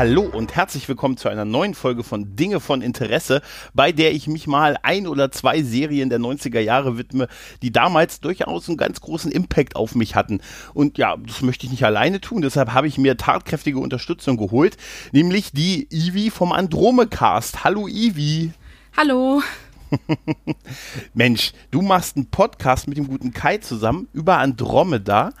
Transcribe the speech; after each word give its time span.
Hallo 0.00 0.22
und 0.22 0.56
herzlich 0.56 0.88
willkommen 0.88 1.18
zu 1.18 1.28
einer 1.28 1.44
neuen 1.44 1.74
Folge 1.74 2.04
von 2.04 2.34
Dinge 2.34 2.60
von 2.60 2.80
Interesse, 2.80 3.42
bei 3.74 3.92
der 3.92 4.14
ich 4.14 4.28
mich 4.28 4.46
mal 4.46 4.78
ein 4.82 5.06
oder 5.06 5.30
zwei 5.30 5.62
Serien 5.62 6.08
der 6.08 6.18
90er 6.18 6.60
Jahre 6.60 6.96
widme, 6.96 7.28
die 7.60 7.70
damals 7.70 8.20
durchaus 8.20 8.66
einen 8.66 8.78
ganz 8.78 9.02
großen 9.02 9.30
Impact 9.30 9.76
auf 9.76 9.94
mich 9.94 10.14
hatten. 10.14 10.40
Und 10.72 10.96
ja, 10.96 11.18
das 11.18 11.42
möchte 11.42 11.66
ich 11.66 11.70
nicht 11.70 11.84
alleine 11.84 12.18
tun, 12.18 12.40
deshalb 12.40 12.72
habe 12.72 12.86
ich 12.86 12.96
mir 12.96 13.18
tatkräftige 13.18 13.78
Unterstützung 13.78 14.38
geholt, 14.38 14.78
nämlich 15.12 15.52
die 15.52 15.86
Ivi 15.90 16.30
vom 16.30 16.52
Andromecast. 16.52 17.62
Hallo 17.64 17.86
Ivi. 17.86 18.52
Hallo. 18.96 19.42
Mensch, 21.14 21.52
du 21.70 21.82
machst 21.82 22.16
einen 22.16 22.30
Podcast 22.30 22.88
mit 22.88 22.96
dem 22.96 23.06
guten 23.06 23.32
Kai 23.32 23.58
zusammen 23.58 24.08
über 24.14 24.38
Andromeda. 24.38 25.32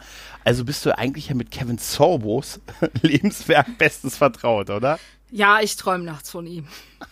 Also 0.50 0.64
bist 0.64 0.84
du 0.84 0.98
eigentlich 0.98 1.28
ja 1.28 1.36
mit 1.36 1.52
Kevin 1.52 1.78
Sorbos 1.78 2.58
Lebenswerk 3.02 3.78
bestens 3.78 4.16
vertraut, 4.16 4.68
oder? 4.68 4.98
Ja, 5.30 5.60
ich 5.60 5.76
träume 5.76 6.02
nachts 6.02 6.28
von 6.28 6.44
ihm. 6.44 6.66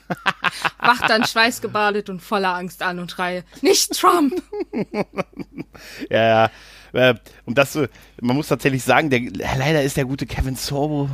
Wach 0.81 1.07
dann 1.07 1.25
schweißgebadet 1.25 2.11
und 2.11 2.21
voller 2.21 2.57
Angst 2.57 2.83
an 2.83 2.99
und 2.99 3.13
schreie, 3.13 3.45
nicht 3.63 3.93
Trump! 3.93 4.43
ja, 6.11 6.51
ja. 6.91 7.11
Äh, 7.11 7.15
und 7.45 7.57
das, 7.57 7.79
man 8.21 8.35
muss 8.35 8.49
tatsächlich 8.49 8.83
sagen, 8.83 9.09
der, 9.09 9.21
leider 9.57 9.85
ist 9.85 9.97
der 9.97 10.07
gute 10.07 10.27
Kevin 10.27 10.57
Sorbo, 10.57 11.09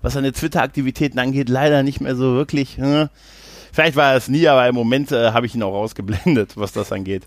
was 0.00 0.14
seine 0.14 0.32
Twitter-Aktivitäten 0.32 1.18
angeht, 1.18 1.50
leider 1.50 1.82
nicht 1.82 2.00
mehr 2.00 2.16
so 2.16 2.32
wirklich. 2.32 2.78
Vielleicht 3.72 3.96
war 3.96 4.12
er 4.12 4.16
es 4.16 4.28
nie, 4.28 4.48
aber 4.48 4.66
im 4.66 4.74
Moment 4.74 5.12
äh, 5.12 5.32
habe 5.32 5.44
ich 5.44 5.54
ihn 5.54 5.62
auch 5.62 5.74
rausgeblendet, 5.74 6.56
was 6.56 6.72
das 6.72 6.92
angeht. 6.92 7.24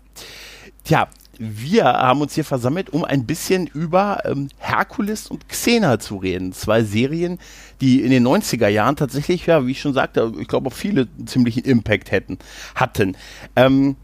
Tja, 0.82 1.08
wir 1.38 1.84
haben 1.84 2.20
uns 2.20 2.34
hier 2.34 2.44
versammelt, 2.44 2.90
um 2.90 3.04
ein 3.04 3.26
bisschen 3.26 3.66
über 3.66 4.22
ähm, 4.24 4.48
Herkules 4.58 5.28
und 5.28 5.48
Xena 5.48 5.98
zu 5.98 6.16
reden. 6.16 6.52
Zwei 6.52 6.82
Serien, 6.82 7.38
die 7.80 8.02
in 8.02 8.10
den 8.10 8.26
90er 8.26 8.68
Jahren 8.68 8.96
tatsächlich, 8.96 9.46
ja, 9.46 9.66
wie 9.66 9.72
ich 9.72 9.80
schon 9.80 9.94
sagte, 9.94 10.32
ich 10.40 10.48
glaube 10.48 10.68
auch 10.68 10.72
viele 10.72 11.08
ziemlichen 11.26 11.64
Impact 11.64 12.10
hätten, 12.10 12.38
hatten. 12.74 13.16
Ähm, 13.54 13.96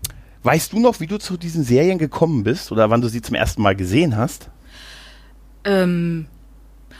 weißt 0.42 0.72
du 0.72 0.80
noch, 0.80 1.00
wie 1.00 1.06
du 1.06 1.18
zu 1.18 1.36
diesen 1.36 1.64
Serien 1.64 1.98
gekommen 1.98 2.44
bist 2.44 2.72
oder 2.72 2.90
wann 2.90 3.00
du 3.00 3.08
sie 3.08 3.22
zum 3.22 3.34
ersten 3.34 3.62
Mal 3.62 3.76
gesehen 3.76 4.16
hast? 4.16 4.50
Ähm, 5.64 6.26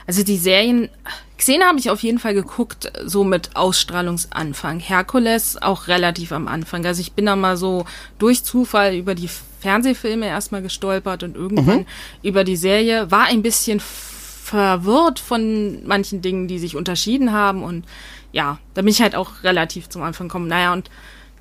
also 0.07 0.23
die 0.23 0.37
Serien, 0.37 0.89
Xena 1.37 1.67
habe 1.67 1.79
ich 1.79 1.89
auf 1.89 2.01
jeden 2.03 2.19
Fall 2.19 2.33
geguckt, 2.33 2.91
so 3.05 3.23
mit 3.23 3.55
Ausstrahlungsanfang. 3.55 4.79
Herkules 4.79 5.61
auch 5.61 5.87
relativ 5.87 6.31
am 6.31 6.47
Anfang. 6.47 6.85
Also 6.85 7.01
ich 7.01 7.13
bin 7.13 7.25
da 7.25 7.35
mal 7.35 7.57
so 7.57 7.85
durch 8.19 8.43
Zufall 8.43 8.95
über 8.95 9.15
die 9.15 9.29
Fernsehfilme 9.59 10.27
erstmal 10.27 10.61
gestolpert 10.61 11.23
und 11.23 11.35
irgendwann 11.35 11.79
mhm. 11.79 11.85
über 12.21 12.43
die 12.43 12.57
Serie, 12.57 13.11
war 13.11 13.25
ein 13.25 13.41
bisschen 13.41 13.79
verwirrt 13.79 15.19
von 15.19 15.85
manchen 15.87 16.21
Dingen, 16.21 16.47
die 16.47 16.59
sich 16.59 16.75
unterschieden 16.75 17.31
haben 17.31 17.63
und 17.63 17.85
ja, 18.33 18.59
da 18.73 18.81
bin 18.81 18.89
ich 18.89 19.01
halt 19.01 19.15
auch 19.15 19.43
relativ 19.43 19.89
zum 19.89 20.01
Anfang 20.01 20.27
gekommen. 20.27 20.47
Naja, 20.47 20.73
und 20.73 20.89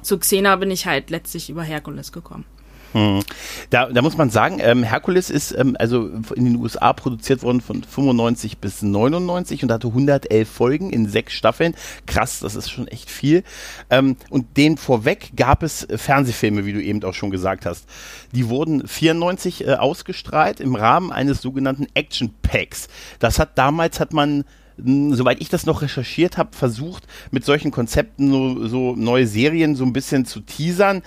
zu 0.02 0.18
Xena 0.18 0.56
bin 0.56 0.70
ich 0.70 0.86
halt 0.86 1.10
letztlich 1.10 1.50
über 1.50 1.62
Herkules 1.62 2.12
gekommen. 2.12 2.44
Hm. 2.92 3.20
Da, 3.70 3.86
da 3.86 4.02
muss 4.02 4.16
man 4.16 4.30
sagen, 4.30 4.58
ähm, 4.60 4.82
Herkules 4.82 5.30
ist 5.30 5.52
ähm, 5.52 5.76
also 5.78 6.10
in 6.34 6.44
den 6.44 6.56
USA 6.56 6.92
produziert 6.92 7.42
worden 7.42 7.60
von 7.60 7.82
95 7.82 8.58
bis 8.58 8.82
99 8.82 9.62
und 9.62 9.72
hatte 9.72 9.88
111 9.88 10.48
Folgen 10.48 10.90
in 10.90 11.08
sechs 11.08 11.32
Staffeln. 11.32 11.74
Krass, 12.06 12.40
das 12.40 12.54
ist 12.54 12.70
schon 12.70 12.88
echt 12.88 13.10
viel. 13.10 13.44
Ähm, 13.90 14.16
und 14.30 14.56
den 14.56 14.76
vorweg 14.76 15.32
gab 15.36 15.62
es 15.62 15.86
Fernsehfilme, 15.94 16.66
wie 16.66 16.72
du 16.72 16.82
eben 16.82 17.02
auch 17.04 17.14
schon 17.14 17.30
gesagt 17.30 17.66
hast. 17.66 17.88
Die 18.32 18.48
wurden 18.48 18.86
94 18.86 19.66
äh, 19.66 19.74
ausgestrahlt 19.74 20.60
im 20.60 20.74
Rahmen 20.74 21.12
eines 21.12 21.40
sogenannten 21.40 21.86
Action 21.94 22.34
Packs. 22.42 22.88
Das 23.18 23.38
hat 23.38 23.56
damals 23.56 24.00
hat 24.00 24.12
man 24.12 24.44
hm, 24.76 25.14
soweit 25.14 25.40
ich 25.40 25.48
das 25.48 25.66
noch 25.66 25.82
recherchiert 25.82 26.38
habe, 26.38 26.56
versucht, 26.56 27.06
mit 27.30 27.44
solchen 27.44 27.70
Konzepten 27.70 28.30
so, 28.30 28.66
so 28.66 28.96
neue 28.96 29.26
Serien 29.26 29.76
so 29.76 29.84
ein 29.84 29.92
bisschen 29.92 30.24
zu 30.24 30.40
teasern 30.40 31.02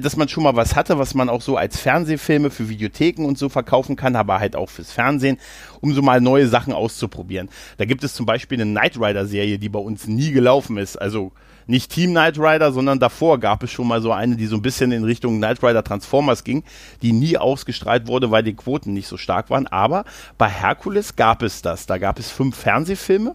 dass 0.00 0.16
man 0.16 0.28
schon 0.28 0.44
mal 0.44 0.56
was 0.56 0.76
hatte, 0.76 0.98
was 0.98 1.14
man 1.14 1.28
auch 1.28 1.42
so 1.42 1.56
als 1.56 1.78
Fernsehfilme 1.78 2.50
für 2.50 2.68
Videotheken 2.68 3.24
und 3.24 3.38
so 3.38 3.48
verkaufen 3.48 3.96
kann, 3.96 4.16
aber 4.16 4.40
halt 4.40 4.56
auch 4.56 4.68
fürs 4.68 4.92
Fernsehen, 4.92 5.38
um 5.80 5.94
so 5.94 6.02
mal 6.02 6.20
neue 6.20 6.48
Sachen 6.48 6.72
auszuprobieren. 6.72 7.48
Da 7.78 7.84
gibt 7.84 8.04
es 8.04 8.14
zum 8.14 8.26
Beispiel 8.26 8.60
eine 8.60 8.70
Knight 8.70 8.96
Rider 8.96 9.26
Serie, 9.26 9.58
die 9.58 9.68
bei 9.68 9.78
uns 9.78 10.06
nie 10.06 10.32
gelaufen 10.32 10.76
ist. 10.76 10.96
Also 10.96 11.32
nicht 11.70 11.92
Team 11.92 12.10
Knight 12.10 12.38
Rider, 12.38 12.72
sondern 12.72 12.98
davor 12.98 13.38
gab 13.38 13.62
es 13.62 13.70
schon 13.70 13.86
mal 13.86 14.02
so 14.02 14.12
eine, 14.12 14.36
die 14.36 14.46
so 14.46 14.56
ein 14.56 14.62
bisschen 14.62 14.92
in 14.92 15.04
Richtung 15.04 15.38
Knight 15.38 15.62
Rider 15.62 15.84
Transformers 15.84 16.44
ging, 16.44 16.64
die 17.00 17.12
nie 17.12 17.38
ausgestrahlt 17.38 18.08
wurde, 18.08 18.30
weil 18.30 18.42
die 18.42 18.54
Quoten 18.54 18.92
nicht 18.92 19.06
so 19.06 19.16
stark 19.16 19.50
waren. 19.50 19.66
Aber 19.68 20.04
bei 20.36 20.48
Herkules 20.48 21.16
gab 21.16 21.42
es 21.42 21.62
das. 21.62 21.86
Da 21.86 21.98
gab 21.98 22.18
es 22.18 22.30
fünf 22.30 22.56
Fernsehfilme, 22.56 23.34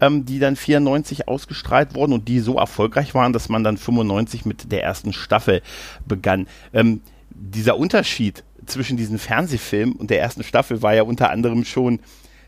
ähm, 0.00 0.24
die 0.24 0.38
dann 0.38 0.56
94 0.56 1.28
ausgestrahlt 1.28 1.94
wurden 1.94 2.14
und 2.14 2.28
die 2.28 2.40
so 2.40 2.56
erfolgreich 2.56 3.14
waren, 3.14 3.32
dass 3.32 3.48
man 3.48 3.62
dann 3.62 3.76
95 3.76 4.46
mit 4.46 4.72
der 4.72 4.82
ersten 4.82 5.12
Staffel 5.12 5.62
begann. 6.06 6.48
Ähm, 6.72 7.02
dieser 7.30 7.76
Unterschied 7.76 8.42
zwischen 8.64 8.96
diesen 8.96 9.18
Fernsehfilmen 9.18 9.96
und 9.96 10.10
der 10.10 10.20
ersten 10.20 10.42
Staffel 10.42 10.82
war 10.82 10.94
ja 10.94 11.02
unter 11.02 11.30
anderem 11.30 11.64
schon, 11.64 12.00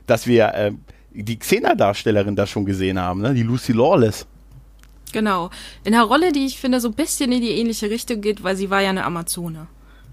dass 0.07 0.27
wir 0.27 0.55
äh, 0.55 0.73
die 1.13 1.39
Xena-Darstellerin 1.39 2.35
da 2.35 2.47
schon 2.47 2.65
gesehen 2.65 2.99
haben, 2.99 3.21
ne? 3.21 3.35
die 3.35 3.43
Lucy 3.43 3.73
Lawless. 3.73 4.27
Genau. 5.13 5.51
In 5.85 5.95
einer 5.95 6.05
Rolle, 6.05 6.33
die 6.33 6.47
ich 6.47 6.59
finde, 6.59 6.81
so 6.81 6.89
ein 6.89 6.95
bisschen 6.95 7.33
in 7.33 7.41
die 7.41 7.53
ähnliche 7.53 7.91
Richtung 7.91 8.21
geht, 8.21 8.43
weil 8.43 8.57
sie 8.57 8.71
war 8.71 8.81
ja 8.81 8.91
eine 8.91 9.05
Amazone. 9.05 9.67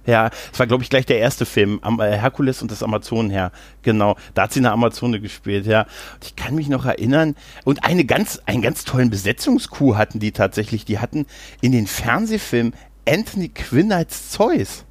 Ja, 0.05 0.29
es 0.53 0.59
war, 0.59 0.67
glaube 0.67 0.83
ich, 0.83 0.89
gleich 0.89 1.05
der 1.05 1.17
erste 1.17 1.45
Film, 1.45 1.81
äh, 1.83 2.11
Herkules 2.11 2.61
und 2.61 2.69
das 2.69 2.83
Amazonenherr. 2.83 3.51
Genau, 3.81 4.15
da 4.35 4.43
hat 4.43 4.53
sie 4.53 4.59
eine 4.59 4.71
Amazone 4.71 5.19
gespielt, 5.19 5.65
ja. 5.65 5.81
Und 6.13 6.25
ich 6.25 6.35
kann 6.35 6.53
mich 6.53 6.69
noch 6.69 6.85
erinnern. 6.85 7.35
Und 7.63 7.83
eine 7.83 8.05
ganz, 8.05 8.39
einen 8.45 8.61
ganz 8.61 8.85
tollen 8.85 9.09
Besetzungskuh 9.09 9.95
hatten 9.95 10.19
die 10.19 10.31
tatsächlich. 10.31 10.85
Die 10.85 10.99
hatten 10.99 11.25
in 11.61 11.71
den 11.71 11.87
Fernsehfilmen 11.87 12.73
Anthony 13.07 13.49
Quinn 13.49 13.91
als 13.91 14.29
Zeus. 14.29 14.85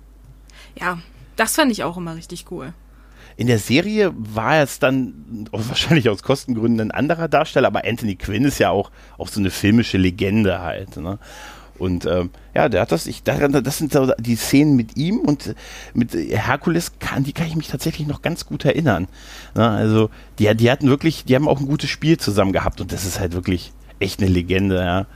Ja, 0.79 0.99
das 1.37 1.55
fand 1.55 1.71
ich 1.71 1.85
auch 1.85 1.97
immer 1.97 2.17
richtig 2.17 2.47
cool. 2.51 2.73
In 3.37 3.47
der 3.47 3.59
Serie 3.59 4.13
war 4.15 4.63
es 4.63 4.79
dann 4.79 5.49
wahrscheinlich 5.53 6.09
aus 6.09 6.23
Kostengründen 6.23 6.81
ein 6.81 6.91
anderer 6.91 7.29
Darsteller, 7.29 7.69
aber 7.69 7.85
Anthony 7.85 8.17
Quinn 8.17 8.45
ist 8.45 8.59
ja 8.59 8.71
auch, 8.71 8.91
auch 9.19 9.29
so 9.29 9.41
eine 9.41 9.51
filmische 9.51 9.99
Legende 9.99 10.61
halt. 10.61 10.97
Ne? 10.97 11.19
Und 11.79 12.07
ähm, 12.07 12.31
ja, 12.55 12.69
der 12.69 12.83
hat 12.83 12.93
das, 12.93 13.07
ich, 13.07 13.25
das 13.25 13.79
sind 13.79 13.93
so 13.93 14.13
die 14.19 14.37
Szenen 14.37 14.77
mit 14.77 14.97
ihm 14.97 15.19
und 15.19 15.55
mit 15.93 16.15
Herkules, 16.15 16.93
kann, 17.01 17.25
die 17.25 17.33
kann 17.33 17.49
ich 17.49 17.57
mich 17.57 17.69
tatsächlich 17.69 18.07
noch 18.07 18.23
ganz 18.23 18.47
gut 18.47 18.65
erinnern. 18.65 19.09
Ne? 19.57 19.69
Also, 19.69 20.11
die, 20.39 20.55
die 20.55 20.71
hatten 20.71 20.89
wirklich, 20.89 21.25
die 21.25 21.35
haben 21.35 21.49
auch 21.49 21.59
ein 21.59 21.67
gutes 21.67 21.91
Spiel 21.91 22.17
zusammen 22.17 22.53
gehabt 22.53 22.81
und 22.81 22.93
das 22.93 23.05
ist 23.05 23.19
halt 23.19 23.33
wirklich 23.33 23.73
echt 23.99 24.21
eine 24.21 24.31
Legende, 24.31 24.77
ja. 24.77 25.07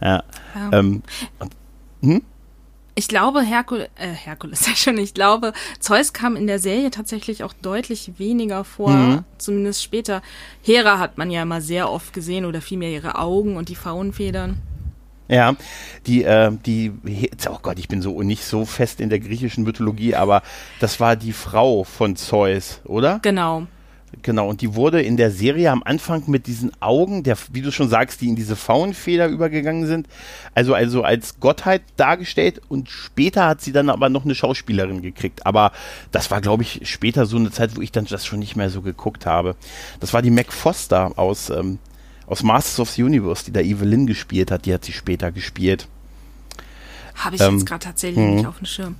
Ja. 0.00 0.24
ja. 0.54 0.72
Ähm, 0.72 1.02
und, 1.38 1.52
hm? 2.02 2.22
Ich 2.94 3.08
glaube, 3.08 3.42
Herkul 3.42 3.88
äh, 3.96 4.08
Herkules, 4.08 4.66
ja 4.66 4.74
schon, 4.74 4.98
ich 4.98 5.14
glaube, 5.14 5.52
Zeus 5.80 6.12
kam 6.12 6.36
in 6.36 6.46
der 6.46 6.58
Serie 6.58 6.90
tatsächlich 6.90 7.42
auch 7.42 7.52
deutlich 7.54 8.12
weniger 8.18 8.64
vor, 8.64 8.90
mhm. 8.90 9.24
zumindest 9.38 9.82
später. 9.82 10.22
Hera 10.62 10.98
hat 10.98 11.18
man 11.18 11.30
ja 11.30 11.42
immer 11.42 11.60
sehr 11.60 11.90
oft 11.90 12.12
gesehen 12.12 12.44
oder 12.44 12.60
vielmehr 12.60 12.90
ihre 12.90 13.16
Augen 13.16 13.56
und 13.56 13.68
die 13.68 13.76
Faunfedern. 13.76 14.60
Ja, 15.28 15.56
die, 16.06 16.24
äh, 16.24 16.52
die, 16.66 16.92
oh 17.48 17.58
Gott, 17.62 17.78
ich 17.78 17.88
bin 17.88 18.02
so 18.02 18.20
nicht 18.22 18.44
so 18.44 18.66
fest 18.66 19.00
in 19.00 19.08
der 19.08 19.20
griechischen 19.20 19.64
Mythologie, 19.64 20.14
aber 20.14 20.42
das 20.78 21.00
war 21.00 21.16
die 21.16 21.32
Frau 21.32 21.84
von 21.84 22.16
Zeus, 22.16 22.80
oder? 22.84 23.18
Genau. 23.22 23.66
Genau, 24.20 24.48
und 24.48 24.60
die 24.60 24.74
wurde 24.74 25.00
in 25.00 25.16
der 25.16 25.30
Serie 25.30 25.70
am 25.70 25.82
Anfang 25.82 26.24
mit 26.26 26.46
diesen 26.46 26.70
Augen, 26.80 27.22
der, 27.22 27.36
wie 27.52 27.62
du 27.62 27.72
schon 27.72 27.88
sagst, 27.88 28.20
die 28.20 28.28
in 28.28 28.36
diese 28.36 28.56
Faunfeder 28.56 29.26
übergegangen 29.26 29.86
sind, 29.86 30.06
also, 30.54 30.74
also 30.74 31.02
als 31.02 31.40
Gottheit 31.40 31.82
dargestellt 31.96 32.60
und 32.68 32.90
später 32.90 33.46
hat 33.46 33.62
sie 33.62 33.72
dann 33.72 33.88
aber 33.88 34.10
noch 34.10 34.24
eine 34.24 34.34
Schauspielerin 34.34 35.00
gekriegt. 35.00 35.46
Aber 35.46 35.72
das 36.10 36.30
war, 36.30 36.42
glaube 36.42 36.62
ich, 36.62 36.82
später 36.84 37.24
so 37.24 37.38
eine 37.38 37.50
Zeit, 37.50 37.74
wo 37.76 37.80
ich 37.80 37.90
dann 37.90 38.04
das 38.04 38.26
schon 38.26 38.38
nicht 38.38 38.54
mehr 38.54 38.68
so 38.68 38.82
geguckt 38.82 39.24
habe. 39.24 39.56
Das 40.00 40.12
war 40.12 40.20
die 40.20 40.30
Mac 40.30 40.52
Foster 40.52 41.12
aus, 41.16 41.48
ähm, 41.48 41.78
aus 42.26 42.42
Masters 42.42 42.80
of 42.80 42.90
the 42.90 43.02
Universe, 43.02 43.44
die 43.46 43.52
da 43.52 43.60
Evelyn 43.60 44.06
gespielt 44.06 44.50
hat, 44.50 44.66
die 44.66 44.74
hat 44.74 44.84
sie 44.84 44.92
später 44.92 45.32
gespielt. 45.32 45.88
Habe 47.14 47.36
ich 47.36 47.42
ähm, 47.42 47.54
jetzt 47.54 47.66
gerade 47.66 47.84
tatsächlich 47.84 48.24
nicht 48.24 48.46
auf 48.46 48.58
dem 48.58 48.66
Schirm. 48.66 48.96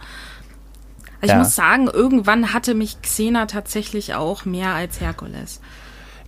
Also 1.22 1.34
ja. 1.34 1.40
Ich 1.40 1.44
muss 1.46 1.54
sagen, 1.54 1.86
irgendwann 1.86 2.52
hatte 2.52 2.74
mich 2.74 3.00
Xena 3.00 3.46
tatsächlich 3.46 4.14
auch 4.14 4.44
mehr 4.44 4.74
als 4.74 5.00
Herkules. 5.00 5.60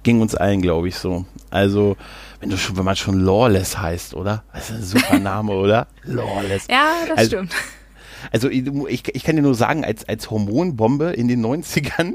Ging 0.05 0.21
uns 0.21 0.37
allen, 0.37 0.63
glaube 0.63 0.87
ich, 0.89 0.97
so. 0.97 1.25
Also, 1.51 1.97
wenn 2.39 2.51
du 2.51 2.57
schon, 2.57 2.77
wenn 2.77 2.85
man 2.85 2.95
schon 2.95 3.19
Lawless 3.19 3.77
heißt, 3.77 4.15
oder? 4.15 4.45
Das 4.53 4.71
ist 4.71 4.77
ein 4.77 4.83
super 4.85 5.19
Name, 5.19 5.53
oder? 5.57 5.89
Lawless. 6.05 6.69
Ja, 6.71 6.93
das 7.09 7.19
also, 7.19 7.31
stimmt. 7.31 7.55
Also 8.33 8.49
ich, 8.49 8.65
ich 9.15 9.25
kann 9.25 9.37
dir 9.37 9.43
nur 9.43 9.55
sagen, 9.55 9.85
als, 9.85 10.09
als 10.09 10.31
Hormonbombe 10.31 11.11
in 11.13 11.29
den 11.29 11.45
90ern, 11.45 12.15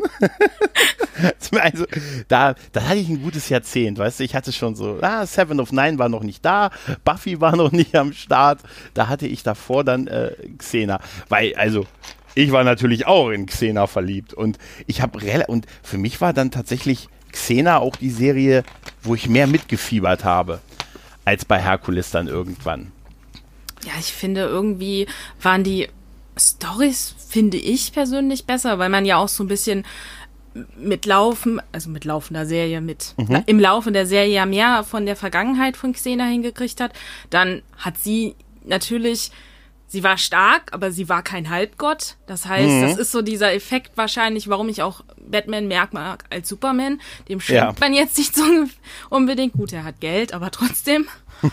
also 1.60 1.86
da, 2.28 2.56
da 2.72 2.84
hatte 2.84 2.98
ich 2.98 3.10
ein 3.10 3.22
gutes 3.22 3.50
Jahrzehnt, 3.50 4.00
weißt 4.00 4.20
du, 4.20 4.24
ich 4.24 4.34
hatte 4.34 4.52
schon 4.52 4.76
so, 4.76 4.98
ah, 5.02 5.28
Seven 5.28 5.60
of 5.60 5.72
Nine 5.72 6.00
war 6.00 6.10
noch 6.10 6.24
nicht 6.24 6.44
da, 6.44 6.72
Buffy 7.04 7.42
war 7.42 7.56
noch 7.56 7.72
nicht 7.72 7.96
am 7.96 8.14
Start, 8.14 8.62
da 8.96 9.08
hatte 9.08 9.28
ich 9.28 9.44
davor 9.44 9.84
dann 9.84 10.08
äh, 10.08 10.32
Xena, 10.58 11.00
weil, 11.28 11.54
also 11.56 11.86
ich 12.40 12.52
war 12.52 12.64
natürlich 12.64 13.06
auch 13.06 13.30
in 13.30 13.46
Xena 13.46 13.88
verliebt 13.88 14.34
und 14.34 14.58
ich 14.88 15.02
habe 15.02 15.20
und 15.48 15.66
für 15.84 15.98
mich 15.98 16.22
war 16.22 16.34
dann 16.34 16.52
tatsächlich 16.52 17.10
Xena 17.32 17.80
auch 17.80 17.96
die 17.96 18.10
Serie, 18.10 18.64
wo 19.04 19.16
ich 19.16 19.30
mehr 19.30 19.48
mitgefiebert 19.48 20.24
habe 20.24 20.60
als 21.26 21.46
bei 21.46 21.62
Herkules 21.62 22.12
dann 22.12 22.28
irgendwann. 22.28 22.92
Ja, 23.86 23.94
ich 24.00 24.14
finde 24.14 24.42
irgendwie 24.42 25.08
waren 25.42 25.64
die 25.64 25.88
Stories 26.38 27.16
finde 27.28 27.58
ich 27.58 27.92
persönlich 27.92 28.46
besser, 28.46 28.80
weil 28.80 28.90
man 28.90 29.06
ja 29.06 29.18
auch 29.18 29.28
so 29.28 29.44
ein 29.44 29.48
bisschen 29.48 29.86
mit 30.78 31.06
Laufen, 31.06 31.62
also 31.72 31.90
mit 31.90 32.06
laufender 32.06 32.46
Serie, 32.46 32.82
mit 32.82 33.14
mhm. 33.18 33.44
im 33.46 33.60
Laufe 33.60 33.92
der 33.92 34.06
Serie 34.06 34.34
ja 34.34 34.46
mehr 34.46 34.84
von 34.84 35.06
der 35.06 35.16
Vergangenheit 35.16 35.78
von 35.78 35.94
Xena 35.94 36.26
hingekriegt 36.26 36.82
hat. 36.82 36.94
Dann 37.30 37.62
hat 37.78 37.98
sie 37.98 38.36
natürlich, 38.64 39.32
sie 39.90 40.04
war 40.04 40.18
stark, 40.18 40.72
aber 40.72 40.92
sie 40.92 41.10
war 41.10 41.22
kein 41.24 41.50
Halbgott. 41.50 42.16
Das 42.28 42.46
heißt, 42.46 42.70
mhm. 42.70 42.82
das 42.84 42.98
ist 42.98 43.12
so 43.12 43.22
dieser 43.22 43.54
Effekt 43.54 43.98
wahrscheinlich, 43.98 44.48
warum 44.48 44.70
ich 44.70 44.82
auch 44.82 45.02
Batman 45.18 45.68
mag 45.68 46.24
als 46.30 46.48
Superman. 46.48 47.02
Dem 47.28 47.42
schenkt 47.42 47.62
ja. 47.62 47.76
man 47.80 47.94
jetzt 47.94 48.18
nicht 48.18 48.34
so 48.34 48.44
unbedingt. 49.10 49.54
Gut, 49.54 49.74
er 49.74 49.84
hat 49.84 50.00
Geld, 50.00 50.34
aber 50.34 50.52
trotzdem. 50.52 51.08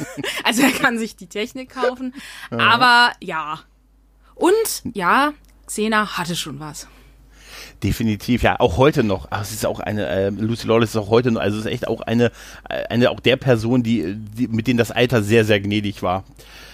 also 0.44 0.62
er 0.62 0.72
kann 0.72 0.98
sich 0.98 1.16
die 1.16 1.28
Technik 1.28 1.70
kaufen. 1.70 2.14
Ja. 2.50 2.58
Aber 2.58 3.12
ja, 3.20 3.60
und 4.34 4.82
ja, 4.94 5.32
Xena 5.66 6.16
hatte 6.16 6.36
schon 6.36 6.60
was. 6.60 6.86
Definitiv, 7.82 8.42
ja, 8.42 8.58
auch 8.58 8.76
heute 8.76 9.04
noch. 9.04 9.28
Ach, 9.30 9.42
es 9.42 9.52
ist 9.52 9.64
auch 9.64 9.78
eine, 9.78 10.06
äh, 10.06 10.30
Lucy 10.30 10.66
Lawless 10.66 10.90
ist 10.90 10.96
auch 10.96 11.10
heute 11.10 11.30
noch, 11.30 11.40
also 11.40 11.58
es 11.58 11.64
ist 11.64 11.70
echt 11.70 11.86
auch 11.86 12.00
eine, 12.00 12.32
äh, 12.68 12.84
eine 12.90 13.10
auch 13.10 13.20
der 13.20 13.36
Person, 13.36 13.84
die, 13.84 14.16
die 14.16 14.48
mit 14.48 14.66
denen 14.66 14.78
das 14.78 14.90
Alter 14.90 15.22
sehr, 15.22 15.44
sehr 15.44 15.60
gnädig 15.60 16.02
war. 16.02 16.24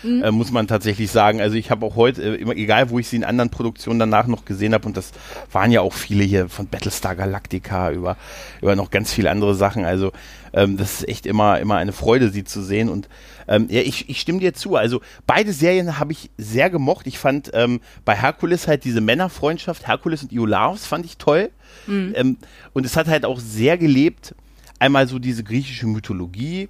Mhm. 0.02 0.22
Äh, 0.22 0.30
muss 0.30 0.50
man 0.50 0.66
tatsächlich 0.66 1.10
sagen. 1.10 1.42
Also 1.42 1.56
ich 1.56 1.70
habe 1.70 1.84
auch 1.84 1.96
heute, 1.96 2.22
äh, 2.22 2.34
immer, 2.36 2.56
egal 2.56 2.88
wo 2.88 2.98
ich 2.98 3.08
sie 3.08 3.16
in 3.16 3.24
anderen 3.24 3.50
Produktionen 3.50 3.98
danach 3.98 4.26
noch 4.26 4.46
gesehen 4.46 4.72
habe, 4.72 4.86
und 4.86 4.96
das 4.96 5.12
waren 5.52 5.70
ja 5.70 5.82
auch 5.82 5.92
viele 5.92 6.24
hier 6.24 6.48
von 6.48 6.68
Battlestar 6.68 7.16
Galactica 7.16 7.90
über, 7.90 8.16
über 8.62 8.74
noch 8.74 8.90
ganz 8.90 9.12
viele 9.12 9.30
andere 9.30 9.54
Sachen. 9.54 9.84
Also 9.84 10.12
ähm, 10.54 10.76
das 10.76 11.00
ist 11.00 11.08
echt 11.08 11.26
immer, 11.26 11.58
immer 11.60 11.76
eine 11.76 11.92
Freude, 11.92 12.30
sie 12.30 12.44
zu 12.44 12.62
sehen. 12.62 12.88
Und 12.88 13.08
ähm, 13.48 13.66
ja, 13.68 13.80
ich, 13.80 14.08
ich 14.08 14.20
stimme 14.20 14.38
dir 14.38 14.54
zu. 14.54 14.76
Also 14.76 15.00
beide 15.26 15.52
Serien 15.52 15.98
habe 15.98 16.12
ich 16.12 16.30
sehr 16.38 16.70
gemocht. 16.70 17.06
Ich 17.06 17.18
fand 17.18 17.50
ähm, 17.54 17.80
bei 18.04 18.14
Herkules 18.14 18.68
halt 18.68 18.84
diese 18.84 19.00
Männerfreundschaft, 19.00 19.86
Herkules 19.86 20.22
und 20.22 20.32
Iolaos 20.32 20.86
fand 20.86 21.04
ich 21.04 21.18
toll. 21.18 21.50
Mhm. 21.86 22.12
Ähm, 22.16 22.36
und 22.72 22.86
es 22.86 22.96
hat 22.96 23.08
halt 23.08 23.24
auch 23.24 23.40
sehr 23.40 23.76
gelebt, 23.76 24.34
einmal 24.78 25.08
so 25.08 25.18
diese 25.18 25.42
griechische 25.42 25.86
Mythologie, 25.86 26.68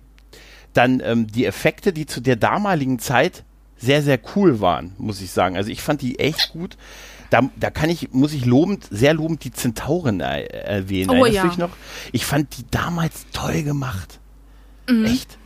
dann 0.73 1.01
ähm, 1.05 1.27
die 1.27 1.45
Effekte, 1.45 1.93
die 1.93 2.07
zu 2.07 2.21
der 2.21 2.37
damaligen 2.37 2.99
Zeit 2.99 3.45
sehr, 3.77 4.03
sehr 4.03 4.19
cool 4.35 4.61
waren, 4.61 4.93
muss 4.99 5.21
ich 5.21 5.31
sagen. 5.31 5.57
Also 5.57 5.71
ich 5.71 5.83
fand 5.83 6.01
die 6.01 6.19
echt 6.19 6.53
gut. 6.53 6.77
Da, 7.35 7.51
da 7.57 7.71
kann 7.71 7.91
ich, 7.91 8.13
muss 8.13 8.33
ich 8.33 8.45
lobend, 8.45 8.87
sehr 8.93 9.13
lobend 9.13 9.43
die 9.43 9.51
Zentauren 9.51 10.21
er, 10.21 10.55
erwähnen. 10.55 11.11
Oh, 11.11 11.25
Erinnerst 11.25 11.35
ja. 11.35 11.49
du 11.49 11.61
noch? 11.63 11.77
Ich 12.13 12.27
fand 12.27 12.57
die 12.57 12.65
damals 12.71 13.27
toll 13.33 13.65
gemacht. 13.65 14.21
Mhm. 14.89 15.05
Echt 15.07 15.37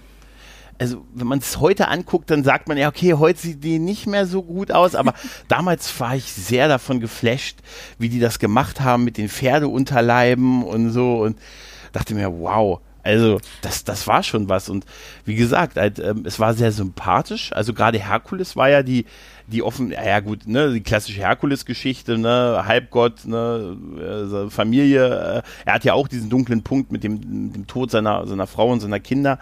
also 0.78 1.04
wenn 1.14 1.26
man 1.26 1.38
es 1.38 1.58
heute 1.60 1.88
anguckt, 1.88 2.30
dann 2.30 2.44
sagt 2.44 2.68
man 2.68 2.76
ja, 2.76 2.88
okay, 2.88 3.14
heute 3.14 3.40
sieht 3.40 3.64
die 3.64 3.78
nicht 3.78 4.06
mehr 4.06 4.26
so 4.26 4.42
gut 4.42 4.70
aus, 4.70 4.94
aber 4.94 5.14
damals 5.48 5.98
war 5.98 6.14
ich 6.14 6.30
sehr 6.30 6.68
davon 6.68 7.00
geflasht, 7.00 7.58
wie 7.98 8.10
die 8.10 8.20
das 8.20 8.38
gemacht 8.38 8.82
haben 8.82 9.04
mit 9.04 9.16
den 9.16 9.30
Pferdeunterleiben 9.30 10.62
und 10.62 10.90
so 10.90 11.22
und 11.22 11.38
dachte 11.92 12.14
mir, 12.14 12.30
wow, 12.38 12.80
also 13.02 13.40
das, 13.62 13.84
das 13.84 14.06
war 14.06 14.22
schon 14.22 14.48
was 14.50 14.68
und 14.68 14.84
wie 15.24 15.36
gesagt, 15.36 15.76
halt, 15.76 15.98
ähm, 15.98 16.24
es 16.26 16.38
war 16.38 16.54
sehr 16.54 16.70
sympathisch, 16.70 17.52
also 17.52 17.72
gerade 17.72 17.98
Herkules 17.98 18.54
war 18.54 18.68
ja 18.68 18.82
die, 18.82 19.06
die 19.50 19.62
offen, 19.62 19.90
ja 19.90 20.20
gut, 20.20 20.46
ne, 20.46 20.72
die 20.72 20.82
klassische 20.82 21.20
Herkules-Geschichte, 21.20 22.18
ne, 22.18 22.62
Halbgott, 22.66 23.24
ne, 23.26 23.76
äh, 23.98 24.50
Familie, 24.50 25.06
äh, 25.06 25.42
er 25.64 25.74
hat 25.74 25.84
ja 25.84 25.94
auch 25.94 26.08
diesen 26.08 26.30
dunklen 26.30 26.62
Punkt 26.62 26.92
mit 26.92 27.02
dem, 27.02 27.52
dem 27.52 27.66
Tod 27.66 27.90
seiner, 27.90 28.26
seiner 28.26 28.46
Frau 28.46 28.70
und 28.70 28.80
seiner 28.80 29.00
Kinder, 29.00 29.38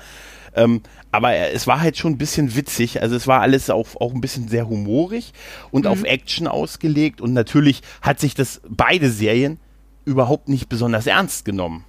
ähm, 0.56 0.80
aber 1.12 1.34
es 1.34 1.66
war 1.66 1.80
halt 1.80 1.98
schon 1.98 2.12
ein 2.12 2.18
bisschen 2.18 2.56
witzig. 2.56 3.02
Also 3.02 3.14
es 3.14 3.26
war 3.26 3.42
alles 3.42 3.68
auch, 3.68 3.88
auch 4.00 4.14
ein 4.14 4.22
bisschen 4.22 4.48
sehr 4.48 4.68
humorig 4.68 5.32
und 5.70 5.84
mhm. 5.84 5.90
auf 5.90 6.02
Action 6.02 6.48
ausgelegt. 6.48 7.20
Und 7.20 7.34
natürlich 7.34 7.82
hat 8.00 8.18
sich 8.18 8.34
das 8.34 8.62
beide 8.66 9.10
Serien 9.10 9.58
überhaupt 10.06 10.48
nicht 10.48 10.68
besonders 10.68 11.06
ernst 11.06 11.44
genommen. 11.44 11.84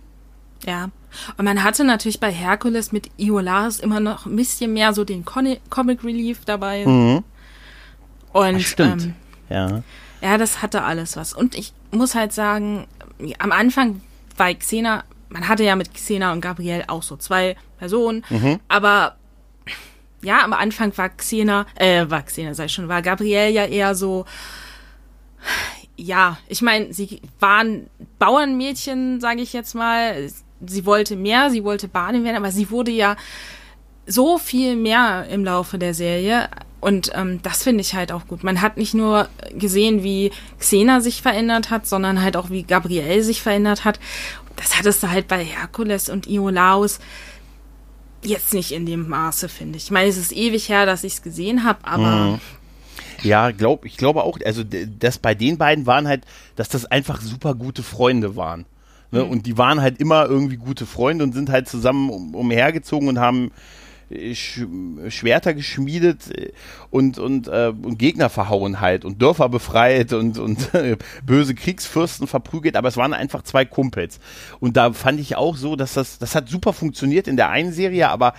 Ja. 0.65 0.89
Und 1.37 1.45
man 1.45 1.63
hatte 1.63 1.83
natürlich 1.83 2.19
bei 2.19 2.31
Herkules 2.31 2.91
mit 2.91 3.09
Iolaris 3.17 3.79
immer 3.79 3.99
noch 3.99 4.25
ein 4.25 4.35
bisschen 4.35 4.73
mehr 4.73 4.93
so 4.93 5.05
den 5.05 5.23
Comic 5.23 6.03
Relief 6.03 6.43
dabei. 6.45 6.85
Mhm. 6.85 7.23
Und 8.37 8.55
Ach, 8.57 8.59
stimmt. 8.59 9.03
Ähm, 9.03 9.13
ja. 9.49 9.83
Ja, 10.21 10.37
das 10.37 10.61
hatte 10.61 10.83
alles 10.83 11.15
was. 11.15 11.33
Und 11.33 11.55
ich 11.55 11.73
muss 11.91 12.15
halt 12.15 12.33
sagen, 12.33 12.87
am 13.39 13.51
Anfang 13.51 14.01
war 14.35 14.53
Xena 14.53 15.03
man 15.29 15.47
hatte 15.47 15.63
ja 15.63 15.75
mit 15.75 15.93
Xena 15.93 16.31
und 16.31 16.41
Gabriel 16.41 16.83
auch 16.87 17.03
so 17.03 17.17
zwei 17.17 17.55
Personen, 17.77 18.23
mhm. 18.29 18.59
aber 18.67 19.15
ja, 20.21 20.43
am 20.43 20.53
Anfang 20.53 20.97
war 20.97 21.09
Xena, 21.09 21.65
äh, 21.75 22.05
war 22.09 22.23
Xena, 22.23 22.53
sei 22.53 22.67
schon, 22.67 22.87
war 22.87 23.01
Gabriel 23.01 23.49
ja 23.49 23.65
eher 23.65 23.93
so, 23.93 24.25
ja, 25.95 26.37
ich 26.47 26.61
meine, 26.61 26.93
sie 26.93 27.21
waren 27.39 27.87
Bauernmädchen, 28.19 29.21
sage 29.21 29.41
ich 29.41 29.53
jetzt 29.53 29.75
mal. 29.75 30.29
Sie 30.65 30.85
wollte 30.85 31.15
mehr, 31.15 31.51
sie 31.51 31.63
wollte 31.63 31.87
Baden 31.87 32.23
werden, 32.23 32.37
aber 32.37 32.51
sie 32.51 32.71
wurde 32.71 32.89
ja 32.89 33.15
so 34.07 34.39
viel 34.39 34.75
mehr 34.75 35.27
im 35.29 35.45
Laufe 35.45 35.77
der 35.77 35.93
Serie. 35.93 36.49
Und 36.79 37.11
ähm, 37.15 37.41
das 37.41 37.63
finde 37.63 37.81
ich 37.81 37.95
halt 37.95 38.11
auch 38.11 38.27
gut. 38.27 38.43
Man 38.43 38.61
hat 38.61 38.77
nicht 38.77 38.93
nur 38.93 39.29
gesehen, 39.57 40.03
wie 40.03 40.31
Xena 40.59 41.01
sich 41.01 41.21
verändert 41.21 41.71
hat, 41.71 41.87
sondern 41.87 42.21
halt 42.21 42.37
auch, 42.37 42.49
wie 42.49 42.63
Gabriel 42.63 43.23
sich 43.23 43.41
verändert 43.41 43.83
hat 43.83 43.99
das 44.57 44.77
hattest 44.77 45.01
du 45.01 45.09
halt 45.09 45.27
bei 45.29 45.43
Herkules 45.43 46.09
und 46.09 46.27
Iolaus 46.27 46.99
jetzt 48.23 48.53
nicht 48.53 48.71
in 48.71 48.85
dem 48.85 49.07
Maße, 49.07 49.47
finde 49.47 49.77
ich. 49.77 49.85
Ich 49.85 49.91
meine, 49.91 50.09
es 50.09 50.17
ist 50.17 50.33
ewig 50.33 50.67
her, 50.67 50.85
dass 50.85 51.05
ich 51.05 51.13
es 51.13 51.21
gesehen 51.21 51.63
habe, 51.63 51.79
aber. 51.83 52.31
Mhm. 52.31 52.39
Ja, 53.23 53.49
glaub, 53.49 53.85
ich 53.85 53.97
glaube 53.97 54.23
auch, 54.23 54.37
also 54.45 54.63
das 54.63 55.17
bei 55.17 55.33
den 55.33 55.57
beiden 55.57 55.87
waren 55.87 56.07
halt, 56.07 56.23
dass 56.55 56.69
das 56.69 56.85
einfach 56.85 57.19
super 57.21 57.55
gute 57.55 57.81
Freunde 57.81 58.35
waren. 58.35 58.65
Ne? 59.11 59.23
Mhm. 59.23 59.29
Und 59.31 59.45
die 59.45 59.57
waren 59.57 59.81
halt 59.81 59.99
immer 59.99 60.25
irgendwie 60.25 60.57
gute 60.57 60.85
Freunde 60.85 61.23
und 61.23 61.33
sind 61.33 61.49
halt 61.49 61.67
zusammen 61.67 62.09
um, 62.09 62.35
umhergezogen 62.35 63.07
und 63.07 63.19
haben 63.19 63.51
Sch 64.33 64.65
Schwerter 65.09 65.53
geschmiedet 65.53 66.31
äh, 66.31 66.51
und, 66.89 67.17
und, 67.19 67.47
äh, 67.47 67.73
und 67.81 67.99
Gegner 67.99 68.29
verhauen 68.29 68.79
halt 68.79 69.05
und 69.05 69.21
Dörfer 69.21 69.49
befreit 69.49 70.13
und, 70.13 70.39
und 70.39 70.73
äh, 70.73 70.97
böse 71.25 71.55
Kriegsfürsten 71.55 72.27
verprügelt, 72.27 72.75
aber 72.75 72.87
es 72.87 72.97
waren 72.97 73.13
einfach 73.13 73.43
zwei 73.43 73.65
Kumpels. 73.65 74.19
Und 74.59 74.77
da 74.77 74.93
fand 74.93 75.19
ich 75.19 75.35
auch 75.35 75.57
so, 75.57 75.75
dass 75.75 75.93
das, 75.93 76.19
das 76.19 76.35
hat 76.35 76.49
super 76.49 76.73
funktioniert 76.73 77.27
in 77.27 77.37
der 77.37 77.49
einen 77.49 77.73
Serie, 77.73 78.09
aber 78.09 78.33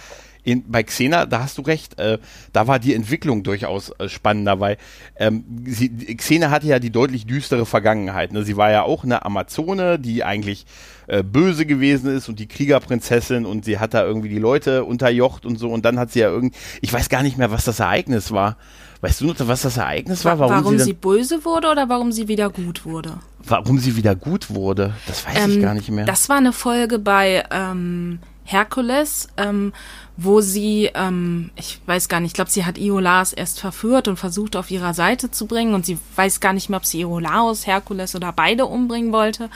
in, 0.44 0.64
bei 0.70 0.82
Xena, 0.82 1.26
da 1.26 1.40
hast 1.42 1.58
du 1.58 1.62
recht, 1.62 1.98
äh, 1.98 2.18
da 2.52 2.66
war 2.66 2.78
die 2.78 2.94
Entwicklung 2.94 3.42
durchaus 3.42 3.90
äh, 3.98 4.08
spannender, 4.08 4.60
weil 4.60 4.78
ähm, 5.16 5.44
sie, 5.66 5.88
Xena 6.16 6.50
hatte 6.50 6.66
ja 6.66 6.78
die 6.78 6.90
deutlich 6.90 7.26
düstere 7.26 7.66
Vergangenheit. 7.66 8.32
Ne? 8.32 8.44
Sie 8.44 8.56
war 8.56 8.70
ja 8.70 8.82
auch 8.82 9.04
eine 9.04 9.24
Amazone, 9.24 9.98
die 9.98 10.24
eigentlich 10.24 10.66
äh, 11.06 11.22
böse 11.22 11.66
gewesen 11.66 12.14
ist 12.14 12.28
und 12.28 12.38
die 12.38 12.46
Kriegerprinzessin 12.46 13.46
und 13.46 13.64
sie 13.64 13.78
hat 13.78 13.94
da 13.94 14.04
irgendwie 14.04 14.28
die 14.28 14.38
Leute 14.38 14.84
unterjocht 14.84 15.44
und 15.44 15.58
so 15.58 15.70
und 15.70 15.84
dann 15.84 15.98
hat 15.98 16.12
sie 16.12 16.20
ja 16.20 16.30
irgendwie, 16.30 16.56
ich 16.80 16.92
weiß 16.92 17.08
gar 17.08 17.22
nicht 17.22 17.38
mehr, 17.38 17.50
was 17.50 17.64
das 17.64 17.80
Ereignis 17.80 18.32
war. 18.32 18.56
Weißt 19.00 19.20
du 19.20 19.26
noch, 19.26 19.36
was 19.38 19.62
das 19.62 19.76
Ereignis 19.76 20.24
war? 20.24 20.40
Warum, 20.40 20.56
warum 20.56 20.78
sie, 20.78 20.86
sie, 20.86 20.92
böse 20.92 21.44
wurde 21.44 21.68
oder 21.68 21.88
warum 21.88 22.10
sie 22.10 22.26
wieder 22.26 22.50
gut 22.50 22.84
wurde? 22.84 23.20
Warum 23.44 23.78
sie 23.78 23.96
wieder 23.96 24.16
gut 24.16 24.50
wurde? 24.50 24.94
Das 25.06 25.24
weiß 25.24 25.44
ähm, 25.44 25.50
ich 25.52 25.62
gar 25.62 25.74
nicht 25.74 25.88
mehr. 25.88 26.04
Das 26.04 26.28
war 26.28 26.36
eine 26.36 26.52
Folge 26.52 26.98
bei 26.98 27.44
ähm, 27.52 28.18
Herkules, 28.50 29.28
ähm, 29.36 29.74
wo 30.16 30.40
sie, 30.40 30.90
ähm, 30.94 31.50
ich 31.54 31.80
weiß 31.84 32.08
gar 32.08 32.20
nicht, 32.20 32.30
ich 32.30 32.34
glaube, 32.34 32.50
sie 32.50 32.64
hat 32.64 32.78
Iolaus 32.78 33.34
erst 33.34 33.60
verführt 33.60 34.08
und 34.08 34.16
versucht 34.16 34.56
auf 34.56 34.70
ihrer 34.70 34.94
Seite 34.94 35.30
zu 35.30 35.46
bringen 35.46 35.74
und 35.74 35.84
sie 35.84 35.98
weiß 36.16 36.40
gar 36.40 36.54
nicht 36.54 36.70
mehr, 36.70 36.78
ob 36.78 36.86
sie 36.86 37.00
Iolaus, 37.00 37.66
Herkules 37.66 38.16
oder 38.16 38.32
beide 38.32 38.64
umbringen 38.64 39.12
wollte. 39.12 39.50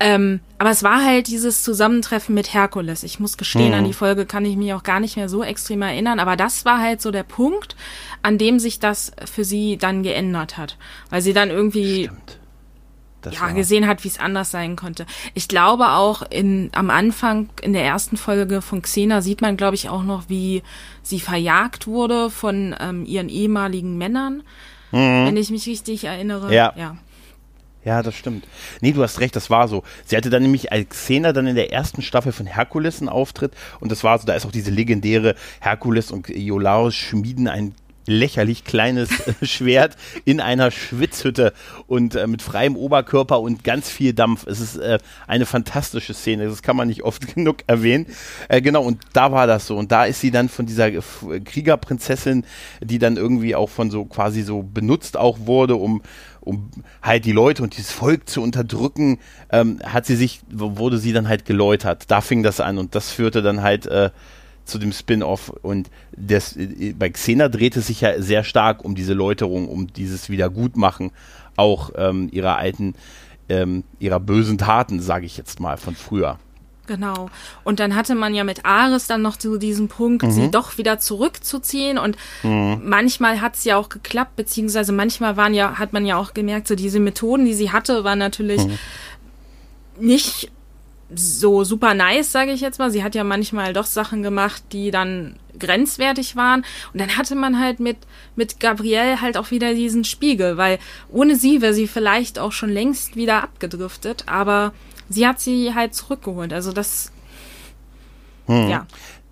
Ähm, 0.00 0.40
aber 0.58 0.70
es 0.70 0.82
war 0.82 1.04
halt 1.04 1.28
dieses 1.28 1.62
Zusammentreffen 1.62 2.34
mit 2.34 2.52
Herkules. 2.52 3.04
Ich 3.04 3.20
muss 3.20 3.38
gestehen, 3.38 3.68
mhm. 3.68 3.74
an 3.74 3.84
die 3.84 3.94
Folge 3.94 4.26
kann 4.26 4.44
ich 4.44 4.56
mich 4.56 4.74
auch 4.74 4.82
gar 4.82 4.98
nicht 4.98 5.16
mehr 5.16 5.28
so 5.28 5.44
extrem 5.44 5.82
erinnern, 5.82 6.18
aber 6.18 6.36
das 6.36 6.64
war 6.64 6.80
halt 6.80 7.00
so 7.00 7.12
der 7.12 7.22
Punkt, 7.22 7.76
an 8.22 8.38
dem 8.38 8.58
sich 8.58 8.80
das 8.80 9.12
für 9.24 9.44
sie 9.44 9.76
dann 9.76 10.02
geändert 10.02 10.58
hat. 10.58 10.76
Weil 11.10 11.22
sie 11.22 11.32
dann 11.32 11.50
irgendwie. 11.50 12.04
Stimmt 12.04 12.40
Das 13.26 13.34
ja, 13.34 13.50
gesehen 13.50 13.86
hat, 13.86 14.04
wie 14.04 14.08
es 14.08 14.20
anders 14.20 14.50
sein 14.50 14.76
konnte. 14.76 15.04
Ich 15.34 15.48
glaube 15.48 15.90
auch 15.90 16.22
in, 16.30 16.70
am 16.72 16.90
Anfang, 16.90 17.48
in 17.60 17.72
der 17.72 17.84
ersten 17.84 18.16
Folge 18.16 18.62
von 18.62 18.82
Xena 18.82 19.20
sieht 19.20 19.40
man, 19.40 19.56
glaube 19.56 19.74
ich, 19.74 19.88
auch 19.88 20.04
noch, 20.04 20.28
wie 20.28 20.62
sie 21.02 21.20
verjagt 21.20 21.86
wurde 21.86 22.30
von 22.30 22.74
ähm, 22.78 23.04
ihren 23.04 23.28
ehemaligen 23.28 23.98
Männern. 23.98 24.42
Wenn 24.92 25.36
ich 25.36 25.50
mich 25.50 25.66
richtig 25.66 26.04
erinnere. 26.04 26.46
Mhm. 26.46 26.52
Ja. 26.52 26.72
ja. 26.76 26.96
Ja, 27.84 28.02
das 28.02 28.16
stimmt. 28.16 28.44
Nee, 28.80 28.92
du 28.92 29.02
hast 29.02 29.20
recht, 29.20 29.36
das 29.36 29.48
war 29.48 29.68
so. 29.68 29.84
Sie 30.04 30.16
hatte 30.16 30.28
dann 30.28 30.42
nämlich 30.42 30.72
als 30.72 30.88
Xena 30.88 31.32
dann 31.32 31.46
in 31.46 31.54
der 31.54 31.72
ersten 31.72 32.02
Staffel 32.02 32.32
von 32.32 32.44
Herkules 32.44 32.98
einen 33.00 33.08
Auftritt 33.08 33.52
und 33.78 33.92
das 33.92 34.02
war 34.02 34.18
so, 34.18 34.26
da 34.26 34.34
ist 34.34 34.44
auch 34.44 34.50
diese 34.50 34.72
legendäre 34.72 35.36
Herkules 35.60 36.10
und 36.10 36.28
Iolaus 36.28 36.96
schmieden 36.96 37.46
ein 37.46 37.76
lächerlich 38.06 38.64
kleines 38.64 39.10
äh, 39.20 39.34
Schwert 39.46 39.96
in 40.24 40.40
einer 40.40 40.70
Schwitzhütte 40.70 41.52
und 41.86 42.14
äh, 42.14 42.26
mit 42.26 42.42
freiem 42.42 42.76
Oberkörper 42.76 43.40
und 43.40 43.64
ganz 43.64 43.90
viel 43.90 44.12
Dampf. 44.12 44.46
Es 44.46 44.60
ist 44.60 44.76
äh, 44.76 44.98
eine 45.26 45.46
fantastische 45.46 46.14
Szene, 46.14 46.48
das 46.48 46.62
kann 46.62 46.76
man 46.76 46.88
nicht 46.88 47.02
oft 47.02 47.34
genug 47.34 47.58
erwähnen. 47.66 48.06
Äh, 48.48 48.60
genau, 48.60 48.82
und 48.82 49.02
da 49.12 49.32
war 49.32 49.46
das 49.46 49.66
so. 49.66 49.76
Und 49.76 49.92
da 49.92 50.04
ist 50.04 50.20
sie 50.20 50.30
dann 50.30 50.48
von 50.48 50.66
dieser 50.66 50.90
Kriegerprinzessin, 50.90 52.44
die 52.80 52.98
dann 52.98 53.16
irgendwie 53.16 53.54
auch 53.54 53.70
von 53.70 53.90
so 53.90 54.04
quasi 54.04 54.42
so 54.42 54.62
benutzt 54.62 55.16
auch 55.16 55.38
wurde, 55.40 55.76
um 55.76 56.02
um 56.46 56.70
halt 57.02 57.24
die 57.24 57.32
Leute 57.32 57.64
und 57.64 57.76
dieses 57.76 57.90
Volk 57.90 58.28
zu 58.28 58.40
unterdrücken, 58.40 59.18
ähm, 59.50 59.80
hat 59.84 60.06
sie 60.06 60.14
sich, 60.14 60.40
wurde 60.48 60.98
sie 60.98 61.12
dann 61.12 61.28
halt 61.28 61.44
geläutert. 61.44 62.04
Da 62.08 62.20
fing 62.20 62.44
das 62.44 62.60
an 62.60 62.78
und 62.78 62.94
das 62.94 63.10
führte 63.10 63.42
dann 63.42 63.62
halt 63.62 63.86
äh, 63.86 64.10
zu 64.66 64.78
dem 64.78 64.92
Spin-off 64.92 65.48
und 65.62 65.88
das, 66.16 66.56
bei 66.98 67.08
Xena 67.10 67.48
drehte 67.48 67.78
es 67.78 67.86
sich 67.86 68.00
ja 68.02 68.20
sehr 68.20 68.44
stark 68.44 68.84
um 68.84 68.94
diese 68.94 69.14
Läuterung, 69.14 69.68
um 69.68 69.86
dieses 69.92 70.28
Wiedergutmachen 70.28 71.12
auch 71.56 71.90
ähm, 71.96 72.28
ihrer 72.32 72.56
alten, 72.58 72.94
ähm, 73.48 73.84
ihrer 73.98 74.20
bösen 74.20 74.58
Taten, 74.58 75.00
sage 75.00 75.24
ich 75.24 75.36
jetzt 75.38 75.60
mal, 75.60 75.76
von 75.76 75.94
früher. 75.94 76.38
Genau. 76.88 77.30
Und 77.64 77.80
dann 77.80 77.96
hatte 77.96 78.14
man 78.14 78.32
ja 78.32 78.44
mit 78.44 78.64
Ares 78.64 79.08
dann 79.08 79.20
noch 79.20 79.36
zu 79.36 79.58
diesem 79.58 79.88
Punkt, 79.88 80.22
Mhm. 80.22 80.30
sie 80.30 80.50
doch 80.52 80.78
wieder 80.78 81.00
zurückzuziehen. 81.00 81.98
Und 81.98 82.16
manchmal 82.44 83.40
hat 83.40 83.56
es 83.56 83.64
ja 83.64 83.76
auch 83.76 83.88
geklappt, 83.88 84.36
beziehungsweise 84.36 84.92
manchmal 84.92 85.36
waren 85.36 85.52
ja, 85.52 85.80
hat 85.80 85.92
man 85.92 86.06
ja 86.06 86.16
auch 86.16 86.32
gemerkt, 86.32 86.68
so 86.68 86.76
diese 86.76 87.00
Methoden, 87.00 87.44
die 87.44 87.54
sie 87.54 87.72
hatte, 87.72 88.04
waren 88.04 88.20
natürlich 88.20 88.64
Mhm. 88.66 88.78
nicht 89.98 90.50
so 91.14 91.62
super 91.64 91.94
nice, 91.94 92.32
sage 92.32 92.50
ich 92.52 92.60
jetzt 92.60 92.78
mal. 92.78 92.90
Sie 92.90 93.04
hat 93.04 93.14
ja 93.14 93.22
manchmal 93.24 93.72
doch 93.72 93.86
Sachen 93.86 94.22
gemacht, 94.22 94.62
die 94.72 94.90
dann 94.90 95.36
grenzwertig 95.58 96.34
waren. 96.36 96.64
Und 96.92 97.00
dann 97.00 97.16
hatte 97.16 97.34
man 97.36 97.60
halt 97.60 97.78
mit, 97.80 97.96
mit 98.34 98.58
Gabrielle 98.60 99.20
halt 99.20 99.36
auch 99.36 99.50
wieder 99.50 99.72
diesen 99.74 100.04
Spiegel, 100.04 100.56
weil 100.56 100.78
ohne 101.10 101.36
sie 101.36 101.62
wäre 101.62 101.74
sie 101.74 101.86
vielleicht 101.86 102.38
auch 102.38 102.52
schon 102.52 102.70
längst 102.70 103.14
wieder 103.16 103.42
abgedriftet, 103.42 104.24
aber 104.26 104.72
sie 105.08 105.26
hat 105.26 105.40
sie 105.40 105.74
halt 105.74 105.94
zurückgeholt. 105.94 106.52
Also 106.52 106.72
das, 106.72 107.12
Hm. 108.46 108.68
ja. 108.68 108.86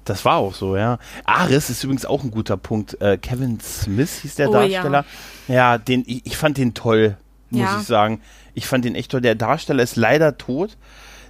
Das 0.05 0.25
war 0.27 0.37
auch 0.37 0.55
so, 0.55 0.77
ja. 0.77 0.99
Ares 1.25 1.71
ist 1.71 1.83
übrigens 1.83 2.05
auch 2.05 2.23
ein 2.25 2.31
guter 2.31 2.59
Punkt. 2.59 3.01
Äh, 3.01 3.17
Kevin 3.17 3.59
Smith 3.61 4.19
hieß 4.21 4.35
der 4.35 4.51
Oh, 4.51 4.53
Darsteller. 4.53 5.05
Ja, 5.49 5.79
den, 5.79 6.05
ich, 6.07 6.27
ich 6.27 6.37
fand 6.37 6.59
den 6.59 6.75
toll, 6.75 7.17
muss 7.49 7.63
Ja. 7.63 7.79
ich 7.81 7.87
sagen. 7.87 8.21
Ich 8.53 8.67
fand 8.67 8.85
den 8.85 8.97
echt 8.97 9.11
toll. 9.13 9.23
Der 9.23 9.35
Darsteller 9.35 9.83
ist 9.83 9.97
leider 9.97 10.37
tot. 10.37 10.77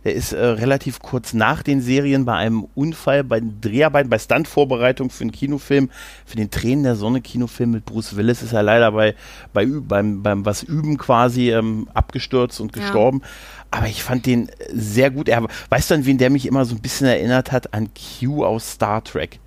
Der 0.04 0.14
ist 0.14 0.32
äh, 0.32 0.44
relativ 0.44 1.00
kurz 1.00 1.32
nach 1.32 1.62
den 1.62 1.80
Serien 1.80 2.24
bei 2.26 2.34
einem 2.34 2.66
Unfall, 2.74 3.24
bei 3.24 3.40
den 3.40 3.60
Dreharbeiten, 3.60 4.10
bei 4.10 4.18
Stuntvorbereitung 4.18 5.08
für 5.10 5.22
einen 5.22 5.32
Kinofilm, 5.32 5.90
für 6.26 6.36
den 6.36 6.50
Tränen 6.50 6.84
der 6.84 6.94
Sonne 6.94 7.22
Kinofilm 7.22 7.70
mit 7.70 7.86
Bruce 7.86 8.14
Willis 8.16 8.42
ist 8.42 8.52
er 8.52 8.62
leider 8.62 8.92
bei, 8.92 9.14
bei 9.54 9.64
beim, 9.66 10.22
beim 10.22 10.44
was 10.44 10.62
Üben 10.62 10.98
quasi 10.98 11.50
ähm, 11.50 11.88
abgestürzt 11.94 12.60
und 12.60 12.76
Ja. 12.76 12.82
gestorben. 12.82 13.22
Aber 13.70 13.86
ich 13.86 14.02
fand 14.02 14.26
den 14.26 14.50
sehr 14.72 15.10
gut. 15.10 15.28
Er, 15.28 15.46
weißt 15.70 15.90
du, 15.90 15.94
an 15.94 16.06
wen 16.06 16.18
der 16.18 16.30
mich 16.30 16.46
immer 16.46 16.64
so 16.64 16.74
ein 16.74 16.80
bisschen 16.80 17.06
erinnert 17.06 17.50
hat? 17.50 17.72
An 17.74 17.88
Q 18.20 18.44
aus 18.44 18.72
Star 18.72 19.02
Trek. 19.02 19.40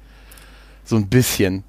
So 0.83 0.95
ein 0.95 1.07
bisschen. 1.07 1.63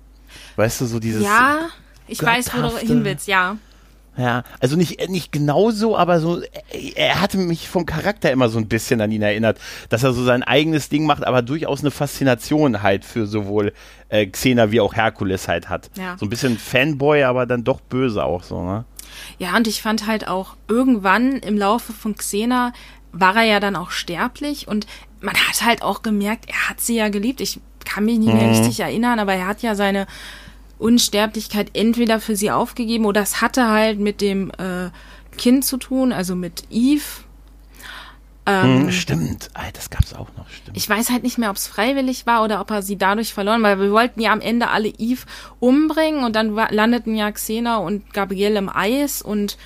Weißt 0.56 0.80
du, 0.80 0.86
so 0.86 0.98
dieses. 0.98 1.22
Ja, 1.22 1.68
ich 2.08 2.22
weiß, 2.22 2.52
wo 2.54 2.62
du 2.62 2.78
hin 2.78 3.04
willst, 3.04 3.28
ja. 3.28 3.58
Ja, 4.18 4.42
also 4.58 4.76
nicht, 4.76 5.08
nicht 5.08 5.30
genauso, 5.30 5.96
aber 5.96 6.20
so, 6.20 6.40
er, 6.40 6.96
er 6.96 7.20
hatte 7.20 7.38
mich 7.38 7.68
vom 7.68 7.86
Charakter 7.86 8.32
immer 8.32 8.48
so 8.48 8.58
ein 8.58 8.66
bisschen 8.66 9.00
an 9.00 9.12
ihn 9.12 9.22
erinnert, 9.22 9.58
dass 9.88 10.02
er 10.02 10.12
so 10.12 10.24
sein 10.24 10.42
eigenes 10.42 10.88
Ding 10.88 11.06
macht, 11.06 11.24
aber 11.24 11.40
durchaus 11.40 11.80
eine 11.80 11.92
Faszination 11.92 12.82
halt 12.82 13.04
für 13.04 13.26
sowohl 13.26 13.72
äh, 14.08 14.26
Xena 14.26 14.72
wie 14.72 14.80
auch 14.80 14.94
Herkules 14.94 15.46
halt 15.46 15.68
hat. 15.68 15.90
Ja. 15.96 16.16
So 16.18 16.26
ein 16.26 16.30
bisschen 16.30 16.58
Fanboy, 16.58 17.22
aber 17.22 17.46
dann 17.46 17.62
doch 17.62 17.80
böse 17.80 18.24
auch 18.24 18.42
so, 18.42 18.62
ne? 18.62 18.84
Ja, 19.38 19.56
und 19.56 19.66
ich 19.66 19.82
fand 19.82 20.06
halt 20.06 20.28
auch 20.28 20.56
irgendwann 20.68 21.36
im 21.36 21.56
Laufe 21.56 21.92
von 21.92 22.16
Xena 22.16 22.72
war 23.12 23.36
er 23.36 23.44
ja 23.44 23.60
dann 23.60 23.76
auch 23.76 23.90
sterblich 23.90 24.68
und 24.68 24.86
man 25.20 25.34
hat 25.34 25.64
halt 25.64 25.82
auch 25.82 26.02
gemerkt, 26.02 26.46
er 26.48 26.68
hat 26.68 26.80
sie 26.80 26.96
ja 26.96 27.08
geliebt. 27.08 27.40
Ich 27.40 27.60
kann 27.84 28.04
mich 28.04 28.18
nicht 28.18 28.32
mehr 28.32 28.50
richtig 28.50 28.80
erinnern, 28.80 29.18
aber 29.18 29.34
er 29.34 29.46
hat 29.46 29.62
ja 29.62 29.74
seine 29.74 30.06
Unsterblichkeit 30.78 31.70
entweder 31.74 32.20
für 32.20 32.36
sie 32.36 32.50
aufgegeben 32.50 33.04
oder 33.04 33.20
es 33.20 33.40
hatte 33.40 33.68
halt 33.68 33.98
mit 33.98 34.20
dem 34.20 34.50
äh, 34.58 34.90
Kind 35.36 35.64
zu 35.64 35.76
tun, 35.76 36.12
also 36.12 36.34
mit 36.34 36.64
Eve. 36.70 37.02
Ähm, 38.46 38.82
Hm, 38.82 38.92
stimmt. 38.92 39.50
Ah, 39.54 39.70
das 39.72 39.90
gab's 39.90 40.14
auch 40.14 40.28
noch, 40.36 40.48
stimmt. 40.48 40.76
Ich 40.76 40.88
weiß 40.88 41.10
halt 41.10 41.22
nicht 41.22 41.38
mehr, 41.38 41.50
ob 41.50 41.56
es 41.56 41.66
freiwillig 41.66 42.26
war 42.26 42.42
oder 42.42 42.60
ob 42.60 42.70
er 42.70 42.82
sie 42.82 42.96
dadurch 42.96 43.34
verloren, 43.34 43.62
weil 43.62 43.78
wir 43.78 43.90
wollten 43.92 44.20
ja 44.20 44.32
am 44.32 44.40
Ende 44.40 44.68
alle 44.68 44.88
Eve 44.88 45.22
umbringen 45.60 46.24
und 46.24 46.34
dann 46.34 46.54
landeten 46.54 47.14
ja 47.14 47.30
Xena 47.30 47.78
und 47.78 48.12
Gabrielle 48.14 48.58
im 48.58 48.68
Eis 48.68 49.20
und 49.20 49.58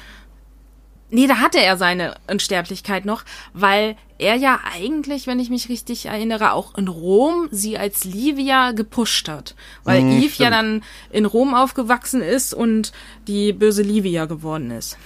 nee, 1.11 1.26
da 1.26 1.37
hatte 1.37 1.61
er 1.61 1.76
seine 1.76 2.14
Unsterblichkeit 2.28 3.04
noch, 3.04 3.25
weil 3.52 3.97
er 4.23 4.37
ja 4.37 4.61
eigentlich, 4.73 5.26
wenn 5.26 5.41
ich 5.41 5.50
mich 5.50 5.69
richtig 5.69 6.07
erinnere, 6.07 6.52
auch 6.52 6.76
in 6.79 6.88
Rom 6.88 7.49
sie 7.50 7.76
als 7.76 8.05
Livia 8.05 8.73
gepusht 8.73 9.29
hat, 9.29 9.55
weil 9.85 10.00
Hm, 10.00 10.11
Eve 10.19 10.25
ja 10.26 10.29
stimmt. 10.31 10.52
dann 10.52 10.83
in 11.11 11.26
Rom 11.26 11.55
aufgewachsen 11.55 12.23
ist 12.23 12.55
und 12.55 12.93
die 13.26 13.52
böse 13.52 13.83
Livia 13.83 14.25
geworden 14.26 14.71
ist. 14.71 14.97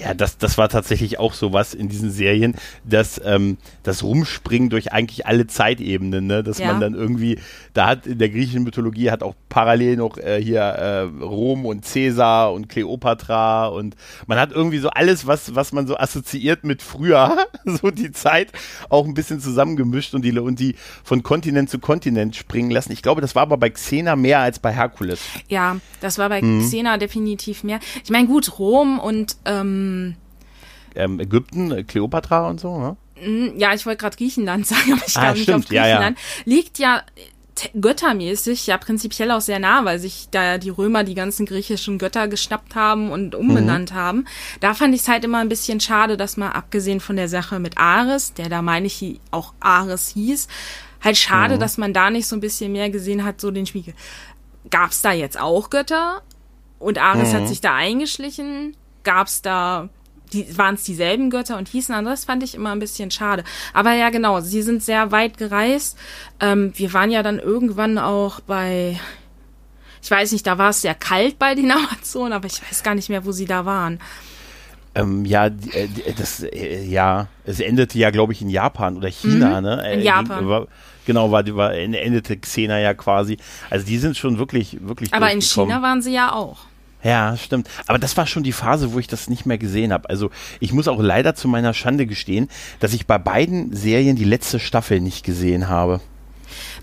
Ja, 0.00 0.14
das, 0.14 0.38
das 0.38 0.58
war 0.58 0.68
tatsächlich 0.68 1.18
auch 1.18 1.34
sowas 1.34 1.74
in 1.74 1.88
diesen 1.88 2.10
Serien, 2.10 2.54
dass 2.84 3.20
ähm, 3.24 3.56
das 3.82 4.02
Rumspringen 4.02 4.70
durch 4.70 4.92
eigentlich 4.92 5.26
alle 5.26 5.46
Zeitebenen, 5.46 6.26
ne? 6.26 6.42
dass 6.42 6.58
Ja. 6.58 6.68
man 6.68 6.80
dann 6.80 6.94
irgendwie, 6.94 7.38
da 7.74 7.86
hat 7.88 8.06
in 8.06 8.18
der 8.18 8.28
griechischen 8.28 8.62
Mythologie 8.64 9.10
hat 9.10 9.22
auch 9.22 9.34
parallel 9.48 9.96
noch 9.96 10.18
äh, 10.18 10.40
hier 10.42 10.60
äh, 10.60 11.00
Rom 11.22 11.66
und 11.66 11.84
Cäsar 11.84 12.52
und 12.52 12.68
Kleopatra 12.68 13.66
und 13.68 13.96
man 14.26 14.38
hat 14.38 14.52
irgendwie 14.52 14.78
so 14.78 14.88
alles, 14.90 15.26
was, 15.26 15.54
was 15.54 15.72
man 15.72 15.86
so 15.86 15.96
assoziiert 15.96 16.64
mit 16.64 16.82
früher, 16.82 17.36
so 17.64 17.90
die 17.90 18.12
Zeit, 18.12 18.52
auch 18.88 19.04
ein 19.06 19.14
bisschen 19.14 19.40
zusammengemischt 19.40 20.14
und 20.14 20.22
die, 20.24 20.38
und 20.38 20.58
die 20.60 20.74
von 21.04 21.22
Kontinent 21.22 21.70
zu 21.70 21.78
Kontinent 21.78 22.36
springen 22.36 22.70
lassen. 22.70 22.92
Ich 22.92 23.02
glaube, 23.02 23.20
das 23.20 23.34
war 23.34 23.42
aber 23.42 23.56
bei 23.56 23.70
Xena 23.70 24.16
mehr 24.16 24.40
als 24.40 24.58
bei 24.58 24.72
Herkules. 24.72 25.20
Ja, 25.48 25.76
das 26.00 26.18
war 26.18 26.28
bei 26.28 26.42
Mhm. 26.42 26.60
Xena 26.60 26.98
definitiv 26.98 27.64
mehr. 27.64 27.80
Ich 28.04 28.10
meine, 28.10 28.26
gut, 28.28 28.58
Rom 28.58 28.98
und 28.98 29.36
ähm, 29.44 29.87
Ähm, 30.94 31.20
Ägypten, 31.20 31.70
äh, 31.70 31.84
Kleopatra 31.84 32.48
und 32.48 32.60
so, 32.60 32.78
ne? 32.78 32.96
Mm, 33.22 33.58
Ja, 33.58 33.74
ich 33.74 33.84
wollte 33.86 33.98
gerade 34.00 34.16
Griechenland 34.16 34.66
sagen, 34.66 34.92
aber 34.92 35.02
ich 35.06 35.16
Ah, 35.16 35.20
glaube 35.32 35.38
nicht 35.38 35.52
auf 35.52 35.64
ja, 35.70 35.86
ja. 35.86 35.96
Griechenland. 35.96 36.18
Liegt 36.44 36.78
ja 36.78 37.02
t- 37.54 37.70
göttermäßig 37.78 38.66
ja 38.66 38.78
prinzipiell 38.78 39.30
auch 39.32 39.40
sehr 39.40 39.58
nah, 39.58 39.84
weil 39.84 39.98
sich 39.98 40.28
da 40.30 40.58
die 40.58 40.70
Römer 40.70 41.04
die 41.04 41.14
ganzen 41.14 41.44
griechischen 41.46 41.98
Götter 41.98 42.26
geschnappt 42.28 42.74
haben 42.74 43.10
und 43.10 43.34
umbenannt 43.34 43.92
haben. 43.92 44.24
Da 44.60 44.74
fand 44.74 44.94
ich 44.94 45.02
es 45.02 45.08
halt 45.08 45.24
immer 45.24 45.38
ein 45.38 45.48
bisschen 45.48 45.80
schade, 45.80 46.16
dass 46.16 46.36
mal 46.36 46.50
abgesehen 46.52 47.00
von 47.00 47.16
der 47.16 47.28
Sache 47.28 47.58
mit 47.58 47.76
Ares, 47.78 48.32
der 48.34 48.48
da 48.48 48.62
meine 48.62 48.86
ich 48.86 49.20
auch 49.30 49.52
Ares 49.60 50.08
hieß, 50.08 50.48
halt 51.04 51.16
schade, 51.16 51.58
dass 51.58 51.78
man 51.78 51.92
da 51.92 52.10
nicht 52.10 52.26
so 52.26 52.34
ein 52.34 52.40
bisschen 52.40 52.72
mehr 52.72 52.90
gesehen 52.90 53.24
hat, 53.24 53.40
so 53.40 53.50
den 53.50 53.66
Spiegel. 53.66 53.94
Gab's 54.70 55.02
da 55.02 55.12
jetzt 55.12 55.38
auch 55.40 55.70
Götter? 55.70 56.22
Und 56.80 56.98
Ares 56.98 57.34
hat 57.34 57.48
sich 57.48 57.60
da 57.60 57.74
eingeschlichen? 57.74 58.76
Gab's 59.04 59.42
da 59.42 59.88
die, 60.32 60.58
waren 60.58 60.74
es 60.74 60.84
dieselben 60.84 61.30
Götter 61.30 61.56
und 61.56 61.68
hießen 61.68 61.94
anders, 61.94 62.24
fand 62.24 62.42
ich 62.42 62.54
immer 62.54 62.72
ein 62.72 62.78
bisschen 62.78 63.10
schade. 63.10 63.44
Aber 63.72 63.92
ja, 63.92 64.10
genau, 64.10 64.40
sie 64.40 64.62
sind 64.62 64.82
sehr 64.82 65.10
weit 65.12 65.38
gereist. 65.38 65.98
Ähm, 66.40 66.72
wir 66.76 66.92
waren 66.92 67.10
ja 67.10 67.22
dann 67.22 67.38
irgendwann 67.38 67.98
auch 67.98 68.40
bei, 68.40 68.98
ich 70.02 70.10
weiß 70.10 70.32
nicht, 70.32 70.46
da 70.46 70.58
war 70.58 70.70
es 70.70 70.82
sehr 70.82 70.94
kalt 70.94 71.38
bei 71.38 71.54
den 71.54 71.70
Amazonen, 71.70 72.32
aber 72.32 72.46
ich 72.46 72.62
weiß 72.62 72.82
gar 72.82 72.94
nicht 72.94 73.08
mehr, 73.08 73.24
wo 73.24 73.32
sie 73.32 73.46
da 73.46 73.64
waren. 73.64 74.00
Ähm, 74.94 75.24
ja, 75.24 75.46
äh, 75.46 75.50
die, 75.86 76.14
das, 76.16 76.42
äh, 76.42 76.84
ja, 76.84 77.28
es 77.44 77.60
endete 77.60 77.98
ja, 77.98 78.10
glaube 78.10 78.32
ich, 78.32 78.42
in 78.42 78.50
Japan 78.50 78.96
oder 78.96 79.08
China, 79.08 79.60
ne? 79.60 79.82
Äh, 79.86 79.94
in 79.94 80.02
Japan. 80.02 80.48
War, 80.48 80.66
genau, 81.06 81.30
war, 81.30 81.46
war, 81.54 81.72
endete 81.74 82.36
Xena 82.36 82.78
ja 82.80 82.94
quasi. 82.94 83.36
Also 83.70 83.86
die 83.86 83.98
sind 83.98 84.16
schon 84.16 84.38
wirklich, 84.38 84.78
wirklich 84.80 85.12
Aber 85.12 85.30
in. 85.30 85.40
China 85.40 85.82
waren 85.82 86.02
sie 86.02 86.12
ja 86.12 86.32
auch. 86.32 86.58
Ja, 87.02 87.36
stimmt. 87.36 87.68
Aber 87.86 87.98
das 87.98 88.16
war 88.16 88.26
schon 88.26 88.42
die 88.42 88.52
Phase, 88.52 88.92
wo 88.92 88.98
ich 88.98 89.06
das 89.06 89.30
nicht 89.30 89.46
mehr 89.46 89.58
gesehen 89.58 89.92
habe. 89.92 90.10
Also 90.10 90.30
ich 90.60 90.72
muss 90.72 90.88
auch 90.88 91.00
leider 91.00 91.34
zu 91.34 91.46
meiner 91.46 91.74
Schande 91.74 92.06
gestehen, 92.06 92.48
dass 92.80 92.92
ich 92.92 93.06
bei 93.06 93.18
beiden 93.18 93.74
Serien 93.74 94.16
die 94.16 94.24
letzte 94.24 94.58
Staffel 94.58 95.00
nicht 95.00 95.24
gesehen 95.24 95.68
habe. 95.68 96.00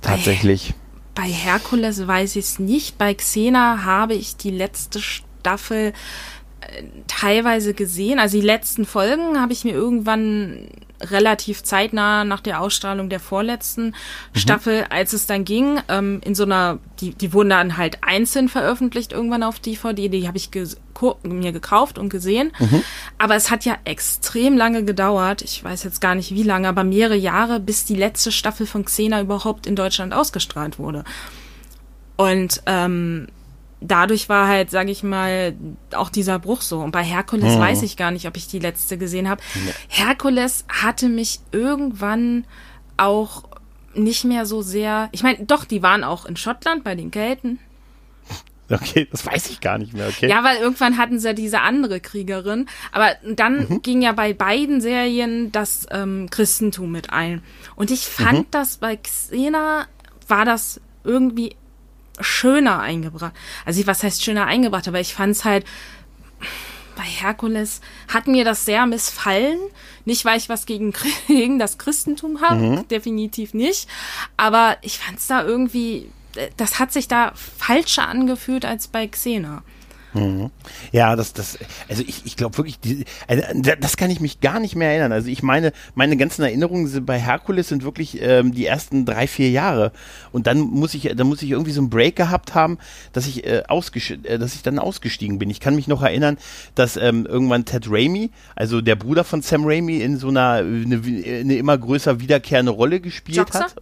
Tatsächlich. 0.01 0.73
Bei 1.15 1.23
Herkules 1.23 2.07
weiß 2.07 2.35
ich 2.37 2.45
es 2.45 2.59
nicht. 2.59 2.97
Bei 2.97 3.13
Xena 3.13 3.83
habe 3.83 4.13
ich 4.13 4.37
die 4.37 4.51
letzte 4.51 5.01
Staffel 5.01 5.93
teilweise 7.07 7.73
gesehen. 7.73 8.19
Also 8.19 8.39
die 8.39 8.45
letzten 8.45 8.85
Folgen 8.85 9.39
habe 9.39 9.53
ich 9.53 9.63
mir 9.63 9.73
irgendwann 9.73 10.67
relativ 11.01 11.63
zeitnah 11.63 12.23
nach 12.23 12.39
der 12.39 12.61
Ausstrahlung 12.61 13.09
der 13.09 13.19
vorletzten 13.19 13.87
mhm. 13.87 13.93
Staffel, 14.33 14.85
als 14.89 15.13
es 15.13 15.27
dann 15.27 15.45
ging, 15.45 15.79
ähm, 15.89 16.21
in 16.23 16.35
so 16.35 16.43
einer, 16.43 16.79
die, 16.99 17.13
die 17.13 17.33
wurden 17.33 17.49
dann 17.49 17.77
halt 17.77 17.99
einzeln 18.01 18.49
veröffentlicht 18.49 19.11
irgendwann 19.11 19.43
auf 19.43 19.59
DVD, 19.59 20.07
die 20.07 20.27
habe 20.27 20.37
ich 20.37 20.49
mir 21.23 21.51
gekauft 21.51 21.97
und 21.97 22.09
gesehen. 22.09 22.51
Mhm. 22.59 22.83
Aber 23.17 23.35
es 23.35 23.51
hat 23.51 23.65
ja 23.65 23.77
extrem 23.83 24.57
lange 24.57 24.85
gedauert, 24.85 25.41
ich 25.41 25.63
weiß 25.63 25.83
jetzt 25.83 26.01
gar 26.01 26.15
nicht 26.15 26.33
wie 26.33 26.43
lange, 26.43 26.67
aber 26.67 26.83
mehrere 26.83 27.17
Jahre, 27.17 27.59
bis 27.59 27.85
die 27.85 27.95
letzte 27.95 28.31
Staffel 28.31 28.65
von 28.65 28.85
Xena 28.85 29.21
überhaupt 29.21 29.67
in 29.67 29.75
Deutschland 29.75 30.13
ausgestrahlt 30.13 30.79
wurde. 30.79 31.03
Und 32.17 32.61
ähm, 32.65 33.27
dadurch 33.91 34.29
war 34.29 34.47
halt, 34.47 34.71
sage 34.71 34.91
ich 34.91 35.03
mal, 35.03 35.55
auch 35.93 36.09
dieser 36.09 36.39
Bruch 36.39 36.61
so. 36.61 36.79
Und 36.79 36.91
bei 36.91 37.03
Herkules 37.03 37.53
hm. 37.53 37.59
weiß 37.59 37.83
ich 37.83 37.97
gar 37.97 38.11
nicht, 38.11 38.27
ob 38.27 38.37
ich 38.37 38.47
die 38.47 38.59
letzte 38.59 38.97
gesehen 38.97 39.29
habe. 39.29 39.41
Nee. 39.53 39.71
Herkules 39.87 40.65
hatte 40.69 41.09
mich 41.09 41.39
irgendwann 41.51 42.45
auch 42.97 43.43
nicht 43.93 44.25
mehr 44.25 44.45
so 44.45 44.61
sehr. 44.61 45.09
Ich 45.11 45.23
meine, 45.23 45.45
doch, 45.45 45.65
die 45.65 45.81
waren 45.81 46.03
auch 46.03 46.25
in 46.25 46.35
Schottland 46.35 46.83
bei 46.83 46.95
den 46.95 47.11
Kelten. 47.11 47.59
Okay, 48.69 49.07
das 49.11 49.25
weiß 49.25 49.51
ich 49.51 49.61
gar 49.61 49.77
nicht 49.77 49.93
mehr, 49.93 50.07
okay. 50.07 50.27
Ja, 50.27 50.43
weil 50.43 50.57
irgendwann 50.57 50.97
hatten 50.97 51.19
sie 51.19 51.27
ja 51.27 51.33
diese 51.33 51.61
andere 51.61 51.99
Kriegerin. 51.99 52.67
Aber 52.91 53.11
dann 53.23 53.67
mhm. 53.69 53.81
ging 53.83 54.01
ja 54.01 54.11
bei 54.11 54.33
beiden 54.33 54.81
Serien 54.81 55.51
das 55.51 55.85
ähm, 55.91 56.29
Christentum 56.31 56.91
mit 56.91 57.11
ein. 57.11 57.43
Und 57.75 57.91
ich 57.91 58.07
fand 58.07 58.39
mhm. 58.39 58.51
das 58.51 58.77
bei 58.77 58.95
Xena 58.95 59.85
war 60.27 60.45
das 60.45 60.81
irgendwie 61.03 61.55
schöner 62.19 62.79
eingebracht. 62.79 63.33
Also 63.65 63.85
was 63.87 64.03
heißt 64.03 64.23
schöner 64.23 64.45
eingebracht, 64.45 64.87
aber 64.87 64.99
ich 64.99 65.13
fand 65.13 65.35
es 65.35 65.45
halt 65.45 65.65
bei 66.95 67.03
Herkules 67.03 67.81
hat 68.07 68.27
mir 68.27 68.45
das 68.45 68.65
sehr 68.65 68.85
missfallen. 68.85 69.59
Nicht, 70.05 70.25
weil 70.25 70.37
ich 70.37 70.49
was 70.49 70.65
gegen, 70.65 70.93
gegen 71.27 71.59
das 71.59 71.77
Christentum 71.77 72.41
habe, 72.41 72.61
mhm. 72.61 72.87
definitiv 72.87 73.53
nicht. 73.53 73.89
Aber 74.37 74.77
ich 74.81 74.97
fand 74.97 75.19
es 75.19 75.27
da 75.27 75.43
irgendwie, 75.43 76.09
das 76.57 76.79
hat 76.79 76.93
sich 76.93 77.07
da 77.07 77.33
falscher 77.35 78.07
angefühlt 78.07 78.65
als 78.65 78.87
bei 78.87 79.07
Xena. 79.07 79.63
Mhm. 80.15 80.49
Ja, 80.91 81.15
das, 81.15 81.33
das, 81.33 81.59
also 81.89 82.01
ich, 82.07 82.25
ich 82.25 82.37
glaube 82.37 82.57
wirklich, 82.57 82.79
die, 82.79 83.05
also 83.27 83.43
das 83.79 83.97
kann 83.97 84.09
ich 84.09 84.21
mich 84.21 84.39
gar 84.39 84.59
nicht 84.59 84.75
mehr 84.75 84.89
erinnern. 84.89 85.11
Also 85.11 85.27
ich 85.27 85.43
meine, 85.43 85.73
meine 85.93 86.15
ganzen 86.15 86.43
Erinnerungen 86.43 86.87
sind 86.87 87.05
bei 87.05 87.19
Herkules 87.19 87.67
sind 87.67 87.83
wirklich 87.83 88.21
ähm, 88.21 88.53
die 88.53 88.65
ersten 88.65 89.05
drei, 89.05 89.27
vier 89.27 89.51
Jahre. 89.51 89.91
Und 90.31 90.47
dann 90.47 90.59
muss 90.59 90.93
ich, 90.93 91.11
dann 91.15 91.27
muss 91.27 91.41
ich 91.41 91.51
irgendwie 91.51 91.71
so 91.71 91.81
einen 91.81 91.89
Break 91.89 92.15
gehabt 92.15 92.55
haben, 92.55 92.77
dass 93.11 93.27
ich, 93.27 93.45
äh, 93.45 93.63
äh, 93.67 94.39
dass 94.39 94.55
ich 94.55 94.63
dann 94.63 94.79
ausgestiegen 94.79 95.37
bin. 95.37 95.49
Ich 95.49 95.59
kann 95.59 95.75
mich 95.75 95.87
noch 95.87 96.01
erinnern, 96.01 96.37
dass 96.75 96.95
ähm, 96.95 97.25
irgendwann 97.25 97.65
Ted 97.65 97.87
Raimi, 97.89 98.31
also 98.55 98.81
der 98.81 98.95
Bruder 98.95 99.25
von 99.25 99.41
Sam 99.41 99.65
Raimi, 99.65 100.01
in 100.01 100.17
so 100.17 100.29
einer 100.29 100.55
eine, 100.55 101.01
eine 101.05 101.55
immer 101.57 101.77
größer 101.77 102.21
wiederkehrende 102.21 102.71
Rolle 102.71 103.01
gespielt 103.01 103.37
Joxer? 103.37 103.59
hat. 103.59 103.75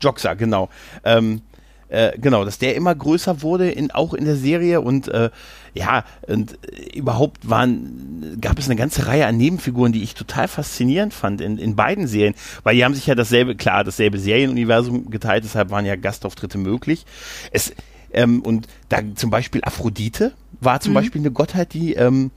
Joxer, 0.00 0.36
genau. 0.36 0.68
Ähm, 1.04 1.42
äh, 1.90 2.12
genau, 2.18 2.44
dass 2.44 2.58
der 2.58 2.76
immer 2.76 2.94
größer 2.94 3.42
wurde, 3.42 3.70
in, 3.70 3.90
auch 3.90 4.14
in 4.14 4.24
der 4.24 4.36
Serie 4.36 4.80
und 4.80 5.08
äh, 5.08 5.30
ja, 5.74 6.04
und 6.26 6.58
äh, 6.64 6.98
überhaupt 6.98 7.48
waren, 7.48 8.38
gab 8.40 8.58
es 8.58 8.66
eine 8.66 8.76
ganze 8.76 9.06
Reihe 9.06 9.26
an 9.26 9.36
Nebenfiguren, 9.36 9.92
die 9.92 10.02
ich 10.02 10.14
total 10.14 10.48
faszinierend 10.48 11.12
fand 11.12 11.40
in, 11.40 11.58
in 11.58 11.76
beiden 11.76 12.06
Serien, 12.06 12.34
weil 12.62 12.76
die 12.76 12.84
haben 12.84 12.94
sich 12.94 13.06
ja 13.06 13.14
dasselbe, 13.14 13.56
klar, 13.56 13.84
dasselbe 13.84 14.18
Serienuniversum 14.18 15.10
geteilt, 15.10 15.44
deshalb 15.44 15.70
waren 15.70 15.84
ja 15.84 15.96
Gastauftritte 15.96 16.58
möglich. 16.58 17.06
Es, 17.50 17.72
ähm, 18.12 18.42
und 18.42 18.66
da 18.88 19.00
zum 19.14 19.30
Beispiel 19.30 19.60
Aphrodite 19.64 20.32
war 20.60 20.80
zum 20.80 20.92
mhm. 20.92 20.94
Beispiel 20.94 21.20
eine 21.20 21.30
Gottheit, 21.30 21.74
die 21.74 21.94
ähm, 21.94 22.30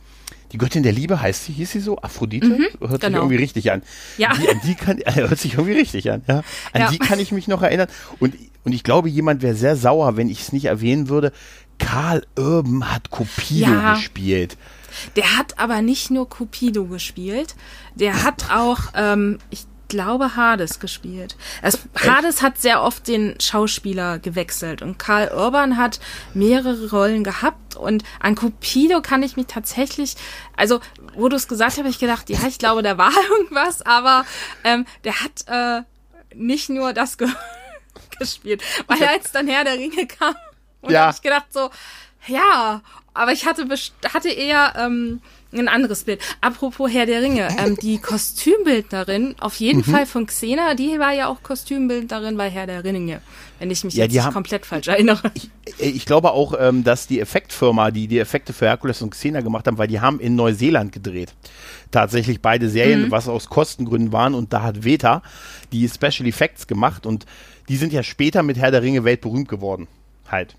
die 0.51 0.59
Göttin 0.59 0.83
der 0.83 0.91
Liebe 0.91 1.19
heißt 1.19 1.45
sie, 1.45 1.53
hieß 1.53 1.71
sie 1.71 1.79
so? 1.79 1.97
Aphrodite? 1.97 2.45
Mhm, 2.47 2.67
hört 2.79 3.01
genau. 3.01 3.07
sich 3.07 3.15
irgendwie 3.15 3.35
richtig 3.37 3.71
an. 3.71 3.81
Ja. 4.19 4.33
Die, 4.35 4.47
an 4.47 4.61
die 4.63 4.75
kann, 4.75 4.99
hört 5.15 5.39
sich 5.39 5.53
irgendwie 5.53 5.73
richtig 5.73 6.11
an, 6.11 6.21
ja. 6.27 6.43
An 6.73 6.81
ja. 6.81 6.91
die 6.91 6.99
kann 6.99 7.19
ich 7.19 7.31
mich 7.31 7.47
noch 7.47 7.63
erinnern. 7.63 7.87
Und, 8.19 8.35
und 8.63 8.73
ich 8.73 8.83
glaube, 8.83 9.09
jemand 9.09 9.41
wäre 9.41 9.55
sehr 9.55 9.75
sauer, 9.75 10.17
wenn 10.17 10.29
ich 10.29 10.41
es 10.41 10.53
nicht 10.53 10.65
erwähnen 10.65 11.09
würde. 11.09 11.31
Karl 11.79 12.25
Urban 12.37 12.91
hat 12.91 13.09
Cupido 13.09 13.71
ja. 13.71 13.95
gespielt. 13.95 14.57
Der 15.15 15.37
hat 15.37 15.59
aber 15.59 15.81
nicht 15.81 16.11
nur 16.11 16.29
Cupido 16.29 16.85
gespielt, 16.85 17.55
der 17.95 18.23
hat 18.23 18.51
auch, 18.51 18.79
ähm, 18.95 19.39
ich 19.49 19.65
glaube, 19.87 20.35
Hades 20.35 20.79
gespielt. 20.79 21.35
Also, 21.61 21.77
Hades 21.95 22.41
hat 22.41 22.59
sehr 22.59 22.81
oft 22.81 23.07
den 23.07 23.35
Schauspieler 23.39 24.17
gewechselt 24.19 24.81
und 24.81 24.97
Karl 24.97 25.31
Urban 25.35 25.77
hat 25.77 25.99
mehrere 26.33 26.89
Rollen 26.89 27.23
gehabt 27.23 27.75
und 27.75 28.03
an 28.19 28.35
Cupido 28.35 29.01
kann 29.01 29.23
ich 29.23 29.35
mich 29.35 29.47
tatsächlich, 29.47 30.15
also 30.55 30.79
wo 31.15 31.29
du 31.29 31.35
es 31.35 31.47
gesagt 31.47 31.71
hast, 31.71 31.77
habe 31.79 31.89
ich 31.89 31.99
gedacht, 31.99 32.29
ja, 32.29 32.39
ich 32.47 32.57
glaube, 32.57 32.81
da 32.81 32.97
war 32.97 33.11
irgendwas, 33.29 33.81
aber 33.83 34.25
ähm, 34.63 34.85
der 35.03 35.19
hat 35.19 35.45
äh, 35.47 35.81
nicht 36.35 36.69
nur 36.69 36.93
das 36.93 37.17
ge 37.17 37.27
gespielt, 38.17 38.63
weil 38.87 39.01
er 39.01 39.11
als 39.11 39.31
dann 39.31 39.47
Herr 39.47 39.63
der 39.63 39.73
Ringe 39.73 40.07
kam 40.07 40.35
und 40.81 40.91
ja. 40.91 41.01
habe 41.05 41.15
ich 41.15 41.21
gedacht 41.21 41.51
so, 41.51 41.69
ja, 42.27 42.81
aber 43.13 43.31
ich 43.31 43.45
hatte 43.45 43.67
hatte 44.11 44.29
eher 44.29 44.73
ähm, 44.77 45.21
ein 45.59 45.67
anderes 45.67 46.03
Bild. 46.03 46.19
Apropos 46.41 46.91
Herr 46.91 47.05
der 47.05 47.21
Ringe, 47.21 47.47
ähm, 47.59 47.77
die 47.81 47.99
Kostümbildnerin, 47.99 49.35
auf 49.39 49.55
jeden 49.55 49.79
mhm. 49.79 49.91
Fall 49.91 50.05
von 50.05 50.25
Xena, 50.25 50.73
die 50.73 50.99
war 50.99 51.13
ja 51.13 51.27
auch 51.27 51.43
Kostümbildnerin 51.43 52.37
bei 52.37 52.49
Herr 52.49 52.65
der 52.65 52.83
Ringe, 52.83 53.21
wenn 53.59 53.71
ich 53.71 53.83
mich 53.83 53.93
ja, 53.95 54.05
jetzt 54.05 54.23
haben, 54.23 54.33
komplett 54.33 54.65
falsch 54.65 54.87
erinnere. 54.87 55.31
Ich, 55.33 55.49
ich 55.77 56.05
glaube 56.05 56.31
auch, 56.31 56.55
ähm, 56.59 56.83
dass 56.83 57.07
die 57.07 57.19
Effektfirma, 57.19 57.91
die 57.91 58.07
die 58.07 58.19
Effekte 58.19 58.53
für 58.53 58.65
Herkules 58.65 59.01
und 59.01 59.11
Xena 59.11 59.41
gemacht 59.41 59.67
haben, 59.67 59.77
weil 59.77 59.87
die 59.87 60.01
haben 60.01 60.19
in 60.19 60.35
Neuseeland 60.35 60.91
gedreht. 60.91 61.33
Tatsächlich 61.91 62.41
beide 62.41 62.69
Serien, 62.69 63.03
mhm. 63.03 63.11
was 63.11 63.27
aus 63.27 63.49
Kostengründen 63.49 64.11
waren 64.11 64.33
und 64.33 64.53
da 64.53 64.63
hat 64.63 64.83
Veta 64.83 65.21
die 65.71 65.87
Special 65.87 66.27
Effects 66.27 66.67
gemacht 66.67 67.05
und 67.05 67.25
die 67.69 67.77
sind 67.77 67.93
ja 67.93 68.03
später 68.03 68.43
mit 68.43 68.57
Herr 68.57 68.71
der 68.71 68.81
Ringe 68.81 69.03
weltberühmt 69.03 69.47
geworden. 69.47 69.87
Halt. 70.29 70.55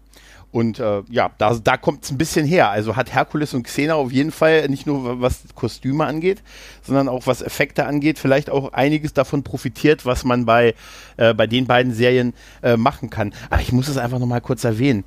Und 0.55 0.79
äh, 0.79 1.03
ja, 1.11 1.33
da, 1.37 1.53
da 1.55 1.77
kommt 1.77 2.05
es 2.05 2.13
ein 2.13 2.17
bisschen 2.17 2.47
her. 2.47 2.71
Also 2.71 2.95
hat 2.95 3.13
Herkules 3.13 3.55
und 3.55 3.65
Xena 3.65 3.95
auf 3.95 4.13
jeden 4.13 4.31
Fall 4.31 4.69
nicht 4.69 4.87
nur 4.87 5.21
was 5.21 5.43
Kostüme 5.57 6.07
angeht, 6.07 6.45
sondern 6.81 7.09
auch 7.09 7.27
was 7.27 7.43
Effekte 7.43 7.87
angeht, 7.87 8.21
vielleicht 8.21 8.51
auch 8.51 8.73
einiges 8.73 9.13
davon 9.13 9.43
profitiert, 9.43 10.07
was 10.07 10.23
man 10.23 10.47
bei, 10.47 10.77
äh, 11.17 11.35
bei 11.35 11.49
den 11.49 11.67
beiden 11.67 11.93
Serien 11.93 12.35
äh, 12.63 12.77
machen 12.77 13.11
kann. 13.11 13.35
Aber 13.51 13.63
ich 13.63 13.73
muss 13.73 13.89
es 13.89 13.97
einfach 13.97 14.21
nochmal 14.21 14.41
kurz 14.41 14.63
erwähnen. 14.63 15.03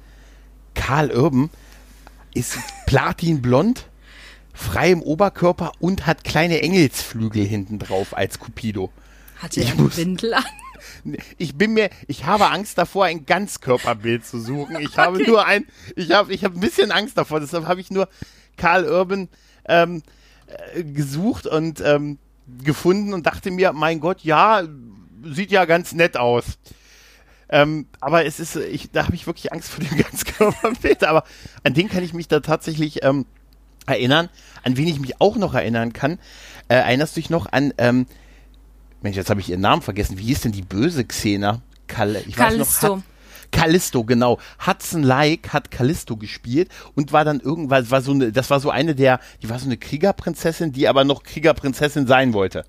Karl 0.76 1.12
Urban 1.12 1.50
ist 2.34 2.58
platinblond, 2.86 3.88
frei 4.54 4.92
im 4.92 5.02
Oberkörper 5.02 5.72
und 5.80 6.06
hat 6.06 6.26
kleine 6.26 6.62
Engelsflügel 6.62 7.46
hinten 7.46 7.80
drauf 7.80 8.18
als 8.18 8.38
Cupido. 8.40 8.92
Hat 9.38 9.56
er 9.56 9.66
einen 9.72 9.96
Windel 9.96 10.34
an? 10.34 10.44
Ich 11.38 11.56
bin 11.56 11.74
mir, 11.74 11.90
ich 12.08 12.26
habe 12.26 12.50
Angst 12.50 12.78
davor, 12.78 13.06
ein 13.06 13.26
Ganzkörperbild 13.26 14.26
zu 14.26 14.40
suchen. 14.40 14.78
Ich 14.80 14.98
habe 14.98 15.18
okay. 15.18 15.30
nur 15.30 15.46
ein, 15.46 15.66
ich 15.96 16.12
habe, 16.12 16.34
ich 16.34 16.44
habe 16.44 16.56
ein 16.56 16.62
bisschen 16.62 16.92
Angst 16.92 17.18
davor. 17.18 17.40
Deshalb 17.40 17.66
habe 17.66 17.82
ich 17.82 17.92
nur 17.92 18.08
Karl 18.58 18.86
Urban 18.86 19.30
ähm, 19.68 20.04
äh, 20.48 20.84
gesucht 20.84 21.48
und 21.48 21.82
ähm, 21.82 22.18
gefunden 22.64 23.14
und 23.14 23.26
dachte 23.26 23.52
mir, 23.52 23.74
mein 23.74 24.00
Gott, 24.00 24.22
ja, 24.22 24.64
sieht 25.24 25.52
ja 25.52 25.66
ganz 25.66 25.94
nett 25.94 26.18
aus. 26.18 26.58
Ähm, 27.50 27.88
aber 28.02 28.26
es 28.26 28.40
ist, 28.40 28.56
ich, 28.56 28.92
da 28.92 29.06
habe 29.06 29.16
ich 29.16 29.26
wirklich 29.26 29.54
Angst 29.54 29.70
vor 29.70 29.84
dem 29.84 29.98
Ganzkörperbild. 30.04 31.04
Aber 31.04 31.24
an 31.64 31.74
den 31.74 31.90
kann 31.90 32.04
ich 32.04 32.14
mich 32.14 32.28
da 32.28 32.40
tatsächlich 32.40 33.04
ähm, 33.04 33.26
erinnern. 33.86 34.30
An 34.64 34.78
wen 34.78 34.88
ich 34.88 35.00
mich 35.00 35.22
auch 35.22 35.38
noch 35.38 35.54
erinnern 35.54 35.94
kann. 35.94 36.20
Äh, 36.68 36.76
erinnerst 36.76 37.16
du 37.16 37.22
dich 37.22 37.30
noch 37.30 37.52
an 37.52 37.74
ähm, 37.78 38.06
Mensch, 39.02 39.16
jetzt 39.16 39.30
habe 39.30 39.40
ich 39.40 39.50
ihren 39.50 39.62
Namen 39.62 39.82
vergessen. 39.82 40.18
Wie 40.18 40.24
hieß 40.24 40.42
denn 40.42 40.52
die 40.52 40.62
böse 40.62 41.06
Xena? 41.06 41.62
Kal 41.88 42.16
ich 42.28 42.36
Callisto. 42.36 42.88
Weiß 42.88 42.98
noch, 42.98 43.04
Callisto, 43.52 44.04
genau. 44.04 44.40
Hudson 44.66 45.04
Like 45.04 45.54
hat 45.54 45.72
Callisto 45.72 46.18
gespielt 46.18 46.70
und 46.96 47.14
war 47.14 47.24
dann 47.24 47.40
irgendwann, 47.40 47.90
war 47.90 48.02
so 48.02 48.12
eine, 48.12 48.32
das 48.32 48.50
war 48.50 48.60
so 48.60 48.70
eine 48.70 48.96
der, 48.96 49.20
die 49.42 49.50
war 49.50 49.60
so 49.60 49.66
eine 49.66 49.78
Kriegerprinzessin, 49.78 50.72
die 50.72 50.88
aber 50.88 51.04
noch 51.04 51.24
Kriegerprinzessin 51.24 52.08
sein 52.08 52.34
wollte. 52.34 52.66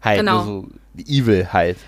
Halt, 0.00 0.20
genau. 0.20 0.44
so 0.44 0.68
evil 0.96 1.52
halt. 1.52 1.78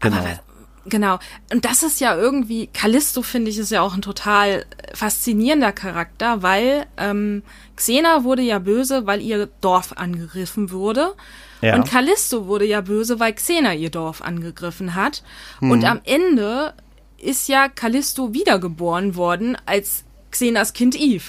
Genau. 0.00 0.16
Aber, 0.16 0.40
genau. 0.86 1.18
Und 1.52 1.64
das 1.64 1.82
ist 1.82 2.00
ja 2.00 2.16
irgendwie, 2.16 2.68
Callisto 2.68 3.22
finde 3.22 3.50
ich 3.50 3.58
ist 3.58 3.70
ja 3.70 3.82
auch 3.82 3.94
ein 3.94 4.02
total 4.02 4.66
faszinierender 4.94 5.72
Charakter, 5.72 6.42
weil 6.42 6.86
ähm, 6.96 7.42
Xena 7.76 8.24
wurde 8.24 8.42
ja 8.42 8.58
böse, 8.58 9.06
weil 9.06 9.20
ihr 9.20 9.46
Dorf 9.60 9.92
angegriffen 9.96 10.70
wurde. 10.70 11.14
Ja. 11.60 11.76
Und 11.76 11.88
Callisto 11.88 12.46
wurde 12.46 12.66
ja 12.66 12.80
böse, 12.80 13.20
weil 13.20 13.32
Xena 13.34 13.72
ihr 13.74 13.90
Dorf 13.90 14.22
angegriffen 14.22 14.94
hat. 14.94 15.22
Mhm. 15.60 15.70
Und 15.70 15.84
am 15.84 16.00
Ende 16.04 16.74
ist 17.18 17.48
ja 17.48 17.68
Callisto 17.68 18.34
wiedergeboren 18.34 19.16
worden 19.16 19.56
als 19.66 20.04
Xenas 20.30 20.72
Kind 20.72 20.94
Eve. 20.94 21.24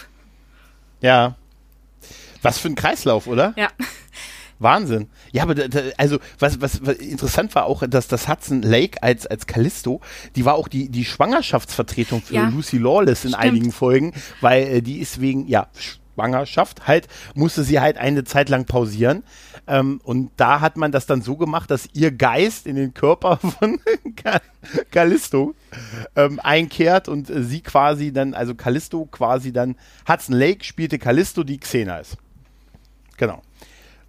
Ja. 1.01 1.35
Was 2.41 2.59
für 2.59 2.67
ein 2.67 2.75
Kreislauf, 2.75 3.27
oder? 3.27 3.53
Ja. 3.55 3.69
Wahnsinn. 4.59 5.07
Ja, 5.31 5.43
aber 5.43 5.55
da, 5.55 5.79
also 5.97 6.19
was, 6.39 6.61
was, 6.61 6.85
was 6.85 6.95
interessant 6.97 7.55
war 7.55 7.65
auch, 7.65 7.83
dass 7.87 8.07
das 8.07 8.27
Hudson 8.27 8.61
Lake 8.61 9.01
als 9.03 9.27
als 9.27 9.47
Callisto, 9.47 10.01
die 10.35 10.45
war 10.45 10.55
auch 10.55 10.67
die 10.67 10.89
die 10.89 11.05
Schwangerschaftsvertretung 11.05 12.21
für 12.21 12.35
ja, 12.35 12.49
Lucy 12.49 12.77
Lawless 12.77 13.25
in 13.25 13.31
stimmt. 13.31 13.43
einigen 13.43 13.71
Folgen, 13.71 14.13
weil 14.41 14.63
äh, 14.63 14.81
die 14.81 14.99
ist 14.99 15.19
wegen 15.19 15.47
ja 15.47 15.67
Schwangerschaft 16.15 16.87
halt, 16.87 17.07
musste 17.35 17.63
sie 17.63 17.79
halt 17.79 17.97
eine 17.97 18.23
Zeit 18.23 18.49
lang 18.49 18.65
pausieren. 18.65 19.23
Ähm, 19.67 19.99
und 20.03 20.31
da 20.37 20.61
hat 20.61 20.77
man 20.77 20.91
das 20.91 21.05
dann 21.05 21.21
so 21.21 21.37
gemacht, 21.37 21.71
dass 21.71 21.89
ihr 21.93 22.11
Geist 22.11 22.67
in 22.67 22.75
den 22.75 22.93
Körper 22.93 23.37
von 23.59 23.79
Callisto 24.91 25.55
ähm, 26.15 26.39
einkehrt 26.41 27.07
und 27.07 27.29
äh, 27.29 27.43
sie 27.43 27.61
quasi 27.61 28.13
dann, 28.13 28.33
also 28.33 28.55
Callisto 28.55 29.05
quasi 29.05 29.51
dann, 29.51 29.75
Hudson 30.07 30.35
Lake 30.35 30.63
spielte 30.63 30.99
Callisto, 30.99 31.43
die 31.43 31.57
Xena 31.57 31.97
ist. 31.97 32.17
Genau. 33.17 33.41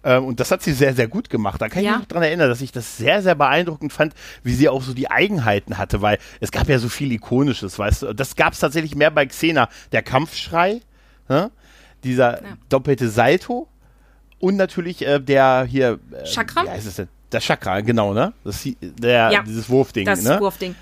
Ähm, 0.07 0.23
und 0.23 0.39
das 0.39 0.51
hat 0.51 0.63
sie 0.63 0.71
sehr, 0.71 0.95
sehr 0.95 1.09
gut 1.09 1.29
gemacht. 1.29 1.61
Da 1.61 1.67
kann 1.67 1.83
ja. 1.83 1.91
ich 1.91 1.97
mich 1.97 2.07
daran 2.07 2.23
erinnern, 2.23 2.47
dass 2.47 2.61
ich 2.61 2.71
das 2.71 2.95
sehr, 2.95 3.21
sehr 3.21 3.35
beeindruckend 3.35 3.91
fand, 3.91 4.13
wie 4.41 4.53
sie 4.53 4.69
auch 4.69 4.81
so 4.81 4.93
die 4.93 5.11
Eigenheiten 5.11 5.77
hatte, 5.77 6.01
weil 6.01 6.17
es 6.39 6.51
gab 6.51 6.69
ja 6.69 6.79
so 6.79 6.87
viel 6.87 7.11
Ikonisches, 7.11 7.77
weißt 7.77 8.03
du. 8.03 8.13
Das 8.13 8.37
gab 8.37 8.53
es 8.53 8.59
tatsächlich 8.59 8.95
mehr 8.95 9.11
bei 9.11 9.25
Xena. 9.25 9.67
Der 9.91 10.03
Kampfschrei, 10.03 10.79
ne? 11.27 11.51
dieser 12.05 12.41
ja. 12.41 12.57
doppelte 12.69 13.09
Salto 13.09 13.67
und 14.39 14.55
natürlich 14.55 15.05
äh, 15.05 15.19
der 15.19 15.67
hier. 15.69 15.99
Äh, 16.11 16.23
Chakra? 16.23 16.63
Wie 16.63 16.69
heißt 16.69 16.87
es 16.87 16.95
denn? 16.95 17.09
Der 17.33 17.41
Chakra, 17.41 17.81
genau, 17.81 18.13
ne? 18.13 18.31
Das, 18.45 18.65
der, 18.81 19.31
ja, 19.31 19.43
dieses 19.43 19.69
Wurfding, 19.69 20.05
das 20.05 20.21
ne? 20.21 20.39
Wurfding. 20.39 20.73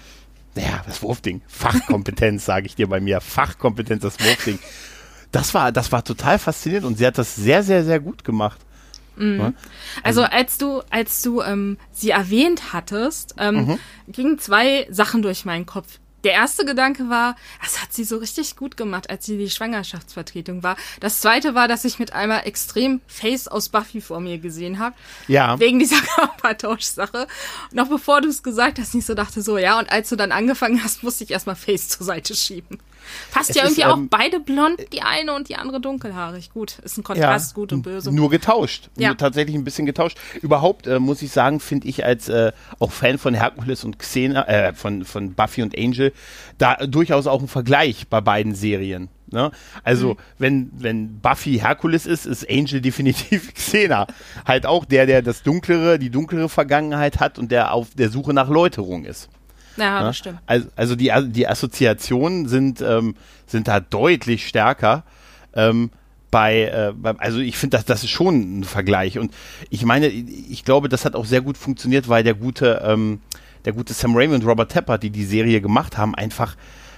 Ja, 0.55 0.83
das 0.85 1.01
Wurfding. 1.01 1.41
Fachkompetenz, 1.47 2.45
sage 2.45 2.67
ich 2.67 2.75
dir 2.75 2.87
bei 2.87 2.99
mir. 2.99 3.21
Fachkompetenz, 3.21 4.03
das 4.03 4.19
Wurfding. 4.19 4.59
Das 5.31 5.55
war, 5.55 5.71
das 5.71 5.91
war 5.91 6.03
total 6.03 6.37
faszinierend 6.37 6.85
und 6.85 6.99
sie 6.99 7.07
hat 7.07 7.17
das 7.17 7.35
sehr, 7.35 7.63
sehr, 7.63 7.83
sehr 7.83 7.99
gut 7.99 8.23
gemacht. 8.23 8.61
Mhm. 9.15 9.53
Also, 10.03 10.21
also, 10.21 10.23
als 10.23 10.57
du, 10.57 10.81
als 10.89 11.21
du 11.21 11.41
ähm, 11.41 11.77
sie 11.91 12.11
erwähnt 12.11 12.73
hattest, 12.73 13.35
ähm, 13.37 13.65
mhm. 13.65 13.79
gingen 14.07 14.39
zwei 14.39 14.87
Sachen 14.89 15.21
durch 15.21 15.45
meinen 15.45 15.65
Kopf 15.65 15.99
der 16.25 16.33
erste 16.33 16.65
Gedanke 16.65 17.07
war, 17.09 17.35
das 17.61 17.81
hat 17.81 17.93
sie 17.93 18.03
so 18.03 18.17
richtig 18.17 18.55
gut 18.55 18.75
gemacht, 18.75 19.09
als 19.09 19.25
sie 19.25 19.37
die 19.37 19.49
Schwangerschaftsvertretung 19.49 20.63
war. 20.63 20.75
Das 20.99 21.21
zweite 21.21 21.53
war, 21.53 21.67
dass 21.67 21.85
ich 21.85 21.99
mit 21.99 22.13
einmal 22.13 22.47
extrem 22.47 22.99
Face 23.07 23.47
aus 23.47 23.69
Buffy 23.69 24.01
vor 24.01 24.19
mir 24.19 24.39
gesehen 24.39 24.79
habe. 24.79 24.95
Ja. 25.27 25.59
Wegen 25.59 25.77
dieser 25.77 26.01
Körpertauschsache. 26.15 27.27
Noch 27.71 27.87
bevor 27.87 28.21
du 28.21 28.29
es 28.29 28.41
gesagt 28.41 28.79
hast, 28.79 28.95
ich 28.95 29.05
so 29.05 29.13
dachte 29.13 29.43
so, 29.43 29.57
ja, 29.57 29.77
und 29.77 29.91
als 29.91 30.09
du 30.09 30.15
dann 30.15 30.31
angefangen 30.31 30.83
hast, 30.83 31.03
musste 31.03 31.23
ich 31.23 31.31
erstmal 31.31 31.55
Face 31.55 31.89
zur 31.89 32.05
Seite 32.05 32.35
schieben. 32.35 32.79
Fast 33.29 33.49
es 33.49 33.55
ja 33.55 33.63
irgendwie 33.63 33.81
ist, 33.81 33.87
auch 33.87 33.97
ähm, 33.97 34.09
beide 34.09 34.39
blond, 34.39 34.81
die 34.93 35.01
eine 35.01 35.33
und 35.33 35.49
die 35.49 35.55
andere 35.55 35.79
dunkelhaarig. 35.79 36.51
Gut, 36.51 36.79
ist 36.79 36.97
ein 36.97 37.03
Kontrast, 37.03 37.51
ja, 37.51 37.55
gut 37.55 37.73
und 37.73 37.81
böse. 37.81 38.11
Nur 38.11 38.29
getauscht. 38.29 38.89
Ja. 38.97 39.09
Nur 39.09 39.17
tatsächlich 39.17 39.55
ein 39.55 39.63
bisschen 39.63 39.85
getauscht. 39.85 40.17
Überhaupt 40.41 40.87
äh, 40.87 40.99
muss 40.99 41.21
ich 41.21 41.31
sagen, 41.31 41.59
finde 41.59 41.87
ich 41.87 42.05
als 42.05 42.29
äh, 42.29 42.51
auch 42.79 42.91
Fan 42.91 43.17
von 43.17 43.33
Hercules 43.33 43.83
und 43.83 43.99
Xena, 43.99 44.47
äh, 44.47 44.73
von, 44.73 45.05
von 45.05 45.33
Buffy 45.33 45.61
und 45.61 45.77
Angel, 45.77 46.13
da 46.57 46.75
durchaus 46.75 47.27
auch 47.27 47.41
ein 47.41 47.47
Vergleich 47.47 48.07
bei 48.07 48.21
beiden 48.21 48.55
Serien. 48.55 49.09
Ne? 49.31 49.51
Also, 49.83 50.13
mhm. 50.13 50.17
wenn, 50.37 50.71
wenn 50.77 51.19
Buffy 51.19 51.59
Herkules 51.59 52.05
ist, 52.05 52.25
ist 52.25 52.49
Angel 52.49 52.81
definitiv 52.81 53.53
Xena. 53.53 54.07
Halt 54.45 54.65
auch 54.65 54.85
der, 54.85 55.05
der 55.05 55.21
das 55.21 55.43
dunklere, 55.43 55.99
die 55.99 56.09
dunklere 56.09 56.49
Vergangenheit 56.49 57.19
hat 57.19 57.39
und 57.39 57.51
der 57.51 57.73
auf 57.73 57.89
der 57.95 58.09
Suche 58.09 58.33
nach 58.33 58.49
Läuterung 58.49 59.05
ist. 59.05 59.29
Ja, 59.77 60.03
das 60.03 60.17
stimmt. 60.17 60.39
Also, 60.45 60.67
also 60.75 60.95
die, 60.95 61.11
die 61.27 61.47
Assoziationen 61.47 62.47
sind, 62.47 62.81
ähm, 62.81 63.15
sind 63.45 63.67
da 63.67 63.79
deutlich 63.79 64.47
stärker. 64.47 65.03
Ähm, 65.53 65.91
bei, 66.31 66.63
äh, 66.63 66.93
also 67.17 67.39
ich 67.39 67.57
finde, 67.57 67.77
das, 67.77 67.85
das 67.85 68.03
ist 68.03 68.09
schon 68.09 68.59
ein 68.59 68.63
Vergleich. 68.63 69.19
Und 69.19 69.33
ich 69.69 69.85
meine, 69.85 70.07
ich 70.07 70.65
glaube, 70.65 70.89
das 70.89 71.05
hat 71.05 71.15
auch 71.15 71.25
sehr 71.25 71.41
gut 71.41 71.57
funktioniert, 71.57 72.09
weil 72.09 72.23
der 72.23 72.33
gute, 72.33 72.81
ähm, 72.85 73.21
der 73.63 73.73
gute 73.73 73.93
Sam 73.93 74.15
Raimi 74.15 74.35
und 74.35 74.45
Robert 74.45 74.71
Tepper, 74.71 74.97
die 74.97 75.09
die 75.09 75.25
Serie 75.25 75.61
gemacht 75.61 75.97
haben, 75.97 76.15
einfach 76.15 76.55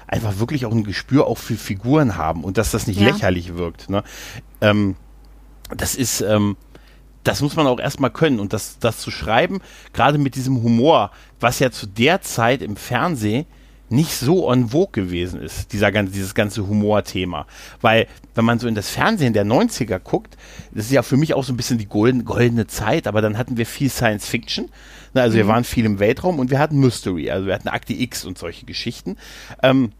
einfach 0.08 0.40
wirklich 0.40 0.66
auch 0.66 0.72
ein 0.72 0.84
Gespür 0.84 1.28
auch 1.28 1.38
für 1.38 1.56
Figuren 1.56 2.16
haben 2.16 2.44
und 2.44 2.58
dass 2.58 2.72
das 2.72 2.88
nicht 2.88 3.00
ja. 3.00 3.10
lächerlich 3.10 3.56
wirkt. 3.56 3.90
Ne? 3.90 4.04
Ähm, 4.62 4.96
das 5.76 5.96
ist, 5.96 6.22
ähm, 6.22 6.56
das 7.24 7.42
muss 7.42 7.56
man 7.56 7.68
auch 7.68 7.80
erstmal 7.80 8.10
können 8.10 8.40
und 8.40 8.54
das, 8.54 8.80
das 8.80 9.00
zu 9.00 9.12
schreiben, 9.12 9.60
gerade 9.94 10.18
mit 10.18 10.36
diesem 10.36 10.63
Humor, 10.63 11.12
was 11.39 11.60
ja 11.60 11.71
zu 11.71 11.88
der 11.88 12.21
Zeit 12.21 12.62
im 12.62 12.76
Fernsehen 12.76 13.45
nicht 13.89 14.12
so 14.12 14.52
en 14.52 14.69
vogue 14.69 14.91
gewesen 14.91 15.41
ist, 15.41 15.71
dieser 15.71 15.91
ganze, 15.91 16.12
dieses 16.12 16.36
ganze 16.36 16.67
Humorthema. 16.67 17.45
Weil, 17.80 18.08
wenn 18.36 18.43
man 18.43 18.60
so 18.60 18.67
in 18.67 18.76
das 18.76 18.89
Fernsehen 18.89 19.34
der 19.34 19.45
90er 19.45 20.00
guckt, 20.00 20.36
das 20.71 20.86
ist 20.86 20.91
ja 20.91 21.04
für 21.04 21.17
mich 21.17 21.34
auch 21.34 21.43
so 21.43 21.54
ein 21.54 21.58
bisschen 21.58 21.78
die 21.78 21.86
golden, 21.86 22.26
goldene 22.26 22.67
Zeit, 22.67 23.08
aber 23.08 23.21
dann 23.21 23.38
hatten 23.38 23.58
wir 23.58 23.65
viel 23.65 23.89
Science 23.89 24.28
Fiction, 24.28 24.69
ne, 25.13 25.21
also 25.21 25.36
mhm. 25.36 25.38
wir 25.38 25.47
waren 25.47 25.63
viel 25.63 25.86
im 25.86 26.00
Weltraum 26.00 26.39
und 26.39 26.52
wir 26.52 26.60
hatten 26.60 26.80
Mystery, 26.80 27.32
also 27.32 27.47
wir 27.47 27.54
hatten 27.54 27.69
Akte 27.69 27.93
X 27.93 28.26
und 28.26 28.38
solche 28.38 28.65
Geschichten. 28.65 29.15
Ähm, 29.63 29.91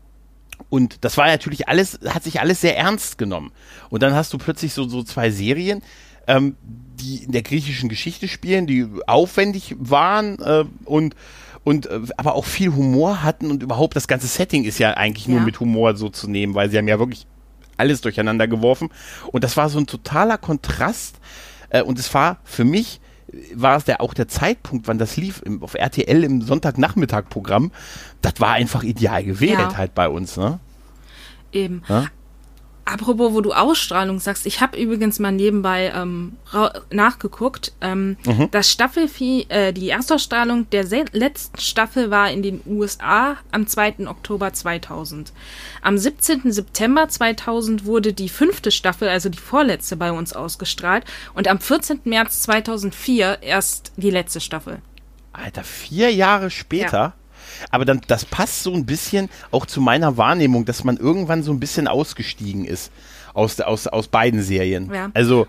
und 0.70 1.06
das 1.06 1.18
war 1.18 1.28
natürlich 1.28 1.70
alles, 1.70 2.00
hat 2.08 2.24
sich 2.24 2.42
alles 2.42 2.62
sehr 2.62 2.78
ernst 2.78 3.18
genommen. 3.18 3.52
Und 3.90 4.04
dann 4.04 4.14
hast 4.14 4.34
du 4.34 4.38
plötzlich 4.38 4.74
so, 4.74 4.88
so 4.88 5.04
zwei 5.04 5.30
Serien, 5.30 5.82
ähm, 6.28 6.58
die 6.98 7.24
in 7.24 7.32
der 7.32 7.44
griechischen 7.44 7.90
Geschichte 7.90 8.28
spielen, 8.28 8.68
die 8.68 8.88
aufwendig 9.06 9.76
waren 9.80 10.40
äh, 10.40 10.66
und 10.86 11.16
und 11.64 11.88
äh, 11.88 12.00
aber 12.16 12.36
auch 12.36 12.46
viel 12.46 12.74
Humor 12.74 13.24
hatten 13.24 13.52
und 13.52 13.62
überhaupt 13.62 13.96
das 13.96 14.08
ganze 14.08 14.28
Setting 14.28 14.64
ist 14.64 14.80
ja 14.80 14.94
eigentlich 14.94 15.28
nur 15.28 15.42
mit 15.42 15.60
Humor 15.60 15.96
so 15.96 16.10
zu 16.10 16.30
nehmen, 16.30 16.56
weil 16.56 16.70
sie 16.70 16.78
haben 16.78 16.88
ja 16.88 17.00
wirklich 17.00 17.28
alles 17.76 18.02
durcheinander 18.02 18.48
geworfen 18.48 18.90
und 19.32 19.44
das 19.44 19.58
war 19.58 19.70
so 19.70 19.78
ein 19.78 19.86
totaler 19.86 20.38
Kontrast 20.38 21.20
äh, 21.70 21.82
und 21.82 22.00
es 22.00 22.14
war 22.14 22.40
für 22.44 22.64
mich 22.64 23.02
war 23.54 23.78
es 23.78 23.84
der 23.84 24.02
auch 24.02 24.14
der 24.14 24.28
Zeitpunkt, 24.28 24.88
wann 24.88 24.98
das 24.98 25.18
lief 25.18 25.42
im, 25.44 25.62
auf 25.62 25.74
RTL 25.74 26.24
im 26.24 26.42
Sonntagnachmittag-Programm. 26.42 27.72
Das 28.22 28.36
war 28.40 28.54
einfach 28.54 28.84
ideal 28.84 29.24
gewählt 29.24 29.60
ja. 29.60 29.78
halt 29.78 29.94
bei 29.94 30.08
uns, 30.08 30.38
ne? 30.38 30.60
Eben. 31.52 31.84
Ja? 31.88 32.08
Apropos, 32.88 33.34
wo 33.34 33.42
du 33.42 33.52
Ausstrahlung 33.52 34.20
sagst, 34.20 34.46
ich 34.46 34.62
habe 34.62 34.78
übrigens 34.78 35.20
mal 35.20 35.34
nebenbei 35.34 35.92
ähm, 35.94 36.38
nachgeguckt. 36.90 37.74
Ähm, 37.82 38.16
mhm. 38.26 38.48
Das 38.52 38.72
Staffelvieh, 38.72 39.46
äh, 39.50 39.74
die 39.74 39.90
Erstausstrahlung 39.90 40.70
der 40.70 40.86
letzten 41.12 41.60
Staffel 41.60 42.12
war 42.12 42.32
in 42.32 42.44
den 42.44 42.62
USA 42.66 43.36
am 43.52 43.68
2. 43.68 44.08
Oktober 44.08 44.54
2000. 44.54 45.34
Am 45.82 45.98
17. 45.98 46.50
September 46.54 47.10
2000 47.10 47.84
wurde 47.84 48.14
die 48.14 48.30
fünfte 48.30 48.72
Staffel, 48.72 49.10
also 49.10 49.28
die 49.28 49.38
vorletzte, 49.38 49.98
bei 49.98 50.14
uns 50.14 50.32
ausgestrahlt. 50.32 51.04
Und 51.34 51.50
am 51.50 51.60
14. 51.60 52.00
März 52.06 52.44
2004 52.44 53.40
erst 53.42 53.92
die 53.98 54.12
letzte 54.12 54.40
Staffel. 54.40 54.80
Alter, 55.34 55.66
vier 55.66 56.14
Jahre 56.14 56.50
später? 56.50 56.98
Ja. 56.98 57.14
Aber 57.70 57.86
dann, 57.86 58.02
das 58.08 58.26
passt 58.26 58.64
so 58.64 58.74
ein 58.74 58.86
bisschen 58.86 59.30
auch 59.52 59.66
zu 59.66 59.82
meiner 59.82 60.18
Wahrnehmung, 60.18 60.66
dass 60.66 60.84
man 60.84 60.98
irgendwann 60.98 61.44
so 61.44 61.52
ein 61.52 61.60
bisschen 61.60 61.88
ausgestiegen 61.88 62.66
ist 62.66 62.92
aus, 63.34 63.60
aus, 63.62 63.88
aus 63.88 64.08
beiden 64.08 64.42
Serien. 64.42 64.92
Ja. 64.94 65.12
Also, 65.14 65.48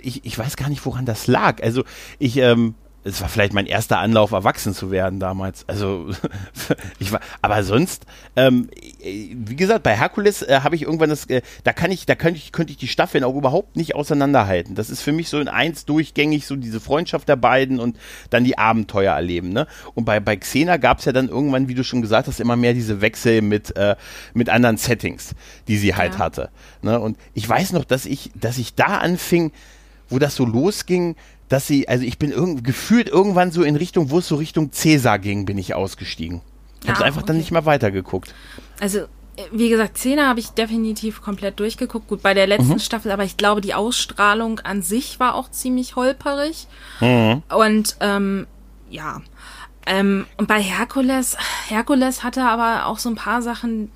ich, 0.00 0.24
ich 0.24 0.38
weiß 0.38 0.56
gar 0.56 0.68
nicht, 0.68 0.84
woran 0.84 1.06
das 1.06 1.26
lag. 1.26 1.62
Also, 1.62 1.84
ich, 2.18 2.36
ähm, 2.36 2.74
es 3.08 3.20
war 3.20 3.28
vielleicht 3.28 3.52
mein 3.52 3.66
erster 3.66 3.98
Anlauf, 3.98 4.32
erwachsen 4.32 4.74
zu 4.74 4.90
werden 4.90 5.18
damals. 5.18 5.68
Also, 5.68 6.10
ich 6.98 7.10
war, 7.10 7.20
aber 7.42 7.62
sonst, 7.64 8.04
ähm, 8.36 8.68
wie 9.02 9.56
gesagt, 9.56 9.82
bei 9.82 9.96
Herkules 9.96 10.42
äh, 10.42 10.60
habe 10.62 10.76
ich 10.76 10.82
irgendwann 10.82 11.10
das, 11.10 11.26
äh, 11.26 11.42
da 11.64 11.72
kann 11.72 11.90
ich, 11.90 12.06
da 12.06 12.14
könnte 12.14 12.38
ich, 12.38 12.52
könnte 12.52 12.72
ich 12.72 12.76
die 12.76 12.88
Staffeln 12.88 13.24
auch 13.24 13.34
überhaupt 13.34 13.76
nicht 13.76 13.94
auseinanderhalten. 13.94 14.74
Das 14.74 14.90
ist 14.90 15.02
für 15.02 15.12
mich 15.12 15.28
so 15.28 15.40
in 15.40 15.48
eins 15.48 15.84
durchgängig, 15.86 16.46
so 16.46 16.56
diese 16.56 16.80
Freundschaft 16.80 17.28
der 17.28 17.36
beiden 17.36 17.80
und 17.80 17.96
dann 18.30 18.44
die 18.44 18.58
Abenteuer 18.58 19.14
erleben, 19.14 19.50
ne? 19.50 19.66
Und 19.94 20.04
bei, 20.04 20.20
bei 20.20 20.36
Xena 20.36 20.76
gab 20.76 20.98
es 20.98 21.06
ja 21.06 21.12
dann 21.12 21.28
irgendwann, 21.28 21.68
wie 21.68 21.74
du 21.74 21.84
schon 21.84 22.02
gesagt 22.02 22.28
hast, 22.28 22.40
immer 22.40 22.56
mehr 22.56 22.74
diese 22.74 23.00
Wechsel 23.00 23.42
mit, 23.42 23.76
äh, 23.76 23.96
mit 24.34 24.48
anderen 24.48 24.76
Settings, 24.76 25.34
die 25.66 25.78
sie 25.78 25.94
halt 25.94 26.14
ja. 26.14 26.18
hatte. 26.18 26.50
Ne? 26.82 27.00
Und 27.00 27.16
ich 27.34 27.48
weiß 27.48 27.72
noch, 27.72 27.84
dass 27.84 28.06
ich, 28.06 28.30
dass 28.34 28.58
ich 28.58 28.74
da 28.74 28.98
anfing, 28.98 29.52
wo 30.08 30.18
das 30.18 30.34
so 30.34 30.44
losging, 30.44 31.16
dass 31.48 31.66
sie, 31.66 31.88
also 31.88 32.04
ich 32.04 32.18
bin 32.18 32.30
irgend, 32.30 32.64
gefühlt 32.64 33.08
irgendwann 33.08 33.50
so 33.50 33.62
in 33.62 33.76
Richtung, 33.76 34.10
wo 34.10 34.18
es 34.18 34.28
so 34.28 34.36
Richtung 34.36 34.72
Cäsar 34.72 35.18
ging, 35.18 35.44
bin 35.44 35.58
ich 35.58 35.74
ausgestiegen. 35.74 36.40
Ich 36.82 36.88
habe 36.88 37.00
ah, 37.00 37.04
einfach 37.04 37.22
okay. 37.22 37.28
dann 37.28 37.38
nicht 37.38 37.50
mehr 37.50 37.66
weitergeguckt. 37.66 38.34
Also 38.80 39.06
wie 39.52 39.68
gesagt, 39.68 39.98
Szene 39.98 40.26
habe 40.26 40.40
ich 40.40 40.50
definitiv 40.50 41.22
komplett 41.22 41.60
durchgeguckt. 41.60 42.08
Gut, 42.08 42.22
bei 42.22 42.34
der 42.34 42.46
letzten 42.46 42.72
mhm. 42.72 42.78
Staffel, 42.80 43.12
aber 43.12 43.24
ich 43.24 43.36
glaube, 43.36 43.60
die 43.60 43.74
Ausstrahlung 43.74 44.60
an 44.60 44.82
sich 44.82 45.20
war 45.20 45.34
auch 45.34 45.50
ziemlich 45.50 45.96
holperig. 45.96 46.66
Mhm. 47.00 47.42
Und 47.48 47.96
ähm, 48.00 48.46
ja. 48.90 49.22
Ähm, 49.86 50.26
und 50.36 50.48
bei 50.48 50.60
Herkules, 50.60 51.36
Herkules 51.68 52.24
hatte 52.24 52.44
aber 52.44 52.86
auch 52.86 52.98
so 52.98 53.08
ein 53.08 53.14
paar 53.14 53.42
Sachen. 53.42 53.90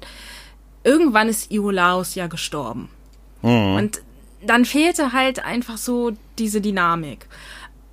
Irgendwann 0.85 1.29
ist 1.29 1.51
Iolaus 1.51 2.15
ja 2.15 2.29
gestorben. 2.29 2.89
Mhm. 3.43 3.75
Und 3.75 4.03
dann 4.45 4.65
fehlte 4.65 5.13
halt 5.13 5.45
einfach 5.45 5.79
so 5.79 6.13
diese 6.39 6.61
Dynamik. 6.61 7.27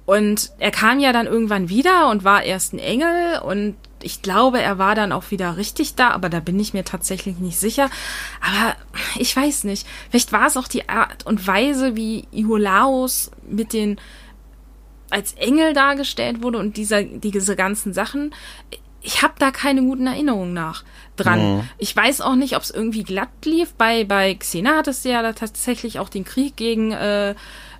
Und 0.06 0.52
er 0.58 0.72
kam 0.72 1.00
ja 1.00 1.14
dann 1.14 1.28
irgendwann 1.28 1.70
wieder 1.70 2.10
und 2.10 2.24
war 2.24 2.44
erst 2.44 2.74
ein 2.74 2.80
Engel 2.80 3.40
und 3.40 3.76
ich 4.02 4.22
glaube, 4.22 4.62
er 4.62 4.78
war 4.78 4.96
dann 4.96 5.12
auch 5.12 5.30
wieder 5.30 5.58
richtig 5.58 5.96
da, 5.96 6.12
aber 6.12 6.30
da 6.30 6.40
bin 6.40 6.60
ich 6.60 6.74
mir 6.74 6.84
tatsächlich 6.84 7.38
nicht 7.38 7.60
sicher. 7.60 7.90
Aber 8.42 8.76
ich 9.20 9.36
weiß 9.36 9.66
nicht. 9.66 9.86
Vielleicht 10.10 10.32
war 10.32 10.48
es 10.48 10.58
auch 10.58 10.68
die 10.68 10.90
Art 10.90 11.26
und 11.26 11.46
Weise, 11.46 11.96
wie 11.96 12.28
Iolaus 12.32 13.32
mit 13.48 13.74
den 13.74 14.00
als 15.12 15.34
Engel 15.34 15.74
dargestellt 15.74 16.44
wurde 16.44 16.60
und 16.60 16.78
dieser, 16.78 17.04
diese 17.04 17.56
ganzen 17.56 17.94
Sachen. 17.94 18.34
Ich 19.02 19.22
habe 19.22 19.34
da 19.40 19.52
keine 19.52 19.82
guten 19.82 20.08
Erinnerungen 20.08 20.54
nach 20.54 20.84
dran. 21.16 21.58
Mhm. 21.58 21.70
Ich 21.78 21.96
weiß 21.96 22.22
auch 22.22 22.36
nicht, 22.36 22.56
ob 22.56 22.64
es 22.64 22.72
irgendwie 22.72 23.04
glatt 23.04 23.30
lief. 23.46 23.74
Bei, 23.74 24.04
bei 24.04 24.34
Xena 24.36 24.78
hattest 24.78 25.06
du 25.06 25.10
ja 25.10 25.22
da 25.22 25.34
tatsächlich 25.34 26.00
auch 26.00 26.10
den 26.10 26.26
Krieg 26.26 26.56
gegen 26.56 26.92
äh, 26.92 27.36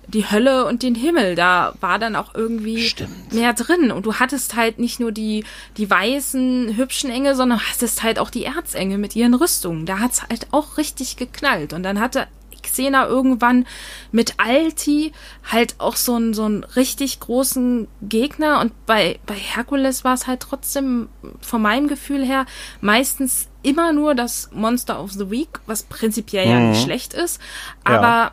die 0.06 0.30
Hölle 0.30 0.66
und 0.66 0.82
den 0.82 0.94
Himmel. 0.94 1.34
Da 1.34 1.74
war 1.80 1.98
dann 1.98 2.16
auch 2.16 2.34
irgendwie 2.34 2.82
Stimmt. 2.82 3.32
mehr 3.32 3.52
drin. 3.52 3.90
Und 3.92 4.06
du 4.06 4.14
hattest 4.14 4.56
halt 4.56 4.78
nicht 4.78 5.00
nur 5.00 5.12
die, 5.12 5.44
die 5.76 5.88
weißen, 5.88 6.76
hübschen 6.76 7.10
Engel, 7.10 7.34
sondern 7.34 7.60
hattest 7.60 8.02
halt 8.02 8.18
auch 8.18 8.30
die 8.30 8.44
Erzengel 8.44 8.98
mit 8.98 9.14
ihren 9.16 9.34
Rüstungen. 9.34 9.86
Da 9.86 9.98
hat's 9.98 10.22
halt 10.22 10.48
auch 10.50 10.76
richtig 10.76 11.16
geknallt. 11.16 11.72
Und 11.72 11.82
dann 11.82 12.00
hatte 12.00 12.26
Xena 12.72 13.06
irgendwann 13.06 13.66
mit 14.12 14.34
Alti 14.38 15.12
halt 15.50 15.74
auch 15.78 15.96
so 15.96 16.14
einen, 16.14 16.34
so 16.34 16.44
einen 16.44 16.64
richtig 16.64 17.20
großen 17.20 17.88
Gegner 18.02 18.60
und 18.60 18.86
bei, 18.86 19.18
bei 19.26 19.34
Herkules 19.34 20.04
war 20.04 20.14
es 20.14 20.26
halt 20.26 20.40
trotzdem 20.40 21.08
von 21.40 21.62
meinem 21.62 21.88
Gefühl 21.88 22.24
her 22.24 22.46
meistens 22.80 23.48
immer 23.62 23.92
nur 23.92 24.14
das 24.14 24.50
Monster 24.52 25.02
of 25.02 25.12
the 25.12 25.30
Week, 25.30 25.60
was 25.66 25.82
prinzipiell 25.82 26.46
mhm. 26.46 26.52
ja 26.52 26.60
nicht 26.60 26.80
mhm. 26.80 26.84
schlecht 26.84 27.14
ist, 27.14 27.40
aber 27.84 28.02
ja. 28.02 28.32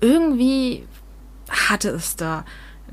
irgendwie 0.00 0.86
hatte 1.48 1.90
es 1.90 2.16
da 2.16 2.44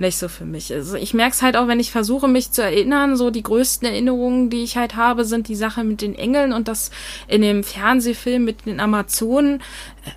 nicht 0.01 0.17
so 0.17 0.27
für 0.27 0.45
mich. 0.45 0.73
Also 0.73 0.97
ich 0.97 1.13
merke 1.13 1.33
es 1.33 1.41
halt 1.41 1.55
auch, 1.55 1.67
wenn 1.67 1.79
ich 1.79 1.91
versuche, 1.91 2.27
mich 2.27 2.51
zu 2.51 2.61
erinnern, 2.61 3.15
so 3.15 3.29
die 3.29 3.43
größten 3.43 3.87
Erinnerungen, 3.87 4.49
die 4.49 4.63
ich 4.63 4.75
halt 4.75 4.95
habe, 4.95 5.23
sind 5.23 5.47
die 5.47 5.55
Sache 5.55 5.83
mit 5.83 6.01
den 6.01 6.15
Engeln 6.15 6.51
und 6.51 6.67
das 6.67 6.91
in 7.27 7.41
dem 7.41 7.63
Fernsehfilm 7.63 8.43
mit 8.43 8.65
den 8.65 8.79
Amazonen 8.79 9.61
äh, 10.05 10.11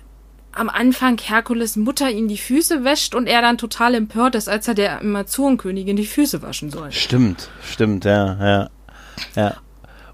am 0.51 0.69
Anfang 0.69 1.17
Herkules 1.19 1.75
Mutter 1.75 2.09
ihm 2.09 2.27
die 2.27 2.37
Füße 2.37 2.83
wäscht 2.83 3.13
und 3.13 3.27
er 3.27 3.41
dann 3.41 3.57
total 3.57 3.93
empört 3.93 4.35
ist, 4.35 4.47
als 4.47 4.67
er 4.67 4.73
der 4.73 5.01
Amazonenkönigin 5.01 5.97
die 5.97 6.05
Füße 6.05 6.41
waschen 6.41 6.71
soll. 6.71 6.91
Stimmt, 6.91 7.49
stimmt, 7.61 8.05
ja, 8.05 8.37
ja. 8.39 8.69
Ja. 9.35 9.55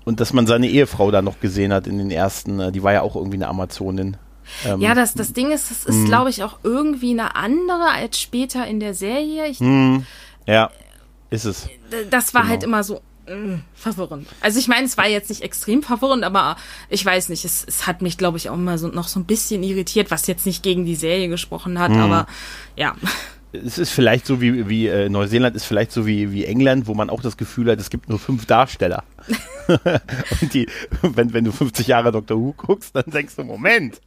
Und 0.03 0.19
dass 0.19 0.33
man 0.33 0.47
seine 0.47 0.67
Ehefrau 0.67 1.11
da 1.11 1.21
noch 1.21 1.39
gesehen 1.39 1.71
hat 1.71 1.87
in 1.87 1.97
den 1.97 2.11
ersten, 2.11 2.59
äh, 2.59 2.71
die 2.71 2.83
war 2.83 2.93
ja 2.93 3.01
auch 3.01 3.15
irgendwie 3.15 3.37
eine 3.37 3.47
Amazonin. 3.47 4.17
Ähm, 4.65 4.81
ja, 4.81 4.93
das, 4.93 5.13
das 5.13 5.33
Ding 5.33 5.51
ist, 5.51 5.71
es 5.71 5.85
ist, 5.85 5.95
mhm. 5.95 6.05
glaube 6.05 6.29
ich, 6.29 6.43
auch 6.43 6.59
irgendwie 6.63 7.11
eine 7.11 7.35
andere 7.35 7.89
als 7.89 8.19
später 8.19 8.65
in 8.67 8.79
der 8.79 8.93
Serie. 8.93 9.47
Ich, 9.47 9.59
mm, 9.59 9.99
ja, 10.47 10.69
ist 11.29 11.45
es. 11.45 11.69
Das 12.09 12.33
war 12.33 12.47
halt 12.47 12.61
genau. 12.61 12.61
halt 12.61 12.63
immer 12.63 12.83
so 12.83 13.01
mh, 13.27 13.35
mm, 13.35 13.63
verwirrend. 13.73 14.27
Also 14.41 14.59
ich 14.59 14.67
meine, 14.67 14.85
es 14.85 14.97
war 14.97 15.07
jetzt 15.07 15.29
nicht 15.29 15.41
extrem 15.41 15.83
verwirrend, 15.83 16.23
aber 16.23 16.57
ich 16.89 17.05
weiß 17.05 17.29
nicht, 17.29 17.45
es, 17.45 17.63
es 17.67 17.87
hat 17.87 18.01
mich, 18.01 18.17
glaube 18.17 18.37
ich, 18.37 18.49
auch 18.49 18.55
immer 18.55 18.77
so, 18.77 18.87
noch 18.87 19.07
so 19.07 19.19
ein 19.19 19.25
bisschen 19.25 19.63
irritiert, 19.63 20.11
was 20.11 20.27
jetzt 20.27 20.45
nicht 20.45 20.63
gegen 20.63 20.85
die 20.85 20.95
Serie 20.95 21.29
gesprochen 21.29 21.79
hat, 21.79 21.91
mm. 21.91 21.99
aber 21.99 22.27
ja 22.75 22.95
es 23.53 23.77
ist 23.77 23.91
vielleicht 23.91 24.25
so 24.25 24.39
wie, 24.39 24.69
wie 24.69 24.87
äh, 24.87 25.09
Neuseeland 25.09 25.55
ist 25.55 25.65
vielleicht 25.65 25.91
so 25.91 26.05
wie, 26.05 26.31
wie 26.31 26.45
England, 26.45 26.87
wo 26.87 26.93
man 26.93 27.09
auch 27.09 27.21
das 27.21 27.37
Gefühl 27.37 27.69
hat, 27.69 27.79
es 27.79 27.89
gibt 27.89 28.09
nur 28.09 28.19
fünf 28.19 28.45
Darsteller. 28.45 29.03
und 30.41 30.53
die, 30.53 30.67
wenn, 31.01 31.33
wenn 31.33 31.43
du 31.43 31.51
50 31.51 31.87
Jahre 31.87 32.11
Dr. 32.11 32.37
Who 32.37 32.53
guckst, 32.53 32.95
dann 32.95 33.05
denkst 33.07 33.35
du, 33.35 33.43
Moment, 33.43 34.01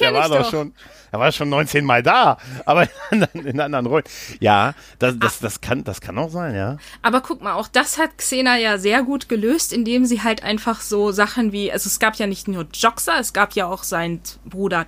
der 0.00 0.12
war 0.14 0.28
doch 0.28 0.50
schon, 0.50 0.72
er 1.10 1.20
war 1.20 1.32
schon 1.32 1.48
19 1.48 1.84
Mal 1.84 2.02
da, 2.02 2.38
aber 2.64 2.86
in, 3.10 3.22
in 3.22 3.60
anderen 3.60 3.86
Rollen. 3.86 4.04
Ja, 4.40 4.74
das, 4.98 5.18
das, 5.18 5.38
das, 5.40 5.60
kann, 5.60 5.84
das 5.84 6.00
kann 6.00 6.18
auch 6.18 6.30
sein, 6.30 6.54
ja. 6.54 6.76
Aber 7.02 7.20
guck 7.20 7.42
mal, 7.42 7.54
auch 7.54 7.68
das 7.68 7.98
hat 7.98 8.18
Xena 8.18 8.58
ja 8.58 8.78
sehr 8.78 9.02
gut 9.02 9.28
gelöst, 9.28 9.72
indem 9.72 10.04
sie 10.04 10.22
halt 10.22 10.42
einfach 10.42 10.80
so 10.80 11.12
Sachen 11.12 11.52
wie, 11.52 11.72
also 11.72 11.88
es 11.88 11.98
gab 11.98 12.16
ja 12.16 12.26
nicht 12.26 12.46
nur 12.46 12.66
Joxer, 12.72 13.18
es 13.18 13.32
gab 13.32 13.54
ja 13.54 13.66
auch 13.66 13.84
seinen 13.84 14.20
Bruder 14.44 14.86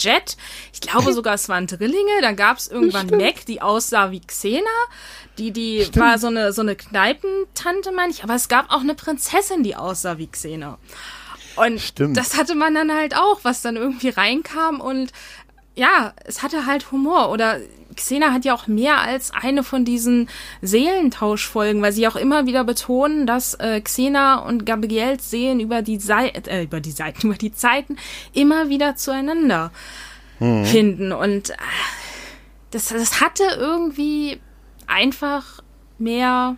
Jet. 0.00 0.36
Ich 0.72 0.80
glaube 0.80 1.12
sogar, 1.14 1.34
es 1.34 1.48
waren 1.48 1.66
Drillinge. 1.66 2.20
Dann 2.22 2.36
gab 2.36 2.58
es 2.58 2.68
irgendwann 2.68 3.08
Stimmt. 3.08 3.22
Mac, 3.22 3.46
die 3.46 3.62
aussah 3.62 4.10
wie 4.10 4.20
Xena. 4.20 4.64
Die, 5.38 5.52
die 5.52 5.84
Stimmt. 5.84 5.96
war 5.96 6.18
so 6.18 6.26
eine, 6.28 6.52
so 6.52 6.62
eine 6.62 6.76
Kneipentante, 6.76 7.92
meine 7.92 8.12
ich. 8.12 8.24
Aber 8.24 8.34
es 8.34 8.48
gab 8.48 8.70
auch 8.70 8.80
eine 8.80 8.94
Prinzessin, 8.94 9.62
die 9.62 9.76
aussah 9.76 10.18
wie 10.18 10.26
Xena. 10.26 10.78
Und 11.56 11.80
Stimmt. 11.80 12.16
das 12.16 12.36
hatte 12.36 12.54
man 12.54 12.74
dann 12.74 12.94
halt 12.94 13.16
auch, 13.16 13.40
was 13.42 13.62
dann 13.62 13.76
irgendwie 13.76 14.10
reinkam 14.10 14.80
und 14.80 15.12
ja, 15.74 16.12
es 16.24 16.42
hatte 16.42 16.66
halt 16.66 16.90
Humor. 16.90 17.30
Oder 17.30 17.58
Xena 17.98 18.32
hat 18.32 18.44
ja 18.44 18.54
auch 18.54 18.66
mehr 18.66 18.98
als 19.00 19.30
eine 19.32 19.62
von 19.62 19.84
diesen 19.84 20.28
Seelentauschfolgen, 20.62 21.82
weil 21.82 21.92
sie 21.92 22.08
auch 22.08 22.16
immer 22.16 22.46
wieder 22.46 22.64
betonen, 22.64 23.26
dass 23.26 23.54
äh, 23.54 23.80
Xena 23.80 24.38
und 24.38 24.64
Gabriels 24.64 25.30
Seelen 25.30 25.60
über 25.60 25.82
die 25.82 25.98
Seiten, 25.98 26.48
äh, 26.48 26.62
über 26.64 26.80
die 26.80 26.90
Seiten, 26.90 27.26
über 27.28 27.36
die 27.36 27.52
Zeiten 27.52 27.96
immer 28.32 28.68
wieder 28.68 28.96
zueinander 28.96 29.70
mhm. 30.38 30.64
finden. 30.64 31.12
Und 31.12 31.50
äh, 31.50 31.54
das, 32.70 32.88
das 32.88 33.20
hatte 33.20 33.44
irgendwie 33.56 34.40
einfach 34.86 35.62
mehr. 35.98 36.56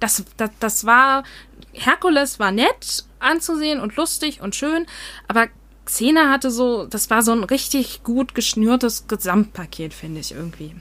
Das, 0.00 0.24
das, 0.36 0.50
das 0.60 0.84
war. 0.84 1.24
Herkules 1.72 2.40
war 2.40 2.50
nett 2.50 3.04
anzusehen 3.20 3.80
und 3.80 3.94
lustig 3.96 4.40
und 4.40 4.56
schön, 4.56 4.86
aber 5.28 5.48
Xena 5.88 6.30
hatte 6.30 6.50
so, 6.50 6.84
das 6.84 7.08
war 7.08 7.22
so 7.22 7.32
ein 7.32 7.44
richtig 7.44 8.02
gut 8.02 8.34
geschnürtes 8.34 9.08
Gesamtpaket, 9.08 9.94
finde 9.94 10.20
ich 10.20 10.32
irgendwie. 10.32 10.74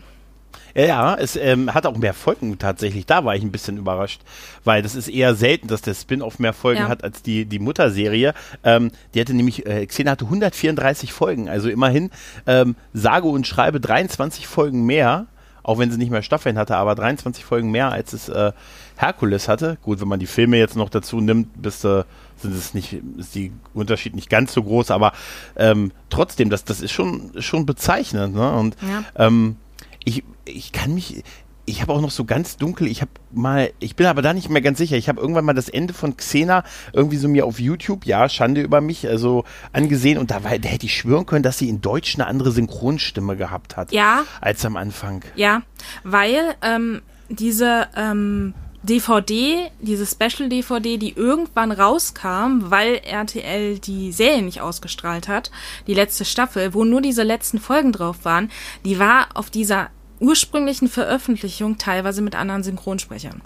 Ja, 0.76 1.16
es 1.16 1.38
ähm, 1.38 1.74
hat 1.74 1.86
auch 1.86 1.98
mehr 1.98 2.14
Folgen 2.14 2.60
tatsächlich. 2.60 3.06
Da 3.06 3.24
war 3.24 3.34
ich 3.34 3.42
ein 3.42 3.54
bisschen 3.54 3.78
überrascht, 3.78 4.22
weil 4.66 4.82
das 4.82 4.96
ist 4.96 5.08
eher 5.08 5.34
selten, 5.34 5.70
dass 5.70 5.82
der 5.82 5.94
Spin-off 5.94 6.40
mehr 6.40 6.52
Folgen 6.52 6.82
ja. 6.82 6.90
hat 6.90 7.06
als 7.06 7.24
die, 7.24 7.46
die 7.46 7.60
Mutterserie. 7.60 8.34
Ähm, 8.66 8.92
die 9.14 9.22
hatte 9.22 9.34
nämlich, 9.34 9.66
äh, 9.66 9.86
Xena 9.86 10.12
hatte 10.12 10.26
134 10.26 11.14
Folgen, 11.14 11.48
also 11.48 11.70
immerhin 11.70 12.12
ähm, 12.46 12.76
sage 12.94 13.30
und 13.30 13.48
schreibe 13.48 13.80
23 13.80 14.46
Folgen 14.46 14.86
mehr, 14.86 15.28
auch 15.68 15.78
wenn 15.78 15.92
sie 15.92 15.98
nicht 15.98 16.10
mehr 16.10 16.24
Staffeln 16.24 16.58
hatte, 16.58 16.78
aber 16.78 16.96
23 16.96 17.46
Folgen 17.46 17.70
mehr 17.70 17.92
als 17.92 18.14
es 18.14 18.30
äh, 18.30 18.54
Herkules 18.96 19.48
hatte. 19.48 19.78
Gut, 19.84 20.02
wenn 20.02 20.08
man 20.08 20.20
die 20.20 20.26
Filme 20.26 20.58
jetzt 20.58 20.76
noch 20.76 20.90
dazu 20.90 21.22
nimmt, 21.22 21.62
bist 21.62 21.84
du. 21.84 22.00
Äh, 22.00 22.04
sind 22.40 22.56
es 22.56 22.74
nicht, 22.74 23.02
ist 23.18 23.36
die 23.36 23.52
Unterschied 23.74 24.16
nicht 24.16 24.30
ganz 24.30 24.54
so 24.54 24.64
groß, 24.64 24.92
aber 24.92 25.12
ähm, 25.56 25.92
trotzdem, 26.10 26.50
das, 26.50 26.64
das 26.64 26.82
ist 26.82 26.92
schon, 26.92 27.32
schon 27.40 27.66
bezeichnend. 27.66 28.36
Ne? 28.36 28.52
Und 28.52 28.78
ja. 28.82 29.26
ähm, 29.26 29.58
ich, 30.04 30.24
ich 30.46 30.72
kann 30.72 30.94
mich, 30.94 31.24
ich 31.68 31.82
habe 31.82 31.92
auch 31.94 32.00
noch 32.00 32.12
so 32.12 32.24
ganz 32.24 32.56
dunkel, 32.56 32.88
ich 32.88 33.02
habe 33.02 33.12
mal, 33.32 33.72
ich 33.80 33.98
bin 33.98 34.08
aber 34.08 34.22
da 34.22 34.34
nicht 34.34 34.50
mehr 34.50 34.62
ganz 34.62 34.78
sicher, 34.78 34.96
ich 34.96 35.10
habe 35.10 35.20
irgendwann 35.20 35.44
mal 35.44 35.54
das 35.54 35.68
Ende 35.68 35.94
von 35.94 36.16
Xena 36.16 36.64
irgendwie 36.94 37.18
so 37.18 37.28
mir 37.28 37.46
auf 37.46 37.60
YouTube, 37.60 38.06
ja, 38.06 38.30
Schande 38.30 38.62
über 38.62 38.80
mich, 38.80 39.06
also 39.08 39.44
angesehen 39.74 40.18
und 40.18 40.32
da, 40.32 40.46
war, 40.46 40.58
da 40.58 40.70
hätte 40.70 40.86
ich 40.86 40.96
schwören 40.96 41.26
können, 41.26 41.44
dass 41.44 41.58
sie 41.58 41.68
in 41.68 41.82
Deutsch 41.82 42.16
eine 42.16 42.26
andere 42.26 42.52
Synchronstimme 42.52 43.36
gehabt 43.36 43.76
hat. 43.76 43.92
Ja. 43.92 44.24
Als 44.40 44.66
am 44.66 44.78
Anfang. 44.78 45.24
Ja, 45.36 45.62
weil 46.06 46.56
ähm, 46.62 47.02
diese 47.28 47.88
ähm, 47.98 48.54
DVD, 48.84 49.70
diese 49.82 50.06
Special-DVD, 50.06 50.98
die 50.98 51.12
irgendwann 51.12 51.74
rauskam, 51.74 52.70
weil 52.70 53.02
RTL 53.04 53.80
die 53.80 54.14
Serie 54.14 54.42
nicht 54.42 54.62
ausgestrahlt 54.62 55.28
hat, 55.28 55.52
die 55.86 55.94
letzte 55.94 56.24
Staffel, 56.24 56.74
wo 56.74 56.86
nur 56.86 57.02
diese 57.02 57.24
letzten 57.24 57.60
Folgen 57.60 57.92
drauf 57.92 58.24
waren, 58.24 58.50
die 58.86 59.00
war 59.00 59.28
auf 59.34 59.50
dieser 59.50 59.90
ursprünglichen 60.20 60.88
Veröffentlichung 60.88 61.78
teilweise 61.78 62.22
mit 62.22 62.36
anderen 62.36 62.64
Synchronsprechern. 62.64 63.42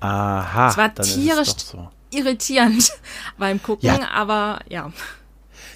Aha. 0.00 0.68
Es 0.68 0.76
war 0.76 0.94
tierisch 0.94 1.56
so. 1.56 1.88
irritierend 2.10 2.90
beim 3.38 3.62
Gucken, 3.62 3.86
ja. 3.86 4.10
aber 4.12 4.60
ja. 4.68 4.92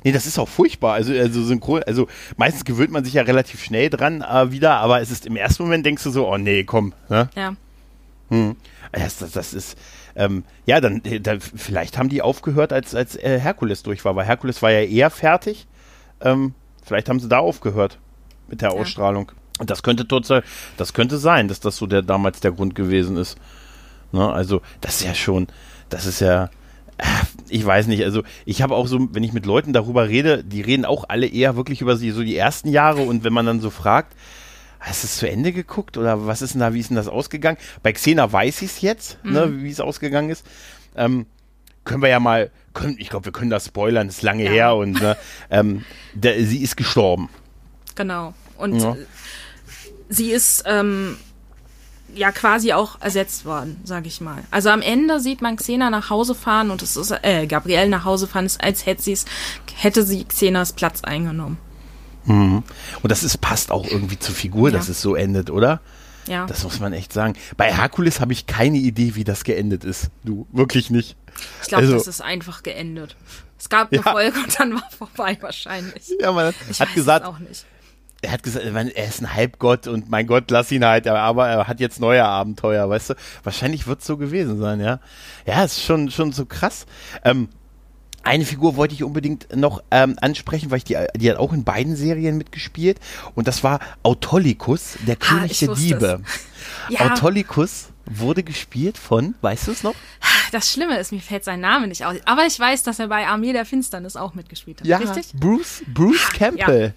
Nee, 0.04 0.12
das 0.12 0.26
ist 0.26 0.38
auch 0.38 0.48
furchtbar. 0.48 0.94
Also, 0.94 1.12
also 1.12 1.42
synchron, 1.42 1.82
also 1.84 2.08
meistens 2.36 2.64
gewöhnt 2.64 2.90
man 2.90 3.04
sich 3.04 3.14
ja 3.14 3.22
relativ 3.22 3.62
schnell 3.62 3.90
dran 3.90 4.22
äh, 4.22 4.50
wieder, 4.50 4.74
aber 4.78 5.00
es 5.00 5.10
ist 5.10 5.26
im 5.26 5.36
ersten 5.36 5.62
Moment 5.62 5.86
denkst 5.86 6.02
du 6.02 6.10
so, 6.10 6.28
oh 6.28 6.38
nee, 6.38 6.64
komm. 6.64 6.92
Ne? 7.08 7.28
Ja. 7.36 7.54
Hm. 8.28 8.56
Das, 8.92 9.18
das, 9.18 9.32
das 9.32 9.54
ist, 9.54 9.78
ähm, 10.16 10.44
ja, 10.66 10.80
dann, 10.80 11.02
äh, 11.04 11.20
dann, 11.20 11.40
vielleicht 11.40 11.98
haben 11.98 12.08
die 12.08 12.22
aufgehört, 12.22 12.72
als, 12.72 12.94
als 12.94 13.16
äh, 13.16 13.38
Herkules 13.38 13.82
durch 13.82 14.04
war, 14.04 14.16
weil 14.16 14.26
Herkules 14.26 14.60
war 14.62 14.70
ja 14.70 14.82
eher 14.82 15.10
fertig. 15.10 15.66
Ähm, 16.20 16.54
vielleicht 16.84 17.08
haben 17.08 17.20
sie 17.20 17.28
da 17.28 17.38
aufgehört 17.38 17.98
mit 18.48 18.60
der 18.60 18.70
ja. 18.70 18.76
Ausstrahlung. 18.76 19.32
Und 19.58 19.70
das 19.70 19.82
könnte 19.82 20.08
total, 20.08 20.42
das 20.76 20.92
könnte 20.92 21.18
sein, 21.18 21.48
dass 21.48 21.60
das 21.60 21.76
so 21.76 21.86
der 21.86 22.02
damals 22.02 22.40
der 22.40 22.52
Grund 22.52 22.74
gewesen 22.74 23.16
ist. 23.16 23.38
Ne? 24.12 24.30
Also, 24.30 24.62
das 24.80 24.96
ist 24.96 25.04
ja 25.04 25.14
schon, 25.14 25.46
das 25.88 26.06
ist 26.06 26.20
ja, 26.20 26.44
äh, 26.98 27.04
ich 27.48 27.64
weiß 27.64 27.86
nicht, 27.86 28.02
also 28.04 28.22
ich 28.44 28.62
habe 28.62 28.74
auch 28.74 28.86
so, 28.86 29.08
wenn 29.12 29.22
ich 29.22 29.32
mit 29.32 29.46
Leuten 29.46 29.72
darüber 29.72 30.08
rede, 30.08 30.42
die 30.42 30.62
reden 30.62 30.84
auch 30.84 31.04
alle 31.08 31.26
eher 31.26 31.56
wirklich 31.56 31.80
über 31.80 31.96
so 31.96 32.22
die 32.22 32.36
ersten 32.36 32.68
Jahre 32.68 33.02
und 33.02 33.24
wenn 33.24 33.32
man 33.32 33.46
dann 33.46 33.60
so 33.60 33.70
fragt, 33.70 34.14
Hast 34.82 35.04
du 35.04 35.06
es 35.06 35.16
zu 35.16 35.30
Ende 35.30 35.52
geguckt 35.52 35.96
oder 35.96 36.26
was 36.26 36.42
ist 36.42 36.54
denn 36.54 36.60
da, 36.60 36.74
wie 36.74 36.80
ist 36.80 36.90
denn 36.90 36.96
das 36.96 37.06
ausgegangen? 37.06 37.56
Bei 37.84 37.92
Xena 37.92 38.32
weiß 38.32 38.62
ich 38.62 38.70
es 38.72 38.80
jetzt, 38.80 39.24
ne, 39.24 39.46
mhm. 39.46 39.56
ne, 39.58 39.62
wie 39.62 39.70
es 39.70 39.78
ausgegangen 39.78 40.28
ist. 40.28 40.44
Ähm, 40.96 41.26
können 41.84 42.02
wir 42.02 42.08
ja 42.08 42.18
mal, 42.18 42.50
können, 42.74 42.96
ich 42.98 43.08
glaube, 43.08 43.26
wir 43.26 43.32
können 43.32 43.50
das 43.50 43.66
spoilern, 43.66 44.08
ist 44.08 44.22
lange 44.22 44.44
ja. 44.44 44.50
her 44.50 44.74
und 44.74 45.00
ne, 45.00 45.16
ähm, 45.50 45.84
der, 46.14 46.44
sie 46.44 46.64
ist 46.64 46.76
gestorben. 46.76 47.28
Genau. 47.94 48.34
Und 48.58 48.80
ja. 48.80 48.96
Sie 50.12 50.30
ist 50.30 50.64
ähm, 50.66 51.16
ja 52.14 52.30
quasi 52.32 52.72
auch 52.72 53.00
ersetzt 53.00 53.44
worden, 53.44 53.80
sage 53.84 54.08
ich 54.08 54.20
mal. 54.20 54.42
Also 54.50 54.68
am 54.68 54.82
Ende 54.82 55.18
sieht 55.20 55.40
man 55.40 55.56
Xena 55.56 55.90
nach 55.90 56.10
Hause 56.10 56.34
fahren 56.34 56.70
und 56.70 56.82
es 56.82 56.96
ist, 56.96 57.10
äh, 57.22 57.46
Gabrielle 57.46 57.88
nach 57.88 58.04
Hause 58.04 58.26
fahren, 58.26 58.46
ist, 58.46 58.62
als 58.62 58.86
hätte, 58.86 59.02
sie's, 59.02 59.24
hätte 59.74 60.04
sie 60.04 60.24
Xenas 60.24 60.72
Platz 60.74 61.02
eingenommen. 61.02 61.58
Mhm. 62.24 62.62
Und 63.02 63.10
das 63.10 63.22
ist, 63.24 63.40
passt 63.40 63.70
auch 63.72 63.86
irgendwie 63.86 64.18
zur 64.18 64.34
Figur, 64.34 64.70
ja. 64.70 64.76
dass 64.76 64.88
es 64.88 65.00
so 65.00 65.14
endet, 65.14 65.50
oder? 65.50 65.80
Ja. 66.28 66.46
Das 66.46 66.62
muss 66.62 66.78
man 66.78 66.92
echt 66.92 67.12
sagen. 67.12 67.34
Bei 67.56 67.72
Herkules 67.74 68.20
habe 68.20 68.32
ich 68.32 68.46
keine 68.46 68.78
Idee, 68.78 69.16
wie 69.16 69.24
das 69.24 69.42
geendet 69.42 69.82
ist. 69.84 70.10
Du, 70.22 70.46
wirklich 70.52 70.90
nicht. 70.90 71.16
Ich 71.62 71.68
glaube, 71.68 71.84
Also- 71.84 71.94
das 71.94 72.06
ist 72.06 72.20
einfach 72.20 72.62
geendet. 72.62 73.16
Es 73.58 73.68
gab 73.68 73.92
eine 73.92 74.02
Ja. 74.02 74.10
Folge 74.12 74.38
und 74.38 74.58
dann 74.58 74.74
war 74.74 74.88
vorbei 74.96 75.38
wahrscheinlich. 75.40 76.12
Ja, 76.20 76.32
man 76.32 76.46
hat 76.46 76.54
weiß 76.68 76.94
gesagt, 76.94 77.24
es 77.24 77.28
auch 77.28 77.38
nicht. 77.38 77.64
Er 78.22 78.32
hat 78.32 78.42
gesagt, 78.42 78.64
er 78.64 79.06
ist 79.06 79.20
ein 79.20 79.34
Halbgott 79.34 79.88
und 79.88 80.08
mein 80.08 80.26
Gott, 80.26 80.50
lass 80.50 80.70
ihn 80.70 80.84
halt, 80.84 81.08
aber 81.08 81.48
er 81.48 81.66
hat 81.66 81.80
jetzt 81.80 82.00
neue 82.00 82.24
Abenteuer, 82.24 82.88
weißt 82.88 83.10
du? 83.10 83.14
Wahrscheinlich 83.42 83.86
wird 83.86 84.00
es 84.00 84.06
so 84.06 84.16
gewesen 84.16 84.58
sein, 84.58 84.80
ja. 84.80 85.00
Ja, 85.44 85.64
ist 85.64 85.82
schon, 85.82 86.10
schon 86.10 86.32
so 86.32 86.46
krass. 86.46 86.86
Ähm, 87.24 87.48
eine 88.22 88.44
Figur 88.44 88.76
wollte 88.76 88.94
ich 88.94 89.02
unbedingt 89.02 89.54
noch 89.54 89.82
ähm, 89.90 90.16
ansprechen, 90.20 90.70
weil 90.70 90.78
ich 90.78 90.84
die, 90.84 90.96
die 91.16 91.30
hat 91.30 91.38
auch 91.38 91.52
in 91.52 91.64
beiden 91.64 91.96
Serien 91.96 92.38
mitgespielt 92.38 93.00
und 93.34 93.48
das 93.48 93.64
war 93.64 93.80
Autolycus, 94.04 94.96
der 95.06 95.16
König 95.16 95.50
ich 95.50 95.58
der 95.58 95.74
Diebe. 95.74 96.20
Ja. 96.88 97.10
Autolycus 97.10 97.91
wurde 98.06 98.42
gespielt 98.42 98.98
von, 98.98 99.34
weißt 99.40 99.68
du 99.68 99.72
es 99.72 99.82
noch? 99.82 99.94
Das 100.50 100.70
Schlimme 100.70 100.98
ist, 100.98 101.12
mir 101.12 101.20
fällt 101.20 101.44
sein 101.44 101.60
Name 101.60 101.88
nicht 101.88 102.04
aus. 102.04 102.16
Aber 102.26 102.44
ich 102.46 102.58
weiß, 102.58 102.82
dass 102.82 102.98
er 102.98 103.08
bei 103.08 103.26
Armee 103.26 103.52
der 103.52 103.64
Finsternis 103.64 104.16
auch 104.16 104.34
mitgespielt 104.34 104.80
hat. 104.80 104.86
Ja, 104.86 104.98
Richtig? 104.98 105.32
Bruce, 105.34 105.82
Bruce 105.86 106.28
Campbell. 106.34 106.94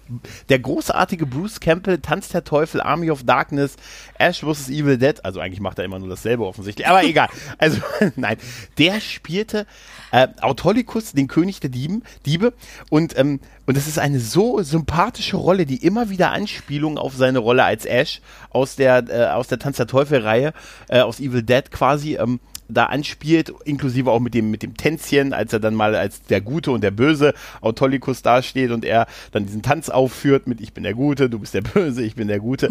Der 0.48 0.58
großartige 0.58 1.24
Bruce 1.26 1.58
Campbell, 1.60 1.98
Tanz 1.98 2.28
der 2.28 2.44
Teufel, 2.44 2.80
Army 2.80 3.10
of 3.10 3.24
Darkness, 3.24 3.76
Ash 4.18 4.40
vs. 4.40 4.68
Evil 4.68 4.98
Dead. 4.98 5.24
Also 5.24 5.40
eigentlich 5.40 5.60
macht 5.60 5.78
er 5.78 5.84
immer 5.84 5.98
nur 5.98 6.08
dasselbe 6.08 6.44
offensichtlich, 6.44 6.86
aber 6.86 7.04
egal. 7.04 7.28
Also, 7.58 7.80
nein. 8.16 8.36
Der 8.76 9.00
spielte 9.00 9.66
äh, 10.10 10.28
Autolycus, 10.40 11.12
den 11.12 11.26
König 11.26 11.60
der 11.60 11.70
Dieben, 11.70 12.02
Diebe. 12.26 12.52
Und, 12.90 13.16
ähm, 13.18 13.40
und 13.66 13.76
das 13.76 13.86
ist 13.86 13.98
eine 13.98 14.20
so 14.20 14.62
sympathische 14.62 15.36
Rolle, 15.36 15.66
die 15.66 15.84
immer 15.84 16.08
wieder 16.08 16.32
Anspielungen 16.32 16.98
auf 16.98 17.14
seine 17.14 17.40
Rolle 17.40 17.64
als 17.64 17.84
Ash 17.84 18.20
aus 18.50 18.76
der, 18.76 19.04
äh, 19.08 19.26
aus 19.32 19.48
der 19.48 19.58
Tanz 19.58 19.76
der 19.76 19.86
Teufel-Reihe, 19.86 20.52
äh, 20.88 21.00
aus 21.00 21.20
Evil 21.20 21.42
Dead 21.42 21.70
quasi, 21.70 22.16
ähm, 22.16 22.40
da 22.68 22.86
anspielt, 22.86 23.52
inklusive 23.64 24.10
auch 24.10 24.20
mit 24.20 24.34
dem, 24.34 24.50
mit 24.50 24.62
dem 24.62 24.76
Tänzchen, 24.76 25.32
als 25.32 25.52
er 25.52 25.60
dann 25.60 25.74
mal 25.74 25.94
als 25.94 26.22
der 26.22 26.40
Gute 26.40 26.70
und 26.70 26.82
der 26.82 26.90
Böse 26.90 27.34
Autolycus 27.60 28.22
dasteht 28.22 28.70
und 28.70 28.84
er 28.84 29.06
dann 29.32 29.46
diesen 29.46 29.62
Tanz 29.62 29.88
aufführt 29.88 30.46
mit 30.46 30.60
Ich 30.60 30.72
bin 30.72 30.82
der 30.82 30.94
Gute, 30.94 31.30
du 31.30 31.38
bist 31.38 31.54
der 31.54 31.60
Böse, 31.60 32.02
ich 32.02 32.16
bin 32.16 32.28
der 32.28 32.40
Gute. 32.40 32.68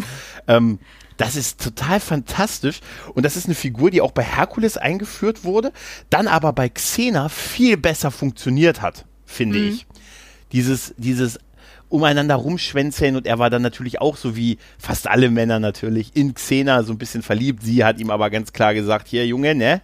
ähm, 0.48 0.78
das 1.16 1.34
ist 1.34 1.62
total 1.62 1.98
fantastisch 1.98 2.80
und 3.14 3.24
das 3.24 3.36
ist 3.36 3.46
eine 3.46 3.54
Figur, 3.54 3.90
die 3.90 4.02
auch 4.02 4.12
bei 4.12 4.22
Herkules 4.22 4.76
eingeführt 4.76 5.44
wurde, 5.44 5.72
dann 6.10 6.28
aber 6.28 6.52
bei 6.52 6.68
Xena 6.68 7.30
viel 7.30 7.78
besser 7.78 8.10
funktioniert 8.10 8.82
hat, 8.82 9.06
finde 9.24 9.58
ich. 9.58 9.86
Dieses, 10.52 10.94
dieses 10.96 11.38
umeinander 11.88 12.34
rumschwänzeln 12.34 13.16
und 13.16 13.26
er 13.26 13.38
war 13.38 13.50
dann 13.50 13.62
natürlich 13.62 14.00
auch 14.00 14.16
so 14.16 14.36
wie 14.36 14.58
fast 14.78 15.06
alle 15.08 15.30
Männer 15.30 15.60
natürlich 15.60 16.10
in 16.14 16.34
Xena 16.34 16.82
so 16.82 16.92
ein 16.92 16.98
bisschen 16.98 17.22
verliebt. 17.22 17.62
Sie 17.62 17.84
hat 17.84 18.00
ihm 18.00 18.10
aber 18.10 18.30
ganz 18.30 18.52
klar 18.52 18.74
gesagt, 18.74 19.08
hier 19.08 19.26
Junge, 19.26 19.54
ne? 19.54 19.82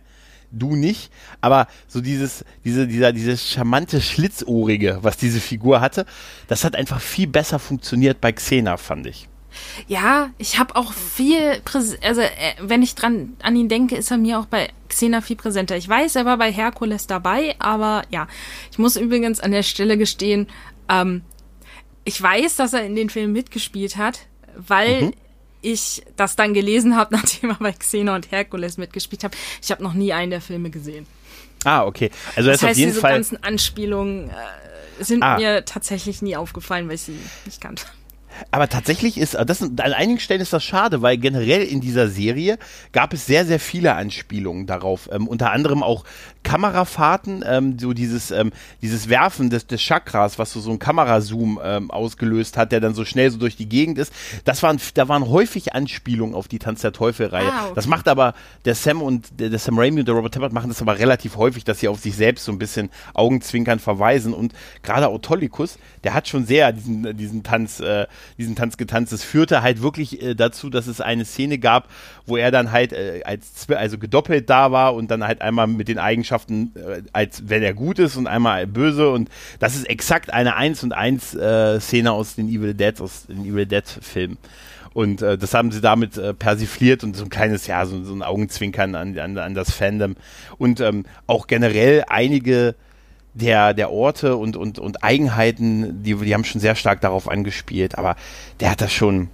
Du 0.55 0.77
nicht, 0.77 1.11
aber 1.41 1.67
so 1.89 2.03
dieses, 2.03 2.45
diese, 2.63 2.87
dieser, 2.87 3.15
dieses 3.15 3.49
charmante 3.49 4.03
Schlitzohrige, 4.03 4.99
was 5.01 5.17
diese 5.17 5.41
Figur 5.41 5.81
hatte, 5.81 6.05
das 6.47 6.63
hat 6.65 6.77
einfach 6.77 7.01
viel 7.01 7.27
besser 7.27 7.59
funktioniert 7.59 8.21
bei 8.21 8.33
Xena, 8.33 8.77
fand 8.77 9.07
ich. 9.07 9.29
Ja, 9.89 10.31
ich 10.39 10.59
habe 10.59 10.77
auch 10.77 10.93
viel, 10.93 11.61
Präs 11.65 11.97
also 12.03 12.21
äh, 12.21 12.29
wenn 12.61 12.83
ich 12.83 12.95
dran 12.95 13.37
an 13.43 13.57
ihn 13.57 13.69
denke, 13.69 13.97
ist 13.97 14.11
er 14.11 14.19
mir 14.19 14.39
auch 14.39 14.47
bei 14.47 14.69
Xena 14.89 15.21
viel 15.21 15.37
präsenter. 15.37 15.77
Ich 15.77 15.89
weiß, 15.89 16.17
er 16.17 16.25
war 16.25 16.37
bei 16.39 16.53
Herkules 16.53 17.07
dabei, 17.07 17.55
aber 17.59 18.03
ja, 18.11 18.27
ich 18.71 18.79
muss 18.79 18.97
übrigens 18.97 19.41
an 19.41 19.51
der 19.53 19.63
Stelle 19.63 19.97
gestehen, 19.99 20.49
ähm, 20.89 21.23
ich 22.05 22.21
weiß, 22.21 22.57
dass 22.57 22.73
er 22.73 22.85
in 22.85 22.97
den 22.97 23.11
Filmen 23.11 23.33
mitgespielt 23.33 23.97
hat, 23.97 24.21
weil 24.57 25.03
Mhm. 25.03 25.13
ich 25.63 26.03
das 26.17 26.35
dann 26.37 26.53
gelesen 26.55 26.97
habe, 26.97 27.15
nachdem 27.17 27.51
er 27.51 27.57
bei 27.57 27.73
Xena 27.73 28.15
und 28.17 28.31
Herkules 28.33 28.77
mitgespielt 28.79 29.23
hat. 29.25 29.37
Ich 29.63 29.71
habe 29.71 29.83
noch 29.83 29.95
nie 29.95 30.13
einen 30.13 30.31
der 30.31 30.41
Filme 30.41 30.71
gesehen. 30.71 31.07
Ah, 31.65 31.85
okay. 31.87 32.11
Also 32.35 32.49
Das 32.51 32.57
ist 32.59 32.63
auf 32.65 32.69
heißt, 32.71 32.79
jeden 32.81 32.91
diese 32.91 33.01
Fall. 33.01 33.13
ganzen 33.13 33.43
Anspielungen 33.45 34.31
äh, 34.31 34.33
sind 35.05 35.23
Ah. 35.23 35.37
mir 35.39 35.65
tatsächlich 35.65 36.21
nie 36.21 36.35
aufgefallen, 36.37 36.89
weil 36.89 36.97
ich 36.97 37.03
sie 37.03 37.17
nicht 37.45 37.61
kannte. 37.61 37.85
Aber 38.51 38.69
tatsächlich 38.69 39.19
ist, 39.19 39.35
das, 39.35 39.63
an 39.63 39.79
einigen 39.79 40.21
Stellen 40.21 40.41
ist 40.41 40.53
das 40.53 40.65
schade, 40.65 41.03
weil 41.03 41.19
generell 41.19 41.63
in 41.63 41.81
dieser 41.81 42.09
Serie 42.09 42.59
gab 42.93 43.13
es 43.13 43.27
sehr, 43.27 43.45
sehr 43.45 43.61
viele 43.61 43.95
Anspielungen 43.95 44.67
darauf. 44.67 45.09
Ähm, 45.13 45.29
unter 45.29 45.53
anderem 45.53 45.83
auch 45.83 46.05
Kamerafahrten, 46.43 47.45
ähm, 47.47 47.79
so 47.79 47.93
dieses, 47.93 48.31
ähm, 48.31 48.53
dieses 48.83 49.09
Werfen 49.09 49.51
des, 49.51 49.67
des 49.67 49.81
Chakras, 49.81 50.39
was 50.39 50.53
so, 50.53 50.61
so 50.61 50.71
ein 50.71 50.79
Kamerazoom 50.79 51.61
ähm, 51.63 51.91
ausgelöst 51.91 52.57
hat, 52.57 52.73
der 52.73 52.81
dann 52.81 52.95
so 52.95 53.05
schnell 53.05 53.31
so 53.31 53.39
durch 53.39 53.57
die 53.57 53.69
Gegend 53.69 53.99
ist. 53.99 54.13
Das 54.45 54.63
waren, 54.63 54.81
da 54.95 55.09
waren 55.09 55.29
häufig 55.29 55.75
Anspielungen 55.75 56.35
auf 56.35 56.49
die 56.49 56.59
Tanz 56.59 56.81
der 56.81 56.93
Teufel-Reihe. 56.93 57.51
Ah, 57.51 57.65
okay. 57.67 57.73
Das 57.75 57.87
macht 57.87 58.09
aber 58.09 58.35
der 58.65 58.75
Sam 58.75 59.03
und 59.03 59.41
der, 59.41 59.51
der 59.51 59.59
Sam 59.59 59.79
Raimi 59.79 60.01
und 60.01 60.09
der 60.09 60.15
Robert 60.15 60.35
Tappert 60.35 60.53
machen 60.53 60.69
das 60.69 60.83
aber 60.83 60.99
relativ 60.99 61.37
häufig, 61.37 61.65
dass 61.65 61.81
sie 61.81 61.89
auf 61.89 62.01
sich 62.01 62.17
selbst 62.17 62.45
so 62.45 62.53
ein 62.53 62.59
bisschen 62.59 62.91
Augenzwinkern 63.15 63.79
verweisen. 63.79 64.35
Und 64.35 64.53
gerade 64.83 65.09
Autolycus, 65.09 65.79
der 66.05 66.15
hat 66.15 66.29
schon 66.29 66.45
sehr 66.45 66.73
diesen, 66.73 67.17
diesen 67.17 67.43
Tanz, 67.43 67.81
äh, 67.81 68.07
diesen 68.39 68.57
Tanz 68.57 68.77
getanzt. 68.77 69.13
Es 69.13 69.25
führte 69.25 69.63
halt 69.63 69.83
wirklich 69.83 70.23
äh, 70.23 70.35
dazu, 70.35 70.71
dass 70.71 70.87
es 70.87 71.01
eine 71.01 71.25
Szene 71.25 71.59
gab, 71.59 71.89
wo 72.27 72.37
er 72.37 72.51
dann 72.51 72.73
halt 72.73 72.93
äh, 72.93 73.23
als 73.25 73.67
also 73.71 73.99
gedoppelt 73.99 74.51
da 74.51 74.73
war 74.73 74.95
und 74.95 75.11
dann 75.11 75.25
halt 75.25 75.41
einmal 75.41 75.67
mit 75.67 75.89
den 75.89 75.99
Eigenschaften, 75.99 76.32
äh, 76.77 77.03
als 77.13 77.49
wenn 77.49 77.63
er 77.63 77.75
gut 77.75 77.99
ist 77.99 78.17
und 78.17 78.27
einmal 78.27 78.67
böse. 78.67 79.11
Und 79.11 79.29
das 79.59 79.77
ist 79.77 79.89
exakt 79.89 80.33
eine 80.33 80.57
1 80.57 80.83
und 80.85 80.93
1 80.93 81.35
äh, 81.35 81.81
Szene 81.81 82.13
aus 82.13 82.35
den 82.35 82.49
Evil 82.49 82.75
Dead, 82.75 83.01
aus 83.01 83.27
den 83.27 83.45
Evil 83.45 83.67
Dead 83.67 83.87
Filmen. 83.87 84.39
Und 84.95 85.23
äh, 85.23 85.39
das 85.39 85.55
haben 85.55 85.71
sie 85.73 85.81
damit 85.81 86.19
äh, 86.19 86.35
persifliert 86.35 87.03
und 87.03 87.17
so 87.17 87.25
ein 87.25 87.31
kleines, 87.31 87.67
ja, 87.67 87.87
so, 87.87 88.03
so 88.05 88.15
ein 88.15 88.23
Augenzwinkern 88.23 88.95
an, 88.95 89.19
an, 89.19 89.39
an 89.39 89.55
das 89.55 89.73
Fandom. 89.73 90.17
Und 90.59 90.81
ähm, 90.81 91.05
auch 91.27 91.47
generell 91.47 92.05
einige 92.09 92.75
der, 93.35 93.75
der 93.75 93.91
Orte 93.91 94.37
und, 94.37 94.57
und, 94.57 94.79
und 94.79 95.03
Eigenheiten, 95.03 96.03
die, 96.03 96.15
die 96.15 96.35
haben 96.35 96.45
schon 96.45 96.61
sehr 96.61 96.75
stark 96.75 97.01
darauf 97.01 97.29
angespielt, 97.29 97.97
aber 97.97 98.17
der 98.61 98.71
hat 98.71 98.81
das 98.81 98.93
schon, 98.93 99.31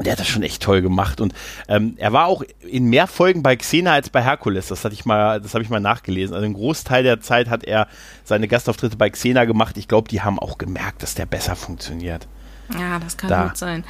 der 0.00 0.12
hat 0.12 0.20
das 0.20 0.28
schon 0.28 0.42
echt 0.42 0.62
toll 0.62 0.82
gemacht. 0.82 1.20
Und 1.20 1.34
ähm, 1.68 1.94
er 1.98 2.12
war 2.12 2.26
auch 2.26 2.42
in 2.60 2.84
mehr 2.86 3.06
Folgen 3.06 3.42
bei 3.42 3.56
Xena 3.56 3.92
als 3.92 4.10
bei 4.10 4.22
Herkules. 4.22 4.68
Das 4.68 4.84
hatte 4.84 4.94
ich 4.94 5.04
mal, 5.04 5.40
das 5.40 5.54
habe 5.54 5.62
ich 5.64 5.70
mal 5.70 5.80
nachgelesen. 5.80 6.34
Also 6.34 6.44
einen 6.44 6.54
Großteil 6.54 7.02
der 7.02 7.20
Zeit 7.20 7.48
hat 7.48 7.64
er 7.64 7.88
seine 8.24 8.48
Gastauftritte 8.48 8.96
bei 8.96 9.10
Xena 9.10 9.44
gemacht. 9.44 9.76
Ich 9.76 9.88
glaube, 9.88 10.08
die 10.08 10.22
haben 10.22 10.38
auch 10.38 10.58
gemerkt, 10.58 11.02
dass 11.02 11.14
der 11.14 11.26
besser 11.26 11.56
funktioniert. 11.56 12.26
Ja, 12.78 12.98
das 12.98 13.16
kann 13.16 13.30
Da. 13.30 13.44
gut 13.46 13.56
sein. 13.56 13.84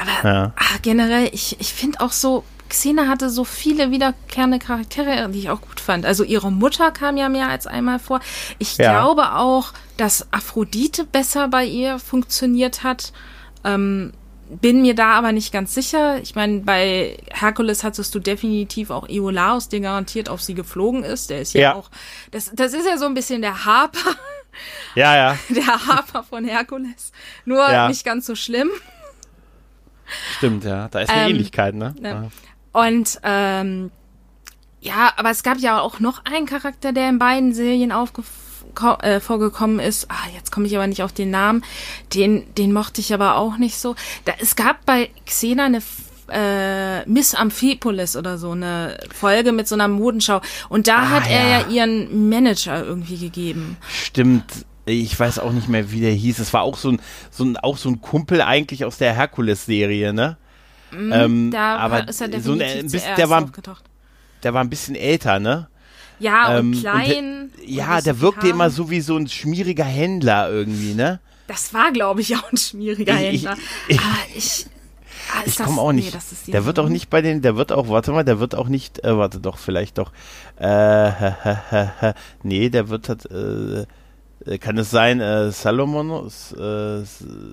Aber 0.00 0.28
Ja. 0.28 0.52
ah, 0.56 0.78
generell, 0.82 1.28
ich, 1.32 1.60
ich 1.60 1.72
finde 1.72 2.00
auch 2.00 2.10
so, 2.12 2.42
Xena 2.68 3.06
hatte 3.06 3.30
so 3.30 3.44
viele 3.44 3.92
wiederkehrende 3.92 4.58
Charaktere, 4.58 5.28
die 5.30 5.38
ich 5.38 5.50
auch 5.50 5.60
gut 5.60 5.78
fand. 5.78 6.04
Also 6.04 6.24
ihre 6.24 6.50
Mutter 6.50 6.90
kam 6.90 7.16
ja 7.16 7.28
mehr 7.28 7.48
als 7.48 7.68
einmal 7.68 8.00
vor. 8.00 8.18
Ich 8.58 8.76
Ja. 8.76 8.90
glaube 8.90 9.36
auch, 9.36 9.72
dass 9.96 10.26
Aphrodite 10.32 11.04
besser 11.04 11.46
bei 11.46 11.64
ihr 11.64 12.00
funktioniert 12.00 12.82
hat. 12.82 13.12
Ähm, 13.64 14.12
bin 14.48 14.82
mir 14.82 14.94
da 14.94 15.12
aber 15.14 15.32
nicht 15.32 15.52
ganz 15.52 15.74
sicher. 15.74 16.18
Ich 16.22 16.34
meine, 16.34 16.60
bei 16.60 17.16
Herkules 17.32 17.82
hattest 17.84 18.14
du 18.14 18.20
definitiv 18.20 18.90
auch 18.90 19.08
Iolaus, 19.08 19.68
der 19.68 19.80
garantiert 19.80 20.28
auf 20.28 20.40
sie 20.42 20.54
geflogen 20.54 21.02
ist. 21.04 21.30
Der 21.30 21.40
ist 21.40 21.52
ja, 21.54 21.60
Ja. 21.60 21.74
auch, 21.74 21.90
das, 22.30 22.50
das 22.54 22.72
ist 22.72 22.86
ja 22.86 22.96
so 22.98 23.06
ein 23.06 23.14
bisschen 23.14 23.42
der 23.42 23.64
Harper, 23.64 24.14
Ja, 24.94 25.16
ja, 25.16 25.38
der 25.48 25.66
Harper 25.66 26.22
von 26.22 26.44
Herkules. 26.44 27.12
Nur 27.44 27.58
Ja. 27.70 27.88
nicht 27.88 28.04
ganz 28.04 28.26
so 28.26 28.34
schlimm. 28.34 28.70
stimmt, 30.36 30.64
ja. 30.64 30.88
Da 30.88 31.00
ist 31.00 31.10
eine 31.10 31.22
Ähm, 31.24 31.30
Ähnlichkeit, 31.30 31.74
ne? 31.74 31.94
ne. 32.00 32.30
Und 32.72 33.18
ähm, 33.22 33.90
ja, 34.80 35.12
aber 35.16 35.30
es 35.30 35.42
gab 35.42 35.58
ja 35.58 35.80
auch 35.80 35.98
noch 36.00 36.24
einen 36.24 36.46
Charakter, 36.46 36.92
der 36.92 37.08
in 37.08 37.18
beiden 37.18 37.52
Serien 37.52 37.90
aufgef- 37.92 38.24
äh, 39.02 39.20
vorgekommen 39.20 39.78
ist. 39.80 40.10
Ah, 40.10 40.28
jetzt 40.34 40.52
komme 40.52 40.66
ich 40.66 40.76
aber 40.76 40.86
nicht 40.86 41.02
auf 41.02 41.12
den 41.12 41.30
Namen. 41.30 41.62
Den, 42.14 42.44
den 42.54 42.72
mochte 42.72 43.00
ich 43.00 43.12
aber 43.14 43.36
auch 43.36 43.56
nicht 43.58 43.76
so. 43.78 43.94
Da, 44.24 44.32
es 44.38 44.56
gab 44.56 44.84
bei 44.86 45.10
Xena 45.26 45.66
eine 45.66 45.82
äh, 46.30 47.08
Miss 47.08 47.34
Amphipolis 47.34 48.16
oder 48.16 48.36
so 48.38 48.50
eine 48.52 48.98
Folge 49.14 49.52
mit 49.52 49.68
so 49.68 49.74
einer 49.76 49.88
Modenschau. 49.88 50.40
Und 50.68 50.88
da 50.88 50.96
Ah, 50.98 51.10
hat 51.10 51.30
er 51.30 51.48
ja. 51.48 51.60
ja 51.60 51.68
ihren 51.68 52.28
Manager 52.28 52.84
irgendwie 52.84 53.16
gegeben. 53.18 53.76
Stimmt. 53.88 54.44
Ich 54.86 55.18
weiß 55.18 55.40
auch 55.40 55.50
nicht 55.52 55.68
mehr, 55.68 55.90
wie 55.90 56.00
der 56.00 56.12
hieß. 56.12 56.38
Es 56.38 56.52
war 56.52 56.62
auch 56.62 56.76
so 56.76 56.90
ein, 56.92 57.00
so 57.30 57.44
ein, 57.44 57.56
auch 57.56 57.76
so 57.76 57.88
ein 57.88 58.00
Kumpel 58.00 58.40
eigentlich 58.40 58.84
aus 58.84 58.98
der 58.98 59.14
Herkules-Serie, 59.14 60.12
ne? 60.12 60.36
Ähm, 60.92 61.46
Mhm, 61.46 61.50
Da 61.50 61.76
aber 61.78 61.94
war- 61.94 62.08
ist 62.08 62.20
er 62.20 62.28
so 62.40 62.52
ein, 62.52 62.58
definitiv 62.60 62.84
ein 62.84 62.90
bisschen, 62.92 63.16
der 63.16 63.28
war, 63.30 63.44
der 64.44 64.54
war 64.54 64.62
ein 64.62 64.70
bisschen 64.70 64.94
älter, 64.94 65.40
ne? 65.40 65.68
Ja, 66.18 66.58
Ähm, 66.58 66.68
und 66.70 66.74
und 66.74 66.80
klein. 66.80 67.50
der, 67.56 67.64
und 67.64 67.68
ja, 67.70 67.94
nicht 67.94 68.06
der 68.06 68.20
wirkte 68.20 68.48
immer 68.48 68.70
so 68.70 68.90
wie 68.90 69.00
so 69.00 69.16
ein 69.16 69.28
schmieriger 69.28 69.84
Händler 69.84 70.50
irgendwie, 70.50 70.94
ne? 70.94 71.20
Das 71.46 71.72
war, 71.74 71.92
glaube 71.92 72.20
ich, 72.22 72.34
auch 72.36 72.50
ein 72.50 72.56
ich- 73.14 73.20
Händler. 73.40 73.56
ich- 73.88 74.00
ah, 74.00 74.16
ich 74.34 74.66
ah, 75.34 75.42
Ich 75.44 75.56
das- 75.56 75.66
komme 75.66 75.80
auch 75.80 75.92
nee, 75.92 76.00
nicht. 76.02 76.16
die 76.46 76.50
der 76.52 76.64
wird 76.64 76.78
auch 76.78 76.88
nicht 76.88 77.10
bei 77.10 77.20
den, 77.22 77.42
der 77.42 77.56
wird 77.56 77.70
auch, 77.72 77.88
warte 77.88 78.12
mal, 78.12 78.24
der 78.24 78.40
wird 78.40 78.54
auch 78.54 78.68
nicht, 78.68 79.04
äh, 79.04 79.16
warte 79.16 79.40
doch, 79.40 79.58
vielleicht 79.58 79.98
doch, 79.98 80.12
äh, 80.58 81.10
nee, 82.42 82.68
der 82.70 82.88
wird, 82.88 83.08
halt, 83.08 83.30
äh, 83.30 83.86
Äh, 84.44 84.58
kann 84.58 84.76
es 84.78 84.90
sein, 84.90 85.18
äh, 85.20 85.50
Salomonos, 85.50 86.52
äh, 86.52 87.02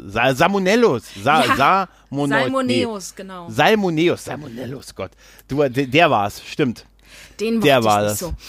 Sa 0.07 0.35
Salmonellus, 0.35 1.03
Sa 1.23 1.43
Ja, 1.45 1.87
Salmoneus, 2.11 2.63
nee. 2.65 3.23
genau. 3.23 3.49
Salmoneus, 3.49 4.25
Salmonellus, 4.25 4.93
Gott. 4.93 5.11
Du, 5.47 5.57
der, 5.69 5.87
der 5.87 6.11
war's, 6.11 6.41
stimmt. 6.45 6.85
Den 7.39 7.61
der 7.61 7.83
war 7.83 8.01
das. 8.01 8.19
so. 8.19 8.33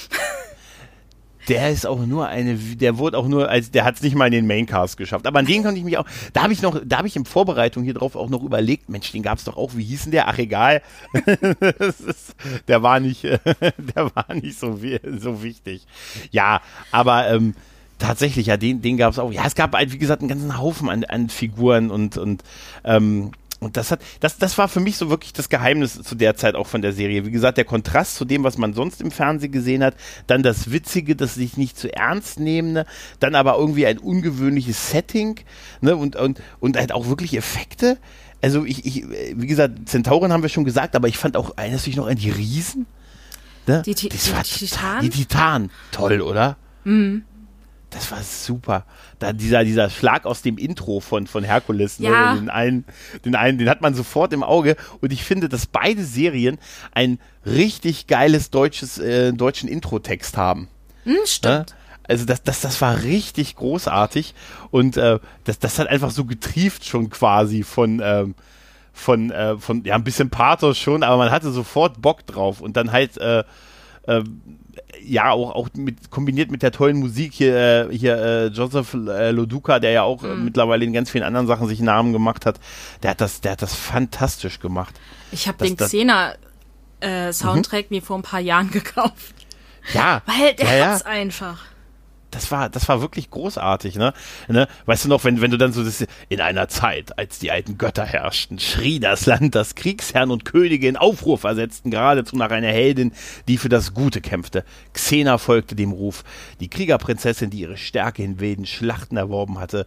Der 1.49 1.70
ist 1.70 1.87
auch 1.87 2.07
nur 2.07 2.26
eine, 2.28 2.55
der 2.57 2.97
wurde 2.97 3.18
auch 3.18 3.28
nur, 3.28 3.51
als 3.51 3.70
der 3.70 3.85
hat 3.85 3.97
es 3.97 4.03
nicht 4.03 4.16
mal 4.16 4.26
in 4.26 4.32
den 4.32 4.47
Maincast 4.47 4.97
geschafft. 4.97 5.26
Aber 5.26 5.41
an 5.41 5.47
den 5.47 5.62
konnte 5.62 5.78
ich 5.78 5.85
mich 5.85 5.99
auch, 5.99 6.07
da 6.32 6.43
habe 6.43 6.53
ich 6.53 6.62
noch, 6.62 6.80
da 6.85 6.99
habe 6.99 7.09
ich 7.09 7.16
in 7.16 7.26
Vorbereitung 7.26 7.85
hier 7.85 7.95
drauf 7.95 8.16
auch 8.16 8.30
noch 8.30 8.43
überlegt, 8.43 8.89
Mensch, 8.89 9.12
den 9.12 9.22
gab 9.22 9.39
es 9.39 9.45
doch 9.45 9.57
auch, 9.57 9.72
wie 9.74 9.85
hieß 9.85 10.05
denn 10.05 10.12
der? 10.12 10.28
Ach 10.28 10.39
egal. 10.39 10.80
Ist, 11.78 12.35
der 12.66 12.82
war 12.82 12.99
nicht, 13.01 13.24
der 13.24 13.41
war 14.14 14.32
nicht 14.35 14.59
so, 14.59 14.78
so 15.18 15.43
wichtig. 15.43 15.87
Ja, 16.30 16.62
aber 16.91 17.28
ähm, 17.28 17.55
tatsächlich, 17.99 18.47
ja, 18.47 18.57
den, 18.57 18.80
den 18.80 18.97
gab 18.97 19.12
es 19.12 19.18
auch. 19.18 19.32
Ja, 19.32 19.45
es 19.47 19.55
gab, 19.55 19.74
halt, 19.74 19.93
wie 19.93 19.99
gesagt, 19.99 20.22
einen 20.22 20.28
ganzen 20.28 20.59
Haufen 20.59 20.89
an, 20.89 21.05
an 21.05 21.28
Figuren 21.28 21.91
und, 21.91 22.16
und 22.16 22.43
ähm, 22.85 23.32
und 23.65 23.77
das 23.77 23.91
hat, 23.91 24.01
das, 24.21 24.39
das 24.39 24.59
war 24.59 24.69
für 24.69 24.81
mich 24.81 24.97
so 24.97 25.11
wirklich 25.11 25.33
das 25.33 25.49
Geheimnis 25.49 26.01
zu 26.03 26.15
der 26.15 26.37
Zeit 26.37 26.55
auch 26.55 26.67
von 26.67 26.83
der 26.83 26.93
Serie. 26.93 27.25
Wie 27.25 27.31
gesagt, 27.31 27.59
der 27.59 27.65
Kontrast 27.65 28.17
zu 28.17 28.25
dem, 28.25 28.45
was 28.45 28.59
man 28.59 28.75
sonst 28.75 29.01
im 29.01 29.11
Fernsehen 29.11 29.53
gesehen 29.53 29.83
hat, 29.83 29.95
dann 30.27 30.43
das 30.43 30.71
Witzige, 30.71 31.17
das 31.17 31.35
sich 31.35 31.57
nicht 31.57 31.79
zu 31.79 31.93
ernst 31.93 32.39
nehmende, 32.39 32.87
dann 33.21 33.35
aber 33.35 33.57
irgendwie 33.57 33.87
ein 33.87 33.99
ungewöhnliches 33.99 34.91
Setting, 34.91 35.41
ne, 35.81 35.97
und, 35.97 36.17
und, 36.17 36.41
und 36.61 36.77
halt 36.77 36.93
auch 36.93 37.09
wirklich 37.09 37.37
Effekte. 37.37 37.99
Also 38.43 38.65
ich, 38.65 38.85
ich, 38.85 39.05
wie 39.35 39.47
gesagt, 39.47 39.89
Zentauren 39.89 40.33
haben 40.33 40.43
wir 40.43 40.51
schon 40.51 40.65
gesagt, 40.65 40.95
aber 40.97 41.09
ich 41.09 41.17
fand 41.17 41.37
auch, 41.37 41.55
dich 41.57 41.97
noch 41.97 42.07
an 42.07 42.17
die 42.17 42.31
Riesen? 42.31 42.87
Ne? 43.67 43.83
Die 43.87 43.95
die 43.95 44.11
war 44.33 44.43
Titanen? 44.43 45.01
Die 45.01 45.09
Titan. 45.09 45.71
Toll, 45.91 46.21
oder? 46.21 46.57
Mhm. 46.85 47.25
Das 47.95 48.11
war 48.11 48.22
super. 48.22 48.84
Da 49.20 49.32
dieser, 49.32 49.64
dieser 49.64 49.88
Schlag 49.88 50.26
aus 50.26 50.42
dem 50.42 50.59
Intro 50.59 50.99
von, 51.01 51.26
von 51.28 51.45
Herkules, 51.45 51.99
Ja. 51.99 52.34
ne, 52.34 52.40
den 52.40 52.51
einen, 52.51 52.84
den 53.24 53.36
einen, 53.36 53.57
den 53.59 53.68
hat 53.70 53.80
man 53.82 53.95
sofort 53.95 54.32
im 54.32 54.42
Auge. 54.42 54.76
Und 55.01 55.12
ich 55.12 55.22
finde, 55.22 55.49
dass 55.49 55.66
beide 55.66 56.03
Serien 56.05 56.59
ein 56.92 57.20
richtig 57.47 58.09
geiles 58.09 58.51
deutsches, 58.51 58.99
äh, 58.99 59.32
deutschen 59.32 59.68
Intro-Text 59.68 60.36
haben. 60.36 60.68
Hm, 61.05 61.16
stimmt. 61.24 61.70
Ne? 61.70 61.76
Also 62.07 62.26
das, 62.26 62.42
das, 62.42 62.61
das 62.61 62.80
war 62.82 63.03
richtig 63.03 63.57
großartig 63.57 64.34
und 64.70 64.97
äh, 64.99 65.20
das, 65.45 65.59
das 65.59 65.78
hat 65.78 65.86
einfach 65.88 66.11
so 66.11 66.26
getrieft 66.26 66.84
schon 66.84 67.09
quasi 67.09 67.62
von, 67.62 68.03
ähm, 68.05 68.34
von, 68.92 69.30
äh, 69.30 69.57
von, 69.57 69.84
ja, 69.84 69.95
ein 69.95 70.05
bisschen 70.05 70.28
Pathos 70.28 70.76
schon, 70.78 71.03
aber 71.03 71.16
man 71.16 71.30
hatte 71.30 71.51
sofort 71.51 72.03
Bock 72.03 72.26
drauf 72.26 72.61
und 72.61 72.76
dann 72.76 72.92
halt, 72.92 73.16
äh, 73.18 73.38
äh, 73.38 73.45
ja, 75.03 75.31
auch, 75.31 75.55
auch 75.55 75.69
mit, 75.77 76.11
kombiniert 76.11 76.51
mit 76.51 76.63
der 76.63 76.73
tollen 76.73 76.99
Musik 76.99 77.33
hier, 77.35 77.89
äh, 77.91 77.97
hier 77.97 78.17
äh, 78.17 78.47
Joseph 78.47 78.95
äh, 78.95 79.31
Loduca, 79.31 79.79
der 79.79 79.91
ja 79.91 80.03
auch 80.03 80.25
äh, 80.25 80.35
mittlerweile 80.35 80.85
in 80.85 80.93
ganz 80.93 81.11
vielen 81.11 81.25
anderen 81.25 81.47
Sachen 81.47 81.69
sich 81.69 81.81
Namen 81.81 82.13
gemacht 82.13 82.47
hat, 82.47 82.61
der 83.03 83.11
hat 83.11 83.21
das, 83.21 83.41
der 83.41 83.53
hat 83.53 83.63
das 83.63 83.75
fantastisch 83.75 84.61
gemacht. 84.61 84.95
Ich 85.33 85.49
habe 85.49 85.65
den 85.65 85.77
Xena 85.77 86.35
äh, 87.01 87.33
Soundtrack 87.33 87.91
mir 87.91 88.03
vor 88.03 88.19
ein 88.19 88.23
paar 88.23 88.41
Jahren 88.41 88.71
gekauft. 88.73 89.35
Ja, 89.93 90.23
Weil 90.27 90.55
der 90.55 90.67
ja, 90.67 90.75
ja. 90.75 90.87
hat's 90.87 91.03
einfach. 91.03 91.59
Das 92.35 92.51
war, 92.51 92.68
das 92.68 92.89
war 92.89 93.01
wirklich 93.01 93.30
großartig, 93.30 93.97
ne? 93.97 94.12
ne? 94.49 94.68
Weißt 94.87 95.05
du 95.05 95.09
noch, 95.09 95.24
wenn, 95.24 95.41
wenn 95.41 95.51
du 95.51 95.57
dann 95.57 95.72
so 95.72 95.85
das, 95.85 96.05
in 96.28 96.41
einer 96.41 96.68
Zeit, 96.68 97.18
als 97.18 97.39
die 97.39 97.51
alten 97.51 97.78
Götter 97.78 98.05
herrschten, 98.05 98.59
schrie 98.59 98.99
das 98.99 99.26
Land, 99.26 99.55
das 99.55 99.74
Kriegsherren 99.74 100.30
und 100.30 100.45
Könige 100.45 100.89
in 100.89 100.97
Aufruhr 100.97 101.39
versetzten, 101.39 101.91
geradezu 101.91 102.37
nach 102.37 102.51
einer 102.51 102.68
Heldin, 102.68 103.12
die 103.49 103.57
für 103.57 103.68
das 103.68 103.95
Gute 103.95 104.20
kämpfte. 104.20 104.64
Xena 104.93 105.39
folgte 105.39 105.74
dem 105.74 105.93
Ruf, 105.93 106.24
die 106.61 106.68
Kriegerprinzessin, 106.68 107.51
die 107.51 107.61
ihre 107.61 107.76
Stärke 107.76 108.22
in 108.22 108.41
wilden 108.41 108.66
Schlachten 108.66 109.16
erworben 109.16 109.61
hatte. 109.61 109.87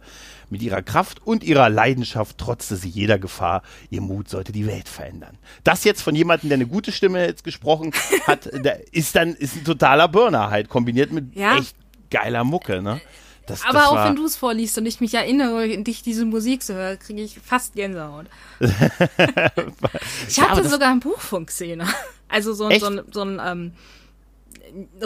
Mit 0.50 0.62
ihrer 0.62 0.80
Kraft 0.80 1.26
und 1.26 1.44
ihrer 1.44 1.68
Leidenschaft 1.68 2.38
trotzte 2.38 2.76
sie 2.76 2.88
jeder 2.88 3.18
Gefahr. 3.18 3.62
Ihr 3.90 4.00
Mut 4.00 4.30
sollte 4.30 4.52
die 4.52 4.66
Welt 4.66 4.88
verändern. 4.88 5.36
Das 5.62 5.84
jetzt 5.84 6.00
von 6.00 6.14
jemandem, 6.14 6.48
der 6.48 6.56
eine 6.56 6.66
gute 6.66 6.90
Stimme 6.90 7.26
jetzt 7.26 7.44
gesprochen 7.44 7.92
hat, 8.26 8.46
ist 8.92 9.14
dann, 9.14 9.34
ist 9.34 9.56
ein 9.56 9.64
totaler 9.64 10.08
Burner 10.08 10.48
halt, 10.48 10.70
kombiniert 10.70 11.12
mit 11.12 11.36
Ja. 11.36 11.58
echt 11.58 11.76
geiler 12.10 12.44
Mucke, 12.44 12.82
ne? 12.82 13.00
Das, 13.46 13.62
Aber 13.64 13.72
das 13.78 13.86
auch 13.88 14.04
wenn 14.04 14.16
du 14.16 14.26
es 14.26 14.36
vorliest 14.36 14.76
und 14.76 14.84
ich 14.84 15.00
mich 15.00 15.14
erinnere, 15.14 15.66
dich 15.78 16.02
diese 16.02 16.26
Musik 16.26 16.62
zu 16.62 16.74
hören, 16.74 16.98
kriege 16.98 17.22
ich 17.22 17.38
fast 17.42 17.74
Gänsehaut. 17.74 18.26
ich 18.60 20.36
Ja, 20.36 20.50
hatte 20.50 20.62
das- 20.62 20.70
sogar 20.72 20.90
ein 20.90 21.00
Buch 21.00 21.20
von 21.20 21.46
Xena. 21.46 21.86
Also 22.30 22.52
so, 22.52 22.66
ein- 22.66 22.78
so 22.78 22.86
ein, 22.88 23.00
so 23.10 23.22
ein 23.22 23.40
ähm, 23.42 23.72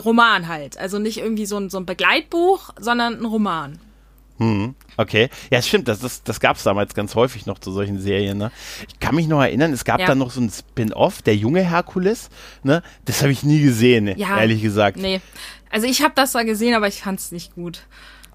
Roman 0.05 0.49
halt. 0.49 0.77
Also 0.77 0.99
nicht 0.99 1.19
irgendwie 1.19 1.47
so 1.47 1.57
ein, 1.57 1.71
so 1.71 1.79
ein 1.79 1.87
Begleitbuch, 1.87 2.71
sondern 2.81 3.15
ein 3.21 3.25
Roman. 3.25 3.79
Hm, 4.39 4.75
okay. 4.97 5.29
Ja, 5.53 5.63
stimmt, 5.63 5.87
das, 5.87 6.01
das, 6.01 6.25
das 6.25 6.41
gab 6.41 6.57
es 6.57 6.65
damals 6.65 6.95
ganz 6.95 7.15
häufig 7.15 7.47
noch 7.47 7.61
zu 7.61 7.71
solchen 7.71 8.01
Serien, 8.01 8.39
ne? 8.39 8.51
Ich 8.89 8.99
kann 8.99 9.15
mich 9.15 9.29
noch 9.29 9.41
erinnern, 9.41 9.73
es 9.73 9.85
gab 9.85 10.01
Ja. 10.01 10.07
dann 10.07 10.19
noch 10.19 10.33
so 10.33 10.41
ein 10.41 10.51
Spin-off, 10.51 11.23
der 11.23 11.37
junge 11.37 11.61
Herkules, 11.63 12.29
ne? 12.65 12.83
Das 13.05 13.23
habe 13.23 13.31
ich 13.31 13.45
nie 13.45 13.61
gesehen, 13.63 14.09
Ja. 14.19 14.41
ehrlich 14.41 14.61
gesagt. 14.63 14.97
Nee. 14.97 15.21
Also 15.73 15.87
ich 15.87 16.03
habe 16.03 16.13
das 16.15 16.33
da 16.33 16.43
gesehen, 16.45 16.75
aber 16.75 16.87
ich 16.87 17.03
fand 17.03 17.19
es 17.19 17.33
nicht 17.33 17.55
gut. 17.55 17.81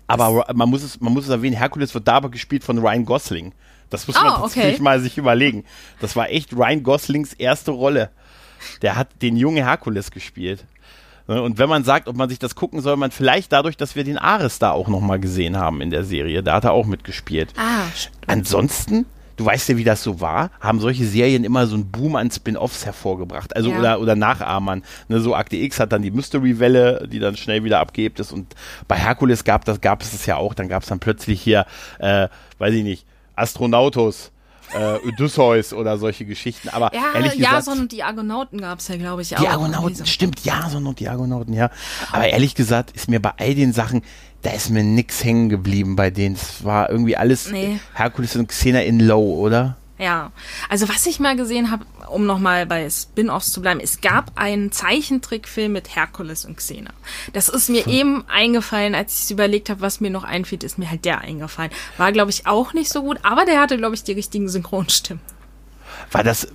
Aber 0.07 0.25
Ra- 0.47 0.53
man 0.53 0.69
muss, 0.69 0.83
es, 0.83 0.99
man 0.99 1.13
muss 1.13 1.25
es 1.25 1.29
erwähnen, 1.29 1.55
Herkules 1.55 1.93
wird 1.93 2.07
dabei 2.07 2.27
gespielt 2.29 2.63
von 2.63 2.77
Ryan 2.79 3.05
Gosling. 3.05 3.53
Das 3.89 4.07
muss 4.07 4.15
man 4.21 4.41
Oh, 4.41 4.45
okay. 4.45 4.77
mal 4.81 4.99
sich 4.99 5.17
überlegen. 5.17 5.63
Das 6.01 6.15
war 6.17 6.29
echt 6.29 6.51
Ryan 6.53 6.83
Goslings 6.83 7.33
erste 7.33 7.71
Rolle. 7.71 8.09
Der 8.81 8.95
hat 8.97 9.21
den 9.21 9.37
jungen 9.37 9.63
Herkules 9.63 10.11
gespielt. 10.11 10.65
Ne, 11.27 11.41
Und 11.41 11.57
wenn 11.57 11.69
man 11.69 11.83
sagt, 11.83 12.07
ob 12.07 12.15
man 12.15 12.27
sich 12.29 12.39
das 12.39 12.55
gucken 12.55 12.81
soll, 12.81 12.97
man 12.97 13.11
vielleicht 13.11 13.51
dadurch, 13.51 13.77
dass 13.77 13.95
wir 13.95 14.03
den 14.03 14.17
Ares 14.17 14.59
da 14.59 14.71
auch 14.71 14.87
nochmal 14.87 15.19
gesehen 15.19 15.57
haben 15.57 15.79
in 15.81 15.89
der 15.89 16.03
Serie. 16.03 16.41
Da 16.43 16.55
hat 16.55 16.63
er 16.65 16.71
auch 16.71 16.85
mitgespielt. 16.85 17.53
Ah, 17.57 17.83
Ansonsten, 18.25 19.05
du 19.37 19.45
weißt 19.45 19.69
ja, 19.69 19.77
wie 19.77 19.83
das 19.83 20.03
so 20.03 20.19
war, 20.19 20.51
haben 20.59 20.79
solche 20.79 21.05
Serien 21.05 21.43
immer 21.43 21.65
so 21.67 21.75
einen 21.75 21.89
Boom 21.89 22.15
an 22.15 22.29
Spin-Offs 22.29 22.85
hervorgebracht. 22.85 23.55
Also 23.55 23.71
Ja. 23.71 23.79
oder, 23.79 23.99
oder 24.01 24.15
Nachahmern. 24.15 24.83
Ne, 25.07 25.21
so 25.21 25.33
Akte 25.35 25.55
X 25.55 25.79
hat 25.79 25.91
dann 25.93 26.01
die 26.01 26.11
Mystery-Welle, 26.11 27.07
die 27.11 27.19
dann 27.19 27.37
schnell 27.37 27.63
wieder 27.63 27.79
abgehebt 27.79 28.19
ist. 28.19 28.31
Und 28.33 28.55
bei 28.87 28.97
Herkules 28.97 29.43
gab, 29.43 29.63
das, 29.65 29.79
gab 29.79 30.01
es 30.01 30.11
das 30.11 30.25
ja 30.25 30.35
auch. 30.35 30.53
Dann 30.53 30.67
gab 30.67 30.83
es 30.83 30.89
dann 30.89 30.99
plötzlich 30.99 31.41
hier, 31.41 31.65
äh, 31.99 32.27
weiß 32.57 32.73
ich 32.73 32.83
nicht, 32.83 33.05
Astronautos. 33.35 34.31
Äh, 34.73 34.97
Odysseus 35.07 35.71
oder 35.71 35.97
solche 35.97 36.25
Geschichten, 36.25 36.67
aber 36.67 36.93
ja, 36.93 37.13
ehrlich 37.15 37.37
gesagt, 37.37 37.53
Jason 37.53 37.79
und 37.79 37.91
die 37.93 38.03
Argonauten 38.03 38.59
gab 38.59 38.79
es 38.79 38.89
ja, 38.89 38.97
glaube 38.97 39.21
ich, 39.21 39.33
auch. 39.33 39.39
die 39.39 39.47
Argonauten, 39.47 40.05
stimmt, 40.05 40.43
Jason 40.43 40.85
und 40.85 40.99
die 40.99 41.07
Argonauten, 41.07 41.53
ja. 41.53 41.69
Aber 42.11 42.27
ehrlich 42.27 42.53
gesagt 42.53 42.91
ist 42.91 43.07
mir 43.09 43.21
bei 43.21 43.31
all 43.37 43.55
den 43.55 43.71
Sachen, 43.71 44.01
da 44.43 44.51
ist 44.51 44.69
mir 44.69 44.83
nix 44.83 45.23
hängen 45.23 45.49
geblieben 45.49 45.95
bei 45.95 46.09
denen. 46.09 46.35
Es 46.35 46.63
war 46.63 46.89
irgendwie 46.89 47.17
alles 47.17 47.51
Nee. 47.51 47.79
Herkules 47.93 48.35
und 48.35 48.47
Xena 48.47 48.81
in 48.83 48.99
Low, 48.99 49.35
oder? 49.39 49.77
Ja, 49.99 50.31
also 50.69 50.87
was 50.89 51.07
ich 51.07 51.19
mal 51.19 51.35
gesehen 51.35 51.71
habe, 51.71 51.83
um 52.11 52.27
nochmal 52.27 52.67
bei 52.67 52.87
Spin-offs 52.87 53.51
zu 53.51 53.63
bleiben, 53.63 53.79
es 53.79 53.99
gab 53.99 54.31
einen 54.35 54.71
Zeichentrickfilm 54.71 55.71
mit 55.73 55.95
Herkules 55.95 56.45
und 56.45 56.57
Xena. 56.57 56.91
Das 57.33 57.49
ist 57.49 57.67
mir 57.67 57.87
eben 57.87 58.23
eingefallen, 58.29 58.93
als 58.93 59.23
ich 59.25 59.31
überlegt 59.31 59.71
habe, 59.71 59.81
was 59.81 59.99
mir 59.99 60.11
noch 60.11 60.23
einfällt, 60.23 60.63
ist 60.63 60.77
mir 60.77 60.89
halt 60.91 61.03
der 61.03 61.21
eingefallen. 61.21 61.71
War, 61.97 62.11
glaube 62.11 62.29
ich, 62.29 62.45
auch 62.45 62.73
nicht 62.73 62.89
so 62.91 63.01
gut, 63.01 63.17
aber 63.23 63.45
der 63.45 63.59
hatte, 63.59 63.75
glaube 63.77 63.95
ich, 63.95 64.03
die 64.03 64.11
richtigen 64.11 64.47
Synchronstimmen. 64.49 65.21
War 66.11 66.23
das, 66.23 66.43
äh, 66.43 66.49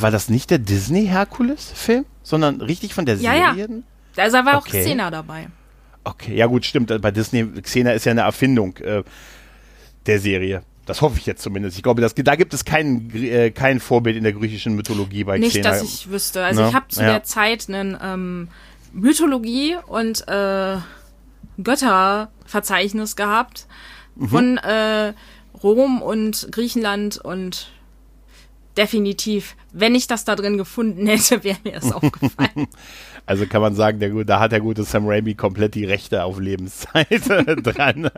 war 0.00 0.10
das 0.10 0.28
nicht 0.28 0.50
der 0.50 0.58
Disney-Herkules-Film, 0.58 2.04
sondern 2.24 2.60
richtig 2.60 2.92
von 2.94 3.06
der 3.06 3.16
Ja, 3.16 3.34
ja. 3.34 3.54
Serie? 3.54 3.82
Also 4.16 4.36
da 4.38 4.44
war 4.44 4.58
auch 4.58 4.66
Okay. 4.66 4.82
Xena 4.82 5.12
dabei. 5.12 5.46
Okay, 6.04 6.34
ja 6.36 6.46
gut, 6.46 6.64
stimmt. 6.64 6.92
Bei 7.02 7.10
Disney, 7.10 7.44
Xena 7.62 7.92
ist 7.92 8.04
ja 8.06 8.12
eine 8.12 8.22
Erfindung 8.22 8.76
äh, 8.78 9.02
der 10.06 10.18
Serie. 10.18 10.62
Das 10.86 11.02
hoffe 11.02 11.18
ich 11.18 11.26
jetzt 11.26 11.42
zumindest. 11.42 11.76
Ich 11.76 11.82
glaube, 11.82 12.00
das, 12.00 12.14
da 12.14 12.34
gibt 12.36 12.52
es 12.54 12.64
kein, 12.64 13.10
äh, 13.14 13.50
kein 13.50 13.78
Vorbild 13.80 14.16
in 14.16 14.24
der 14.24 14.32
griechischen 14.32 14.74
Mythologie 14.74 15.24
bei 15.24 15.38
Nicht, 15.38 15.52
Xena. 15.52 15.70
dass 15.70 15.82
ich 15.82 16.10
wüsste. 16.10 16.42
Also 16.44 16.62
Ne? 16.62 16.68
ich 16.70 16.74
habe 16.74 16.88
zu 16.88 17.00
Ja. 17.02 17.06
der 17.12 17.22
Zeit 17.24 17.68
einen 17.68 17.96
ähm, 18.02 18.48
Mythologie 18.92 19.76
und 19.86 20.26
äh, 20.26 20.76
Götterverzeichnis 21.62 23.16
gehabt 23.16 23.66
Mhm. 24.16 24.28
von 24.28 24.58
äh, 24.58 25.12
Rom 25.62 26.02
und 26.02 26.48
Griechenland 26.50 27.18
und 27.18 27.70
definitiv, 28.76 29.56
wenn 29.72 29.94
ich 29.94 30.06
das 30.08 30.24
da 30.24 30.34
drin 30.36 30.58
gefunden 30.58 31.06
hätte, 31.06 31.44
wäre 31.44 31.58
mir 31.64 31.72
das 31.74 31.92
aufgefallen. 31.92 32.66
Also 33.26 33.46
kann 33.46 33.62
man 33.62 33.74
sagen, 33.74 34.00
der, 34.00 34.10
da 34.24 34.40
hat 34.40 34.52
der 34.52 34.60
gute 34.60 34.84
Sam 34.84 35.06
Raimi 35.06 35.34
komplett 35.34 35.74
die 35.74 35.84
Rechte 35.84 36.24
auf 36.24 36.38
Lebenszeit 36.38 37.06
dran. 37.62 38.10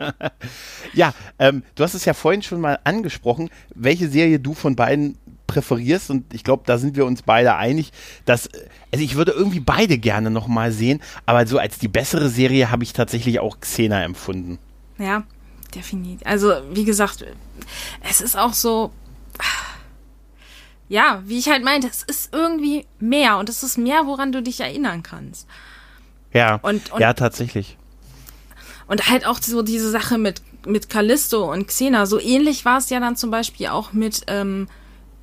ja, 0.93 1.13
ähm, 1.39 1.63
du 1.75 1.83
hast 1.83 1.93
es 1.93 2.05
ja 2.05 2.13
vorhin 2.13 2.41
schon 2.41 2.61
mal 2.61 2.79
angesprochen, 2.83 3.49
welche 3.75 4.09
Serie 4.09 4.39
du 4.39 4.53
von 4.53 4.75
beiden 4.75 5.17
präferierst 5.47 6.09
und 6.09 6.33
ich 6.33 6.43
glaube, 6.43 6.63
da 6.65 6.77
sind 6.77 6.95
wir 6.95 7.05
uns 7.05 7.21
beide 7.21 7.55
einig, 7.55 7.91
dass, 8.25 8.47
äh, 8.47 8.67
also 8.91 9.03
ich 9.03 9.15
würde 9.15 9.33
irgendwie 9.33 9.59
beide 9.59 9.97
gerne 9.97 10.31
nochmal 10.31 10.71
sehen, 10.71 11.01
aber 11.25 11.45
so 11.45 11.59
als 11.59 11.77
die 11.77 11.87
bessere 11.87 12.29
Serie 12.29 12.71
habe 12.71 12.83
ich 12.83 12.93
tatsächlich 12.93 13.39
auch 13.39 13.59
Xena 13.59 14.03
empfunden. 14.03 14.57
ja, 14.97 15.23
definitiv. 15.75 16.19
Also 16.25 16.53
wie 16.73 16.85
gesagt, 16.85 17.25
es 18.09 18.21
ist 18.21 18.37
auch 18.37 18.53
so. 18.53 18.91
Ja, 20.89 21.21
wie 21.25 21.39
ich 21.39 21.49
halt 21.49 21.63
meinte, 21.63 21.87
es 21.87 22.03
ist 22.03 22.33
irgendwie 22.33 22.85
mehr 22.99 23.37
und 23.37 23.49
es 23.49 23.63
ist 23.63 23.77
mehr, 23.77 24.05
woran 24.05 24.31
du 24.31 24.41
dich 24.41 24.59
erinnern 24.59 25.01
kannst. 25.03 25.47
Ja, 26.33 26.55
Und- 26.61 26.91
und- 26.91 26.99
ja, 26.99 27.13
tatsächlich. 27.13 27.77
und 28.87 29.09
halt 29.09 29.25
auch 29.25 29.39
so 29.41 29.61
diese 29.61 29.89
Sache 29.89 30.17
mit, 30.17 30.41
mit 30.65 30.89
Callisto 30.89 31.51
und 31.51 31.67
Xena. 31.67 32.05
So 32.05 32.19
ähnlich 32.19 32.65
war 32.65 32.77
es 32.77 32.89
ja 32.89 32.99
dann 32.99 33.15
zum 33.15 33.31
Beispiel 33.31 33.67
auch 33.67 33.93
mit 33.93 34.23
ähm, 34.27 34.67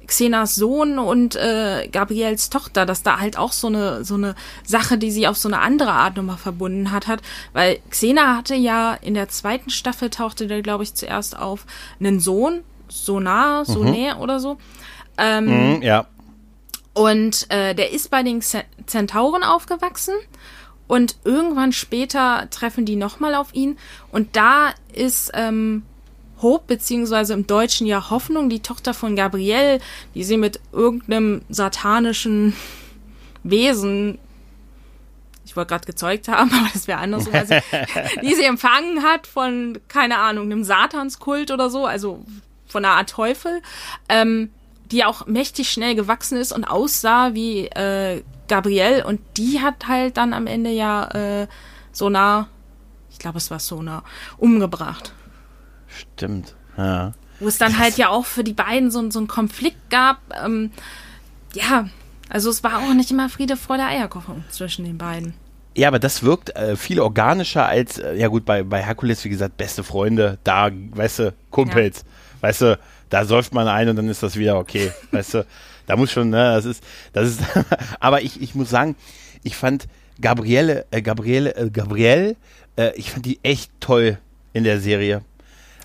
Xenas 0.07 0.57
Sohn 0.57 0.99
und 0.99 1.37
äh, 1.37 1.89
Gabriels 1.93 2.51
Tochter, 2.51 2.85
dass 2.85 3.03
da 3.03 3.21
halt 3.21 3.39
auch 3.39 3.53
so 3.53 3.69
eine 3.69 4.05
so 4.05 4.15
eine 4.15 4.35
Sache, 4.67 4.99
die 4.99 5.11
sie 5.13 5.29
auf 5.29 5.37
so 5.37 5.49
eine 5.49 5.61
andere 5.61 5.93
Art 5.93 6.17
nochmal 6.17 6.37
verbunden 6.37 6.91
hat, 6.91 7.07
hat, 7.07 7.21
weil 7.53 7.79
Xena 7.91 8.37
hatte 8.37 8.55
ja 8.57 8.95
in 8.95 9.15
der 9.15 9.29
zweiten 9.29 9.71
Staffel 9.71 10.11
tauchte 10.11 10.47
der 10.49 10.63
glaube 10.63 10.83
ich 10.83 10.95
zuerst 10.95 11.39
auf 11.39 11.65
einen 12.01 12.19
Sohn, 12.19 12.63
Sonar, 12.89 13.65
Sonair 13.65 14.17
mhm. 14.17 14.21
oder 14.21 14.41
so. 14.41 14.59
Ähm, 15.21 15.75
mhm, 15.77 15.83
ja. 15.83 16.07
Und 16.95 17.47
äh, 17.51 17.75
der 17.75 17.93
ist 17.93 18.11
bei 18.11 18.23
den 18.23 18.41
Zentauren 18.87 19.45
aufgewachsen. 19.45 20.15
Und 20.89 21.17
irgendwann 21.25 21.73
später 21.73 22.49
treffen 22.51 22.85
die 22.85 22.97
nochmal 22.97 23.37
auf 23.37 23.55
ihn. 23.55 23.79
Und 24.11 24.35
da 24.35 24.75
ist 24.93 25.31
ähm, 25.35 25.85
Hope, 26.43 26.65
beziehungsweise 26.67 27.35
im 27.35 27.47
Deutschen 27.47 27.87
ja 27.87 28.11
Hoffnung, 28.11 28.49
die 28.49 28.61
Tochter 28.61 28.93
von 28.93 29.15
Gabrielle, 29.15 29.79
die 30.15 30.25
sie 30.25 30.37
mit 30.37 30.59
irgendeinem 30.73 31.43
satanischen 31.49 32.57
Wesen, 33.45 34.19
ich 35.45 35.57
wollte 35.57 35.71
gerade 35.71 35.87
gezeugt 35.87 36.29
haben, 36.29 36.51
aber 36.55 36.71
das 36.73 36.89
wäre 36.89 36.99
andersrum, 36.99 37.35
also, 37.37 37.55
die 38.23 38.35
sie 38.35 38.45
empfangen 38.45 39.03
hat 39.03 39.27
von, 39.27 39.79
keine 39.89 40.19
Ahnung, 40.19 40.47
einem 40.47 40.65
Satanskult 40.65 41.51
oder 41.51 41.71
so, 41.71 41.87
also 41.87 42.25
von 42.67 42.85
einer 42.85 42.95
Art 42.95 43.11
Teufel, 43.11 43.63
ähm, 44.09 44.51
die 44.91 45.05
auch 45.05 45.27
mächtig 45.27 45.71
schnell 45.71 45.95
gewachsen 45.95 46.39
ist 46.39 46.53
und 46.53 46.65
aussah 46.65 47.35
wie 47.35 47.67
äh, 47.67 48.23
Gabrielle 48.49 49.07
und 49.07 49.21
die 49.37 49.61
hat 49.61 49.87
halt 49.89 50.17
dann 50.17 50.33
am 50.33 50.47
Ende 50.47 50.71
ja 50.71 51.09
äh, 51.11 51.47
Sonar, 51.93 52.49
ich 53.11 53.19
glaube 53.19 53.39
es 53.39 53.51
war 53.51 53.61
Sonar, 53.61 54.05
umgebracht. 54.39 55.13
Stimmt, 55.87 56.55
ja. 56.77 57.13
Wo 57.39 57.49
es 57.49 57.59
dann 57.59 57.79
halt 57.79 57.97
ja 57.97 58.11
auch 58.11 58.27
für 58.27 58.45
die 58.45 58.53
beiden 58.53 58.91
so, 58.91 59.11
so 59.11 59.19
einen 59.19 59.29
Konflikt 59.29 59.91
gab. 59.91 60.19
Ähm, 60.45 60.71
ja, 61.55 61.89
also 62.29 62.51
es 62.51 62.63
war 62.63 62.79
auch 62.79 62.95
nicht 62.95 63.11
immer 63.11 63.29
Friede, 63.29 63.57
Freude, 63.57 63.85
Eierkochung 63.85 64.45
zwischen 64.51 64.85
den 64.85 64.99
beiden. 64.99 65.35
Ja, 65.77 65.89
aber 65.89 65.99
das 65.99 66.23
wirkt 66.23 66.55
äh, 66.57 66.77
viel 66.77 67.01
organischer 67.01 67.67
als, 67.67 67.99
äh, 67.99 68.15
ja 68.15 68.29
gut, 68.29 68.45
bei, 68.45 68.63
bei 68.63 68.83
Herkules, 68.83 69.25
wie 69.25 69.29
gesagt, 69.29 69.57
beste 69.57 69.85
Freunde, 69.85 70.39
da, 70.45 70.71
weißt 70.73 71.19
du, 71.21 71.35
Kumpels, 71.51 71.99
ja. 71.99 72.43
weißt 72.43 72.61
du, 72.63 72.79
da 73.11 73.25
säuft 73.25 73.53
man 73.53 73.69
ein 73.69 73.89
und 73.89 73.97
dann 73.97 74.09
ist 74.09 74.23
das 74.23 74.37
wieder 74.37 74.59
okay, 74.59 74.91
weißt 75.11 75.35
du, 75.35 75.47
da 75.87 75.97
muss 75.97 76.11
schon, 76.11 76.31
ne, 76.31 76.55
das 76.55 76.65
ist, 76.65 76.83
das 77.13 77.29
ist, 77.29 77.41
aber 78.01 78.23
ich, 78.23 78.41
ich 78.41 78.55
muss 78.55 78.71
sagen, 78.71 78.97
ich 79.43 79.57
fand 79.57 79.87
Gabriele, 80.21 80.87
äh, 80.91 81.03
Gabriele, 81.03 81.55
äh, 81.57 81.71
Gabrielle, 81.71 82.37
äh, 82.77 82.93
ich 82.95 83.11
fand 83.11 83.27
die 83.27 83.41
echt 83.43 83.73
toll 83.81 84.19
in 84.53 84.65
der 84.65 84.81
Serie. 84.81 85.23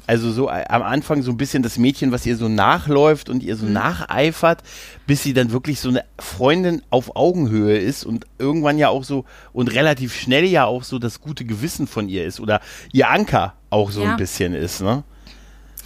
Also 0.08 0.32
so 0.32 0.50
äh, 0.50 0.66
am 0.70 0.84
Anfang 0.84 1.24
so 1.24 1.32
ein 1.32 1.38
bisschen 1.38 1.64
das 1.64 1.78
Mädchen, 1.78 2.12
was 2.12 2.26
ihr 2.26 2.38
so 2.38 2.48
nachläuft 2.48 3.30
und 3.30 3.42
ihr 3.42 3.56
so 3.56 3.66
mhm. 3.66 3.74
nacheifert, 3.74 4.62
bis 5.08 5.24
sie 5.24 5.34
dann 5.34 5.52
wirklich 5.52 5.80
so 5.80 5.90
eine 5.90 6.04
Freundin 6.20 6.84
auf 6.90 7.16
Augenhöhe 7.16 7.78
ist 7.78 8.06
und 8.06 8.26
irgendwann 8.38 8.78
ja 8.78 8.90
auch 8.90 9.04
so 9.04 9.26
und 9.52 9.74
relativ 9.74 10.14
schnell 10.14 10.46
ja 10.46 10.66
auch 10.66 10.84
so 10.84 11.00
das 11.00 11.22
gute 11.22 11.46
Gewissen 11.46 11.88
von 11.88 12.08
ihr 12.08 12.26
ist 12.26 12.40
oder 12.40 12.62
ihr 12.92 13.10
Anker 13.10 13.56
auch 13.70 13.90
so 13.90 14.04
ja. 14.04 14.12
ein 14.12 14.18
bisschen 14.18 14.54
ist, 14.54 14.82
ne? 14.82 15.04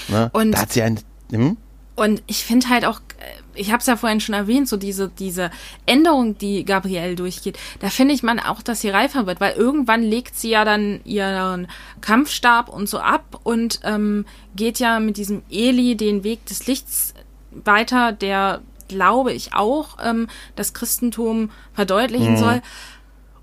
ne? 0.10 0.30
Und 0.34 0.52
da 0.52 0.62
hat 0.62 0.74
sie 0.74 0.82
ein 0.82 1.00
hm? 1.32 1.58
Und 2.00 2.24
ich 2.28 2.46
finde 2.46 2.70
halt 2.70 2.86
auch, 2.86 3.02
äh, 3.20 3.60
ich 3.60 3.72
habe 3.72 3.82
es 3.82 3.86
ja 3.86 3.98
vorhin 3.98 4.22
schon 4.22 4.34
erwähnt, 4.34 4.70
so 4.70 4.78
diese, 4.78 5.10
diese 5.10 5.52
Änderung, 5.86 6.38
die 6.38 6.64
Gabrielle 6.64 7.16
durchgeht, 7.16 7.60
da 7.82 7.90
finde 7.90 8.14
ich 8.14 8.24
man 8.24 8.40
auch, 8.40 8.62
dass 8.62 8.80
sie 8.80 8.90
reifer 8.90 9.28
wird, 9.28 9.42
weil 9.42 9.54
irgendwann 9.56 10.02
legt 10.02 10.38
sie 10.38 10.52
ja 10.52 10.64
dann 10.64 11.02
ihren 11.04 11.68
Kampfstab 12.00 12.70
und 12.70 12.88
so 12.88 13.00
ab 13.00 13.42
und 13.44 13.82
ähm, 13.84 14.26
geht 14.56 14.80
ja 14.80 15.02
mit 15.02 15.18
diesem 15.18 15.42
Eli 15.50 15.98
den 15.98 16.24
Weg 16.24 16.46
des 16.46 16.68
Lichts 16.68 17.14
weiter, 17.52 18.14
der, 18.14 18.62
glaube 18.88 19.34
ich, 19.34 19.54
auch 19.54 19.98
ähm, 20.02 20.28
das 20.56 20.74
Christentum 20.74 21.52
verdeutlichen 21.74 22.36
mhm. 22.36 22.38
soll. 22.38 22.62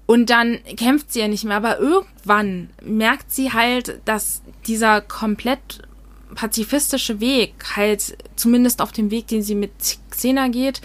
Und 0.07 0.31
dann 0.31 0.61
kämpft 0.77 1.13
sie 1.13 1.21
ja 1.21 1.29
nicht 1.29 1.45
mehr, 1.45 1.57
aber 1.57 1.79
irgendwann 1.79 2.71
merkt 2.81 3.33
sie 3.33 3.53
halt, 3.53 4.01
dass 4.07 4.41
dieser 4.67 5.03
komplett 5.03 5.83
pazifistische 6.37 7.19
Weg, 7.19 7.55
halt 7.75 8.17
zumindest 8.37 8.81
auf 8.81 8.93
dem 8.93 9.11
Weg, 9.11 9.27
den 9.27 9.43
sie 9.43 9.57
mit 9.57 9.73
Xena 10.11 10.49
geht, 10.49 10.81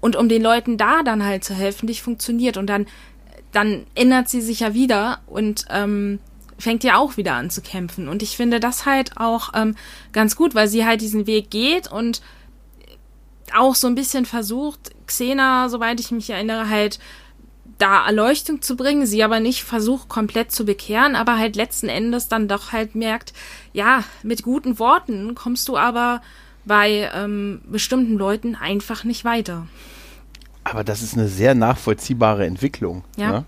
und 0.00 0.16
um 0.16 0.28
den 0.28 0.42
Leuten 0.42 0.78
da 0.78 1.02
dann 1.02 1.24
halt 1.24 1.44
zu 1.44 1.54
helfen, 1.54 1.86
nicht 1.86 2.02
funktioniert. 2.02 2.56
Und 2.56 2.66
dann, 2.66 2.86
dann 3.52 3.84
ändert 3.94 4.28
sie 4.28 4.40
sich 4.40 4.60
ja 4.60 4.74
wieder 4.74 5.20
und 5.26 5.66
ähm, 5.70 6.18
fängt 6.58 6.82
ja 6.82 6.96
auch 6.96 7.16
wieder 7.16 7.34
an 7.34 7.50
zu 7.50 7.60
kämpfen. 7.62 8.08
Und 8.08 8.22
ich 8.22 8.36
finde 8.36 8.58
das 8.58 8.86
halt 8.86 9.16
auch 9.16 9.50
ähm, 9.54 9.76
ganz 10.12 10.34
gut, 10.34 10.54
weil 10.54 10.66
sie 10.66 10.84
halt 10.84 11.02
diesen 11.02 11.26
Weg 11.26 11.50
geht 11.50 11.90
und 11.90 12.22
auch 13.54 13.74
so 13.74 13.86
ein 13.86 13.94
bisschen 13.94 14.24
versucht, 14.24 14.90
Xena, 15.06 15.68
soweit 15.68 16.00
ich 16.00 16.10
mich 16.10 16.30
erinnere, 16.30 16.68
halt 16.68 16.98
da 17.78 18.06
Erleuchtung 18.06 18.62
zu 18.62 18.76
bringen, 18.76 19.06
sie 19.06 19.22
aber 19.22 19.40
nicht 19.40 19.64
versucht 19.64 20.08
komplett 20.08 20.52
zu 20.52 20.64
bekehren, 20.64 21.16
aber 21.16 21.38
halt 21.38 21.56
letzten 21.56 21.88
Endes 21.88 22.28
dann 22.28 22.48
doch 22.48 22.72
halt 22.72 22.94
merkt, 22.94 23.32
ja, 23.72 24.04
mit 24.22 24.42
guten 24.42 24.78
Worten 24.78 25.34
kommst 25.34 25.68
du 25.68 25.76
aber 25.76 26.22
bei 26.64 27.10
ähm, 27.14 27.60
bestimmten 27.64 28.14
Leuten 28.14 28.54
einfach 28.54 29.04
nicht 29.04 29.24
weiter. 29.24 29.66
Aber 30.64 30.84
das 30.84 31.02
ist 31.02 31.14
eine 31.14 31.28
sehr 31.28 31.54
nachvollziehbare 31.54 32.46
Entwicklung. 32.46 33.04
Ja. 33.16 33.32
Ne? 33.32 33.44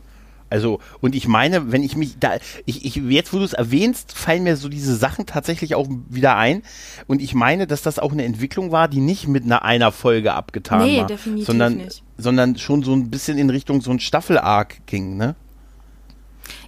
Also, 0.55 0.79
und 1.01 1.17
ich 1.17 1.27
meine, 1.27 1.73
wenn 1.73 1.83
ich 1.83 1.97
mich 1.97 2.17
da, 2.21 2.37
ich, 2.65 2.85
ich, 2.85 2.95
jetzt 2.95 3.33
wo 3.33 3.39
du 3.39 3.43
es 3.43 3.55
erwähnst, 3.55 4.17
fallen 4.17 4.45
mir 4.45 4.57
so 4.57 4.69
diese 4.69 4.95
Sachen 4.95 5.27
tatsächlich 5.27 5.75
auch 5.75 5.89
wieder 6.09 6.37
ein. 6.37 6.63
Und 7.09 7.21
ich 7.21 7.35
meine, 7.35 7.67
dass 7.67 7.83
das 7.83 7.99
auch 7.99 8.13
eine 8.13 8.23
Entwicklung 8.23 8.71
war, 8.71 8.87
die 8.87 9.01
nicht 9.01 9.27
mit 9.27 9.43
einer, 9.43 9.65
einer 9.65 9.91
Folge 9.91 10.33
abgetan 10.33 10.87
nee, 10.87 11.01
war. 11.01 11.09
Definitiv 11.09 11.45
sondern, 11.45 11.77
nicht. 11.79 12.05
sondern 12.19 12.57
schon 12.57 12.85
so 12.85 12.93
ein 12.95 13.11
bisschen 13.11 13.37
in 13.37 13.51
Richtung 13.51 13.81
so 13.81 13.91
ein 13.91 13.99
Staffel-Arc 13.99 14.87
ging, 14.87 15.17
ne? 15.17 15.35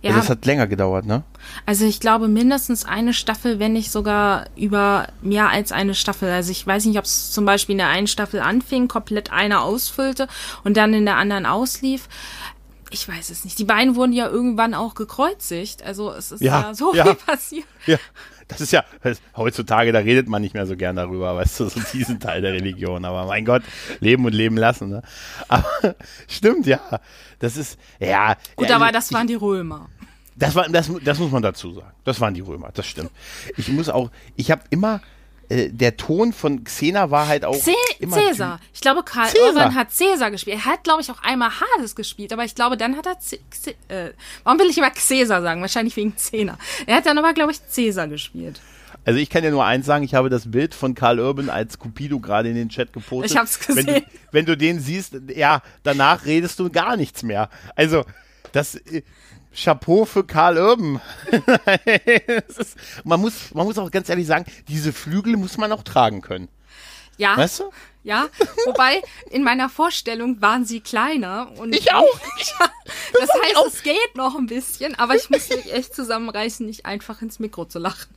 Ja, 0.03 0.11
ja, 0.11 0.17
das 0.17 0.31
hat 0.31 0.45
länger 0.47 0.67
gedauert, 0.67 1.07
ne? 1.07 1.23
Also 1.65 1.85
ich 1.85 2.01
glaube 2.01 2.27
mindestens 2.27 2.85
eine 2.85 3.13
Staffel, 3.13 3.61
wenn 3.61 3.73
nicht 3.73 3.93
sogar 3.93 4.47
über 4.57 5.07
mehr 5.23 5.51
als 5.51 5.71
eine 5.71 5.95
Staffel. 5.95 6.31
Also 6.31 6.51
ich 6.51 6.67
weiß 6.67 6.87
nicht, 6.87 6.99
ob 6.99 7.05
es 7.05 7.31
zum 7.31 7.45
Beispiel 7.45 7.75
in 7.75 7.79
der 7.79 7.89
einen 7.89 8.09
Staffel 8.09 8.41
anfing, 8.41 8.89
komplett 8.89 9.33
eine 9.33 9.61
ausfüllte 9.61 10.27
und 10.65 10.77
dann 10.77 10.93
in 10.93 11.05
der 11.05 11.17
anderen 11.17 11.47
auslief 11.47 12.09
ich 12.91 13.09
weiß 13.09 13.31
es 13.31 13.45
nicht. 13.45 13.59
Die 13.59 13.65
beiden 13.65 13.97
wurden 13.97 14.13
ja 14.13 14.29
irgendwann 14.29 14.75
auch 14.75 14.95
gekreuzigt. 14.95 15.83
Also 15.83 16.13
es 16.13 16.33
ist 16.33 16.41
ja, 16.41 16.63
ja 16.63 16.75
so 16.75 16.95
ja, 16.95 17.05
viel 17.05 17.15
passiert. 17.15 17.67
Ja, 17.87 17.99
das 18.49 18.61
ist 18.61 18.73
ja 18.73 18.85
heutzutage, 19.37 19.93
da 19.93 19.99
redet 19.99 20.29
man 20.29 20.41
nicht 20.41 20.55
mehr 20.55 20.67
so 20.67 20.77
gern 20.77 20.97
darüber, 20.97 21.35
weißt 21.35 21.61
du, 21.61 21.69
so 21.69 21.81
diesen 21.93 22.21
Teil 22.21 22.43
der 22.43 22.53
Religion. 22.53 23.05
Aber 23.05 23.27
mein 23.27 23.45
Gott, 23.45 23.63
leben 24.01 24.25
und 24.25 24.33
leben 24.33 24.57
lassen. 24.57 24.89
Ne? 24.89 25.03
Aber 25.49 25.67
stimmt, 26.29 26.67
ja. 26.67 26.81
Das 27.39 27.57
ist, 27.57 27.79
ja. 27.99 28.37
Gut, 28.55 28.69
ja, 28.69 28.77
aber 28.77 28.93
das 28.93 29.13
waren 29.13 29.27
die 29.27 29.35
Römer. 29.35 29.89
Das, 30.37 30.55
war, 30.55 30.69
das, 30.69 30.91
das 31.03 31.19
muss 31.19 31.31
man 31.31 31.43
dazu 31.43 31.73
sagen. 31.73 31.93
Das 32.05 32.21
waren 32.21 32.35
die 32.35 32.41
Römer, 32.41 32.71
das 32.73 32.87
stimmt. 32.87 33.11
Ich 33.57 33.69
muss 33.69 33.89
auch, 33.89 34.11
ich 34.37 34.51
habe 34.51 34.63
immer, 34.71 35.01
äh, 35.49 35.69
der 35.71 35.97
Ton 35.97 36.33
von 36.33 36.65
Xena 36.65 37.11
war 37.11 37.29
halt 37.29 37.45
auch. 37.45 37.59
C 37.59 37.73
immer 37.99 38.17
Cäsar. 38.17 38.61
Ich 38.75 38.81
glaube, 38.81 39.03
Karl 39.03 39.29
Cäsar. 39.29 39.49
Urban 39.49 39.75
hat 39.75 39.93
Cäsar 39.93 40.31
gespielt. 40.31 40.59
Er 40.59 40.65
hat, 40.65 40.85
glaube 40.85 41.03
ich, 41.03 41.11
auch 41.11 41.23
einmal 41.23 41.51
Hades 41.51 41.95
gespielt, 41.95 42.33
aber 42.33 42.45
ich 42.45 42.55
glaube, 42.55 42.77
dann 42.77 42.97
hat 42.97 43.07
er. 43.07 43.19
C 43.19 43.41
C 43.51 43.75
äh, 43.89 44.13
warum 44.45 44.59
will 44.59 44.69
ich 44.71 44.79
immer 44.79 44.93
Cäsar 44.95 45.43
sagen? 45.43 45.61
Wahrscheinlich 45.61 45.97
wegen 45.97 46.17
Zehner. 46.17 46.59
Er 46.87 46.97
hat 46.97 47.07
dann 47.07 47.19
aber, 47.19 47.33
glaube 47.33 47.53
ich, 47.53 47.67
Cäsar 47.67 48.09
gespielt. 48.09 48.61
Also 49.05 49.21
ich 49.21 49.31
kann 49.31 49.43
dir 49.43 49.53
nur 49.53 49.65
eins 49.65 49.87
sagen, 49.87 50.05
ich 50.05 50.15
habe 50.15 50.31
das 50.31 50.51
Bild 50.51 50.75
von 50.75 50.95
Karl 50.97 51.21
Urban 51.21 51.49
als 51.49 51.79
Cupido 51.79 52.19
gerade 52.19 52.49
in 52.49 52.57
den 52.57 52.69
Chat 52.69 52.93
gepostet. 52.93 53.31
Ich 53.31 53.37
hab's 53.37 53.61
gesehen. 53.61 53.87
Wenn 53.87 53.95
du, 53.95 54.07
wenn 54.33 54.47
du 54.47 54.57
den 54.57 54.81
siehst, 54.81 55.17
ja, 55.35 55.63
danach 55.85 56.27
redest 56.27 56.59
du 56.59 56.71
gar 56.71 56.97
nichts 56.97 57.23
mehr. 57.23 57.49
Also, 57.77 58.05
das, 58.51 58.75
äh, 58.75 59.03
Chapeau 59.57 60.05
für 60.05 60.25
Karl 60.25 60.59
Urban. 60.59 61.01
ist, 62.59 62.77
man, 63.05 63.21
muss, 63.21 63.55
man 63.55 63.67
muss 63.67 63.79
auch 63.79 63.91
ganz 63.91 64.09
ehrlich 64.09 64.27
sagen, 64.27 64.45
diese 64.69 64.93
Flügel 64.93 65.37
muss 65.37 65.57
man 65.57 65.73
auch 65.73 65.83
tragen 65.83 66.21
können. 66.21 66.49
Ja. 67.17 67.37
Weißt 67.37 67.61
du? 67.61 67.71
Ja, 68.03 68.29
wobei 68.67 69.03
in 69.31 69.43
meiner 69.43 69.69
Vorstellung 69.69 70.41
waren 70.41 70.65
sie 70.65 70.81
kleiner. 70.81 71.51
Und 71.57 71.75
ich 71.75 71.93
auch. 71.93 72.05
Ja, 72.61 72.71
das, 73.13 73.29
das 73.29 73.43
heißt, 73.43 73.67
es 73.67 73.83
geht 73.83 74.15
noch 74.15 74.37
ein 74.37 74.47
bisschen, 74.47 74.95
aber 74.95 75.17
ich 75.17 75.29
muss 75.31 75.49
mich 75.49 75.73
echt 75.73 75.95
zusammenreißen, 75.95 76.65
nicht 76.65 76.87
einfach 76.87 77.23
ins 77.23 77.39
Mikro 77.39 77.65
zu 77.65 77.79
lachen. 77.79 78.15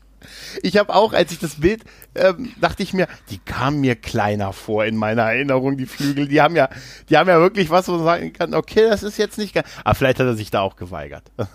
Ich 0.61 0.77
habe 0.77 0.93
auch, 0.93 1.13
als 1.13 1.31
ich 1.31 1.39
das 1.39 1.55
Bild, 1.55 1.83
ähm, 2.15 2.51
dachte 2.59 2.83
ich 2.83 2.93
mir, 2.93 3.07
die 3.29 3.37
kamen 3.37 3.81
mir 3.81 3.95
kleiner 3.95 4.53
vor 4.53 4.85
in 4.85 4.95
meiner 4.95 5.23
Erinnerung, 5.23 5.77
die 5.77 5.85
Flügel. 5.85 6.27
Die 6.27 6.41
haben 6.41 6.55
ja, 6.55 6.69
die 7.09 7.17
haben 7.17 7.29
ja 7.29 7.39
wirklich 7.39 7.69
was, 7.69 7.87
wo 7.87 7.93
man 7.93 8.03
sagen 8.03 8.33
kann, 8.33 8.53
okay, 8.53 8.87
das 8.89 9.03
ist 9.03 9.17
jetzt 9.17 9.37
nicht 9.37 9.53
ganz. 9.53 9.67
Aber 9.83 9.95
vielleicht 9.95 10.19
hat 10.19 10.27
er 10.27 10.35
sich 10.35 10.51
da 10.51 10.61
auch 10.61 10.75
geweigert. 10.75 11.23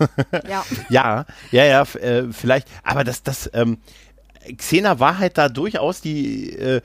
Ja. 0.47 0.65
ja, 0.89 1.25
ja, 1.51 1.65
ja, 1.65 1.81
äh, 1.99 2.25
vielleicht. 2.31 2.67
Aber 2.83 3.03
das, 3.03 3.23
das, 3.23 3.49
ähm, 3.53 3.77
Xena 4.57 4.99
war 4.99 5.17
halt 5.17 5.37
da 5.37 5.49
durchaus 5.49 6.01
die, 6.01 6.51
äh, 6.51 6.81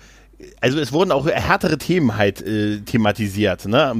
also 0.60 0.78
es 0.78 0.92
wurden 0.92 1.12
auch 1.12 1.26
härtere 1.26 1.78
Themen 1.78 2.16
halt 2.16 2.40
äh, 2.40 2.80
thematisiert, 2.80 3.66
ne? 3.66 3.92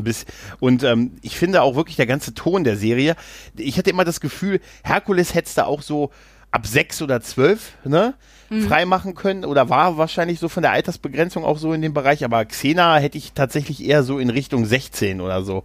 Und 0.59 0.83
ähm, 0.83 1.13
ich 1.23 1.37
finde 1.37 1.63
auch 1.63 1.77
wirklich 1.77 1.97
der 1.97 2.07
ganze 2.07 2.35
Ton 2.35 2.65
der 2.65 2.77
Serie. 2.77 3.17
Ich 3.57 3.77
hatte 3.79 3.91
immer 3.91 4.05
das 4.05 4.21
Gefühl, 4.21 4.61
Herkules 4.83 5.35
hätte 5.35 5.51
da 5.55 5.65
auch 5.65 5.83
so 5.83 6.11
ab 6.51 6.67
sechs 6.67 7.01
oder 7.03 7.21
zwölf, 7.21 7.73
ne? 7.85 8.15
Mhm. 8.51 8.67
freimachen 8.67 9.15
können 9.15 9.45
oder 9.45 9.71
war 9.71 9.97
wahrscheinlich 9.97 10.41
so 10.41 10.49
von 10.49 10.65
der 10.65 10.73
Altersbegrenzung 10.73 11.45
auch 11.45 11.57
so 11.57 11.73
in 11.73 11.83
dem 11.83 11.95
Bereich, 11.95 12.25
aber 12.25 12.45
Xena 12.45 12.97
hätte 12.97 13.17
ich 13.17 13.33
tatsächlich 13.33 13.85
eher 13.85 14.03
so 14.03 14.19
in 14.19 14.29
Richtung 14.29 14.65
16 14.65 15.21
oder 15.21 15.45
so 15.45 15.63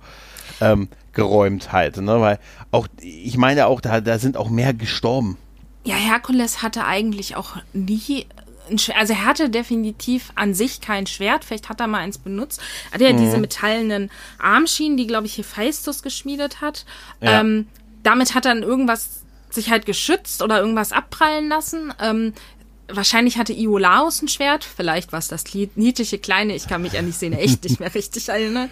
ähm, 0.61 0.89
geräumt 1.11 1.71
halt, 1.71 1.97
ne? 1.97 2.21
Weil 2.21 2.39
auch, 2.69 2.87
ich 3.01 3.37
meine 3.37 3.65
auch, 3.65 3.81
da, 3.81 4.01
da 4.01 4.19
sind 4.19 4.37
auch 4.37 4.49
mehr 4.49 4.75
gestorben. 4.75 5.37
Ja, 5.83 5.95
Herkules 5.95 6.61
hatte 6.61 6.85
eigentlich 6.85 7.35
auch 7.35 7.57
nie 7.73 8.27
also 8.95 9.13
er 9.13 9.25
hatte 9.25 9.49
definitiv 9.49 10.31
an 10.33 10.55
sich 10.55 10.81
kein 10.81 11.05
Schwert, 11.05 11.45
vielleicht 11.45 11.69
hat 11.69 11.79
er 11.79 11.87
mal 11.87 11.99
eins 11.99 12.17
benutzt. 12.17 12.59
Er 12.89 12.95
hatte 12.95 13.03
ja 13.03 13.13
mhm. 13.13 13.19
diese 13.19 13.37
metallenen 13.37 14.09
Armschienen, 14.39 14.97
die, 14.97 15.05
glaube 15.05 15.27
ich, 15.27 15.37
Hephaistos 15.37 16.01
geschmiedet 16.01 16.61
hat. 16.61 16.85
Ja. 17.21 17.41
Ähm, 17.41 17.67
damit 18.01 18.33
hat 18.33 18.45
er 18.45 18.55
dann 18.55 18.63
irgendwas 18.63 19.21
sich 19.55 19.69
halt 19.69 19.85
geschützt 19.85 20.41
oder 20.41 20.59
irgendwas 20.59 20.91
abprallen 20.91 21.49
lassen. 21.49 21.93
Ähm, 21.99 22.33
Wahrscheinlich 22.87 23.39
hatte 23.39 23.51
Iolaus 23.51 24.21
ein 24.21 24.27
Schwert, 24.27 24.63
vielleicht 24.63 25.11
war 25.11 25.17
es 25.17 25.27
das 25.27 25.43
niedliche 25.75 26.19
kleine, 26.19 26.55
ich 26.55 26.67
kann 26.67 26.83
mich 26.83 26.99
an 26.99 27.07
die 27.07 27.13
Szene 27.13 27.39
echt 27.39 27.63
nicht 27.63 27.79
mehr 27.79 27.93
richtig 27.95 28.29
erinnern. 28.29 28.69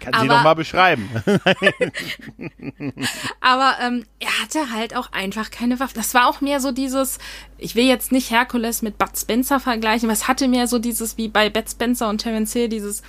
Kann 0.00 0.14
aber, 0.14 0.22
sie 0.22 0.28
doch 0.28 0.42
mal 0.42 0.54
beschreiben. 0.54 1.10
aber 3.40 3.74
ähm, 3.82 4.06
er 4.18 4.40
hatte 4.40 4.72
halt 4.72 4.96
auch 4.96 5.12
einfach 5.12 5.50
keine 5.50 5.78
Waffe. 5.78 5.92
Das 5.94 6.14
war 6.14 6.26
auch 6.26 6.40
mehr 6.40 6.58
so 6.60 6.72
dieses, 6.72 7.18
ich 7.58 7.74
will 7.74 7.84
jetzt 7.84 8.12
nicht 8.12 8.30
Herkules 8.30 8.80
mit 8.80 8.96
Bud 8.96 9.18
Spencer 9.18 9.60
vergleichen, 9.60 10.08
es 10.08 10.26
hatte 10.26 10.48
mehr 10.48 10.66
so 10.66 10.78
dieses 10.78 11.18
wie 11.18 11.28
bei 11.28 11.50
Bud 11.50 11.68
Spencer 11.68 12.08
und 12.08 12.18
Terence 12.18 12.54
Hill, 12.54 12.70
dieses 12.70 13.02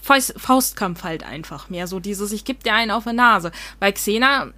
Faustkampf 0.00 1.04
halt 1.04 1.22
einfach 1.22 1.68
mehr 1.68 1.86
so 1.86 2.00
dieses, 2.00 2.32
ich 2.32 2.46
geb 2.46 2.64
dir 2.64 2.72
einen 2.72 2.90
auf 2.90 3.04
die 3.04 3.12
Nase. 3.12 3.52
Bei 3.78 3.92
Xena 3.92 4.52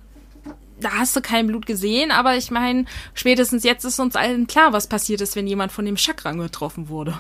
da 0.81 0.93
hast 0.93 1.15
du 1.17 1.21
kein 1.21 1.47
Blut 1.47 1.67
gesehen, 1.67 2.11
aber 2.11 2.37
ich 2.37 2.51
meine, 2.51 2.85
spätestens 3.15 3.65
jetzt 3.65 3.85
ist 3.85 4.01
uns 4.01 4.17
allen 4.17 4.47
klar, 4.47 4.73
was 4.73 4.87
passiert 4.87 5.21
ist, 5.21 5.37
wenn 5.37 5.47
jemand 5.47 5.73
von 5.73 5.85
dem 5.85 5.97
Chakran 5.97 6.39
getroffen 6.39 6.89
wurde. 6.89 7.19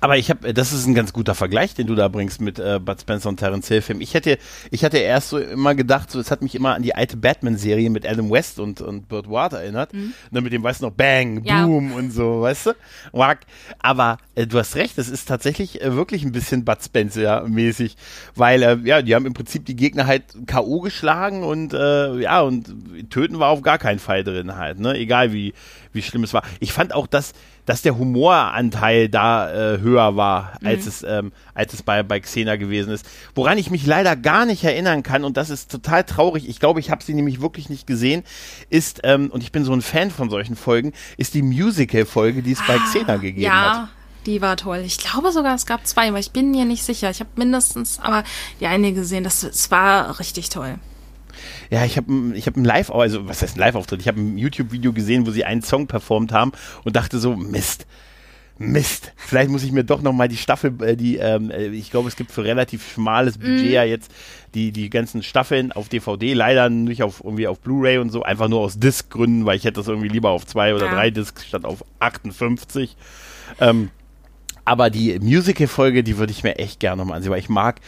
Aber 0.00 0.16
ich 0.16 0.30
habe, 0.30 0.54
das 0.54 0.72
ist 0.72 0.86
ein 0.86 0.94
ganz 0.94 1.12
guter 1.12 1.34
Vergleich, 1.34 1.74
den 1.74 1.86
du 1.86 1.94
da 1.94 2.08
bringst 2.08 2.40
mit 2.40 2.58
äh, 2.58 2.78
Bud 2.78 3.00
Spencer 3.00 3.28
und 3.28 3.38
Terence 3.38 3.68
Hill 3.68 3.82
Film. 3.82 4.00
Ich 4.00 4.14
hätte, 4.14 4.38
ich 4.70 4.84
hatte 4.84 4.98
erst 4.98 5.30
so 5.30 5.38
immer 5.38 5.74
gedacht, 5.74 6.10
so, 6.10 6.20
es 6.20 6.30
hat 6.30 6.40
mich 6.42 6.54
immer 6.54 6.74
an 6.74 6.82
die 6.82 6.94
alte 6.94 7.16
Batman-Serie 7.16 7.90
mit 7.90 8.06
Adam 8.06 8.30
West 8.30 8.60
und, 8.60 8.80
und 8.80 9.08
Burt 9.08 9.28
Ward 9.28 9.54
erinnert. 9.54 9.92
Mhm. 9.92 10.12
Ne, 10.30 10.40
mit 10.40 10.52
dem, 10.52 10.62
weißt 10.62 10.82
du 10.82 10.86
noch, 10.86 10.92
Bang, 10.92 11.42
ja. 11.44 11.66
Boom 11.66 11.92
und 11.92 12.12
so, 12.12 12.42
weißt 12.42 12.66
du? 12.66 12.72
Wack. 13.12 13.40
Aber 13.80 14.18
äh, 14.36 14.46
du 14.46 14.58
hast 14.58 14.76
recht, 14.76 14.98
es 14.98 15.08
ist 15.08 15.26
tatsächlich 15.26 15.82
äh, 15.82 15.94
wirklich 15.94 16.24
ein 16.24 16.32
bisschen 16.32 16.64
Bud 16.64 16.78
Spencer-mäßig, 16.80 17.96
weil, 18.36 18.62
äh, 18.62 18.78
ja, 18.84 19.02
die 19.02 19.14
haben 19.14 19.26
im 19.26 19.34
Prinzip 19.34 19.66
die 19.66 19.76
Gegner 19.76 20.06
halt 20.06 20.24
K.O. 20.46 20.80
geschlagen 20.80 21.42
und, 21.42 21.74
äh, 21.74 22.20
ja, 22.20 22.40
und 22.42 23.10
töten 23.10 23.40
war 23.40 23.48
auf 23.48 23.62
gar 23.62 23.78
keinen 23.78 23.98
Fall 23.98 24.22
drin 24.22 24.56
halt, 24.56 24.78
ne? 24.78 24.94
Egal 24.94 25.32
wie, 25.32 25.54
wie 25.98 26.02
schlimm 26.02 26.22
es 26.22 26.32
war. 26.32 26.42
Ich 26.60 26.72
fand 26.72 26.94
auch, 26.94 27.06
dass, 27.06 27.32
dass 27.66 27.82
der 27.82 27.98
Humoranteil 27.98 29.08
da 29.08 29.50
äh, 29.74 29.80
höher 29.80 30.16
war, 30.16 30.52
als 30.64 30.84
mhm. 30.84 30.88
es, 30.88 31.02
ähm, 31.02 31.32
als 31.54 31.74
es 31.74 31.82
bei, 31.82 32.02
bei 32.02 32.20
Xena 32.20 32.56
gewesen 32.56 32.92
ist. 32.92 33.04
Woran 33.34 33.58
ich 33.58 33.70
mich 33.70 33.84
leider 33.84 34.16
gar 34.16 34.46
nicht 34.46 34.64
erinnern 34.64 35.02
kann, 35.02 35.24
und 35.24 35.36
das 35.36 35.50
ist 35.50 35.70
total 35.70 36.04
traurig, 36.04 36.48
ich 36.48 36.60
glaube, 36.60 36.80
ich 36.80 36.90
habe 36.90 37.02
sie 37.02 37.14
nämlich 37.14 37.40
wirklich 37.40 37.68
nicht 37.68 37.86
gesehen, 37.86 38.22
ist, 38.70 39.00
ähm, 39.02 39.30
und 39.30 39.42
ich 39.42 39.52
bin 39.52 39.64
so 39.64 39.72
ein 39.72 39.82
Fan 39.82 40.10
von 40.10 40.30
solchen 40.30 40.56
Folgen, 40.56 40.92
ist 41.16 41.34
die 41.34 41.42
Musical-Folge, 41.42 42.42
die 42.42 42.52
es 42.52 42.60
ah, 42.60 42.64
bei 42.68 42.78
Xena 42.78 43.16
gegeben 43.16 43.42
ja. 43.42 43.82
hat. 43.82 43.88
Die 44.26 44.42
war 44.42 44.56
toll. 44.56 44.82
Ich 44.84 44.98
glaube 44.98 45.32
sogar, 45.32 45.54
es 45.54 45.64
gab 45.64 45.86
zwei, 45.86 46.08
aber 46.08 46.18
ich 46.18 46.32
bin 46.32 46.50
mir 46.50 46.64
nicht 46.64 46.84
sicher. 46.84 47.08
Ich 47.10 47.20
habe 47.20 47.30
mindestens 47.36 47.98
aber 47.98 48.24
die 48.60 48.66
eine 48.66 48.92
gesehen. 48.92 49.24
Das, 49.24 49.40
das 49.40 49.70
war 49.70 50.18
richtig 50.20 50.50
toll. 50.50 50.78
Ja, 51.70 51.84
ich 51.84 51.96
habe 51.96 52.32
ich 52.34 52.46
hab 52.46 52.56
ein 52.56 52.64
Live, 52.64 52.90
also 52.90 53.28
was 53.28 53.42
heißt 53.42 53.56
ein 53.56 53.60
Live-Auftritt? 53.60 54.00
Ich 54.00 54.08
habe 54.08 54.20
ein 54.20 54.38
YouTube-Video 54.38 54.92
gesehen, 54.92 55.26
wo 55.26 55.30
sie 55.30 55.44
einen 55.44 55.62
Song 55.62 55.86
performt 55.86 56.32
haben 56.32 56.52
und 56.84 56.96
dachte 56.96 57.18
so, 57.18 57.36
Mist. 57.36 57.86
Mist, 58.60 59.12
vielleicht 59.16 59.50
muss 59.50 59.62
ich 59.62 59.70
mir 59.70 59.84
doch 59.84 60.02
nochmal 60.02 60.26
die 60.26 60.36
Staffel, 60.36 60.74
äh, 60.82 60.96
die, 60.96 61.16
ähm, 61.16 61.52
äh, 61.52 61.68
ich 61.68 61.92
glaube, 61.92 62.08
es 62.08 62.16
gibt 62.16 62.32
für 62.32 62.42
relativ 62.42 62.92
schmales 62.92 63.38
Budget 63.38 63.70
mm. 63.70 63.72
ja 63.72 63.84
jetzt 63.84 64.10
die, 64.54 64.72
die 64.72 64.90
ganzen 64.90 65.22
Staffeln 65.22 65.70
auf 65.70 65.88
DVD, 65.88 66.32
leider 66.32 66.68
nicht 66.68 67.04
auf 67.04 67.22
irgendwie 67.22 67.46
auf 67.46 67.60
Blu-ray 67.60 67.98
und 67.98 68.10
so, 68.10 68.24
einfach 68.24 68.48
nur 68.48 68.58
aus 68.58 68.80
Disc-Gründen, 68.80 69.46
weil 69.46 69.56
ich 69.56 69.64
hätte 69.64 69.78
das 69.78 69.86
irgendwie 69.86 70.08
lieber 70.08 70.30
auf 70.30 70.44
zwei 70.44 70.74
oder 70.74 70.86
ja. 70.86 70.94
drei 70.94 71.10
Discs 71.10 71.46
statt 71.46 71.64
auf 71.64 71.84
58. 72.00 72.96
Ähm, 73.60 73.90
aber 74.64 74.90
die 74.90 75.16
Musical-Folge, 75.20 76.02
die 76.02 76.18
würde 76.18 76.32
ich 76.32 76.42
mir 76.42 76.58
echt 76.58 76.80
gerne 76.80 76.96
nochmal 76.96 77.18
ansehen, 77.18 77.30
weil 77.30 77.38
ich 77.38 77.48
mag, 77.48 77.80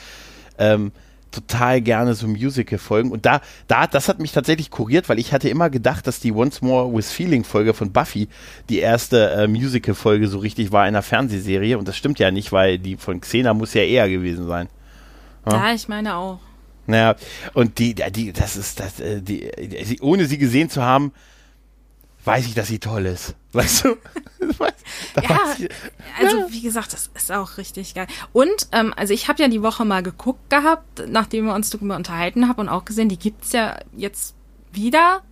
ähm, 0.57 0.93
total 1.31 1.81
gerne 1.81 2.15
so 2.15 2.27
Musical-Folgen. 2.27 3.11
Und 3.11 3.27
da, 3.27 3.41
da, 3.67 3.87
das 3.87 4.09
hat 4.09 4.19
mich 4.19 4.33
tatsächlich 4.33 4.71
kuriert, 4.71 5.09
weil 5.09 5.19
ich 5.19 5.33
hatte 5.33 5.49
immer 5.49 5.71
gedacht, 5.71 6.07
dass 6.07 6.21
die 6.21 6.33
Once 6.33 6.63
More 6.63 6.93
with 6.95 7.13
Feeling-Folge 7.13 7.75
von 7.75 7.93
Buffy 7.93 8.29
die 8.69 8.79
erste 8.79 9.31
äh, 9.31 9.49
Musical-Folge 9.49 10.29
so 10.29 10.39
richtig 10.39 10.73
war 10.73 10.85
in 10.85 10.95
einer 10.95 11.03
Fernsehserie. 11.03 11.79
Und 11.79 11.89
das 11.89 11.97
stimmt 11.97 12.19
ja 12.19 12.31
nicht, 12.31 12.53
weil 12.53 12.79
die 12.79 12.97
von 12.97 13.21
Xena 13.21 13.55
muss 13.55 13.75
ja 13.75 13.83
eher 13.83 14.09
gewesen 14.09 14.47
sein. 14.47 14.69
Ja, 15.47 15.69
ja 15.69 15.75
ich 15.75 15.89
meine 15.89 16.17
auch. 16.17 16.39
Naja, 16.87 17.15
und 17.55 17.79
die, 17.79 17.95
die, 17.95 18.33
das 18.33 18.57
ist, 18.57 18.81
das, 18.81 18.99
äh, 19.01 19.23
die, 19.23 19.51
die, 19.59 20.01
ohne 20.01 20.27
sie 20.27 20.39
gesehen 20.39 20.71
zu 20.71 20.83
haben, 20.83 21.13
weiß 22.25 22.47
ich, 22.47 22.55
dass 22.55 22.69
sie 22.69 22.79
toll 22.79 23.07
ist. 23.07 23.35
Weißt 23.53 23.85
du? 23.85 23.97
ja, 25.23 25.41
also 26.19 26.53
wie 26.53 26.63
gesagt, 26.63 26.93
das 26.93 27.11
ist 27.15 27.33
auch 27.33 27.57
richtig 27.57 27.95
geil. 27.95 28.07
Und, 28.33 28.69
ähm, 28.73 28.95
also 28.97 29.13
ich 29.13 29.29
habe 29.29 29.43
ja 29.43 29.49
die 29.49 29.63
Woche 29.63 29.85
mal 29.85 30.03
geguckt 30.03 30.51
gehabt, 30.51 31.05
nachdem 31.09 31.47
wir 31.47 31.55
uns 31.55 31.71
darüber 31.71 31.97
unterhalten 31.97 32.49
haben 32.49 32.61
und 32.61 32.69
auch 32.69 32.85
gesehen, 32.85 33.09
die 33.09 33.19
gibt's 33.19 33.53
ja 33.53 33.79
jetzt 33.97 34.35
wieder 34.73 35.23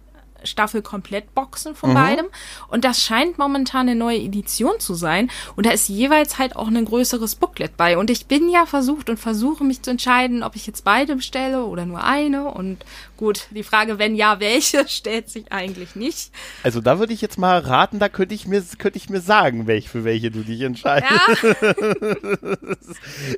Staffel 0.45 0.83
komplett 0.83 1.35
Boxen 1.35 1.75
von 1.75 1.91
mhm. 1.91 1.95
beidem. 1.95 2.27
Und 2.69 2.85
das 2.85 3.03
scheint 3.03 3.39
momentan 3.39 3.89
eine 3.89 3.95
neue 3.95 4.19
Edition 4.19 4.79
zu 4.79 4.95
sein. 4.95 5.31
Und 5.57 5.67
da 5.67 5.71
ist 5.71 5.89
jeweils 5.89 6.39
halt 6.39 6.57
auch 6.57 6.69
ein 6.69 6.85
größeres 6.85 7.37
Booklet 7.37 7.77
bei. 7.77 7.99
Und 7.99 8.11
ich 8.11 8.27
bin 8.27 8.49
ja 8.49 8.67
versucht 8.67 9.11
und 9.11 9.19
versuche 9.19 9.65
mich 9.65 9.83
zu 9.83 9.91
entscheiden, 9.91 10.43
ob 10.43 10.57
ich 10.57 10.67
jetzt 10.67 10.85
beide 10.85 11.17
bestelle 11.17 11.65
oder 11.65 11.87
nur 11.87 12.03
eine. 12.03 12.45
Und 12.45 12.85
gut, 13.17 13.47
die 13.51 13.63
Frage, 13.63 13.99
wenn 13.99 14.15
ja, 14.15 14.41
welche, 14.41 14.89
stellt 14.89 15.29
sich 15.29 15.53
eigentlich 15.53 15.97
nicht. 15.97 16.31
Also 16.63 16.81
da 16.81 16.99
würde 16.99 17.13
ich 17.13 17.21
jetzt 17.21 17.39
mal 17.39 17.59
raten, 17.59 17.99
da 17.99 18.09
könnte 18.09 18.35
ich 18.35 18.47
mir, 18.47 18.63
könnte 18.79 18.99
ich 18.99 19.11
mir 19.11 19.21
sagen, 19.21 19.67
welch, 19.67 19.89
für 19.89 20.05
welche 20.05 20.31
du 20.31 20.43
dich 20.43 20.61
entscheidest. 20.63 21.11
Ja. 21.43 21.57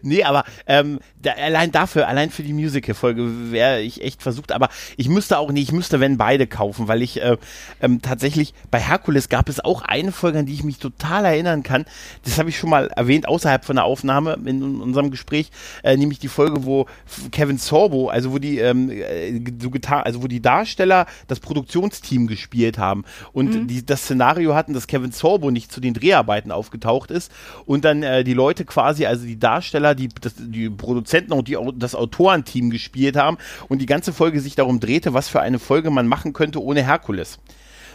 nee, 0.02 0.24
aber 0.24 0.44
ähm, 0.66 1.00
da, 1.22 1.32
allein 1.32 1.72
dafür, 1.72 2.08
allein 2.08 2.30
für 2.30 2.42
die 2.42 2.52
Musical-Folge 2.52 3.50
wäre 3.50 3.80
ich 3.80 4.02
echt 4.02 4.22
versucht. 4.22 4.52
Aber 4.52 4.68
ich 4.96 5.08
müsste 5.08 5.38
auch 5.38 5.50
nicht, 5.50 5.68
ich 5.68 5.72
müsste, 5.72 6.00
wenn 6.00 6.16
beide 6.16 6.46
kaufen, 6.46 6.88
weil 6.90 7.02
ich 7.02 7.22
äh, 7.22 7.36
ähm, 7.80 8.02
tatsächlich 8.02 8.52
bei 8.72 8.80
Herkules 8.80 9.28
gab 9.28 9.48
es 9.48 9.64
auch 9.64 9.82
eine 9.82 10.10
Folge, 10.10 10.40
an 10.40 10.46
die 10.46 10.54
ich 10.54 10.64
mich 10.64 10.78
total 10.78 11.24
erinnern 11.24 11.62
kann. 11.62 11.84
Das 12.24 12.36
habe 12.38 12.48
ich 12.48 12.58
schon 12.58 12.68
mal 12.68 12.88
erwähnt 12.88 13.28
außerhalb 13.28 13.64
von 13.64 13.76
der 13.76 13.84
Aufnahme 13.84 14.36
in 14.44 14.80
unserem 14.80 15.12
Gespräch, 15.12 15.50
äh, 15.84 15.96
nämlich 15.96 16.18
die 16.18 16.26
Folge, 16.26 16.64
wo 16.64 16.86
Kevin 17.30 17.58
Sorbo, 17.58 18.08
also 18.08 18.32
wo 18.32 18.38
die 18.38 18.58
ähm, 18.58 18.90
äh, 18.90 19.40
so 19.60 19.70
getan, 19.70 20.02
also 20.02 20.22
wo 20.22 20.26
die 20.26 20.42
Darsteller 20.42 21.06
das 21.28 21.38
Produktionsteam 21.38 22.26
gespielt 22.26 22.76
haben 22.76 23.04
und 23.32 23.54
mhm. 23.54 23.68
die 23.68 23.86
das 23.86 24.02
Szenario 24.02 24.56
hatten, 24.56 24.74
dass 24.74 24.88
Kevin 24.88 25.12
Sorbo 25.12 25.52
nicht 25.52 25.70
zu 25.70 25.80
den 25.80 25.94
Dreharbeiten 25.94 26.50
aufgetaucht 26.50 27.12
ist 27.12 27.30
und 27.66 27.84
dann 27.84 28.02
äh, 28.02 28.24
die 28.24 28.34
Leute 28.34 28.64
quasi, 28.64 29.06
also 29.06 29.24
die 29.24 29.38
Darsteller, 29.38 29.94
die 29.94 30.08
das, 30.08 30.34
die 30.36 30.68
Produzenten 30.68 31.32
und 31.34 31.46
die 31.46 31.56
das 31.76 31.94
Autorenteam 31.94 32.70
gespielt 32.70 33.16
haben 33.16 33.38
und 33.68 33.80
die 33.80 33.86
ganze 33.86 34.12
Folge 34.12 34.40
sich 34.40 34.56
darum 34.56 34.80
drehte, 34.80 35.14
was 35.14 35.28
für 35.28 35.40
eine 35.40 35.60
Folge 35.60 35.90
man 35.90 36.08
machen 36.08 36.32
könnte 36.32 36.60
ohne 36.60 36.79
ohne 36.80 36.86
Herkules. 36.86 37.38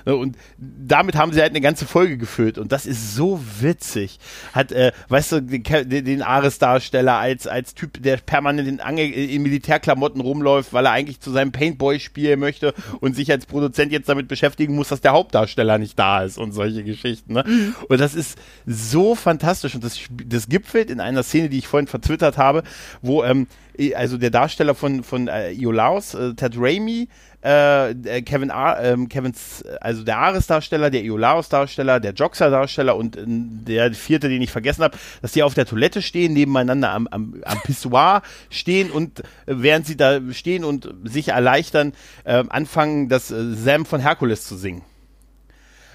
Ne, 0.05 0.15
und 0.15 0.37
damit 0.59 1.15
haben 1.15 1.33
sie 1.33 1.41
halt 1.41 1.49
eine 1.49 1.61
ganze 1.61 1.87
Folge 1.87 2.19
gefüllt. 2.19 2.59
Und 2.59 2.71
das 2.71 2.85
ist 2.85 3.15
so 3.15 3.41
witzig. 3.59 4.19
Hat, 4.53 4.71
äh, 4.71 4.91
weißt 5.09 5.31
du, 5.31 5.41
den, 5.41 5.63
den 5.89 6.21
Ares-Darsteller 6.21 7.17
als, 7.17 7.47
als 7.47 7.73
Typ, 7.73 8.03
der 8.03 8.17
permanent 8.17 8.67
in, 8.67 8.81
Ange 8.81 9.03
in 9.03 9.41
Militärklamotten 9.41 10.21
rumläuft, 10.21 10.73
weil 10.73 10.85
er 10.85 10.91
eigentlich 10.91 11.21
zu 11.21 11.31
seinem 11.31 11.51
Paintboy 11.51 11.99
spielen 11.99 12.39
möchte 12.39 12.75
und 12.99 13.15
sich 13.15 13.31
als 13.31 13.47
Produzent 13.47 13.91
jetzt 13.91 14.07
damit 14.07 14.27
beschäftigen 14.27 14.75
muss, 14.75 14.89
dass 14.89 15.01
der 15.01 15.13
Hauptdarsteller 15.13 15.79
nicht 15.79 15.97
da 15.97 16.23
ist 16.23 16.37
und 16.37 16.51
solche 16.51 16.83
Geschichten. 16.83 17.33
Ne? 17.33 17.43
Mhm. 17.47 17.75
Und 17.89 17.99
das 17.99 18.13
ist 18.13 18.37
so 18.67 19.15
fantastisch. 19.15 19.73
Und 19.73 19.83
das, 19.83 19.97
das 20.23 20.47
gipfelt 20.49 20.91
in 20.91 20.99
einer 20.99 21.23
Szene, 21.23 21.49
die 21.49 21.57
ich 21.57 21.67
vorhin 21.67 21.87
vertwittert 21.87 22.37
habe, 22.37 22.61
wo 23.01 23.23
ähm, 23.23 23.47
also 23.95 24.17
der 24.17 24.29
Darsteller 24.29 24.75
von, 24.75 25.03
von 25.03 25.27
äh, 25.27 25.51
Iolaus, 25.51 26.13
äh, 26.13 26.33
Ted 26.33 26.53
Raimi, 26.57 27.07
äh, 27.43 27.91
äh, 27.91 28.21
Kevin 28.21 28.51
A, 28.51 28.81
ähm, 28.81 29.07
Kevins, 29.09 29.63
also 29.81 30.03
der 30.03 30.17
Ares-Darsteller, 30.17 30.89
der 30.89 31.03
Iolaus-Darsteller, 31.03 31.99
der 31.99 32.13
Joxer-Darsteller 32.13 32.95
und 32.95 33.15
äh, 33.17 33.23
der 33.25 33.93
vierte, 33.93 34.29
den 34.29 34.41
ich 34.41 34.51
vergessen 34.51 34.83
habe, 34.83 34.97
dass 35.21 35.33
die 35.33 35.43
auf 35.43 35.53
der 35.53 35.65
Toilette 35.65 36.01
stehen, 36.01 36.33
nebeneinander 36.33 36.91
am, 36.91 37.07
am, 37.07 37.41
am 37.43 37.61
Pissoir 37.61 38.23
stehen 38.49 38.91
und 38.91 39.19
äh, 39.19 39.23
während 39.45 39.85
sie 39.85 39.97
da 39.97 40.19
stehen 40.31 40.63
und 40.63 40.91
sich 41.03 41.29
erleichtern, 41.29 41.93
äh, 42.23 42.43
anfangen, 42.49 43.09
das 43.09 43.31
äh, 43.31 43.53
Sam 43.53 43.85
von 43.85 43.99
Herkules 43.99 44.45
zu 44.45 44.55
singen. 44.55 44.81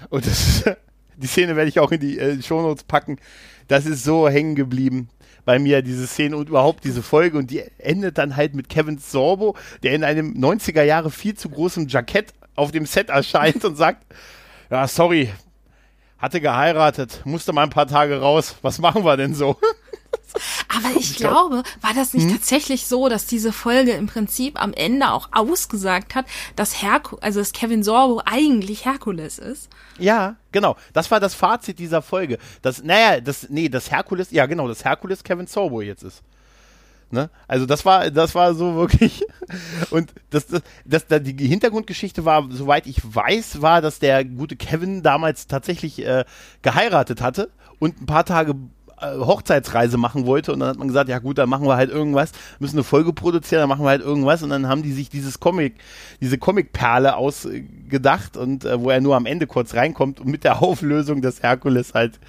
Und 0.09 0.25
das 0.25 0.63
die 1.17 1.27
Szene 1.27 1.55
werde 1.55 1.69
ich 1.69 1.79
auch 1.79 1.91
in 1.91 1.99
die 1.99 2.17
äh, 2.17 2.41
Shownotes 2.41 2.83
packen. 2.83 3.17
Das 3.67 3.85
ist 3.85 4.03
so 4.03 4.27
hängen 4.27 4.55
geblieben 4.55 5.09
bei 5.45 5.59
mir, 5.59 5.81
diese 5.81 6.07
Szene 6.07 6.37
und 6.37 6.49
überhaupt 6.49 6.83
diese 6.83 7.03
Folge. 7.03 7.37
Und 7.37 7.51
die 7.51 7.63
endet 7.77 8.17
dann 8.17 8.35
halt 8.35 8.53
mit 8.53 8.69
Kevin 8.69 8.97
Sorbo, 8.97 9.55
der 9.83 9.93
in 9.93 10.03
einem 10.03 10.33
90er 10.33 10.83
Jahre 10.83 11.11
viel 11.11 11.35
zu 11.35 11.49
großem 11.49 11.87
Jackett 11.87 12.33
auf 12.55 12.71
dem 12.71 12.85
Set 12.85 13.09
erscheint 13.09 13.63
und 13.65 13.75
sagt, 13.75 14.05
ja, 14.69 14.87
sorry, 14.87 15.31
hatte 16.17 16.39
geheiratet, 16.39 17.21
musste 17.25 17.53
mal 17.53 17.63
ein 17.63 17.69
paar 17.69 17.87
Tage 17.87 18.21
raus. 18.21 18.55
Was 18.61 18.79
machen 18.79 19.03
wir 19.03 19.17
denn 19.17 19.33
so? 19.33 19.57
Aber 20.67 20.97
ich 20.97 21.15
glaube, 21.15 21.63
war 21.81 21.93
das 21.93 22.13
nicht 22.13 22.25
hm? 22.25 22.33
tatsächlich 22.33 22.87
so, 22.87 23.09
dass 23.09 23.25
diese 23.25 23.51
Folge 23.51 23.91
im 23.91 24.07
Prinzip 24.07 24.61
am 24.61 24.73
Ende 24.73 25.11
auch 25.11 25.29
ausgesagt 25.31 26.15
hat, 26.15 26.25
dass 26.55 26.81
Herku 26.81 27.17
also 27.21 27.39
dass 27.39 27.53
Kevin 27.53 27.83
Sorbo 27.83 28.21
eigentlich 28.25 28.85
Herkules 28.85 29.39
ist? 29.39 29.69
Ja, 29.97 30.35
genau. 30.51 30.75
Das 30.93 31.11
war 31.11 31.19
das 31.19 31.33
Fazit 31.33 31.79
dieser 31.79 32.01
Folge. 32.01 32.37
Das, 32.61 32.83
naja, 32.83 33.21
das, 33.21 33.49
nee, 33.49 33.69
das 33.69 33.91
Herkules, 33.91 34.31
ja 34.31 34.45
genau, 34.45 34.67
das 34.67 34.83
Herkules 34.85 35.23
Kevin 35.23 35.47
Sorbo 35.47 35.81
jetzt 35.81 36.03
ist. 36.03 36.23
Ne? 37.11 37.29
Also 37.47 37.65
das 37.65 37.83
war, 37.85 38.09
das 38.09 38.35
war 38.35 38.53
so 38.53 38.75
wirklich. 38.75 39.25
Und 39.91 40.13
das, 40.29 40.47
das, 40.47 40.61
das, 40.85 41.07
das, 41.07 41.21
die 41.23 41.47
Hintergrundgeschichte 41.47 42.23
war, 42.23 42.47
soweit 42.49 42.87
ich 42.87 43.01
weiß, 43.03 43.61
war, 43.61 43.81
dass 43.81 43.99
der 43.99 44.23
gute 44.23 44.55
Kevin 44.55 45.03
damals 45.03 45.47
tatsächlich 45.47 46.05
äh, 46.05 46.23
geheiratet 46.61 47.21
hatte 47.21 47.51
und 47.79 48.01
ein 48.01 48.05
paar 48.05 48.25
Tage 48.25 48.55
Hochzeitsreise 49.01 49.97
machen 49.97 50.25
wollte 50.25 50.53
und 50.53 50.59
dann 50.59 50.69
hat 50.69 50.77
man 50.77 50.87
gesagt, 50.87 51.09
ja 51.09 51.19
gut, 51.19 51.37
dann 51.37 51.49
machen 51.49 51.67
wir 51.67 51.75
halt 51.75 51.89
irgendwas, 51.89 52.31
müssen 52.59 52.77
eine 52.77 52.83
Folge 52.83 53.13
produzieren, 53.13 53.61
dann 53.61 53.69
machen 53.69 53.83
wir 53.83 53.89
halt 53.89 54.01
irgendwas 54.01 54.43
und 54.43 54.49
dann 54.49 54.67
haben 54.67 54.83
die 54.83 54.93
sich 54.93 55.09
dieses 55.09 55.39
Comic, 55.39 55.75
diese 56.21 56.37
Comicperle 56.37 57.15
ausgedacht 57.91 58.37
und 58.37 58.65
äh, 58.65 58.79
wo 58.79 58.89
er 58.89 59.01
nur 59.01 59.15
am 59.15 59.25
Ende 59.25 59.47
kurz 59.47 59.73
reinkommt 59.73 60.19
und 60.19 60.27
mit 60.27 60.43
der 60.43 60.61
Auflösung 60.61 61.21
des 61.21 61.43
Herkules 61.43 61.93
halt 61.93 62.19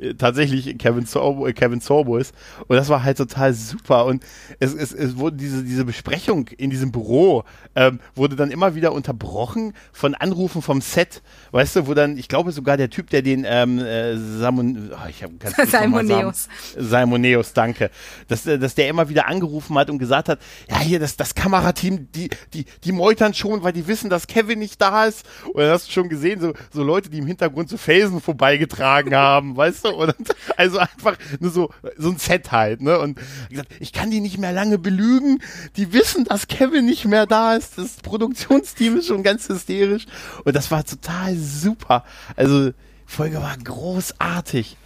äh, 0.00 0.14
tatsächlich 0.14 0.76
Kevin 0.78 1.06
Sorbo, 1.06 1.46
äh, 1.46 1.52
Kevin 1.52 1.80
Sorbo 1.80 2.18
ist 2.18 2.34
und 2.68 2.76
das 2.76 2.88
war 2.88 3.02
halt 3.02 3.16
total 3.16 3.54
super 3.54 4.04
und 4.04 4.22
es, 4.60 4.74
es, 4.74 4.92
es 4.92 5.16
wurde 5.16 5.36
diese, 5.36 5.64
diese 5.64 5.84
Besprechung 5.84 6.48
in 6.58 6.70
diesem 6.70 6.92
Büro 6.92 7.44
ähm, 7.74 8.00
wurde 8.14 8.36
dann 8.36 8.50
immer 8.50 8.74
wieder 8.74 8.92
unterbrochen 8.92 9.72
von 9.92 10.14
Anrufen 10.14 10.62
vom 10.62 10.80
Set, 10.80 11.22
weißt 11.52 11.76
du, 11.76 11.86
wo 11.86 11.94
dann, 11.94 12.16
ich 12.16 12.28
glaube 12.28 12.52
sogar 12.52 12.76
der 12.76 12.90
Typ, 12.90 13.10
der 13.10 13.22
den 13.22 13.46
ähm, 13.48 13.78
äh, 13.78 14.16
Samon, 14.16 14.90
oh, 14.92 15.08
ich 15.08 15.22
habe 15.22 15.34
ganz 15.36 15.70
Salmoneus. 15.70 16.48
Salmoneus, 16.76 17.52
danke. 17.52 17.90
Dass, 18.28 18.46
äh, 18.46 18.58
dass 18.58 18.74
der 18.74 18.88
immer 18.88 19.08
wieder 19.08 19.26
angerufen 19.26 19.76
hat 19.78 19.90
und 19.90 19.98
gesagt 19.98 20.28
hat, 20.28 20.40
ja 20.68 20.78
hier, 20.80 20.98
das, 20.98 21.16
das 21.16 21.34
Kamerateam, 21.34 22.10
die, 22.12 22.30
die, 22.54 22.64
die 22.84 22.92
meutern 22.92 23.34
schon, 23.34 23.62
weil 23.62 23.72
die 23.72 23.86
wissen, 23.86 24.10
dass 24.10 24.26
Kevin 24.26 24.58
nicht 24.58 24.80
da 24.80 25.05
ist. 25.05 25.05
Und 25.46 25.58
dann 25.58 25.70
hast 25.70 25.88
du 25.88 25.92
schon 25.92 26.08
gesehen, 26.08 26.40
so, 26.40 26.52
so 26.72 26.82
Leute, 26.82 27.10
die 27.10 27.18
im 27.18 27.26
Hintergrund 27.26 27.68
so 27.68 27.76
Felsen 27.76 28.20
vorbeigetragen 28.20 29.14
haben, 29.14 29.56
weißt 29.56 29.86
du? 29.86 29.88
Und 29.90 30.14
also 30.56 30.78
einfach 30.78 31.16
nur 31.40 31.50
so, 31.50 31.70
so 31.96 32.10
ein 32.10 32.18
Set 32.18 32.52
halt, 32.52 32.80
ne? 32.80 32.98
Und 32.98 33.18
gesagt, 33.48 33.72
ich 33.80 33.92
kann 33.92 34.10
die 34.10 34.20
nicht 34.20 34.38
mehr 34.38 34.52
lange 34.52 34.78
belügen. 34.78 35.42
Die 35.76 35.92
wissen, 35.92 36.24
dass 36.24 36.48
Kevin 36.48 36.86
nicht 36.86 37.04
mehr 37.04 37.26
da 37.26 37.54
ist. 37.54 37.78
Das 37.78 37.96
Produktionsteam 37.96 38.98
ist 38.98 39.06
schon 39.06 39.22
ganz 39.22 39.48
hysterisch. 39.48 40.06
Und 40.44 40.54
das 40.54 40.70
war 40.70 40.84
total 40.84 41.36
super. 41.36 42.04
Also, 42.36 42.72
Folge 43.06 43.40
war 43.40 43.56
großartig 43.56 44.76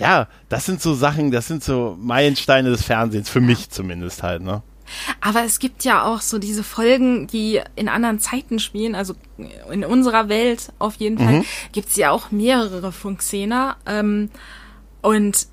ja, 0.00 0.28
das 0.48 0.64
sind 0.64 0.80
so 0.80 0.94
Sachen, 0.94 1.30
das 1.30 1.46
sind 1.46 1.62
so 1.62 1.96
Meilensteine 2.00 2.70
des 2.70 2.82
Fernsehens, 2.82 3.28
für 3.28 3.42
mich 3.42 3.68
zumindest 3.70 4.22
halt, 4.22 4.42
ne? 4.42 4.62
Aber 5.20 5.44
es 5.44 5.58
gibt 5.58 5.84
ja 5.84 6.04
auch 6.04 6.20
so 6.20 6.38
diese 6.38 6.62
Folgen, 6.62 7.26
die 7.26 7.60
in 7.76 7.88
anderen 7.88 8.20
Zeiten 8.20 8.58
spielen, 8.58 8.94
also 8.94 9.14
in 9.70 9.84
unserer 9.84 10.28
Welt 10.28 10.72
auf 10.78 10.96
jeden 10.96 11.18
Fall, 11.18 11.40
mhm. 11.40 11.44
gibt 11.72 11.88
es 11.88 11.96
ja 11.96 12.10
auch 12.10 12.30
mehrere 12.30 12.92
Funkscener. 12.92 13.76
Ähm, 13.86 14.30
und 15.02 15.46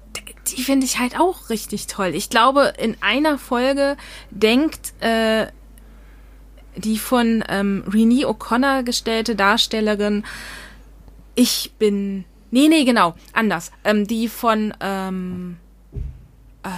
die 0.48 0.64
finde 0.64 0.86
ich 0.86 1.00
halt 1.00 1.20
auch 1.20 1.50
richtig 1.50 1.88
toll. 1.88 2.12
Ich 2.14 2.30
glaube, 2.30 2.74
in 2.78 2.96
einer 3.02 3.38
Folge 3.38 3.98
denkt 4.32 4.94
äh, 5.02 5.48
die 6.76 6.98
von 6.98 7.44
ähm, 7.50 7.84
Renee 7.88 8.26
O'Connor 8.26 8.84
gestellte 8.84 9.36
Darstellerin, 9.36 10.24
ich 11.36 11.72
bin 11.80 12.26
Nee, 12.52 12.68
nee, 12.70 12.86
genau. 12.86 13.16
Anders. 13.34 13.72
Ähm, 13.84 14.08
die 14.08 14.28
von, 14.28 14.74
ähm, 14.80 15.58
äh, 16.64 16.70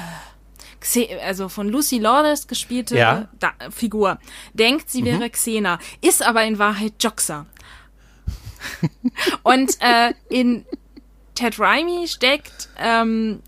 also 1.24 1.50
von 1.50 1.70
Lucy 1.70 1.98
Lawless 1.98 2.48
gespielte 2.48 2.98
ja. 2.98 3.28
da 3.40 3.54
Figur, 3.70 4.20
denkt, 4.54 4.90
sie 4.90 5.04
wäre 5.06 5.26
mhm. 5.26 5.32
Xena, 5.32 5.80
ist 6.02 6.26
aber 6.26 6.44
in 6.44 6.60
Wahrheit 6.60 6.94
Joxa. 7.00 7.46
Und 9.44 9.78
äh, 9.82 10.14
in 10.30 10.66
Ted 11.36 11.60
Raimi 11.60 12.08
steckt, 12.08 12.70
ähm, 12.78 13.42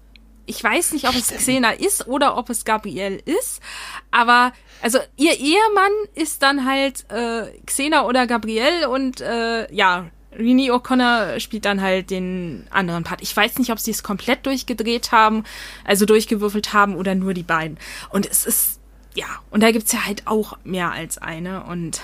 ich 0.45 0.63
weiß 0.63 0.93
nicht, 0.93 1.07
ob 1.07 1.15
es 1.15 1.27
Xena 1.27 1.71
ist 1.71 2.07
oder 2.07 2.37
ob 2.37 2.49
es 2.49 2.65
Gabrielle 2.65 3.17
ist, 3.17 3.61
aber 4.09 4.53
also 4.81 4.99
ihr 5.15 5.37
Ehemann 5.39 5.91
ist 6.15 6.41
dann 6.41 6.65
halt 6.65 7.09
äh, 7.09 7.51
Xena 7.65 8.05
oder 8.05 8.27
Gabrielle 8.27 8.89
und 8.89 9.21
äh, 9.21 9.71
ja, 9.73 10.09
Rini 10.37 10.71
O'Connor 10.71 11.39
spielt 11.39 11.65
dann 11.65 11.81
halt 11.81 12.09
den 12.09 12.65
anderen 12.69 13.03
Part. 13.03 13.21
Ich 13.21 13.35
weiß 13.35 13.57
nicht, 13.59 13.71
ob 13.71 13.79
sie 13.79 13.91
es 13.91 14.03
komplett 14.03 14.45
durchgedreht 14.45 15.11
haben, 15.11 15.43
also 15.83 16.05
durchgewürfelt 16.05 16.73
haben 16.73 16.95
oder 16.95 17.15
nur 17.15 17.33
die 17.33 17.43
beiden. 17.43 17.77
Und 18.09 18.25
es 18.25 18.45
ist, 18.45 18.79
ja, 19.13 19.27
und 19.49 19.61
da 19.61 19.71
gibt's 19.71 19.91
ja 19.91 20.05
halt 20.05 20.27
auch 20.27 20.57
mehr 20.63 20.91
als 20.91 21.17
eine 21.17 21.63
und 21.63 22.01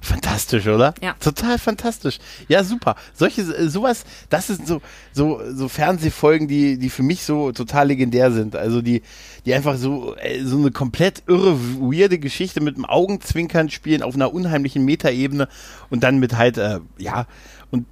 Fantastisch, 0.00 0.66
oder? 0.66 0.94
Ja. 1.00 1.14
Total 1.20 1.58
fantastisch. 1.58 2.18
Ja, 2.48 2.62
super. 2.62 2.96
Solche, 3.14 3.42
äh, 3.42 3.68
sowas, 3.68 4.04
das 4.30 4.46
sind 4.46 4.66
so, 4.66 4.80
so, 5.12 5.40
so 5.52 5.68
Fernsehfolgen, 5.68 6.48
die, 6.48 6.78
die 6.78 6.90
für 6.90 7.02
mich 7.02 7.24
so 7.24 7.52
total 7.52 7.88
legendär 7.88 8.30
sind. 8.30 8.54
Also 8.54 8.80
die, 8.80 9.02
die 9.44 9.54
einfach 9.54 9.76
so, 9.76 10.16
äh, 10.16 10.42
so 10.44 10.56
eine 10.58 10.70
komplett 10.70 11.22
irre, 11.26 11.58
weirde 11.80 12.18
Geschichte 12.18 12.60
mit 12.60 12.76
dem 12.76 12.84
Augenzwinkern 12.84 13.70
spielen 13.70 14.02
auf 14.02 14.14
einer 14.14 14.32
unheimlichen 14.32 14.84
Metaebene 14.84 15.48
und 15.90 16.02
dann 16.04 16.18
mit 16.18 16.36
halt, 16.36 16.58
äh, 16.58 16.80
ja, 16.98 17.26
und 17.70 17.86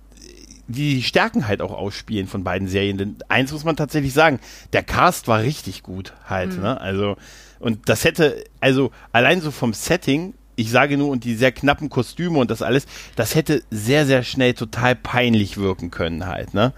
die 0.69 1.03
Stärken 1.03 1.47
halt 1.49 1.61
auch 1.61 1.73
ausspielen 1.73 2.29
von 2.29 2.45
beiden 2.45 2.69
Serien. 2.69 2.99
Denn 2.99 3.17
eins 3.29 3.53
muss 3.53 3.65
man 3.65 3.77
tatsächlich 3.77 4.13
sagen, 4.13 4.39
der 4.73 4.83
Cast 4.83 5.29
war 5.29 5.41
richtig 5.41 5.83
gut 5.83 6.13
halt, 6.25 6.57
mhm. 6.57 6.63
ne? 6.63 6.81
Also, 6.81 7.17
und 7.59 7.89
das 7.89 8.05
hätte, 8.05 8.45
also 8.61 8.91
allein 9.13 9.41
so 9.41 9.51
vom 9.51 9.73
Setting 9.73 10.35
ich 10.57 10.71
sage 10.71 10.97
nur, 10.97 11.11
und 11.11 11.25
die 11.25 11.35
sehr 11.35 11.53
knappen 11.53 11.91
Kostüme 11.91 12.39
und 12.39 12.51
das 12.51 12.63
alles, 12.63 12.87
das 13.15 13.35
hätte 13.35 13.63
sehr, 13.71 14.07
sehr 14.07 14.23
schnell 14.23 14.55
total 14.55 14.97
peinlich 14.97 15.59
wirken 15.59 15.91
können 15.91 16.27
halt, 16.27 16.55
ne? 16.55 16.73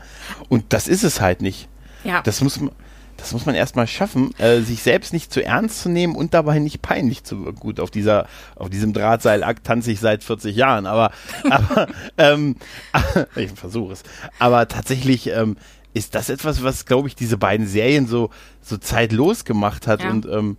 Und 0.49 0.73
das 0.73 0.89
ist 0.89 1.05
es 1.05 1.21
halt 1.21 1.41
nicht. 1.41 1.69
Ja. 2.05 2.23
Das 2.23 2.41
muss 2.41 2.61
man, 2.61 2.71
das 3.17 3.33
muss 3.33 3.47
man 3.47 3.55
erstmal 3.55 3.87
schaffen, 3.87 4.33
äh, 4.39 4.61
sich 4.61 4.83
selbst 4.83 5.13
nicht 5.13 5.33
zu 5.33 5.45
ernst 5.45 5.83
zu 5.83 5.89
nehmen 5.89 6.17
und 6.17 6.35
dabei 6.35 6.59
nicht 6.59 6.83
peinlich 6.83 7.25
zu 7.25 7.45
wirken. 7.45 7.61
Gut, 7.61 7.81
auf 7.81 7.91
dieser, 7.91 8.27
auf 8.57 8.71
diesem 8.71 8.93
Drahtseilakt 8.93 9.65
tanze 9.65 9.93
ich 9.93 10.01
seit 10.01 10.25
40 10.25 10.55
Jahren, 10.57 10.87
aber, 10.87 11.11
aber, 11.51 11.89
ähm, 12.17 12.57
ich 13.37 13.51
versuche 13.53 13.93
es. 13.93 14.03
Aber 14.39 14.69
tatsächlich, 14.69 15.29
ähm, 15.29 15.57
ist 15.95 16.15
das 16.15 16.29
etwas, 16.29 16.63
was, 16.63 16.87
glaube 16.87 17.09
ich, 17.09 17.17
diese 17.17 17.39
beiden 17.39 17.67
Serien 17.67 18.07
so, 18.07 18.31
so 18.61 18.77
zeitlos 18.77 19.45
gemacht 19.45 19.87
hat 19.87 20.03
ja. 20.03 20.11
und, 20.11 20.27
ähm, 20.27 20.57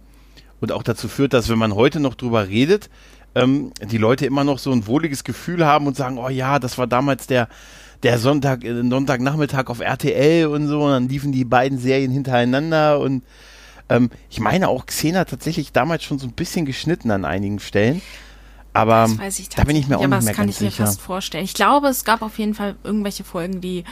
und 0.62 0.72
auch 0.72 0.84
dazu 0.84 1.08
führt, 1.08 1.34
dass 1.34 1.50
wenn 1.50 1.58
man 1.58 1.76
heute 1.76 2.00
noch 2.00 2.16
drüber 2.16 2.48
redet, 2.48 2.90
ähm, 3.36 3.72
die 3.82 3.98
Leute 3.98 4.26
immer 4.26 4.44
noch 4.44 4.60
so 4.60 4.72
ein 4.72 4.88
wohliges 4.88 5.24
Gefühl 5.24 5.66
haben 5.66 5.88
und 5.88 5.96
sagen, 5.96 6.18
oh 6.18 6.30
ja, 6.30 6.60
das 6.60 6.78
war 6.78 6.88
damals 6.88 7.28
der 7.28 7.48
der 8.04 8.18
Sonntag, 8.18 8.64
äh, 8.64 8.82
Sonntagnachmittag 8.90 9.68
auf 9.68 9.82
RTL 9.82 10.48
und 10.48 10.68
so, 10.68 10.84
und 10.84 10.92
dann 10.92 11.10
liefen 11.10 11.32
die 11.32 11.46
beiden 11.46 11.80
Serien 11.80 12.12
hintereinander 12.12 13.00
und 13.00 13.24
ähm, 13.90 14.10
ich 14.30 14.40
meine 14.40 14.70
auch 14.70 14.86
Xena 14.86 15.26
tatsächlich 15.26 15.72
damals 15.74 16.04
schon 16.04 16.20
so 16.20 16.28
ein 16.28 16.34
bisschen 16.34 16.66
geschnitten 16.66 17.12
an 17.12 17.26
einigen 17.26 17.60
Stellen. 17.60 18.02
Aber 18.72 19.10
da 19.56 19.64
bin 19.64 19.76
ich 19.76 19.88
mir 19.88 19.98
auch 19.98 20.08
nicht 20.08 20.10
mehr 20.10 20.20
ganz 20.20 20.20
sicher. 20.22 20.22
Aber 20.22 20.26
das 20.26 20.36
kann 20.36 20.50
ich 20.50 20.62
mir 20.62 20.72
fast 20.72 21.02
vorstellen. 21.02 21.44
Ich 21.44 21.56
glaube, 21.56 21.88
es 21.88 22.06
gab 22.06 22.22
auf 22.22 22.38
jeden 22.38 22.54
Fall 22.54 22.76
irgendwelche 22.84 23.24
Folgen, 23.24 23.62
die 23.62 23.84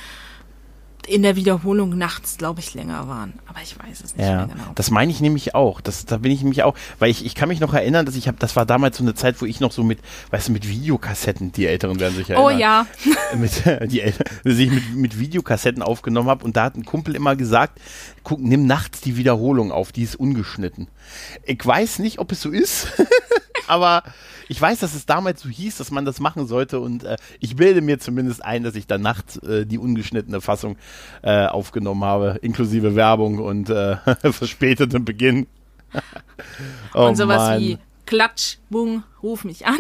in 1.08 1.24
der 1.24 1.36
Wiederholung 1.36 1.98
nachts, 1.98 2.38
glaube 2.38 2.60
ich, 2.60 2.74
länger 2.74 3.08
waren. 3.08 3.34
Aber 3.48 3.60
ich 3.64 3.78
weiß 3.80 4.02
es 4.04 4.16
nicht 4.16 4.26
ja, 4.26 4.46
mehr 4.46 4.48
genau. 4.48 4.72
Das 4.76 4.92
meine 4.92 5.12
ich 5.12 5.22
nämlich 5.22 5.56
auch. 5.56 5.82
Das, 5.82 6.06
da 6.06 6.18
bin 6.18 6.32
ich 6.32 6.42
nämlich 6.42 6.64
auch, 6.64 6.76
weil 7.00 7.10
ich, 7.10 7.26
ich 7.26 7.34
kann 7.34 7.50
mich 7.50 7.60
noch 7.60 7.74
erinnern, 7.74 8.06
dass 8.06 8.16
ich 8.16 8.28
habe, 8.28 8.38
das 8.40 8.56
war 8.56 8.66
damals 8.66 8.98
so 8.98 9.04
eine 9.04 9.16
Zeit, 9.16 9.42
wo 9.42 9.46
ich 9.46 9.60
noch 9.60 9.72
so 9.72 9.84
mit, 9.84 10.00
weißt 10.32 10.50
du, 10.50 10.52
mit 10.52 10.68
Videokassetten, 10.68 11.52
die 11.54 11.66
Älteren 11.66 12.00
werden 12.00 12.16
sich 12.16 12.30
oh 12.30 12.50
erinnern. 12.50 12.56
Oh 12.56 12.60
ja. 12.60 12.88
mit, 13.36 13.92
die 13.92 14.02
Eltern, 14.02 14.26
dass 14.44 14.58
ich 14.58 14.70
mit, 14.70 14.96
mit 14.96 15.20
Videokassetten 15.20 15.82
aufgenommen 15.82 16.30
habe 16.30 16.44
und 16.44 16.58
da 16.58 16.66
hat 16.66 16.76
ein 16.76 16.86
Kumpel 16.86 17.16
immer 17.16 17.36
gesagt, 17.36 17.80
guck, 18.24 18.40
nimm 18.42 18.66
nachts 18.66 19.02
die 19.02 19.18
Wiederholung 19.18 19.72
auf, 19.72 19.92
die 19.92 20.04
ist 20.04 20.16
ungeschnitten. 20.16 20.88
Ich 21.46 21.66
weiß 21.66 22.00
nicht, 22.00 22.20
ob 22.20 22.34
es 22.34 22.42
so 22.42 22.50
ist, 22.50 22.92
aber 23.68 24.04
ich 24.48 24.62
weiß, 24.62 24.80
dass 24.80 24.96
es 24.96 25.06
damals 25.06 25.42
so 25.42 25.50
hieß, 25.50 25.78
dass 25.78 25.92
man 25.92 26.06
das 26.06 26.20
machen 26.20 26.48
sollte 26.48 26.80
und 26.80 27.04
äh, 27.04 27.18
ich 27.40 27.56
bilde 27.56 27.82
mir 27.82 28.00
zumindest 28.00 28.44
ein, 28.44 28.64
dass 28.64 28.76
ich 28.76 28.88
dann 28.88 29.02
nachts 29.02 29.38
äh, 29.38 29.66
die 29.66 29.78
ungeschnittene 29.78 30.42
Fassung 30.42 30.78
äh, 31.22 31.46
aufgenommen 31.46 32.04
habe, 32.04 32.40
inklusive 32.42 32.96
Werbung 32.96 33.40
und 33.40 33.70
äh, 33.70 33.98
verspätetem 34.32 35.06
Beginn. 35.06 35.48
oh, 36.94 37.08
und 37.08 37.16
sowas 37.16 37.50
Mann. 37.50 37.60
wie 37.60 37.78
Klatsch, 38.06 38.58
Bung, 38.70 39.04
ruf 39.22 39.44
mich 39.44 39.66
an. 39.66 39.80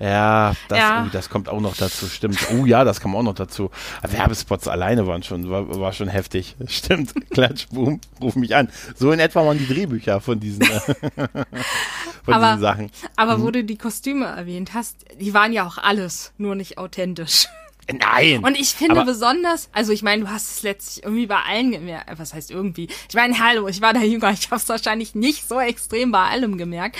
Ja, 0.00 0.54
das, 0.68 0.78
Ja. 0.78 1.04
Uh, 1.04 1.08
das 1.12 1.30
kommt 1.30 1.48
auch 1.48 1.60
noch 1.60 1.76
dazu, 1.76 2.06
stimmt. 2.08 2.38
Oh 2.52 2.66
ja, 2.66 2.82
das 2.84 3.00
kam 3.00 3.14
auch 3.14 3.22
noch 3.22 3.34
dazu. 3.34 3.70
Werbespots 4.02 4.66
alleine 4.66 5.06
waren 5.06 5.22
schon, 5.22 5.48
war, 5.50 5.68
war 5.80 5.92
schon 5.92 6.08
heftig. 6.08 6.56
Stimmt, 6.66 7.12
Klatsch, 7.30 7.66
boom, 7.70 8.00
ruf 8.20 8.34
mich 8.34 8.54
an. 8.56 8.68
So 8.96 9.12
in 9.12 9.20
etwa 9.20 9.46
waren 9.46 9.56
die 9.58 9.66
Drehbücher 9.68 10.20
von 10.20 10.40
diesen, 10.40 10.62
äh, 10.62 10.80
von 12.24 12.34
Aber- 12.34 12.46
diesen 12.48 12.60
Sachen. 12.60 12.90
Aber 13.16 13.40
wo 13.40 13.50
du 13.52 13.62
die 13.62 13.78
Kostüme 13.78 14.26
erwähnt 14.26 14.74
hast, 14.74 15.04
die 15.20 15.32
waren 15.32 15.52
ja 15.52 15.64
auch 15.66 15.78
alles, 15.78 16.32
nur 16.38 16.54
nicht 16.56 16.76
authentisch. 16.78 17.46
Nein! 17.92 18.42
Und 18.42 18.56
ich 18.58 18.70
finde 18.74 18.96
Aber- 18.96 19.04
besonders, 19.04 19.68
also 19.72 19.92
ich 19.92 20.02
meine, 20.02 20.24
du 20.24 20.30
hast 20.30 20.50
es 20.56 20.62
letztlich 20.62 21.04
irgendwie 21.04 21.26
bei 21.26 21.38
allen 21.48 21.70
gemerkt. 21.70 22.18
Was 22.18 22.34
heißt 22.34 22.50
irgendwie? 22.50 22.88
Ich 23.08 23.14
meine, 23.14 23.38
hallo, 23.38 23.68
ich 23.68 23.80
war 23.80 23.92
da 23.92 24.00
jünger, 24.00 24.32
ich 24.32 24.46
habe 24.50 24.56
es 24.56 24.68
wahrscheinlich 24.68 25.14
nicht 25.14 25.46
so 25.46 25.60
extrem 25.60 26.10
bei 26.10 26.24
allem 26.28 26.56
gemerkt, 26.58 26.96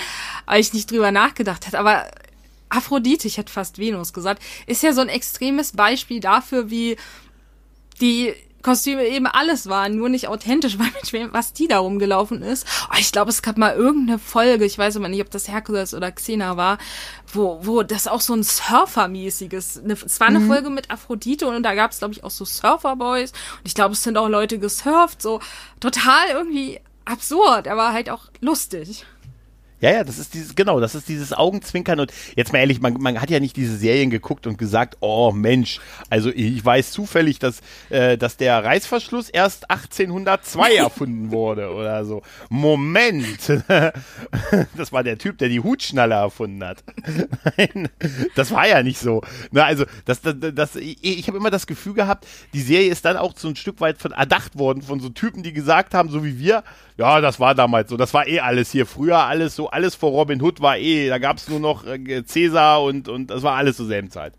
weil 0.47 0.61
ich 0.61 0.73
nicht 0.75 0.91
drüber 0.91 1.11
nachgedacht 1.11 1.67
hätte. 1.67 1.79
Aber 1.79 2.05
Aphrodite, 2.75 3.27
ich 3.27 3.39
hätte 3.39 3.53
fast 3.53 3.79
Venus 3.79 4.13
gesagt, 4.13 4.43
ist 4.67 4.83
ja 4.83 4.93
so 4.93 5.01
ein 5.01 5.09
extremes 5.09 5.73
Beispiel 5.73 6.21
dafür, 6.21 6.71
wie 6.71 6.97
die 8.01 8.35
Kostüme 8.65 9.07
eben 9.07 9.27
alles 9.27 9.69
waren, 9.69 9.95
nur 9.95 10.09
nicht 10.09 10.27
authentisch, 10.27 10.79
weil 10.81 10.87
mit 10.87 11.13
wem, 11.13 11.33
was 11.33 11.53
die 11.53 11.69
da 11.69 11.79
rumgelaufen 11.79 12.43
ist. 12.43 12.67
Oh, 12.91 12.97
ich 12.99 13.13
glaube, 13.13 13.31
es 13.31 13.43
gab 13.43 13.59
mal 13.59 13.75
irgendeine 13.75 14.19
Folge, 14.19 14.65
ich 14.65 14.77
weiß 14.77 14.97
aber 14.97 15.09
nicht, 15.09 15.21
ob 15.21 15.31
das 15.31 15.47
Herkules 15.47 15.95
oder 15.95 16.11
Xena 16.11 16.57
war, 16.57 16.79
wo, 17.33 17.61
wo 17.63 17.83
das 17.85 18.09
auch 18.09 18.21
so 18.21 18.35
ein 18.35 18.43
Surfer-mäßiges, 18.43 19.83
eine, 19.85 19.93
es 19.93 20.19
war 20.19 20.29
eine 20.29 20.41
Folge 20.41 20.71
mit 20.71 20.91
Aphrodite 20.91 21.47
und 21.47 21.63
da 21.63 21.75
gab 21.75 21.93
es, 21.93 21.99
glaube 21.99 22.15
ich, 22.15 22.25
auch 22.25 22.31
so 22.31 22.45
Surfer-Boys 22.45 23.31
und 23.31 23.67
ich 23.67 23.75
glaube, 23.75 23.93
es 23.93 24.03
sind 24.03 24.17
auch 24.17 24.29
Leute 24.29 24.59
gesurft, 24.59 25.23
so 25.23 25.41
total 25.79 26.31
irgendwie 26.33 26.81
absurd, 27.05 27.69
aber 27.69 27.93
halt 27.93 28.09
auch 28.09 28.31
lustig. 28.41 29.05
Ja, 29.81 29.91
ja, 29.91 30.05
das 30.05 30.19
ist 30.19 30.35
dieses, 30.35 30.55
genau, 30.55 30.81
das 30.81 30.95
ist 30.95 31.09
dieses 31.09 31.33
Augenzwinkern 31.33 32.01
und 32.01 32.13
jetzt 32.37 32.53
mal 32.53 32.61
ehrlich, 32.61 32.81
man, 32.81 32.95
man 32.95 33.21
hat 33.21 33.29
ja 33.29 33.41
nicht 33.41 33.57
diese 33.57 33.77
Serien 33.77 34.09
geguckt 34.09 34.47
und 34.47 34.57
gesagt, 34.57 34.97
oh 35.01 35.33
Mensch, 35.33 35.81
also 36.09 36.31
ich 36.31 36.65
weiß 36.65 36.93
zufällig, 36.93 37.39
dass, 37.39 37.61
äh, 37.91 38.17
dass 38.17 38.37
der 38.37 38.65
Reißverschluss 38.65 39.29
erst 39.31 39.71
1802 39.71 40.75
erfunden 40.77 41.31
wurde 41.33 41.71
oder 41.71 42.05
so. 42.05 42.23
Moment, 42.49 43.27
das 44.77 44.93
war 44.93 45.03
der 45.03 45.19
Typ, 45.19 45.39
der 45.39 45.49
die 45.49 45.61
Hutschnalle 45.61 46.15
erfunden 46.15 46.65
hat. 46.65 46.83
Nein, 47.57 47.89
das 48.37 48.53
war 48.53 48.67
ja 48.67 48.83
nicht 48.83 48.99
so. 48.99 49.23
Na, 49.51 49.65
also, 49.65 49.85
das, 50.05 50.21
das, 50.23 50.35
das, 50.55 50.77
ich, 50.77 51.03
ich 51.03 51.27
habe 51.27 51.37
immer 51.37 51.51
das 51.51 51.67
Gefühl 51.67 51.95
gehabt, 51.95 52.27
die 52.55 52.63
Serie 52.63 52.91
ist 52.91 53.05
dann 53.05 53.17
auch 53.17 53.35
so 53.37 53.49
ein 53.49 53.57
Stück 53.57 53.81
weit 53.81 53.99
von 53.99 54.13
erdacht 54.13 54.59
worden 54.59 54.83
von 54.83 55.01
so 55.01 55.09
Typen, 55.09 55.43
die 55.43 55.53
gesagt 55.53 55.95
haben, 55.95 56.09
so 56.09 56.25
wie 56.25 56.39
wir, 56.39 56.63
ja, 56.97 57.21
das 57.21 57.41
war 57.41 57.55
damals 57.55 57.91
so, 57.91 57.97
das 57.97 58.15
war 58.15 58.27
eh 58.27 58.41
alles 58.41 58.71
hier. 58.71 58.87
Früher 58.87 59.19
alles 59.19 59.57
so, 59.57 59.64
alles 59.69 59.95
vor 59.95 60.11
Robin 60.11 60.41
Hood 60.43 60.61
war 60.61 60.77
eh, 60.79 61.09
da 61.09 61.19
gab 61.19 61.37
es 61.39 61.49
nur 61.49 61.61
noch 61.61 61.87
äh, 61.87 62.25
Cäsar 62.25 62.83
und, 62.83 63.09
und 63.09 63.29
das 63.31 63.43
war 63.43 63.57
alles 63.57 63.77
zur 63.77 63.87
selben 63.87 64.11
Zeit. 64.11 64.35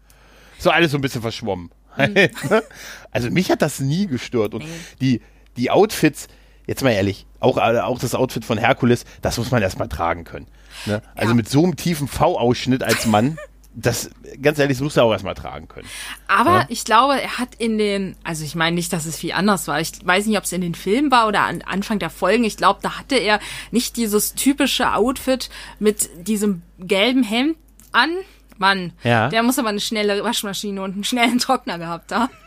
So 0.59 0.69
alles 0.71 0.91
so 0.91 0.97
ein 0.97 1.01
bisschen 1.01 1.21
verschwommen. 1.21 1.71
also 3.11 3.30
mich 3.30 3.51
hat 3.51 3.61
das 3.61 3.80
nie 3.80 4.07
gestört. 4.07 4.53
Und 4.53 4.65
die, 5.01 5.21
die 5.57 5.71
Outfits, 5.71 6.28
jetzt 6.67 6.84
mal 6.84 6.91
ehrlich, 6.91 7.26
auch, 7.39 7.57
äh, 7.57 7.80
auch 7.80 7.99
das 7.99 8.15
Outfit 8.15 8.45
von 8.45 8.57
Herkules, 8.57 9.05
das 9.21 9.38
muss 9.38 9.51
man 9.51 9.61
erstmal 9.61 9.88
tragen 9.88 10.23
können. 10.23 10.47
Ne? 10.86 11.01
Also 11.15 11.30
Ja. 11.30 11.36
mit 11.36 11.47
so 11.49 11.63
einem 11.63 11.76
tiefen 11.76 12.07
V-Ausschnitt 12.07 12.84
als 12.84 13.05
Mann, 13.05 13.38
das, 13.76 14.09
ganz 14.41 14.57
ehrlich, 14.57 14.78
das 14.78 14.84
muss 14.84 14.95
er 14.97 15.03
auch 15.03 15.11
erstmal 15.11 15.36
tragen 15.36 15.67
können. 15.67 15.88
Aber 16.28 16.51
Ja. 16.59 16.65
ich 16.69 16.86
glaube, 16.86 17.21
er 17.21 17.38
hat 17.38 17.55
in 17.57 17.78
den, 17.78 18.15
also 18.23 18.43
ich 18.45 18.55
meine 18.55 18.76
nicht, 18.76 18.93
dass 18.93 19.05
es 19.05 19.17
viel 19.17 19.34
anders 19.34 19.67
war. 19.67 19.80
Ich 19.82 19.91
weiß 20.05 20.26
nicht, 20.28 20.38
ob 20.38 20.45
es 20.45 20.51
in 20.53 20.61
den 20.61 20.76
Filmen 20.76 21.11
war 21.11 21.28
oder 21.28 21.41
an 21.41 21.61
Anfang 21.61 21.99
der 21.99 22.09
Folgen. 22.09 22.43
Ich 22.45 22.57
glaube, 22.57 22.80
da 22.82 22.97
hatte 22.97 23.15
er 23.15 23.39
nicht 23.71 23.97
dieses 23.97 24.34
typische 24.34 24.93
Outfit 24.93 25.49
mit 25.80 26.09
diesem 26.28 26.61
gelben 26.80 27.23
Hemd 27.23 27.57
an. 27.91 28.11
Mann, 28.57 28.93
Ja. 29.03 29.28
der 29.28 29.43
muss 29.43 29.59
aber 29.59 29.67
eine 29.69 29.82
schnelle 29.82 30.23
Waschmaschine 30.23 30.82
und 30.82 30.93
einen 30.93 31.03
schnellen 31.03 31.39
Trockner 31.39 31.78
gehabt 31.78 32.13
haben. 32.13 32.32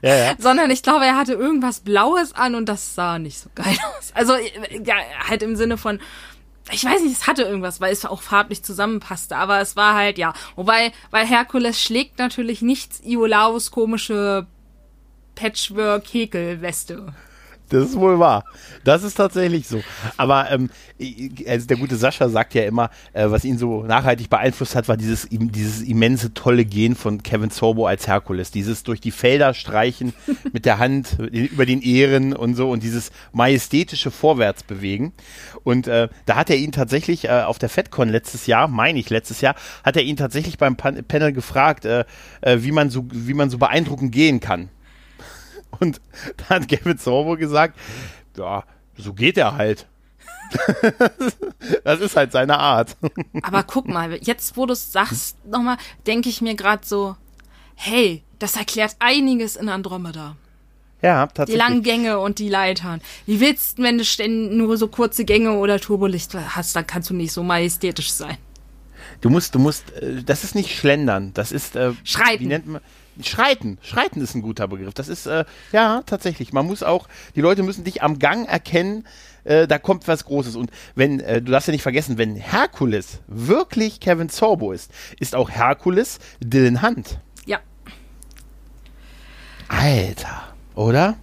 Ja, 0.00 0.14
ja. 0.14 0.34
Sondern 0.38 0.70
ich 0.70 0.84
glaube, 0.84 1.04
er 1.04 1.16
hatte 1.16 1.32
irgendwas 1.32 1.80
Blaues 1.80 2.32
an 2.34 2.54
und 2.54 2.66
das 2.68 2.94
sah 2.94 3.18
nicht 3.18 3.38
so 3.40 3.48
geil 3.54 3.76
aus. 3.98 4.12
Also 4.14 4.34
ja, 4.84 4.94
halt 5.28 5.42
im 5.42 5.56
Sinne 5.56 5.76
von, 5.76 5.98
ich 6.72 6.84
weiß 6.84 7.02
nicht, 7.02 7.12
es 7.12 7.26
hatte 7.26 7.42
irgendwas, 7.42 7.80
weil 7.80 7.92
es 7.92 8.04
auch 8.04 8.22
farblich 8.22 8.62
zusammenpasste, 8.62 9.36
aber 9.36 9.60
es 9.60 9.76
war 9.76 9.94
halt, 9.94 10.18
ja. 10.18 10.32
Wobei, 10.56 10.92
weil 11.10 11.26
Herkules 11.26 11.80
schlägt 11.82 12.18
natürlich 12.18 12.62
nicht 12.62 13.04
Iolaus 13.04 13.70
komische 13.70 14.46
Patchwork-Häkelweste. 15.34 17.14
Das 17.68 17.90
ist 17.90 17.96
wohl 17.96 18.18
wahr. 18.18 18.44
Das 18.84 19.02
ist 19.02 19.14
tatsächlich 19.14 19.66
so. 19.66 19.82
Aber 20.16 20.50
ähm, 20.50 20.70
also 21.46 21.66
der 21.66 21.76
gute 21.76 21.96
Sascha 21.96 22.28
sagt 22.28 22.54
ja 22.54 22.64
immer, 22.64 22.90
äh, 23.12 23.28
was 23.28 23.44
ihn 23.44 23.58
so 23.58 23.82
nachhaltig 23.82 24.30
beeinflusst 24.30 24.74
hat, 24.74 24.88
war 24.88 24.96
dieses, 24.96 25.28
dieses 25.30 25.82
immense 25.82 26.32
tolle 26.32 26.64
Gen 26.64 26.94
von 26.94 27.22
Kevin 27.22 27.50
Sorbo 27.50 27.86
als 27.86 28.06
Herkules. 28.06 28.50
Dieses 28.50 28.82
durch 28.84 29.00
die 29.00 29.10
Felder 29.10 29.52
streichen 29.52 30.14
mit 30.52 30.64
der 30.64 30.78
Hand 30.78 31.18
über 31.18 31.66
den 31.66 31.82
Ehren 31.82 32.32
und 32.32 32.54
so 32.54 32.70
und 32.70 32.82
dieses 32.82 33.10
majestätische 33.32 34.10
Vorwärtsbewegen. 34.10 35.12
Und 35.62 35.86
äh, 35.88 36.08
da 36.24 36.36
hat 36.36 36.50
er 36.50 36.56
ihn 36.56 36.72
tatsächlich 36.72 37.26
äh, 37.26 37.42
auf 37.42 37.58
der 37.58 37.68
FedCon 37.68 38.08
letztes 38.08 38.46
Jahr, 38.46 38.68
meine 38.68 38.98
ich 38.98 39.10
letztes 39.10 39.40
Jahr, 39.40 39.54
hat 39.84 39.96
er 39.96 40.02
ihn 40.02 40.16
tatsächlich 40.16 40.56
beim 40.56 40.76
Pan 40.76 41.04
Panel 41.04 41.32
gefragt, 41.32 41.84
äh, 41.84 42.04
äh, 42.40 42.58
wie 42.60 42.72
man 42.72 42.90
so 42.90 43.06
wie 43.12 43.34
man 43.34 43.50
so 43.50 43.58
beeindruckend 43.58 44.12
gehen 44.12 44.40
kann. 44.40 44.70
Und 45.80 46.00
da 46.36 46.48
hat 46.56 46.68
Kevin 46.68 46.98
Sorbo 46.98 47.36
gesagt, 47.36 47.78
ja, 48.36 48.64
so 48.96 49.12
geht 49.12 49.36
er 49.38 49.54
halt. 49.56 49.86
das 51.84 52.00
ist 52.00 52.16
halt 52.16 52.32
seine 52.32 52.58
Art. 52.58 52.96
Aber 53.42 53.62
guck 53.62 53.86
mal, 53.86 54.14
jetzt 54.22 54.56
wo 54.56 54.66
du 54.66 54.72
es 54.72 54.92
sagst, 54.92 55.36
nochmal, 55.46 55.76
denke 56.06 56.28
ich 56.28 56.40
mir 56.40 56.54
gerade 56.54 56.86
so, 56.86 57.16
hey, 57.74 58.22
das 58.38 58.56
erklärt 58.56 58.96
einiges 58.98 59.56
in 59.56 59.68
Andromeda. 59.68 60.36
Ja, 61.02 61.26
Die 61.26 61.34
tatsächlich. 61.34 61.58
langen 61.62 61.82
Gänge 61.82 62.18
und 62.18 62.38
die 62.38 62.48
Leitern. 62.48 63.00
Wie 63.26 63.40
willst 63.40 63.78
du, 63.78 63.82
wenn 63.82 63.98
du 63.98 64.28
nur 64.56 64.76
so 64.76 64.88
kurze 64.88 65.24
Gänge 65.24 65.52
oder 65.52 65.78
Turbolicht 65.78 66.34
hast, 66.34 66.74
dann 66.74 66.86
kannst 66.86 67.10
du 67.10 67.14
nicht 67.14 67.32
so 67.32 67.42
majestätisch 67.42 68.10
sein. 68.10 68.36
Du 69.20 69.30
musst, 69.30 69.54
du 69.54 69.58
musst, 69.58 69.92
äh, 69.92 70.22
das 70.24 70.44
ist 70.44 70.54
nicht 70.54 70.76
schlendern, 70.76 71.32
das 71.34 71.52
ist, 71.52 71.76
äh, 71.76 71.92
Schreiten. 72.04 72.44
Wie 72.44 72.46
nennt 72.46 72.66
man? 72.66 72.80
Schreiten. 73.22 73.78
Schreiten 73.82 74.20
ist 74.20 74.34
ein 74.34 74.42
guter 74.42 74.68
Begriff. 74.68 74.94
Das 74.94 75.08
ist, 75.08 75.26
äh, 75.26 75.44
ja, 75.72 76.02
tatsächlich. 76.06 76.52
Man 76.52 76.66
muss 76.66 76.82
auch, 76.82 77.08
die 77.34 77.40
Leute 77.40 77.62
müssen 77.62 77.84
dich 77.84 78.02
am 78.02 78.18
Gang 78.18 78.48
erkennen, 78.48 79.06
äh, 79.44 79.66
da 79.66 79.78
kommt 79.78 80.06
was 80.08 80.24
Großes. 80.24 80.56
Und 80.56 80.70
wenn, 80.94 81.20
äh, 81.20 81.40
du 81.42 81.52
darfst 81.52 81.68
ja 81.68 81.72
nicht 81.72 81.82
vergessen, 81.82 82.18
wenn 82.18 82.36
Herkules 82.36 83.20
wirklich 83.26 84.00
Kevin 84.00 84.28
Sorbo 84.28 84.72
ist, 84.72 84.90
ist 85.18 85.34
auch 85.34 85.50
Herkules 85.50 86.18
Dylan 86.40 86.82
Hunt. 86.82 87.18
Ja. 87.46 87.58
Alter, 89.68 90.54
oder? 90.74 91.16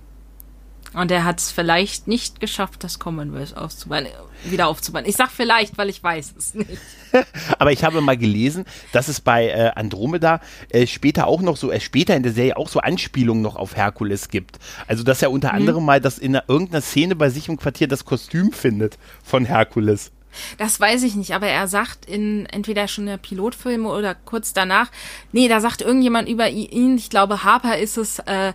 Und 0.96 1.12
er 1.12 1.26
hat 1.26 1.39
es 1.39 1.52
vielleicht 1.52 2.08
nicht 2.08 2.39
geschafft, 2.39 2.84
das 2.84 3.00
Commonwealth 3.00 3.58
aufzubauen, 3.58 4.06
äh, 4.06 4.52
wieder 4.52 4.68
aufzubauen. 4.68 5.04
Ich 5.06 5.18
sag 5.18 5.30
vielleicht, 5.30 5.78
weil 5.78 5.89
ich 5.89 6.02
weiß 6.02 6.34
es 6.38 6.54
nicht. 6.54 6.70
Aber 7.60 7.72
ich 7.74 7.84
habe 7.84 8.00
mal 8.00 8.18
gelesen, 8.18 8.66
dass 8.93 9.10
es 9.10 9.20
bei 9.20 9.50
äh, 9.50 9.72
Andromeda 9.76 10.39
äh, 10.70 10.88
später 10.88 11.28
auch 11.28 11.41
noch 11.41 11.58
so, 11.58 11.70
äh, 11.72 11.82
später 11.82 12.16
in 12.16 12.24
der 12.24 12.32
Serie 12.32 12.56
auch 12.56 12.70
so 12.70 12.80
Anspielungen 12.80 13.43
noch 13.43 13.58
auf 13.58 13.76
Herkules 13.76 14.30
gibt. 14.30 14.58
Also, 14.88 15.04
dass 15.04 15.22
er 15.22 15.32
unter 15.32 15.54
anderem 15.54 15.84
mal 15.84 16.00
das 16.00 16.18
in 16.18 16.36
einer, 16.36 16.46
irgendeiner 16.48 16.82
Szene 16.82 17.16
bei 17.16 17.30
sich 17.30 17.50
im 17.50 17.58
Quartier 17.58 17.88
das 17.88 18.06
Kostüm 18.06 18.54
findet 18.54 18.98
von 19.24 19.46
Herkules. 19.46 20.12
Das 20.58 20.80
weiß 20.80 21.04
ich 21.04 21.16
nicht, 21.16 21.34
aber 21.34 21.48
er 21.48 21.68
sagt 21.68 22.06
in 22.06 22.46
entweder 22.48 22.88
schon 22.88 23.06
der 23.06 23.18
Pilotfilm 23.18 23.86
oder 23.86 24.16
kurz 24.16 24.54
danach, 24.54 24.91
nee, 25.32 25.48
da 25.48 25.60
sagt 25.60 25.82
irgendjemand 25.82 26.30
über 26.30 26.50
ihn, 26.50 26.98
ich 26.98 27.10
glaube 27.10 27.43
Harper 27.43 27.78
ist 27.78 27.98
es, 27.98 28.20
äh, 28.20 28.54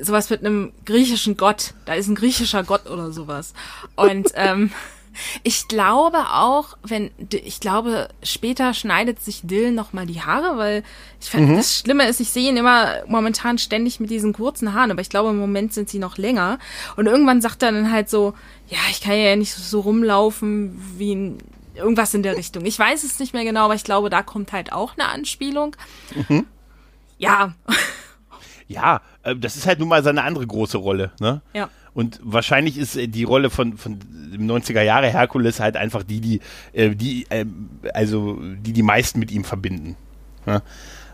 sowas 0.00 0.30
mit 0.30 0.40
einem 0.40 0.72
griechischen 0.84 1.36
Gott. 1.36 1.74
Da 1.84 1.94
ist 1.94 2.08
ein 2.08 2.14
griechischer 2.14 2.64
Gott 2.64 2.88
oder 2.88 3.12
sowas. 3.12 3.52
Und 3.96 4.30
ähm, 4.34 4.70
ich 5.42 5.68
glaube 5.68 6.18
auch, 6.30 6.76
wenn 6.82 7.10
ich 7.30 7.60
glaube, 7.60 8.08
später 8.22 8.72
schneidet 8.74 9.20
sich 9.20 9.42
Dylan 9.42 9.74
noch 9.74 9.92
mal 9.92 10.06
die 10.06 10.22
Haare, 10.22 10.56
weil 10.56 10.82
ich 11.20 11.30
fand, 11.30 11.56
das 11.56 11.78
Schlimme 11.78 12.08
ist, 12.08 12.20
ich 12.20 12.30
sehe 12.30 12.48
ihn 12.48 12.56
immer 12.56 13.02
momentan 13.06 13.58
ständig 13.58 14.00
mit 14.00 14.10
diesen 14.10 14.32
kurzen 14.32 14.72
Haaren, 14.72 14.90
aber 14.90 15.02
ich 15.02 15.10
glaube 15.10 15.30
im 15.30 15.38
Moment 15.38 15.74
sind 15.74 15.88
sie 15.88 15.98
noch 15.98 16.16
länger. 16.16 16.58
Und 16.96 17.06
irgendwann 17.06 17.42
sagt 17.42 17.62
er 17.62 17.72
dann 17.72 17.92
halt 17.92 18.08
so, 18.08 18.34
ja, 18.68 18.78
ich 18.90 19.02
kann 19.02 19.16
ja 19.16 19.36
nicht 19.36 19.52
so, 19.52 19.80
rumlaufen 19.80 20.80
wie 20.96 21.14
ein 21.14 21.38
irgendwas 21.74 22.14
in 22.14 22.22
der 22.22 22.36
Richtung. 22.36 22.64
Ich 22.66 22.78
weiß 22.78 23.02
es 23.02 23.18
nicht 23.18 23.32
mehr 23.32 23.44
genau, 23.44 23.64
aber 23.64 23.74
ich 23.74 23.84
glaube, 23.84 24.10
da 24.10 24.22
kommt 24.22 24.52
halt 24.52 24.72
auch 24.72 24.92
eine 24.96 25.08
Anspielung. 25.08 25.74
Ja, 27.18 27.54
Ja, 28.72 29.00
äh, 29.22 29.36
das 29.36 29.56
ist 29.56 29.66
halt 29.66 29.78
nun 29.78 29.88
mal 29.88 30.02
seine 30.02 30.22
andere 30.22 30.46
große 30.46 30.78
Rolle, 30.78 31.12
ne? 31.20 31.42
ja. 31.54 31.68
Und 31.94 32.20
wahrscheinlich 32.22 32.78
ist 32.78 32.96
äh, 32.96 33.06
die 33.06 33.24
Rolle 33.24 33.50
von, 33.50 33.76
von 33.76 33.98
dem 34.00 34.46
90er 34.46 34.82
Jahre 34.82 35.08
Herkules 35.08 35.60
halt 35.60 35.76
einfach 35.76 36.02
die, 36.02 36.20
die, 36.20 36.40
äh, 36.72 36.94
die, 36.94 37.26
äh, 37.28 37.44
also 37.92 38.38
die 38.40 38.72
die 38.72 38.82
meisten 38.82 39.18
mit 39.18 39.30
ihm 39.30 39.44
verbinden. 39.44 39.96
Ja? 40.46 40.62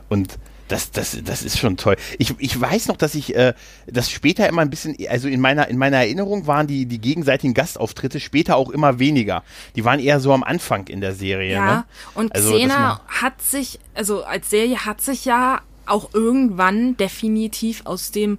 Und 0.09 0.39
das, 0.69 0.91
das, 0.91 1.19
das 1.25 1.43
ist 1.43 1.59
schon 1.59 1.77
toll. 1.77 1.97
Ich, 2.19 2.35
ich 2.39 2.61
weiß 2.61 2.89
noch, 2.89 2.97
dass 2.97 3.15
ich 3.15 3.35
äh, 3.35 3.55
das 3.87 4.11
später 4.11 4.49
immer 4.49 4.63
ein 4.63 4.71
bisschen, 4.71 4.97
also 5.09 5.27
in 5.27 5.41
meiner, 5.41 5.69
in 5.69 5.79
meiner 5.79 5.97
Erinnerung 5.97 6.47
waren 6.47 6.67
die, 6.67 6.87
die 6.87 7.01
gegenseitigen 7.01 7.55
Gastauftritte 7.55 8.21
später 8.21 8.57
auch 8.57 8.71
immer 8.71 8.99
weniger. 8.99 9.43
Die 9.77 9.85
waren 9.85 9.99
eher 9.99 10.21
so 10.21 10.33
am 10.33 10.45
Anfang 10.45 10.87
in 10.89 11.01
der 11.01 11.15
Serie. 11.15 11.55
Ja, 11.55 11.77
ne? 11.77 11.85
und 12.15 12.35
also, 12.35 12.53
Xena 12.53 13.01
hat 13.09 13.41
sich, 13.41 13.81
also 13.95 14.25
als 14.25 14.51
Serie 14.51 14.85
hat 14.85 15.01
sich 15.01 15.25
ja 15.25 15.63
auch 15.91 16.15
irgendwann 16.15 16.97
definitiv 16.97 17.83
aus 17.85 18.11
dem 18.11 18.39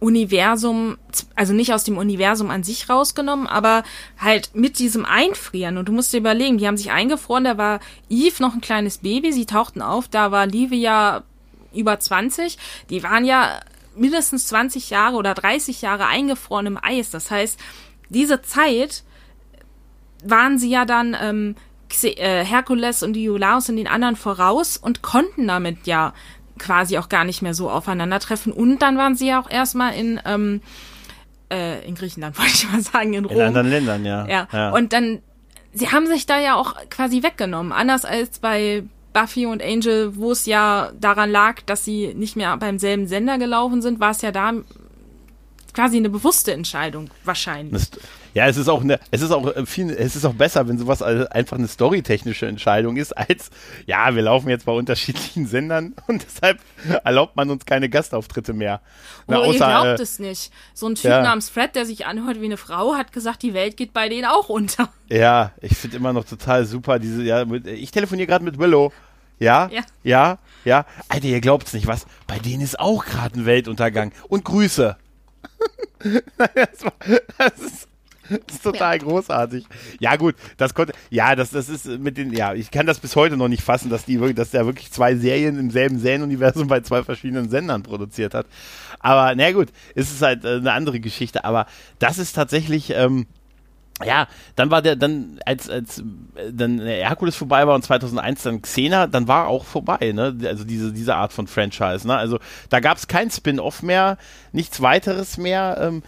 Universum, 0.00 0.98
also 1.34 1.54
nicht 1.54 1.72
aus 1.72 1.84
dem 1.84 1.96
Universum 1.96 2.50
an 2.50 2.62
sich 2.62 2.90
rausgenommen, 2.90 3.46
aber 3.46 3.84
halt 4.18 4.54
mit 4.54 4.78
diesem 4.78 5.06
Einfrieren. 5.06 5.78
Und 5.78 5.88
du 5.88 5.92
musst 5.92 6.12
dir 6.12 6.18
überlegen, 6.18 6.58
die 6.58 6.66
haben 6.66 6.76
sich 6.76 6.90
eingefroren, 6.90 7.44
da 7.44 7.56
war 7.56 7.80
Eve 8.10 8.42
noch 8.42 8.54
ein 8.54 8.60
kleines 8.60 8.98
Baby, 8.98 9.32
sie 9.32 9.46
tauchten 9.46 9.80
auf, 9.80 10.08
da 10.08 10.30
war 10.30 10.46
Livia 10.46 11.22
über 11.74 11.98
20. 11.98 12.58
Die 12.90 13.02
waren 13.02 13.24
ja 13.24 13.60
mindestens 13.96 14.46
20 14.48 14.90
Jahre 14.90 15.16
oder 15.16 15.34
30 15.34 15.80
Jahre 15.82 16.06
eingefroren 16.06 16.66
im 16.66 16.78
Eis. 16.80 17.10
Das 17.10 17.30
heißt, 17.30 17.58
diese 18.08 18.42
Zeit 18.42 19.04
waren 20.22 20.58
sie 20.58 20.70
ja 20.70 20.84
dann 20.84 21.16
ähm, 21.20 21.56
äh, 22.02 22.44
Herkules 22.44 23.02
und 23.02 23.14
die 23.14 23.24
Iolaus 23.24 23.68
und 23.68 23.76
den 23.76 23.88
anderen 23.88 24.16
voraus 24.16 24.76
und 24.76 25.02
konnten 25.02 25.46
damit 25.46 25.86
ja 25.86 26.12
quasi 26.58 26.98
auch 26.98 27.08
gar 27.08 27.24
nicht 27.24 27.42
mehr 27.42 27.54
so 27.54 27.70
aufeinandertreffen. 27.70 28.52
Und 28.52 28.80
dann 28.80 28.96
waren 28.96 29.14
sie 29.14 29.28
ja 29.28 29.40
auch 29.40 29.50
erstmal 29.50 29.94
in, 29.94 30.20
ähm, 30.24 30.60
äh, 31.52 31.86
in 31.86 31.94
Griechenland, 31.94 32.38
wollte 32.38 32.52
ich 32.52 32.70
mal 32.70 32.80
sagen, 32.80 33.14
in 33.14 33.24
Rom. 33.24 33.36
In 33.36 33.42
anderen 33.42 33.70
Ländern, 33.70 34.04
ja. 34.04 34.26
ja. 34.26 34.48
Ja. 34.52 34.70
Und 34.70 34.92
dann, 34.92 35.20
sie 35.72 35.90
haben 35.90 36.06
sich 36.06 36.26
da 36.26 36.38
ja 36.38 36.56
auch 36.56 36.74
quasi 36.90 37.22
weggenommen. 37.22 37.72
Anders 37.72 38.04
als 38.04 38.38
bei 38.38 38.84
Buffy 39.12 39.46
und 39.46 39.62
Angel, 39.62 40.16
wo 40.16 40.32
es 40.32 40.46
ja 40.46 40.90
daran 41.00 41.30
lag, 41.30 41.62
dass 41.62 41.84
sie 41.84 42.14
nicht 42.14 42.36
mehr 42.36 42.56
beim 42.56 42.78
selben 42.78 43.06
Sender 43.06 43.38
gelaufen 43.38 43.80
sind, 43.80 44.00
war 44.00 44.10
es 44.10 44.22
ja 44.22 44.32
da 44.32 44.52
quasi 45.72 45.96
eine 45.96 46.10
bewusste 46.10 46.52
Entscheidung 46.52 47.10
wahrscheinlich. 47.24 47.90
Das, 47.90 48.00
ja, 48.34 48.48
es 48.48 48.56
ist 48.56 48.68
auch 48.68 48.82
eine, 48.82 48.98
es 49.10 49.22
ist 49.22 49.30
auch 49.30 49.46
äh, 49.54 49.64
viel, 49.64 49.90
es 49.90 50.16
ist 50.16 50.24
auch 50.24 50.34
besser, 50.34 50.68
wenn 50.68 50.76
sowas 50.76 51.02
einfach 51.02 51.56
eine 51.56 51.68
storytechnische 51.68 52.46
Entscheidung 52.46 52.96
ist, 52.96 53.12
als 53.16 53.50
ja, 53.86 54.14
wir 54.14 54.22
laufen 54.22 54.50
jetzt 54.50 54.66
bei 54.66 54.72
unterschiedlichen 54.72 55.46
Sendern 55.46 55.94
und 56.08 56.24
deshalb 56.24 56.58
erlaubt 57.04 57.36
man 57.36 57.50
uns 57.50 57.64
keine 57.64 57.88
Gastauftritte 57.88 58.52
mehr. 58.52 58.80
Na, 59.28 59.38
oh, 59.38 59.44
außer, 59.44 59.52
ihr 59.52 59.82
glaubt 59.82 60.00
äh, 60.00 60.02
es 60.02 60.18
nicht. 60.18 60.52
So 60.74 60.88
ein 60.88 60.96
Typ 60.96 61.04
ja. 61.04 61.22
namens 61.22 61.48
Fred, 61.48 61.74
der 61.76 61.86
sich 61.86 62.06
anhört 62.06 62.40
wie 62.40 62.46
eine 62.46 62.56
Frau, 62.56 62.94
hat 62.94 63.12
gesagt, 63.12 63.42
die 63.42 63.54
Welt 63.54 63.76
geht 63.76 63.92
bei 63.92 64.08
denen 64.08 64.26
auch 64.26 64.48
unter. 64.48 64.88
Ja, 65.08 65.52
ich 65.60 65.76
finde 65.76 65.96
immer 65.96 66.12
noch 66.12 66.24
total 66.24 66.66
super 66.66 66.98
diese, 66.98 67.22
ja, 67.22 67.44
mit, 67.44 67.66
ich 67.66 67.92
telefoniere 67.92 68.26
gerade 68.26 68.44
mit 68.44 68.58
Willow. 68.58 68.92
Ja, 69.38 69.68
ja, 69.72 69.82
ja, 70.02 70.38
ja. 70.64 70.86
Alter, 71.08 71.26
ihr 71.26 71.40
glaubt's 71.40 71.72
nicht, 71.72 71.86
was? 71.86 72.06
Bei 72.26 72.38
denen 72.38 72.62
ist 72.62 72.78
auch 72.78 73.04
gerade 73.04 73.38
ein 73.38 73.46
Weltuntergang. 73.46 74.12
Und 74.28 74.44
Grüße. 74.44 74.96
das, 76.38 76.84
war, 76.84 76.92
das, 77.38 77.58
ist, 77.58 77.88
das 78.28 78.38
ist 78.56 78.62
total 78.62 78.96
ja. 78.96 79.02
großartig. 79.02 79.66
Ja, 80.00 80.16
gut, 80.16 80.34
das 80.56 80.74
konnte, 80.74 80.92
ja, 81.10 81.36
das, 81.36 81.50
das 81.50 81.68
ist 81.68 81.86
mit 81.86 82.16
den, 82.16 82.32
ja, 82.32 82.54
ich 82.54 82.70
kann 82.70 82.86
das 82.86 82.98
bis 82.98 83.16
heute 83.16 83.36
noch 83.36 83.48
nicht 83.48 83.62
fassen, 83.62 83.90
dass 83.90 84.04
die 84.04 84.20
wirklich, 84.20 84.36
dass 84.36 84.50
der 84.50 84.66
wirklich 84.66 84.90
zwei 84.90 85.14
Serien 85.16 85.58
im 85.58 85.70
selben 85.70 85.98
Serienuniversum 85.98 86.68
bei 86.68 86.80
zwei 86.80 87.02
verschiedenen 87.02 87.50
Sendern 87.50 87.82
produziert 87.82 88.34
hat. 88.34 88.46
Aber, 89.00 89.34
na 89.34 89.52
gut, 89.52 89.68
es 89.94 90.10
ist 90.10 90.22
halt 90.22 90.44
äh, 90.44 90.56
eine 90.56 90.72
andere 90.72 91.00
Geschichte. 91.00 91.44
Aber 91.44 91.66
das 91.98 92.18
ist 92.18 92.32
tatsächlich, 92.32 92.90
ähm, 92.90 93.26
ja, 94.02 94.26
dann 94.56 94.70
war 94.70 94.82
der, 94.82 94.96
dann, 94.96 95.38
als, 95.46 95.70
als 95.70 96.02
dann 96.50 96.80
Herkules 96.80 97.36
vorbei 97.36 97.66
war 97.66 97.74
und 97.74 97.84
2001 97.84 98.42
dann 98.42 98.62
Xena, 98.62 99.06
dann 99.06 99.28
war 99.28 99.46
auch 99.46 99.64
vorbei, 99.64 100.12
ne? 100.12 100.36
Also 100.46 100.64
diese, 100.64 100.92
diese 100.92 101.14
Art 101.14 101.32
von 101.32 101.46
Franchise, 101.46 102.06
ne? 102.06 102.16
Also 102.16 102.40
da 102.70 102.80
gab 102.80 102.96
es 102.96 103.06
kein 103.06 103.30
Spin-off 103.30 103.82
mehr, 103.82 104.18
nichts 104.52 104.80
weiteres 104.80 105.38
mehr. 105.38 105.78
Ähm, 105.80 106.02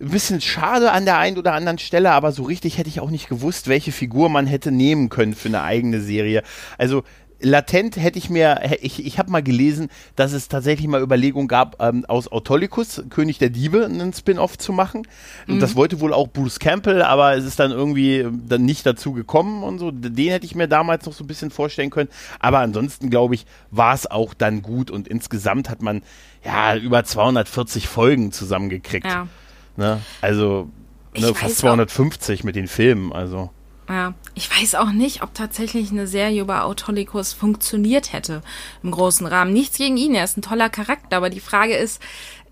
ein 0.00 0.10
bisschen 0.10 0.40
schade 0.40 0.92
an 0.92 1.04
der 1.04 1.18
einen 1.18 1.38
oder 1.38 1.54
anderen 1.54 1.78
Stelle, 1.78 2.12
aber 2.12 2.32
so 2.32 2.42
richtig 2.42 2.76
hätte 2.78 2.88
ich 2.88 3.00
auch 3.00 3.10
nicht 3.10 3.28
gewusst, 3.28 3.68
welche 3.68 3.92
Figur 3.92 4.28
man 4.28 4.46
hätte 4.46 4.70
nehmen 4.70 5.08
können 5.08 5.34
für 5.34 5.48
eine 5.48 5.62
eigene 5.62 6.00
Serie. 6.00 6.42
Also 6.76 7.02
latent 7.40 7.96
hätte 7.96 8.18
ich 8.18 8.30
mir, 8.30 8.60
ich, 8.80 9.04
ich 9.04 9.18
habe 9.18 9.30
mal 9.30 9.42
gelesen, 9.42 9.88
dass 10.14 10.32
es 10.32 10.48
tatsächlich 10.48 10.86
mal 10.86 11.02
Überlegungen 11.02 11.48
gab, 11.48 11.82
ähm, 11.82 12.04
aus 12.06 12.30
Autolycus, 12.30 13.04
König 13.10 13.38
der 13.38 13.50
Diebe, 13.50 13.84
einen 13.84 14.12
Spin-off 14.12 14.58
zu 14.58 14.72
machen. 14.72 15.06
Mhm. 15.46 15.60
Das 15.60 15.76
wollte 15.76 16.00
wohl 16.00 16.12
auch 16.12 16.28
Bruce 16.28 16.58
Campbell, 16.58 17.02
aber 17.02 17.36
es 17.36 17.44
ist 17.44 17.58
dann 17.58 17.72
irgendwie 17.72 18.18
ähm, 18.18 18.42
dann 18.48 18.64
nicht 18.64 18.86
dazu 18.86 19.12
gekommen 19.12 19.62
und 19.62 19.78
so. 19.78 19.90
Den 19.90 20.30
hätte 20.30 20.46
ich 20.46 20.54
mir 20.54 20.68
damals 20.68 21.06
noch 21.06 21.12
so 21.12 21.24
ein 21.24 21.26
bisschen 21.26 21.50
vorstellen 21.50 21.90
können. 21.90 22.08
Aber 22.38 22.60
ansonsten, 22.60 23.10
glaube 23.10 23.34
ich, 23.34 23.46
war 23.70 23.94
es 23.94 24.10
auch 24.10 24.34
dann 24.34 24.62
gut 24.62 24.90
und 24.90 25.08
insgesamt 25.08 25.68
hat 25.68 25.82
man 25.82 26.02
ja 26.44 26.76
über 26.76 27.04
240 27.04 27.88
Folgen 27.88 28.32
zusammengekriegt. 28.32 29.06
Ja. 29.06 29.28
Ne? 29.76 30.00
Also 30.20 30.68
ne, 31.16 31.34
fast 31.34 31.58
250 31.58 32.40
auch. 32.40 32.44
mit 32.44 32.56
den 32.56 32.68
Filmen, 32.68 33.12
also. 33.12 33.50
Ja, 33.88 34.14
ich 34.34 34.50
weiß 34.50 34.74
auch 34.74 34.90
nicht, 34.90 35.22
ob 35.22 35.34
tatsächlich 35.34 35.90
eine 35.90 36.06
Serie 36.08 36.42
über 36.42 36.64
Autolycus 36.64 37.32
funktioniert 37.32 38.12
hätte 38.12 38.42
im 38.82 38.90
großen 38.90 39.26
Rahmen. 39.26 39.52
Nichts 39.52 39.78
gegen 39.78 39.96
ihn, 39.96 40.14
er 40.14 40.24
ist 40.24 40.36
ein 40.36 40.42
toller 40.42 40.70
Charakter, 40.70 41.16
aber 41.16 41.30
die 41.30 41.40
Frage 41.40 41.76
ist, 41.76 42.02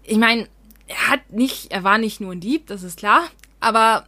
ich 0.05 0.19
meine, 0.19 0.47
er 0.87 1.09
hat 1.09 1.33
nicht, 1.33 1.73
er 1.73 1.83
war 1.83 1.99
nicht 1.99 2.21
nur 2.21 2.33
ein 2.33 2.41
Dieb, 2.41 2.69
das 2.69 2.83
ist 2.83 2.99
klar, 2.99 3.23
aber 3.59 4.05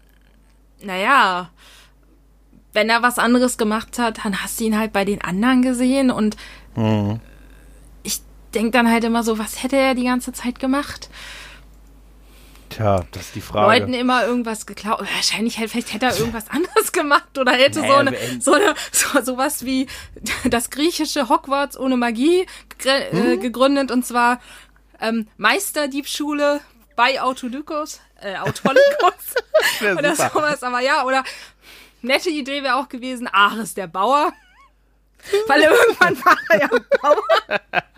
naja, 0.83 1.51
wenn 2.73 2.91
er 2.91 3.03
was 3.03 3.19
anderes 3.19 3.59
gemacht 3.59 3.99
hat, 3.99 4.25
dann 4.25 4.43
hast 4.43 4.61
du 4.61 4.65
ihn 4.65 4.79
halt 4.79 4.93
bei 4.93 5.05
den 5.05 5.23
anderen 5.23 5.63
gesehen 5.63 6.11
und 6.11 6.37
mhm. 6.77 7.19
ich 8.03 8.21
denke 8.55 8.71
dann 8.71 8.91
halt 8.91 9.03
immer 9.03 9.25
so, 9.25 9.39
was 9.39 9.63
hätte 9.63 9.77
er 9.77 9.95
die 9.95 10.05
ganze 10.05 10.33
Zeit 10.33 10.61
gemacht? 10.61 11.09
Tja, 12.77 13.07
das 13.11 13.29
ist 13.29 13.35
die 13.35 13.41
Frage. 13.41 13.81
Leuten 13.81 13.95
immer 13.95 14.27
irgendwas 14.27 14.67
geklaut. 14.67 15.01
Wahrscheinlich, 15.01 15.57
vielleicht 15.57 15.95
hätte 15.95 16.05
er 16.05 16.19
irgendwas 16.19 16.49
anderes 16.51 16.93
gemacht 16.93 17.39
oder 17.39 17.53
hätte 17.53 17.81
naja, 17.81 17.91
so 17.91 17.97
eine, 17.97 18.41
so 18.41 18.53
eine, 18.53 18.75
so, 18.93 19.23
sowas 19.23 19.65
wie 19.65 19.87
das 20.45 20.69
griechische 20.69 21.31
Hogwarts 21.31 21.79
ohne 21.79 21.97
Magie 21.97 22.47
hm? 22.83 23.41
gegründet 23.41 23.91
und 23.91 24.05
zwar 24.05 24.41
ähm, 25.01 25.27
Meisterdiebschule 25.39 26.61
bei 26.97 27.23
Autolykos, 27.23 28.01
äh, 28.21 28.37
Autolykos 28.37 29.35
oder 29.99 30.15
super. 30.15 30.31
sowas, 30.35 30.63
aber 30.63 30.81
ja, 30.81 31.05
oder 31.05 31.25
nette 32.03 32.29
Idee 32.29 32.63
wäre 32.63 32.77
auch 32.77 32.91
gewesen, 32.91 33.27
Ares 33.27 33.73
der 33.73 33.87
Bauer. 33.87 34.35
Weil 35.47 35.63
irgendwann 35.63 36.25
war 36.25 36.39
er 36.51 36.61
ja 36.61 36.69
Bauer. 37.01 37.83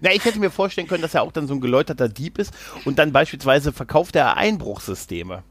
Na, 0.00 0.12
ich 0.12 0.24
hätte 0.24 0.38
mir 0.38 0.50
vorstellen 0.50 0.88
können, 0.88 1.02
dass 1.02 1.14
er 1.14 1.22
auch 1.22 1.32
dann 1.32 1.46
so 1.46 1.54
ein 1.54 1.60
geläuterter 1.60 2.08
Dieb 2.08 2.38
ist 2.38 2.52
und 2.84 2.98
dann 2.98 3.12
beispielsweise 3.12 3.72
verkauft 3.72 4.16
er 4.16 4.36
Einbruchsysteme. 4.36 5.42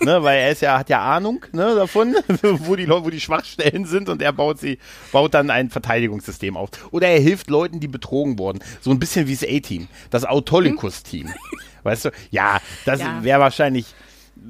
ne, 0.00 0.22
weil 0.22 0.38
er 0.40 0.50
ist 0.50 0.62
ja, 0.62 0.78
hat 0.78 0.88
ja 0.88 1.00
Ahnung 1.00 1.44
ne, 1.52 1.74
davon, 1.76 2.16
wo 2.42 2.74
die, 2.74 2.88
wo 2.88 3.10
die 3.10 3.20
Schwachstellen 3.20 3.84
sind 3.84 4.08
und 4.08 4.22
er 4.22 4.32
baut 4.32 4.58
sie, 4.58 4.78
baut 5.12 5.34
dann 5.34 5.50
ein 5.50 5.70
Verteidigungssystem 5.70 6.56
auf. 6.56 6.70
Oder 6.90 7.08
er 7.08 7.20
hilft 7.20 7.48
Leuten, 7.48 7.78
die 7.78 7.88
betrogen 7.88 8.38
wurden. 8.38 8.58
So 8.80 8.90
ein 8.90 8.98
bisschen 8.98 9.28
wie 9.28 9.36
das 9.36 9.44
A-Team, 9.44 9.88
das 10.10 10.24
Autolycus-Team. 10.24 11.32
Weißt 11.84 12.06
du? 12.06 12.10
Ja, 12.30 12.60
das 12.84 13.00
ja. 13.00 13.22
wäre 13.22 13.40
wahrscheinlich 13.40 13.86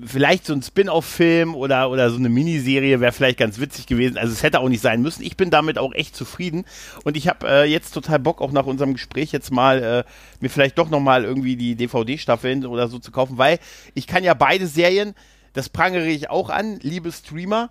vielleicht 0.05 0.47
so 0.47 0.53
ein 0.53 0.63
Spin-off-Film 0.63 1.55
oder, 1.55 1.91
oder 1.91 2.11
so 2.11 2.17
eine 2.17 2.29
Miniserie 2.29 3.01
wäre 3.01 3.13
vielleicht 3.13 3.39
ganz 3.39 3.59
witzig 3.59 3.87
gewesen. 3.87 4.19
Also 4.19 4.33
es 4.33 4.43
hätte 4.43 4.61
auch 4.61 4.69
nicht 4.69 4.81
sein 4.81 5.03
müssen. 5.03 5.23
Ich 5.23 5.37
bin 5.37 5.51
damit 5.51 5.79
auch 5.79 5.93
echt 5.93 6.17
zufrieden 6.17 6.65
und 7.05 7.17
ich 7.17 7.29
habe 7.29 7.49
äh, 7.49 7.65
jetzt 7.65 7.93
total 7.93 8.19
Bock, 8.19 8.41
auch 8.41 8.53
nach 8.53 8.67
unserem 8.67 8.95
Gespräch 8.95 9.33
jetzt 9.33 9.51
mal 9.51 9.83
äh, 9.83 10.05
mir 10.41 10.51
vielleicht 10.51 10.79
doch 10.79 10.91
nochmal 10.91 11.25
irgendwie 11.25 11.57
die 11.57 11.75
DVD-Staffeln 11.77 12.67
oder 12.67 12.89
so 12.89 12.99
zu 12.99 13.11
kaufen, 13.11 13.39
weil 13.39 13.59
ich 13.95 14.07
kann 14.07 14.25
ja 14.25 14.35
beide 14.35 14.67
Serien, 14.67 15.15
das 15.53 15.69
prangere 15.69 16.09
ich 16.09 16.31
auch 16.31 16.51
an, 16.51 16.79
liebe 16.83 17.11
Streamer, 17.13 17.71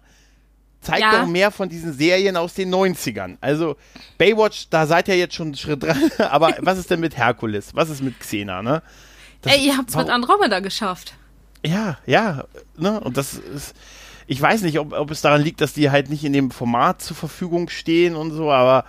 zeigt 0.81 1.01
ja. 1.01 1.19
doch 1.19 1.27
mehr 1.27 1.51
von 1.51 1.69
diesen 1.69 1.93
Serien 1.93 2.37
aus 2.37 2.53
den 2.53 2.73
90ern. 2.73 3.37
Also 3.41 3.75
Baywatch, 4.17 4.69
da 4.69 4.87
seid 4.87 5.07
ihr 5.07 5.17
jetzt 5.17 5.35
schon 5.35 5.47
einen 5.47 5.55
Schritt 5.55 5.83
dran, 5.83 6.11
aber 6.17 6.55
was 6.59 6.77
ist 6.77 6.91
denn 6.91 6.99
mit 6.99 7.17
Herkules? 7.17 7.75
Was 7.75 7.89
ist 7.89 8.01
mit 8.01 8.19
Xena, 8.19 8.61
ne? 8.61 8.81
Das, 9.41 9.53
Ey, 9.53 9.67
ihr 9.67 9.77
habt's 9.77 9.95
mit 9.95 10.09
Andromeda 10.09 10.59
geschafft. 10.59 11.13
Ja, 11.65 11.97
ja, 12.05 12.45
ne? 12.77 12.99
Und 12.99 13.17
das 13.17 13.33
ist, 13.33 13.75
ich 14.27 14.41
weiß 14.41 14.61
nicht, 14.61 14.79
ob, 14.79 14.93
ob 14.93 15.11
es 15.11 15.21
daran 15.21 15.41
liegt, 15.41 15.61
dass 15.61 15.73
die 15.73 15.89
halt 15.89 16.09
nicht 16.09 16.23
in 16.23 16.33
dem 16.33 16.51
Format 16.51 17.01
zur 17.01 17.15
Verfügung 17.15 17.69
stehen 17.69 18.15
und 18.15 18.31
so, 18.31 18.51
aber 18.51 18.85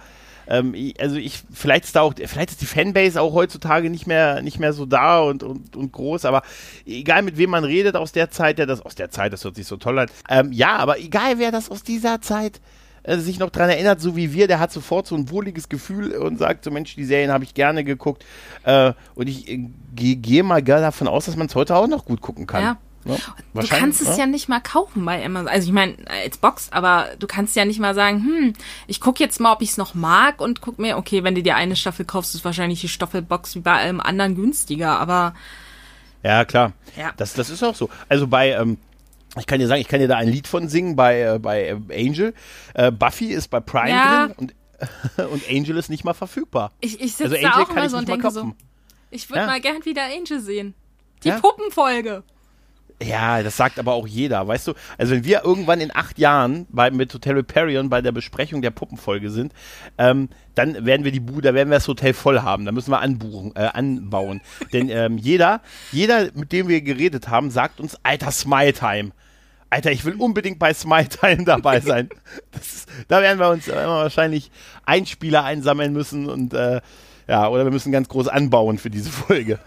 ähm, 0.49 0.75
also 0.99 1.16
ich, 1.16 1.43
vielleicht 1.53 1.85
ist 1.85 1.97
da 1.97 2.01
auch, 2.01 2.14
vielleicht 2.14 2.51
ist 2.51 2.61
die 2.61 2.66
Fanbase 2.66 3.21
auch 3.21 3.35
heutzutage 3.35 3.91
nicht 3.91 4.07
mehr, 4.07 4.43
nicht 4.43 4.59
mehr 4.59 4.73
so 4.73 4.87
da 4.87 5.21
und, 5.21 5.43
und, 5.43 5.77
und 5.77 5.93
groß, 5.93 6.25
aber 6.25 6.43
egal 6.87 7.23
mit 7.23 7.37
wem 7.37 7.51
man 7.51 7.64
redet 7.64 7.97
aus 7.97 8.12
der 8.12 8.31
Zeit, 8.31 8.59
der 8.59 8.66
das, 8.66 8.81
aus 8.81 8.95
der 8.95 9.11
Zeit, 9.11 9.33
das 9.33 9.45
hört 9.45 9.57
sich 9.57 9.66
so 9.66 9.77
toll 9.77 9.99
an, 9.99 10.09
ähm, 10.29 10.53
ja, 10.53 10.77
aber 10.77 10.99
egal 10.99 11.39
wer 11.39 11.53
das 11.53 11.71
aus 11.71 11.83
dieser 11.83 12.21
Zeit 12.21 12.61
äh, 13.09 13.18
sich 13.18 13.38
noch 13.38 13.50
daran 13.50 13.70
erinnert, 13.70 14.00
so 14.00 14.16
wie 14.16 14.32
wir, 14.32 14.46
der 14.46 14.61
hat 14.61 14.70
sofort 14.70 15.06
so 15.06 15.14
ein 15.14 15.30
wohliges 15.30 15.68
Gefühl 15.68 16.12
und 16.12 16.38
sagt 16.38 16.64
so, 16.64 16.70
Mensch, 16.70 16.94
die 16.94 17.04
Serien 17.04 17.32
habe 17.32 17.44
ich 17.44 17.54
gerne 17.54 17.82
geguckt. 17.84 18.24
Äh, 18.64 18.92
und 19.14 19.28
ich 19.28 19.48
äh, 19.48 19.68
gehe 19.94 20.16
geh 20.16 20.42
mal 20.42 20.62
gerne 20.62 20.82
davon 20.82 21.09
aus, 21.09 21.24
dass 21.26 21.36
man 21.36 21.46
es 21.46 21.54
heute 21.54 21.74
auch 21.74 21.86
noch 21.86 22.04
gut 22.04 22.20
gucken 22.20 22.46
kann. 22.46 22.62
Ja, 22.62 22.76
Ja, 23.04 23.16
Du 23.54 23.66
kannst 23.66 24.02
es 24.02 24.09
ne? 24.09 24.18
ja 24.18 24.26
nicht 24.26 24.48
mal 24.48 24.61
kaufen 24.61 25.04
bei 25.04 25.24
Amazon. 25.24 25.48
Also 25.48 25.68
ich 25.68 25.72
meine, 25.72 25.96
als 26.24 26.36
Box, 26.36 26.68
aber 26.70 27.06
du 27.18 27.26
kannst 27.26 27.56
ja 27.56 27.64
nicht 27.64 27.80
mal 27.80 27.94
sagen, 27.94 28.22
hm, 28.22 28.52
ich 28.86 29.00
guck 29.00 29.18
jetzt 29.20 29.40
mal, 29.40 29.52
ob 29.52 29.62
ich 29.62 29.70
es 29.70 29.76
noch 29.78 29.94
mag 29.94 30.40
und 30.40 30.61
guck 30.61 30.78
mir, 30.78 30.98
okay, 30.98 31.24
wenn 31.24 31.34
du 31.34 31.42
dir 31.42 31.56
eine 31.56 31.76
Staffel 31.76 32.04
kaufst, 32.04 32.34
ist 32.34 32.44
wahrscheinlich 32.44 32.80
die 32.80 32.88
Staffelbox 32.88 33.54
wie 33.54 33.61
bei 33.61 33.72
allem 33.72 34.00
anderen 34.00 34.34
günstiger, 34.34 34.98
aber 35.00 35.34
Ja, 36.22 36.44
klar. 36.44 36.72
Ja. 36.96 37.12
Das, 37.16 37.32
das 37.32 37.48
ist 37.48 37.62
auch 37.62 37.74
so. 37.74 37.88
Also 38.09 38.26
bei, 38.26 38.50
ähm, 38.50 38.76
ich 39.39 39.47
kann 39.47 39.59
dir 39.61 39.66
sagen, 39.66 39.80
ich 39.80 39.89
kann 39.89 40.01
dir 40.01 40.09
da 40.09 40.16
ein 40.16 40.28
Lied 40.28 40.47
von 40.47 40.68
singen 40.68 40.97
bei, 40.97 41.20
äh, 41.22 41.39
bei 41.39 41.68
äh, 41.68 42.07
Angel. 42.07 42.34
Äh, 42.74 42.91
Buffy 42.91 43.26
ist 43.26 43.49
bei 43.49 43.61
Prime 43.61 43.91
Ja. 43.91 44.26
drin 44.28 44.34
und, 44.36 44.55
und 45.32 45.43
Angel 45.51 45.76
ist 45.76 45.89
nicht 45.91 46.05
mal 46.05 46.14
verfügbar. 46.14 46.72
ich, 46.80 47.01
ich 47.01 47.12
sitze 47.16 47.34
Also 47.34 47.36
da 47.43 47.62
auch 47.62 47.70
immer 47.70 47.89
so 47.91 47.97
und 47.99 48.09
denke 48.09 48.30
so, 48.30 48.53
ich 49.11 49.28
würde 49.30 49.41
Ja. 49.41 49.47
mal 49.47 49.61
gern 49.61 49.84
wieder 49.84 50.03
Angel 50.05 50.41
sehen. 50.41 50.74
Die 51.24 51.28
Ja. 51.28 51.41
Puppenfolge. 51.41 52.22
Ja, 53.01 53.45
das 53.45 53.57
sagt 53.57 53.78
aber 53.78 53.93
auch 53.93 54.09
jeder, 54.09 54.49
weißt 54.49 54.66
du? 54.66 54.74
Also 54.99 55.14
wenn 55.14 55.24
wir 55.24 55.45
irgendwann 55.45 55.80
in 55.80 55.95
acht 55.95 56.18
Jahren 56.18 56.66
bei, 56.68 56.91
mit 56.91 57.14
Hotel 57.14 57.36
Hyperion 57.36 57.89
bei 57.91 58.03
der 58.03 58.11
Besprechung 58.11 58.61
der 58.61 58.72
Puppenfolge 58.72 59.30
sind, 59.30 59.53
ähm, 59.99 60.28
dann 60.57 60.84
werden 60.84 61.05
wir 61.05 61.12
die 61.12 61.20
Bude, 61.20 61.43
da 61.43 61.55
werden 61.55 61.68
wir 61.70 61.76
das 61.76 61.86
Hotel 61.86 62.12
voll 62.12 62.41
haben. 62.41 62.64
Da 62.64 62.72
müssen 62.72 62.91
wir 62.91 62.99
anbuchen, 63.01 63.53
äh, 63.55 63.68
anbauen. 63.72 64.41
Denn 64.72 64.89
ähm, 64.91 65.16
jeder, 65.16 65.61
jeder, 65.93 66.30
mit 66.34 66.51
dem 66.51 66.66
wir 66.66 66.80
geredet 66.80 67.28
haben, 67.28 67.51
sagt 67.53 67.78
uns, 67.78 67.97
alter 68.03 68.32
Smile 68.32 68.72
Time. 68.72 69.12
Alter, 69.71 69.93
ich 69.93 70.05
will 70.05 70.14
unbedingt 70.14 70.59
bei 70.59 70.73
Smile 70.73 71.09
Time 71.09 71.45
dabei 71.45 71.81
sein. 71.83 72.09
Ist, 72.59 72.89
da 73.09 73.23
werden 73.23 73.39
wir 73.39 73.51
uns 73.51 73.69
äh, 73.69 73.75
wahrscheinlich 73.75 74.51
Einspieler 74.85 75.45
einsammeln 75.45 75.93
müssen 75.93 76.29
und 76.29 76.55
äh, 76.55 76.81
ja, 77.27 77.49
oder 77.49 77.64
wir 77.64 77.73
müssen 77.73 77.93
ganz 77.93 78.09
groß 78.09 78.29
anbauen 78.29 78.79
für 78.79 78.91
diese 78.91 79.11
Folge. 79.11 79.59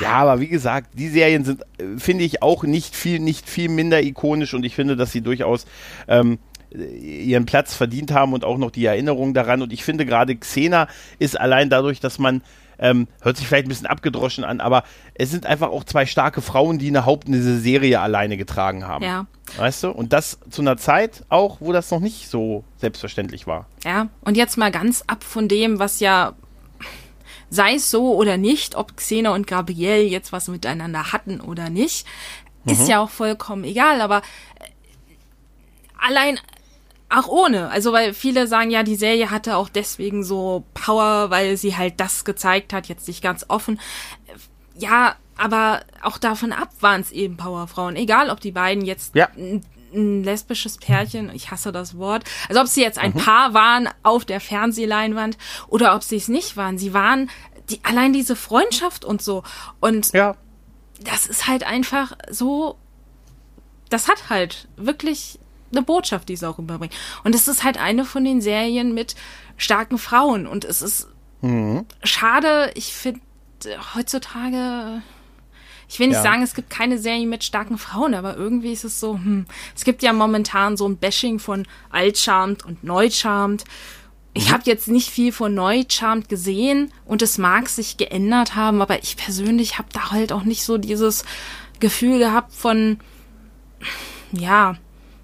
Ja, 0.00 0.12
aber 0.12 0.40
wie 0.40 0.48
gesagt, 0.48 0.98
die 0.98 1.08
Serien 1.08 1.44
sind, 1.44 1.62
äh, 1.78 1.98
finde 1.98 2.24
ich, 2.24 2.42
auch 2.42 2.64
nicht 2.64 2.96
viel, 2.96 3.20
nicht 3.20 3.48
viel 3.48 3.68
minder 3.68 4.02
ikonisch 4.02 4.54
und 4.54 4.64
ich 4.64 4.74
finde, 4.74 4.96
dass 4.96 5.12
sie 5.12 5.20
durchaus 5.20 5.66
ähm, 6.08 6.38
ihren 6.72 7.46
Platz 7.46 7.74
verdient 7.74 8.12
haben 8.12 8.32
und 8.32 8.44
auch 8.44 8.58
noch 8.58 8.70
die 8.70 8.84
Erinnerung 8.84 9.34
daran. 9.34 9.62
Und 9.62 9.72
ich 9.72 9.84
finde 9.84 10.06
gerade 10.06 10.36
Xena 10.36 10.88
ist 11.18 11.38
allein 11.38 11.68
dadurch, 11.68 12.00
dass 12.00 12.18
man 12.18 12.42
ähm, 12.80 13.06
hört 13.20 13.36
sich 13.36 13.46
vielleicht 13.46 13.66
ein 13.66 13.68
bisschen 13.68 13.86
abgedroschen 13.86 14.42
an, 14.42 14.60
aber 14.60 14.84
es 15.14 15.30
sind 15.30 15.46
einfach 15.46 15.68
auch 15.68 15.84
zwei 15.84 16.06
starke 16.06 16.40
Frauen, 16.40 16.78
die 16.78 16.88
eine 16.88 17.04
Haupt 17.04 17.28
diese 17.28 17.60
Serie 17.60 18.00
alleine 18.00 18.36
getragen 18.36 18.88
haben. 18.88 19.04
Ja. 19.04 19.26
Weißt 19.56 19.84
du? 19.84 19.90
Und 19.90 20.12
das 20.12 20.38
zu 20.48 20.62
einer 20.62 20.78
Zeit 20.78 21.24
auch, 21.28 21.58
wo 21.60 21.72
das 21.72 21.90
noch 21.90 22.00
nicht 22.00 22.28
so 22.28 22.64
selbstverständlich 22.78 23.46
war. 23.46 23.66
Ja, 23.84 24.08
und 24.22 24.36
jetzt 24.36 24.56
mal 24.56 24.70
ganz 24.70 25.04
ab 25.06 25.22
von 25.22 25.46
dem, 25.46 25.78
was 25.78 26.00
ja, 26.00 26.32
sei 27.50 27.74
es 27.74 27.90
so 27.90 28.14
oder 28.14 28.38
nicht, 28.38 28.74
ob 28.74 28.96
Xena 28.96 29.34
und 29.34 29.46
Gabrielle 29.46 30.04
jetzt 30.04 30.32
was 30.32 30.48
miteinander 30.48 31.12
hatten 31.12 31.40
oder 31.40 31.68
nicht, 31.68 32.06
ist 32.64 32.88
ja 32.88 33.00
auch 33.00 33.10
vollkommen 33.10 33.64
egal, 33.64 34.00
aber 34.00 34.18
äh, 34.58 34.68
allein 35.98 36.38
auch 37.10 37.26
ohne, 37.28 37.70
also 37.70 37.92
weil 37.92 38.14
viele 38.14 38.46
sagen 38.46 38.70
ja, 38.70 38.82
die 38.82 38.96
Serie 38.96 39.30
hatte 39.30 39.56
auch 39.56 39.68
deswegen 39.68 40.22
so 40.24 40.64
Power, 40.74 41.30
weil 41.30 41.56
sie 41.56 41.76
halt 41.76 41.98
das 41.98 42.24
gezeigt 42.24 42.72
hat, 42.72 42.86
jetzt 42.88 43.08
nicht 43.08 43.22
ganz 43.22 43.44
offen. 43.48 43.80
Ja, 44.76 45.16
aber 45.36 45.80
auch 46.02 46.18
davon 46.18 46.52
ab 46.52 46.70
waren 46.80 47.00
es 47.00 47.10
eben 47.12 47.36
Powerfrauen, 47.36 47.96
egal 47.96 48.30
ob 48.30 48.40
die 48.40 48.52
beiden 48.52 48.84
jetzt 48.84 49.14
Ja. 49.16 49.28
ein, 49.36 49.64
ein 49.92 50.22
lesbisches 50.22 50.76
Pärchen, 50.78 51.30
ich 51.34 51.50
hasse 51.50 51.72
das 51.72 51.96
Wort, 51.98 52.22
also 52.48 52.60
ob 52.60 52.68
sie 52.68 52.82
jetzt 52.82 52.98
ein 52.98 53.12
Paar 53.12 53.54
waren 53.54 53.88
auf 54.04 54.24
der 54.24 54.40
Fernsehleinwand 54.40 55.36
oder 55.68 55.96
ob 55.96 56.04
sie 56.04 56.16
es 56.16 56.28
nicht 56.28 56.56
waren. 56.56 56.78
Sie 56.78 56.94
waren 56.94 57.28
die, 57.70 57.80
allein 57.84 58.12
diese 58.12 58.36
Freundschaft 58.36 59.04
und 59.04 59.20
so. 59.20 59.42
Und 59.80 60.12
Ja. 60.12 60.36
das 61.00 61.26
ist 61.26 61.48
halt 61.48 61.64
einfach 61.64 62.12
so, 62.30 62.76
das 63.88 64.06
hat 64.08 64.28
halt 64.30 64.68
wirklich 64.76 65.40
eine 65.72 65.82
Botschaft, 65.82 66.28
die 66.28 66.34
es 66.34 66.44
auch 66.44 66.58
überbringt. 66.58 66.94
Und 67.24 67.34
es 67.34 67.48
ist 67.48 67.64
halt 67.64 67.78
eine 67.78 68.04
von 68.04 68.24
den 68.24 68.40
Serien 68.40 68.94
mit 68.94 69.14
starken 69.56 69.98
Frauen. 69.98 70.46
Und 70.46 70.64
es 70.64 70.82
ist 70.82 71.08
schade, 72.04 72.70
ich 72.74 72.92
finde 72.92 73.20
heutzutage, 73.94 75.02
ich 75.88 75.98
will 75.98 76.08
nicht 76.08 76.16
Ja. 76.16 76.22
sagen, 76.22 76.42
es 76.42 76.54
gibt 76.54 76.70
keine 76.70 76.98
Serien 76.98 77.28
mit 77.28 77.44
starken 77.44 77.78
Frauen, 77.78 78.14
aber 78.14 78.36
irgendwie 78.36 78.72
ist 78.72 78.84
es 78.84 79.00
so, 79.00 79.14
hm, 79.14 79.46
es 79.74 79.84
gibt 79.84 80.02
ja 80.02 80.12
momentan 80.12 80.76
so 80.76 80.86
ein 80.88 80.98
Bashing 80.98 81.38
von 81.38 81.66
Altcharmt 81.90 82.64
und 82.64 82.84
Neucharmt. 82.84 83.64
Ich 84.34 84.52
habe 84.52 84.62
jetzt 84.66 84.86
nicht 84.86 85.10
viel 85.10 85.32
von 85.32 85.54
Neucharmt 85.54 86.28
gesehen 86.28 86.92
und 87.04 87.22
es 87.22 87.38
mag 87.38 87.68
sich 87.68 87.96
geändert 87.96 88.54
haben, 88.54 88.80
aber 88.82 89.02
ich 89.02 89.16
persönlich 89.16 89.78
habe 89.78 89.88
da 89.92 90.10
halt 90.12 90.32
auch 90.32 90.44
nicht 90.44 90.62
so 90.62 90.78
dieses 90.78 91.24
Gefühl 91.80 92.18
gehabt 92.18 92.52
von, 92.54 93.00
ja, 94.32 94.76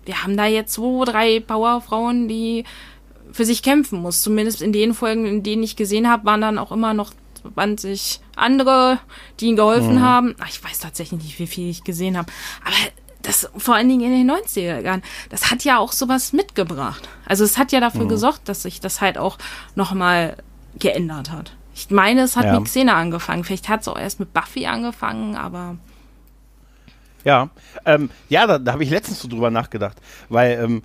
wir 0.07 0.23
haben 0.23 0.37
da 0.37 0.47
jetzt 0.47 0.73
zwei, 0.75 1.05
drei 1.05 1.41
Powerfrauen, 1.41 2.29
die 2.29 2.65
für 3.33 3.45
sich 3.45 3.63
kämpfen 3.63 4.01
muss. 4.01 4.23
Zumindest 4.23 4.63
in 4.63 4.73
den 4.73 4.95
Folgen, 4.95 5.27
in 5.27 5.43
denen 5.43 5.63
ich 5.63 5.77
gesehen 5.77 6.09
habe, 6.09 6.25
waren 6.25 6.41
dann 6.41 6.59
auch 6.59 6.73
immer 6.73 6.95
noch 6.95 7.13
20 7.55 8.21
andere, 8.37 8.99
die 9.41 9.47
ihnen 9.47 9.57
geholfen 9.57 10.01
haben. 10.03 10.35
Ach, 10.41 10.49
ich 10.49 10.63
weiß 10.63 10.79
tatsächlich 10.81 11.23
nicht, 11.23 11.39
wie 11.39 11.47
viel 11.47 11.69
ich 11.71 11.85
gesehen 11.85 12.17
habe. 12.17 12.33
Aber 12.65 12.75
das, 13.23 13.51
vor 13.57 13.75
allen 13.75 13.89
Dingen 13.89 14.13
in 14.13 14.27
den 14.27 14.31
90er 14.31 14.81
Jahren, 14.81 15.03
das 15.31 15.51
hat 15.51 15.65
ja 15.65 15.79
auch 15.79 15.93
sowas 15.93 16.33
mitgebracht. 16.33 17.09
Also 17.27 17.45
es 17.45 17.59
hat 17.59 17.73
ja 17.73 17.81
dafür 17.81 18.07
gesorgt, 18.07 18.49
dass 18.49 18.63
sich 18.63 18.81
das 18.81 19.01
halt 19.01 19.19
auch 19.19 19.39
nochmal 19.75 20.37
geändert 20.79 21.31
hat. 21.33 21.53
Ich 21.75 21.91
meine, 21.91 22.23
es 22.23 22.37
hat 22.37 22.45
Ja. 22.47 22.59
mit 22.59 22.65
Xena 22.69 22.95
angefangen. 22.95 23.45
Vielleicht 23.45 23.69
hat 23.69 23.83
es 23.83 23.89
auch 23.89 23.99
erst 23.99 24.21
mit 24.21 24.33
Buffy 24.33 24.67
angefangen, 24.67 25.37
aber 25.37 25.77
Ja, 27.27 27.51
ähm, 27.85 28.09
ja, 28.29 28.47
da, 28.47 28.61
da 28.61 28.73
habe 28.73 28.85
ich 28.85 28.91
letztens 28.91 29.19
so 29.19 29.27
drüber 29.27 29.51
nachgedacht, 29.51 29.97
weil 30.29 30.61
ähm, 30.63 30.85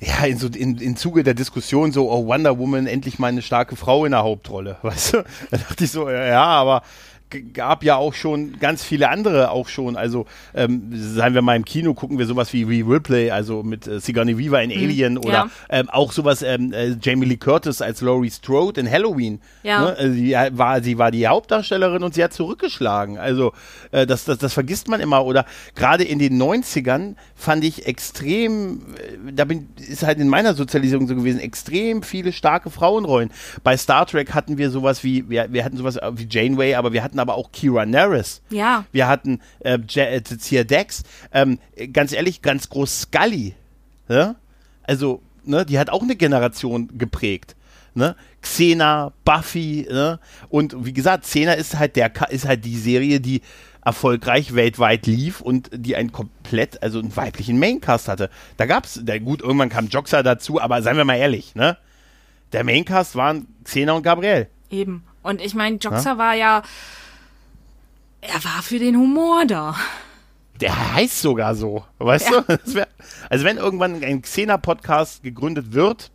ja, 0.00 0.24
in 0.24 0.36
so 0.36 0.48
in, 0.48 0.76
in 0.78 0.96
Zuge 0.96 1.22
der 1.22 1.34
Diskussion 1.34 1.92
so, 1.92 2.10
oh 2.10 2.26
Wonder 2.26 2.58
Woman, 2.58 2.88
endlich 2.88 3.20
mal 3.20 3.28
eine 3.28 3.42
starke 3.42 3.76
Frau 3.76 4.04
in 4.04 4.10
der 4.10 4.24
Hauptrolle, 4.24 4.78
weißt 4.82 5.14
du? 5.14 5.24
Da 5.52 5.56
dachte 5.56 5.84
ich 5.84 5.92
so, 5.92 6.10
ja, 6.10 6.42
aber 6.42 6.82
gab 7.30 7.84
ja 7.84 7.96
auch 7.96 8.14
schon 8.14 8.58
ganz 8.58 8.82
viele 8.82 9.08
andere 9.08 9.50
auch 9.50 9.68
schon. 9.68 9.96
Also 9.96 10.26
ähm, 10.54 10.88
seien 10.92 11.34
wir 11.34 11.42
mal 11.42 11.56
im 11.56 11.64
Kino, 11.64 11.94
gucken 11.94 12.18
wir 12.18 12.26
sowas 12.26 12.52
wie 12.52 12.62
Rhea 12.62 12.84
Ripley, 12.86 13.30
also 13.30 13.62
mit 13.62 13.86
äh, 13.86 14.00
Sigourney 14.00 14.38
Weaver 14.38 14.62
in 14.62 14.70
Alien 14.70 15.18
oder 15.18 15.32
ja. 15.32 15.50
ähm, 15.68 15.88
auch 15.90 16.12
sowas 16.12 16.42
ähm, 16.42 16.72
äh, 16.72 16.96
Jamie 17.00 17.26
Lee 17.26 17.36
Curtis 17.36 17.82
als 17.82 18.00
Laurie 18.00 18.30
Strode 18.30 18.80
in 18.80 18.90
Halloween. 18.90 19.40
Ja. 19.62 19.82
Ne? 19.82 19.96
Also 19.96 20.14
sie 20.14 20.36
war, 20.52 20.82
sie 20.82 20.98
war 20.98 21.10
die 21.10 21.26
Hauptdarstellerin 21.26 22.02
und 22.02 22.14
sie 22.14 22.24
hat 22.24 22.32
zurückgeschlagen. 22.32 23.18
Also 23.18 23.52
äh, 23.90 24.06
das, 24.06 24.24
das, 24.24 24.38
das 24.38 24.54
vergisst 24.54 24.88
man 24.88 25.00
immer. 25.00 25.24
Oder 25.24 25.44
gerade 25.74 26.04
in 26.04 26.18
den 26.18 26.40
90ern 26.40 27.14
fand 27.34 27.64
ich 27.64 27.86
extrem, 27.86 28.80
äh, 28.96 29.32
da 29.32 29.44
bin, 29.44 29.68
ist 29.76 30.02
halt 30.02 30.18
in 30.18 30.28
meiner 30.28 30.54
Sozialisierung 30.54 31.06
so 31.06 31.14
gewesen, 31.14 31.40
extrem 31.40 32.02
viele 32.02 32.32
starke 32.32 32.70
Frauenrollen. 32.70 33.30
Bei 33.62 33.76
Star 33.76 34.06
Trek 34.06 34.34
hatten 34.34 34.58
wir 34.58 34.70
sowas 34.70 35.04
wie, 35.04 35.28
wir, 35.28 35.52
wir 35.52 35.64
hatten 35.64 35.76
sowas 35.76 35.98
wie 36.12 36.26
Janeway, 36.28 36.74
aber 36.74 36.92
wir 36.92 37.02
hatten 37.02 37.17
aber 37.20 37.34
auch 37.36 37.52
Kira 37.52 37.86
Nerys. 37.86 38.42
ja, 38.50 38.84
Wir 38.92 39.08
hatten 39.08 39.40
äh, 39.60 39.78
Ja- 39.88 40.04
äh, 40.04 40.20
Tia 40.22 40.64
Dex. 40.64 41.02
Ähm, 41.32 41.58
ganz 41.92 42.12
ehrlich, 42.12 42.42
ganz 42.42 42.68
groß 42.68 43.02
Scully. 43.02 43.54
Ne? 44.08 44.36
Also, 44.82 45.20
ne, 45.44 45.64
die 45.66 45.78
hat 45.78 45.90
auch 45.90 46.02
eine 46.02 46.16
Generation 46.16 46.96
geprägt. 46.96 47.56
Ne? 47.94 48.14
Xena, 48.42 49.12
Buffy, 49.24 49.86
ne? 49.90 50.20
Und 50.48 50.84
wie 50.84 50.92
gesagt, 50.92 51.24
Xena 51.24 51.54
ist 51.54 51.78
halt 51.78 51.96
der 51.96 52.12
ist 52.30 52.46
halt 52.46 52.64
die 52.64 52.76
Serie, 52.78 53.20
die 53.20 53.42
erfolgreich 53.84 54.54
weltweit 54.54 55.06
lief 55.06 55.40
und 55.40 55.70
die 55.72 55.96
einen 55.96 56.12
komplett, 56.12 56.82
also 56.82 56.98
einen 57.00 57.16
weiblichen 57.16 57.58
Maincast 57.58 58.06
hatte. 58.08 58.30
Da 58.56 58.66
gab's, 58.66 59.00
da, 59.02 59.18
gut, 59.18 59.40
irgendwann 59.42 59.70
kam 59.70 59.88
Joxer 59.88 60.22
dazu, 60.22 60.60
aber 60.60 60.82
seien 60.82 60.96
wir 60.96 61.04
mal 61.04 61.16
ehrlich, 61.16 61.54
ne? 61.54 61.76
Der 62.52 62.64
Maincast 62.64 63.16
waren 63.16 63.46
Xena 63.64 63.92
und 63.92 64.02
Gabrielle. 64.02 64.48
eben. 64.70 65.04
Und 65.22 65.40
ich 65.42 65.54
meine, 65.54 65.76
Joxer 65.76 66.16
war 66.16 66.34
ja, 66.34 66.62
er 68.28 68.44
war 68.44 68.62
für 68.62 68.78
den 68.78 68.96
Humor 68.96 69.44
da. 69.46 69.74
Der 70.60 70.94
heißt 70.94 71.20
sogar 71.22 71.54
so, 71.54 71.84
weißt 71.98 72.30
Ja. 72.30 72.40
du? 72.64 72.74
Wär, 72.74 72.88
also 73.30 73.44
wenn 73.44 73.56
irgendwann 73.58 74.02
ein 74.02 74.22
Xena-Podcast 74.22 75.22
gegründet 75.22 75.72
wird 75.72 76.10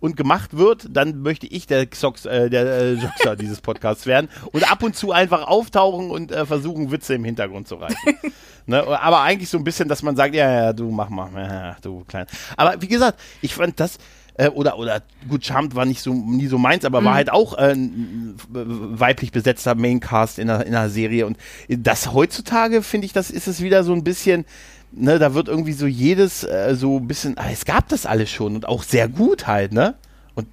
und 0.00 0.16
gemacht 0.16 0.56
wird, 0.56 0.86
dann 0.90 1.22
möchte 1.22 1.46
ich 1.46 1.66
der 1.66 1.86
Xox, 1.86 2.26
äh, 2.26 2.50
der 2.50 2.66
äh, 2.66 2.92
Joxer 2.92 3.36
dieses 3.40 3.60
Podcasts 3.60 4.06
werden 4.06 4.28
und 4.52 4.70
ab 4.70 4.82
und 4.82 4.94
zu 4.94 5.12
einfach 5.12 5.46
auftauchen 5.46 6.10
und 6.10 6.30
äh, 6.30 6.44
versuchen, 6.44 6.90
Witze 6.90 7.14
im 7.14 7.24
Hintergrund 7.24 7.66
zu 7.68 7.76
reißen. 7.76 7.98
ne? 8.66 8.86
Aber 9.00 9.22
eigentlich 9.22 9.48
so 9.48 9.56
ein 9.56 9.64
bisschen, 9.64 9.88
dass 9.88 10.02
man 10.02 10.14
sagt, 10.14 10.34
ja, 10.34 10.50
ja, 10.50 10.72
du 10.74 10.90
mach 10.90 11.08
mal, 11.08 11.30
ja, 11.34 11.76
du 11.80 12.04
klein. 12.04 12.26
Aber 12.56 12.80
wie 12.80 12.88
gesagt, 12.88 13.18
ich 13.40 13.54
fand 13.54 13.80
das 13.80 13.96
äh, 14.38 14.48
oder 14.48 14.78
oder 14.78 15.02
gut, 15.28 15.44
Charmed 15.44 15.74
war 15.74 15.84
nicht 15.84 16.02
so 16.02 16.12
nie 16.12 16.46
so 16.46 16.58
meins, 16.58 16.84
aber 16.84 17.04
war 17.04 17.14
halt 17.14 17.30
auch 17.30 17.56
äh, 17.56 17.72
ein 17.72 18.34
weiblich 18.48 19.32
besetzter 19.32 19.74
Maincast 19.74 20.38
in 20.38 20.50
einer, 20.50 20.64
in 20.66 20.74
einer 20.74 20.90
Serie 20.90 21.26
und 21.26 21.36
das 21.68 22.12
heutzutage 22.12 22.82
finde 22.82 23.06
ich, 23.06 23.12
das 23.12 23.30
ist 23.30 23.48
es 23.48 23.62
wieder 23.62 23.84
so 23.84 23.92
ein 23.92 24.04
bisschen 24.04 24.44
ne, 24.92 25.18
da 25.18 25.34
wird 25.34 25.48
irgendwie 25.48 25.72
so 25.72 25.86
jedes 25.86 26.44
äh, 26.44 26.74
so 26.74 26.98
ein 26.98 27.06
bisschen, 27.06 27.38
ah, 27.38 27.50
es 27.52 27.64
gab 27.64 27.88
das 27.88 28.06
alles 28.06 28.30
schon 28.30 28.54
und 28.54 28.66
auch 28.66 28.82
sehr 28.82 29.08
gut 29.08 29.46
halt, 29.46 29.72
ne? 29.72 29.94
Und 30.34 30.48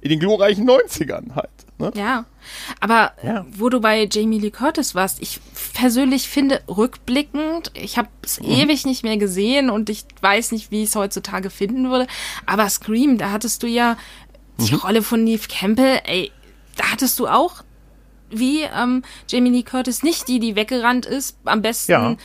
in 0.00 0.10
den 0.10 0.20
glorreichen 0.20 0.68
90ern 0.68 1.34
halt. 1.34 1.50
Ne? 1.80 1.90
Ja, 1.94 2.24
aber 2.80 3.12
Ja. 3.22 3.44
wo 3.50 3.68
du 3.68 3.80
bei 3.80 4.08
Jamie 4.10 4.38
Lee 4.38 4.50
Curtis 4.50 4.94
warst, 4.94 5.20
ich 5.20 5.40
persönlich 5.72 6.28
finde 6.28 6.62
rückblickend, 6.68 7.70
ich 7.74 7.98
habe 7.98 8.08
es 8.22 8.40
Mhm. 8.40 8.46
ewig 8.50 8.86
nicht 8.86 9.02
mehr 9.02 9.16
gesehen 9.16 9.70
und 9.70 9.90
ich 9.90 10.04
weiß 10.20 10.52
nicht, 10.52 10.70
wie 10.70 10.82
ich 10.82 10.90
es 10.90 10.96
heutzutage 10.96 11.50
finden 11.50 11.90
würde, 11.90 12.06
aber 12.46 12.68
Scream, 12.68 13.18
da 13.18 13.30
hattest 13.32 13.62
du 13.62 13.66
ja 13.66 13.96
die 14.58 14.72
Mhm. 14.72 14.78
Rolle 14.80 15.02
von 15.02 15.24
Neve 15.24 15.48
Campbell, 15.48 16.00
ey, 16.04 16.30
da 16.76 16.92
hattest 16.92 17.18
du 17.18 17.26
auch 17.26 17.62
wie 18.30 18.62
ähm, 18.62 19.02
Jamie 19.28 19.50
Lee 19.50 19.62
Curtis 19.64 20.02
nicht 20.04 20.28
die, 20.28 20.38
die 20.38 20.54
weggerannt 20.54 21.04
ist, 21.06 21.36
am 21.44 21.62
besten 21.62 21.92
Ja. 21.92 22.16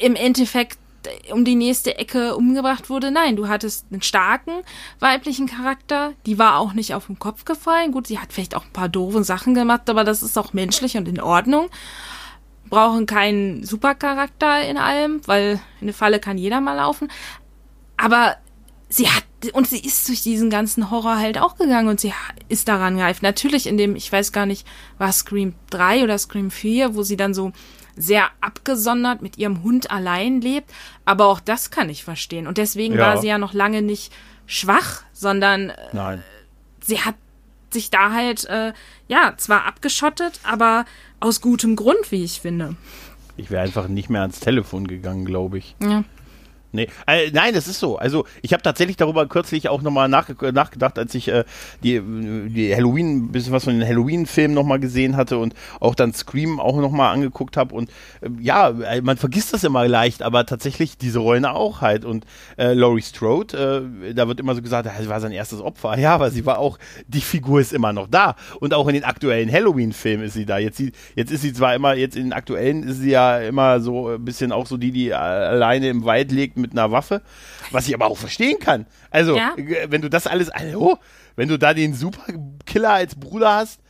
im 0.00 0.16
Endeffekt 0.16 0.78
um 1.32 1.44
die 1.44 1.54
nächste 1.54 1.98
Ecke 1.98 2.36
umgebracht 2.36 2.90
wurde. 2.90 3.10
Nein, 3.10 3.36
du 3.36 3.48
hattest 3.48 3.86
einen 3.90 4.02
starken 4.02 4.52
weiblichen 5.00 5.46
Charakter, 5.46 6.12
die 6.26 6.38
war 6.38 6.58
auch 6.58 6.72
nicht 6.72 6.94
auf 6.94 7.06
den 7.06 7.18
Kopf 7.18 7.44
gefallen. 7.44 7.92
Gut, 7.92 8.06
sie 8.06 8.18
hat 8.18 8.32
vielleicht 8.32 8.54
auch 8.54 8.64
ein 8.64 8.72
paar 8.72 8.88
doofe 8.88 9.24
Sachen 9.24 9.54
gemacht, 9.54 9.88
aber 9.88 10.04
das 10.04 10.22
ist 10.22 10.38
auch 10.38 10.52
menschlich 10.52 10.96
und 10.96 11.08
in 11.08 11.20
Ordnung. 11.20 11.68
Brauchen 12.68 13.06
keinen 13.06 13.64
Supercharakter 13.64 14.62
in 14.68 14.76
allem, 14.76 15.20
weil 15.26 15.60
in 15.80 15.86
eine 15.86 15.92
Falle 15.92 16.18
kann 16.18 16.38
jeder 16.38 16.60
mal 16.60 16.74
laufen. 16.74 17.08
Aber 17.96 18.36
sie 18.88 19.08
hat, 19.08 19.24
und 19.52 19.68
sie 19.68 19.78
ist 19.78 20.08
durch 20.08 20.22
diesen 20.22 20.50
ganzen 20.50 20.90
Horror 20.90 21.16
halt 21.16 21.38
auch 21.38 21.56
gegangen 21.56 21.88
und 21.88 22.00
sie 22.00 22.12
ist 22.48 22.68
daran 22.68 22.96
gereift. 22.96 23.22
Natürlich 23.22 23.66
in 23.66 23.76
dem, 23.76 23.96
ich 23.96 24.10
weiß 24.10 24.32
gar 24.32 24.46
nicht, 24.46 24.66
war 24.98 25.12
Scream 25.12 25.54
3 25.70 26.04
oder 26.04 26.18
Scream 26.18 26.50
4, 26.50 26.94
wo 26.94 27.02
sie 27.02 27.16
dann 27.16 27.34
so 27.34 27.52
sehr 27.96 28.26
abgesondert 28.40 29.22
mit 29.22 29.38
ihrem 29.38 29.62
Hund 29.62 29.90
allein 29.90 30.40
lebt. 30.40 30.70
Aber 31.04 31.26
auch 31.26 31.40
das 31.40 31.70
kann 31.70 31.88
ich 31.88 32.04
verstehen. 32.04 32.46
Und 32.46 32.58
deswegen 32.58 32.94
Ja. 32.94 33.00
war 33.00 33.18
sie 33.18 33.28
ja 33.28 33.38
noch 33.38 33.54
lange 33.54 33.82
nicht 33.82 34.12
schwach, 34.46 35.02
sondern 35.12 35.70
äh, 35.70 35.76
Nein. 35.92 36.22
sie 36.84 37.00
hat 37.00 37.14
sich 37.70 37.90
da 37.90 38.12
halt, 38.12 38.44
äh, 38.44 38.72
ja, 39.08 39.34
zwar 39.36 39.64
abgeschottet, 39.66 40.40
aber 40.44 40.84
aus 41.20 41.40
gutem 41.40 41.74
Grund, 41.76 42.10
wie 42.10 42.22
ich 42.24 42.40
finde. 42.40 42.76
Ich 43.36 43.50
wäre 43.50 43.62
einfach 43.62 43.88
nicht 43.88 44.08
mehr 44.08 44.22
ans 44.22 44.40
Telefon 44.40 44.86
gegangen, 44.86 45.24
glaube 45.24 45.58
ich. 45.58 45.74
Ja. 45.82 46.04
Nee, 46.72 46.88
äh, 47.06 47.30
nein, 47.32 47.54
das 47.54 47.68
ist 47.68 47.80
so. 47.80 47.96
Also 47.96 48.26
ich 48.42 48.52
habe 48.52 48.62
tatsächlich 48.62 48.96
darüber 48.96 49.26
kürzlich 49.26 49.68
auch 49.68 49.82
nochmal 49.82 50.08
nachge 50.08 50.52
nachgedacht, 50.52 50.98
als 50.98 51.14
ich 51.14 51.28
äh, 51.28 51.44
die, 51.82 52.00
die 52.00 52.74
Halloween, 52.74 53.32
bisschen 53.32 53.52
was 53.52 53.64
von 53.64 53.78
den 53.78 53.88
Halloween-Filmen 53.88 54.54
nochmal 54.54 54.80
gesehen 54.80 55.16
hatte 55.16 55.38
und 55.38 55.54
auch 55.80 55.94
dann 55.94 56.12
Scream 56.12 56.60
auch 56.60 56.76
nochmal 56.76 57.14
angeguckt 57.14 57.56
habe. 57.56 57.74
Und 57.74 57.90
äh, 58.20 58.28
ja, 58.40 58.70
äh, 58.70 59.00
man 59.00 59.16
vergisst 59.16 59.52
das 59.52 59.64
immer 59.64 59.86
leicht, 59.88 60.22
aber 60.22 60.44
tatsächlich 60.44 60.98
diese 60.98 61.20
Rollen 61.20 61.44
auch 61.44 61.80
halt. 61.80 62.04
Und 62.04 62.26
äh, 62.58 62.72
Laurie 62.74 63.02
Strode, 63.02 63.88
äh, 64.08 64.14
da 64.14 64.28
wird 64.28 64.40
immer 64.40 64.54
so 64.54 64.62
gesagt, 64.62 64.88
sie 65.00 65.08
war 65.08 65.20
sein 65.20 65.32
erstes 65.32 65.60
Opfer. 65.60 65.96
Ja, 66.06 66.14
aber 66.14 66.30
sie 66.30 66.44
war 66.44 66.58
auch, 66.58 66.78
die 67.08 67.20
Figur 67.20 67.60
ist 67.60 67.72
immer 67.72 67.92
noch 67.92 68.06
da. 68.06 68.36
Und 68.60 68.74
auch 68.74 68.86
in 68.86 68.94
den 68.94 69.04
aktuellen 69.04 69.50
Halloween-Filmen 69.50 70.26
ist 70.26 70.34
sie 70.34 70.44
da. 70.44 70.58
Jetzt, 70.58 70.76
sie, 70.76 70.92
jetzt 71.14 71.32
ist 71.32 71.42
sie 71.42 71.52
zwar 71.52 71.74
immer, 71.74 71.94
jetzt 71.94 72.16
in 72.16 72.24
den 72.24 72.32
aktuellen 72.32 72.82
ist 72.82 73.00
sie 73.00 73.10
ja 73.10 73.38
immer 73.38 73.80
so 73.80 74.10
ein 74.10 74.24
bisschen 74.24 74.52
auch 74.52 74.66
so 74.66 74.76
die, 74.76 74.92
die 74.92 75.08
äh, 75.08 75.14
alleine 75.14 75.88
im 75.88 76.04
Wald 76.04 76.32
liegt 76.32 76.55
mit 76.56 76.72
einer 76.72 76.90
Waffe, 76.90 77.22
was 77.70 77.86
ich 77.88 77.94
aber 77.94 78.06
auch 78.06 78.18
verstehen 78.18 78.58
kann. 78.58 78.86
Also, 79.10 79.36
Ja. 79.36 79.54
äh, 79.56 79.86
wenn 79.90 80.02
du 80.02 80.10
das 80.10 80.26
alles, 80.26 80.50
hallo, 80.54 80.98
wenn 81.36 81.48
du 81.48 81.58
da 81.58 81.74
den 81.74 81.94
Superkiller 81.94 82.92
als 82.92 83.14
Bruder 83.14 83.54
hast, 83.56 83.80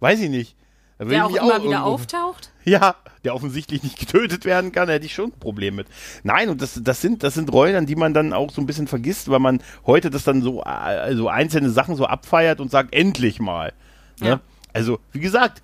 weiß 0.00 0.20
ich 0.20 0.30
nicht. 0.30 0.56
Da 0.98 1.06
Der 1.06 1.26
auch 1.26 1.30
immer 1.30 1.44
wieder 1.44 1.54
irgendwo- 1.56 1.76
auftaucht. 1.76 2.50
ja, 2.64 2.94
der 3.24 3.34
offensichtlich 3.34 3.82
nicht 3.82 3.98
getötet 4.12 4.44
werden 4.44 4.70
kann, 4.72 4.88
hätte 4.88 5.04
ich 5.06 5.12
schon 5.14 5.30
ein 5.30 5.38
Problem 5.40 5.74
mit. 5.74 5.88
Nein, 6.22 6.48
und 6.48 6.62
das, 6.62 6.80
das, 6.82 7.00
sind, 7.00 7.22
das 7.24 7.34
sind 7.34 7.52
Rollen, 7.52 7.74
an 7.74 7.86
die 7.86 7.96
man 7.96 8.14
dann 8.14 8.32
auch 8.32 8.50
so 8.50 8.60
ein 8.62 8.66
bisschen 8.66 8.86
vergisst, 8.86 9.28
weil 9.28 9.40
man 9.40 9.60
heute 9.86 10.08
das 10.10 10.22
dann 10.24 10.40
so 10.40 10.62
also 10.62 11.28
einzelne 11.28 11.70
Sachen 11.70 11.96
so 11.96 12.06
abfeiert 12.06 12.60
und 12.60 12.70
sagt, 12.70 12.94
endlich 12.94 13.40
mal. 13.40 13.72
Ne? 14.20 14.28
Ja. 14.28 14.40
Also, 14.72 15.00
wie 15.12 15.20
gesagt, 15.20 15.62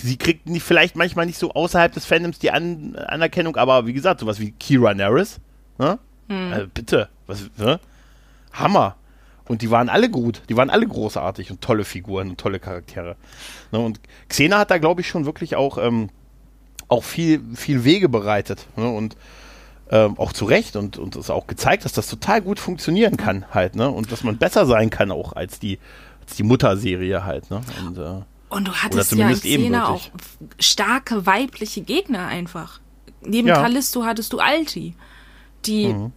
sie 0.00 0.16
kriegt 0.16 0.48
nicht, 0.48 0.62
vielleicht 0.62 0.96
manchmal 0.96 1.26
nicht 1.26 1.38
so 1.38 1.52
außerhalb 1.52 1.92
des 1.92 2.06
Fandoms 2.06 2.38
die 2.38 2.50
An 2.50 2.96
Anerkennung, 2.96 3.56
aber 3.56 3.86
wie 3.86 3.92
gesagt, 3.92 4.20
sowas 4.20 4.40
wie 4.40 4.52
Kira 4.52 4.94
Nerys, 4.94 5.40
ne? 5.78 5.98
Also 6.52 6.66
bitte, 6.72 7.08
was, 7.26 7.50
ne? 7.56 7.80
Hammer. 8.52 8.96
Und 9.48 9.62
die 9.62 9.70
waren 9.70 9.88
alle 9.88 10.08
gut, 10.08 10.42
die 10.48 10.56
waren 10.56 10.70
alle 10.70 10.86
großartig 10.86 11.50
und 11.50 11.60
tolle 11.60 11.84
Figuren 11.84 12.30
und 12.30 12.38
tolle 12.38 12.60
Charaktere. 12.60 13.16
Ne? 13.72 13.80
Und 13.80 13.98
Xena 14.28 14.60
hat 14.60 14.70
da, 14.70 14.78
glaube 14.78 15.00
ich, 15.00 15.08
schon 15.08 15.26
wirklich 15.26 15.56
auch, 15.56 15.76
ähm, 15.76 16.08
auch 16.86 17.02
viel, 17.02 17.42
viel 17.56 17.82
Wege 17.82 18.08
bereitet. 18.08 18.68
Ne? 18.76 18.88
Und 18.88 19.16
ähm, 19.90 20.16
auch 20.18 20.32
zu 20.32 20.44
Recht 20.44 20.76
und, 20.76 20.98
und 20.98 21.16
es 21.16 21.30
auch 21.30 21.48
gezeigt, 21.48 21.84
dass 21.84 21.92
das 21.92 22.06
total 22.06 22.42
gut 22.42 22.60
funktionieren 22.60 23.16
kann 23.16 23.44
halt, 23.52 23.74
ne? 23.74 23.90
Und 23.90 24.12
dass 24.12 24.22
man 24.22 24.38
besser 24.38 24.64
sein 24.66 24.88
kann 24.88 25.10
auch 25.10 25.32
als 25.32 25.58
die, 25.58 25.80
als 26.22 26.36
die 26.36 26.44
Mutterserie 26.44 27.24
halt, 27.24 27.50
ne? 27.50 27.60
Und, 27.84 27.98
äh, 27.98 28.22
Und 28.50 28.68
du 28.68 28.72
hattest 28.74 29.12
ja 29.12 29.28
in 29.30 29.34
Xena 29.40 29.88
auch 29.88 30.02
starke 30.58 31.24
weibliche 31.24 31.80
Gegner 31.82 32.26
einfach. 32.26 32.80
Neben 33.22 33.48
Ja. 33.48 33.54
Callisto 33.62 34.04
hattest 34.04 34.32
du 34.32 34.38
Alti, 34.40 34.94
die 35.66 35.92
Mhm. 35.94 36.12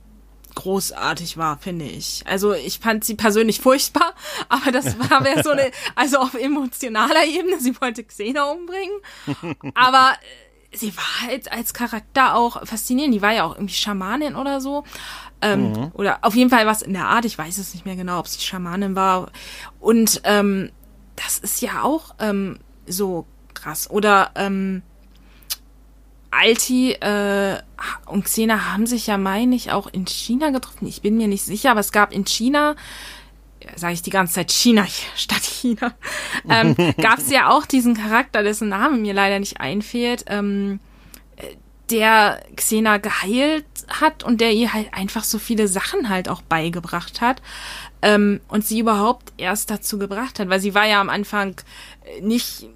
großartig 0.55 1.37
war, 1.37 1.57
finde 1.57 1.85
ich. 1.85 2.23
Also 2.27 2.53
ich 2.53 2.79
fand 2.79 3.03
sie 3.03 3.15
persönlich 3.15 3.59
furchtbar, 3.61 4.13
aber 4.49 4.71
das 4.71 4.97
war 4.99 5.21
mehr 5.21 5.43
so 5.43 5.51
eine, 5.51 5.71
also 5.95 6.17
auf 6.19 6.33
emotionaler 6.33 7.25
Ebene, 7.25 7.59
sie 7.59 7.79
wollte 7.81 8.03
Xena 8.03 8.43
umbringen. 8.51 8.95
Aber 9.75 10.13
äh, 10.71 10.77
sie 10.77 10.95
war 10.97 11.21
halt 11.27 11.51
als 11.51 11.73
Charakter 11.73 12.35
auch 12.35 12.65
faszinierend. 12.65 13.13
Die 13.13 13.21
war 13.21 13.33
ja 13.33 13.43
auch 13.43 13.55
irgendwie 13.55 13.73
Schamanin 13.75 14.35
oder 14.35 14.59
so. 14.61 14.83
Ähm, 15.41 15.71
Mhm. 15.73 15.91
Oder 15.93 16.19
auf 16.21 16.35
jeden 16.35 16.49
Fall 16.49 16.65
was 16.65 16.81
in 16.81 16.93
der 16.93 17.07
Art. 17.07 17.25
Ich 17.25 17.37
weiß 17.37 17.57
es 17.57 17.73
nicht 17.73 17.85
mehr 17.85 17.95
genau, 17.95 18.19
ob 18.19 18.27
sie 18.27 18.39
Schamanin 18.39 18.95
war. 18.95 19.31
Und 19.79 20.21
ähm, 20.23 20.71
das 21.15 21.39
ist 21.39 21.61
ja 21.61 21.83
auch 21.83 22.15
ähm, 22.19 22.59
so 22.87 23.25
krass. 23.53 23.89
Oder 23.89 24.31
ähm, 24.35 24.81
Alti 26.31 26.93
äh, 26.93 27.59
und 28.07 28.25
Xena 28.25 28.71
haben 28.71 28.87
sich 28.87 29.07
ja, 29.07 29.17
meine 29.17 29.55
ich, 29.55 29.71
auch 29.71 29.87
in 29.87 30.05
China 30.05 30.49
getroffen. 30.49 30.87
Ich 30.87 31.01
bin 31.01 31.17
mir 31.17 31.27
nicht 31.27 31.43
sicher, 31.43 31.71
aber 31.71 31.79
es 31.79 31.91
gab 31.91 32.11
in 32.11 32.25
China, 32.25 32.75
sage 33.75 33.93
ich 33.93 34.01
die 34.01 34.09
ganze 34.09 34.33
Zeit 34.33 34.51
China 34.51 34.85
statt 35.15 35.43
China, 35.43 35.93
ähm, 36.49 36.75
gab 37.01 37.19
es 37.19 37.29
ja 37.29 37.49
auch 37.49 37.65
diesen 37.65 37.93
Charakter, 37.93 38.43
dessen 38.43 38.69
Name 38.69 38.97
mir 38.97 39.13
leider 39.13 39.39
nicht 39.39 39.59
einfällt, 39.59 40.25
ähm, 40.27 40.79
äh, 41.35 41.55
der 41.91 42.41
Xena 42.55 42.97
geheilt 42.97 43.65
hat 43.87 44.23
und 44.23 44.41
der 44.41 44.53
ihr 44.53 44.73
halt 44.73 44.93
einfach 44.93 45.23
so 45.23 45.37
viele 45.37 45.67
Sachen 45.67 46.09
halt 46.09 46.29
auch 46.29 46.41
beigebracht 46.41 47.21
hat 47.21 47.41
ähm, 48.03 48.41
und 48.49 48.65
sie 48.67 48.79
überhaupt 48.79 49.31
erst 49.37 49.71
dazu 49.71 49.97
gebracht 49.97 50.37
hat, 50.37 50.49
weil 50.49 50.59
sie 50.59 50.75
war 50.75 50.85
ja 50.85 50.99
am 50.99 51.09
Anfang 51.09 51.55
äh, 52.03 52.21
nicht 52.21 52.67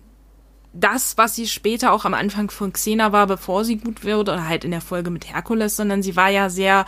das, 0.73 1.17
was 1.17 1.35
sie 1.35 1.47
später 1.47 1.91
auch 1.91 2.05
am 2.05 2.13
Anfang 2.13 2.49
von 2.49 2.71
Xena 2.71 3.11
war, 3.11 3.27
bevor 3.27 3.65
sie 3.65 3.75
gut 3.75 4.05
wurde, 4.05 4.31
oder 4.31 4.47
halt 4.47 4.63
in 4.63 4.71
der 4.71 4.81
Folge 4.81 5.09
mit 5.09 5.29
Herkules, 5.29 5.75
sondern 5.75 6.01
sie 6.01 6.15
war 6.15 6.29
ja 6.29 6.49
sehr 6.49 6.85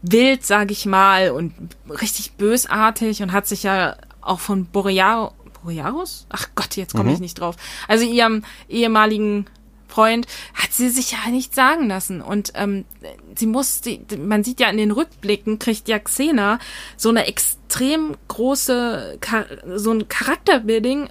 wild, 0.00 0.44
sag 0.44 0.70
ich 0.70 0.86
mal, 0.86 1.30
und 1.30 1.52
richtig 1.90 2.32
bösartig 2.32 3.22
und 3.22 3.32
hat 3.32 3.46
sich 3.46 3.62
ja 3.62 3.96
auch 4.22 4.40
von 4.40 4.66
Borearo, 4.66 5.32
Borearos? 5.62 6.26
Ach 6.30 6.48
Gott, 6.54 6.76
jetzt 6.76 6.94
komme 6.94 7.12
ich 7.12 7.20
nicht 7.20 7.40
drauf. 7.40 7.56
Also 7.88 8.04
ihrem 8.06 8.42
ehemaligen 8.68 9.46
Freund 9.88 10.26
hat 10.54 10.72
sie 10.72 10.90
sich 10.90 11.12
ja 11.12 11.30
nicht 11.30 11.54
sagen 11.54 11.88
lassen. 11.88 12.20
Und 12.20 12.52
ähm, 12.54 12.84
sie 13.34 13.46
muss, 13.46 13.80
man 14.18 14.44
sieht 14.44 14.60
ja 14.60 14.68
in 14.68 14.76
den 14.76 14.90
Rückblicken, 14.90 15.58
kriegt 15.58 15.88
ja 15.88 15.98
Xena 15.98 16.58
so 16.96 17.08
eine 17.08 17.26
extrem 17.26 17.65
große, 18.28 19.18
Char- 19.20 19.46
so 19.76 19.92
ein 19.92 20.08
Charakterbuilding 20.08 21.08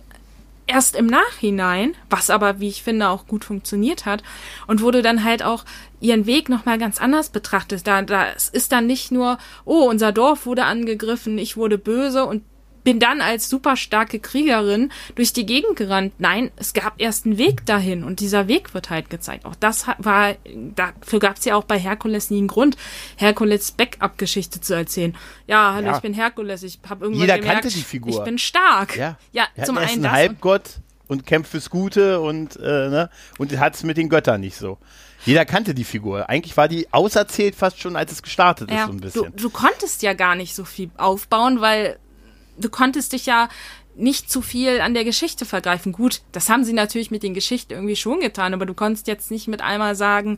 erst 0.67 0.95
im 0.95 1.05
Nachhinein, 1.05 1.93
was 2.09 2.29
aber, 2.29 2.59
wie 2.59 2.69
ich 2.69 2.81
finde, 2.81 3.09
auch 3.09 3.27
gut 3.27 3.45
funktioniert 3.45 4.05
hat 4.05 4.23
und 4.67 4.81
wurde 4.81 5.01
dann 5.01 5.23
halt 5.23 5.43
auch 5.43 5.63
ihren 6.01 6.25
Weg 6.25 6.49
nochmal 6.49 6.77
ganz 6.77 6.99
anders 6.99 7.29
betrachtet. 7.29 7.85
Da, 7.85 8.01
da 8.01 8.25
ist 8.51 8.71
dann 8.71 8.87
nicht 8.87 9.11
nur, 9.11 9.37
oh, 9.65 9.87
unser 9.89 10.11
Dorf 10.11 10.45
wurde 10.45 10.65
angegriffen, 10.65 11.37
ich 11.37 11.55
wurde 11.55 11.77
böse 11.77 12.25
und 12.25 12.43
bin 12.85 13.01
dann 13.01 13.19
als 13.19 13.49
super 13.49 13.75
starke 13.75 14.19
Kriegerin 14.19 14.91
durch 15.15 15.33
die 15.33 15.45
Gegend 15.45 15.75
gerannt. 15.75 16.13
Nein, 16.19 16.51
es 16.55 16.71
gab 16.73 17.01
erst 17.01 17.25
einen 17.25 17.37
Weg 17.37 17.65
dahin 17.65 18.05
und 18.05 18.21
dieser 18.21 18.47
Weg 18.47 18.73
wird 18.73 18.89
halt 18.89 19.09
gezeigt. 19.09 19.43
Auch 19.45 19.55
das 19.55 19.85
war, 19.97 20.35
dafür 20.75 21.19
gab 21.19 21.35
es 21.37 21.43
ja 21.43 21.55
auch 21.55 21.65
bei 21.65 21.77
Herkules 21.77 22.29
nie 22.31 22.37
einen 22.37 22.47
Grund, 22.47 22.77
Herkules 23.17 23.73
Backup-Geschichte 23.73 24.61
zu 24.61 24.73
erzählen. 24.73 25.17
Ja, 25.47 25.73
hallo, 25.73 25.87
Ja. 25.87 25.95
ich 25.97 26.01
bin 26.01 26.13
Herkules, 26.13 26.63
ich 26.63 26.79
habe 26.87 27.03
irgendwann 27.05 27.21
Jeder 27.21 27.39
gemerkt, 27.39 27.63
kannte 27.63 27.75
die 27.75 27.83
Figur. 27.83 28.19
ich 28.19 28.23
bin 28.23 28.37
stark. 28.37 28.95
Ja, 28.95 29.17
ja 29.33 29.45
Er 29.55 29.65
zum 29.65 29.75
hat 29.75 29.83
erst 29.83 29.95
einen 29.95 30.05
und- 30.05 30.11
Halbgott 30.11 30.61
und 31.07 31.25
kämpft 31.25 31.51
fürs 31.51 31.69
Gute 31.69 32.21
und, 32.21 32.55
äh, 32.57 32.61
ne? 32.61 33.09
und 33.37 33.57
hat 33.59 33.75
es 33.75 33.83
mit 33.83 33.97
den 33.97 34.09
Göttern 34.09 34.41
nicht 34.41 34.55
so. 34.57 34.77
Jeder 35.25 35.43
kannte 35.45 35.73
die 35.73 35.83
Figur. 35.85 36.29
Eigentlich 36.29 36.55
war 36.55 36.67
die 36.67 36.87
auserzählt 36.93 37.55
fast 37.55 37.79
schon, 37.79 37.95
als 37.95 38.11
es 38.11 38.21
gestartet 38.21 38.69
ist, 38.69 38.75
Ja, 38.77 38.85
so 38.85 38.91
ein 38.91 38.97
du, 38.97 39.01
bisschen. 39.01 39.35
du 39.35 39.49
konntest 39.49 40.03
ja 40.03 40.13
gar 40.13 40.35
nicht 40.35 40.53
so 40.53 40.65
viel 40.65 40.91
aufbauen, 40.97 41.61
weil 41.61 41.97
du 42.57 42.69
konntest 42.69 43.13
dich 43.13 43.25
ja 43.25 43.49
nicht 43.95 44.29
zu 44.29 44.41
viel 44.41 44.81
an 44.81 44.93
der 44.93 45.05
Geschichte 45.05 45.45
vergreifen. 45.45 45.93
Gut, 45.93 46.21
das 46.31 46.49
haben 46.49 46.65
sie 46.65 46.73
natürlich 46.73 47.11
mit 47.11 47.23
den 47.23 47.33
Geschichten 47.33 47.73
irgendwie 47.73 47.95
schon 47.95 48.19
getan, 48.19 48.53
aber 48.53 48.65
du 48.65 48.73
konntest 48.73 49.07
jetzt 49.07 49.31
nicht 49.31 49.47
mit 49.47 49.61
einmal 49.61 49.95
sagen, 49.95 50.37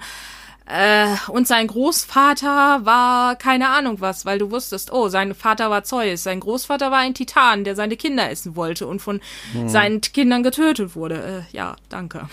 Äh, 0.69 1.15
und 1.29 1.47
sein 1.47 1.65
Großvater 1.67 2.81
war 2.83 3.37
keine 3.37 3.69
Ahnung 3.69 4.01
was, 4.01 4.25
weil 4.25 4.37
du 4.37 4.51
wusstest, 4.51 4.91
oh, 4.91 5.07
sein 5.07 5.33
Vater 5.33 5.69
war 5.69 5.85
Zeus, 5.85 6.23
sein 6.23 6.41
Großvater 6.41 6.91
war 6.91 6.97
ein 6.97 7.13
Titan, 7.13 7.63
der 7.63 7.77
seine 7.77 7.95
Kinder 7.95 8.29
essen 8.29 8.57
wollte 8.57 8.85
und 8.85 9.01
von 9.01 9.21
hm. 9.53 9.69
seinen 9.69 10.01
Kindern 10.01 10.43
getötet 10.43 10.93
wurde. 10.93 11.45
Äh, 11.49 11.55
ja, 11.55 11.77
danke. 11.87 12.27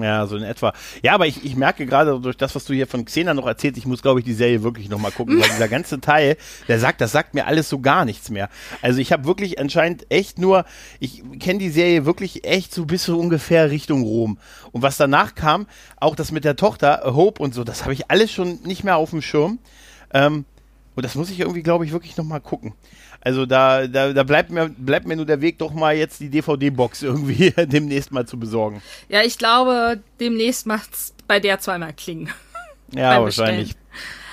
Ja, 0.00 0.26
so 0.26 0.36
in 0.36 0.42
etwa. 0.42 0.72
Ja, 1.02 1.14
aber 1.14 1.26
ich, 1.26 1.44
ich 1.44 1.54
merke 1.54 1.86
gerade 1.86 2.18
durch 2.18 2.36
das, 2.36 2.54
was 2.54 2.64
du 2.64 2.74
hier 2.74 2.88
von 2.88 3.04
Xena 3.04 3.32
noch 3.32 3.46
erzählst, 3.46 3.78
ich 3.78 3.86
muss, 3.86 4.02
glaube 4.02 4.20
ich, 4.20 4.26
die 4.26 4.34
Serie 4.34 4.62
wirklich 4.62 4.88
nochmal 4.88 5.12
gucken, 5.12 5.38
weil 5.40 5.48
dieser 5.48 5.68
ganze 5.68 6.00
Teil, 6.00 6.36
der 6.66 6.80
sagt, 6.80 7.00
das 7.00 7.12
sagt 7.12 7.34
mir 7.34 7.46
alles 7.46 7.68
so 7.68 7.78
gar 7.78 8.04
nichts 8.04 8.28
mehr. 8.28 8.48
Also 8.82 8.98
ich 8.98 9.12
habe 9.12 9.24
wirklich 9.24 9.60
anscheinend 9.60 10.10
echt 10.10 10.38
nur, 10.38 10.64
ich 10.98 11.22
kenne 11.38 11.60
die 11.60 11.70
Serie 11.70 12.06
wirklich 12.06 12.44
echt 12.44 12.74
so 12.74 12.86
bis 12.86 13.04
so 13.04 13.18
ungefähr 13.18 13.70
Richtung 13.70 14.02
Rom. 14.02 14.38
Und 14.72 14.82
was 14.82 14.96
danach 14.96 15.36
kam, 15.36 15.66
auch 15.96 16.16
das 16.16 16.32
mit 16.32 16.44
der 16.44 16.56
Tochter, 16.56 17.02
Hope 17.06 17.40
und 17.40 17.54
so, 17.54 17.62
das 17.62 17.82
habe 17.82 17.92
ich 17.92 18.10
alles 18.10 18.32
schon 18.32 18.60
nicht 18.64 18.82
mehr 18.82 18.96
auf 18.96 19.10
dem 19.10 19.22
Schirm. 19.22 19.60
Ähm, 20.12 20.44
und 20.96 21.04
das 21.04 21.14
muss 21.14 21.30
ich 21.30 21.40
irgendwie, 21.40 21.62
glaube 21.62 21.84
ich, 21.84 21.92
wirklich 21.92 22.16
nochmal 22.16 22.40
gucken. 22.40 22.74
Also 23.24 23.46
da, 23.46 23.86
da, 23.86 24.12
da 24.12 24.22
bleibt, 24.22 24.50
mir, 24.50 24.68
bleibt 24.68 25.06
mir 25.06 25.16
nur 25.16 25.24
der 25.24 25.40
Weg, 25.40 25.58
doch 25.58 25.72
mal 25.72 25.96
jetzt 25.96 26.20
die 26.20 26.28
DVD-Box 26.28 27.02
irgendwie 27.02 27.50
demnächst 27.56 28.12
mal 28.12 28.26
zu 28.26 28.38
besorgen. 28.38 28.82
Ja, 29.08 29.22
ich 29.22 29.38
glaube, 29.38 30.00
demnächst 30.20 30.66
macht's 30.66 31.14
bei 31.26 31.40
der 31.40 31.58
zweimal 31.58 31.94
klingen. 31.94 32.28
Ja, 32.92 33.20
wahrscheinlich. 33.22 33.74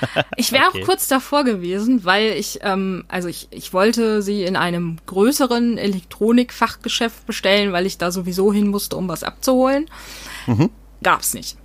Ich 0.35 0.51
wäre 0.51 0.67
okay. 0.67 0.81
auch 0.81 0.85
kurz 0.85 1.07
davor 1.07 1.43
gewesen, 1.43 2.05
weil 2.05 2.31
ich, 2.31 2.59
ähm, 2.63 3.05
also 3.07 3.27
ich, 3.27 3.47
ich 3.51 3.73
wollte 3.73 4.21
sie 4.21 4.43
in 4.43 4.55
einem 4.55 4.97
größeren 5.05 5.77
Elektronikfachgeschäft 5.77 7.25
bestellen, 7.25 7.71
weil 7.71 7.85
ich 7.85 7.97
da 7.97 8.11
sowieso 8.11 8.51
hin 8.51 8.67
musste, 8.67 8.95
um 8.95 9.07
was 9.07 9.23
abzuholen. 9.23 9.89
Mhm. 10.47 10.69
Gab's 11.03 11.33
nicht. 11.33 11.57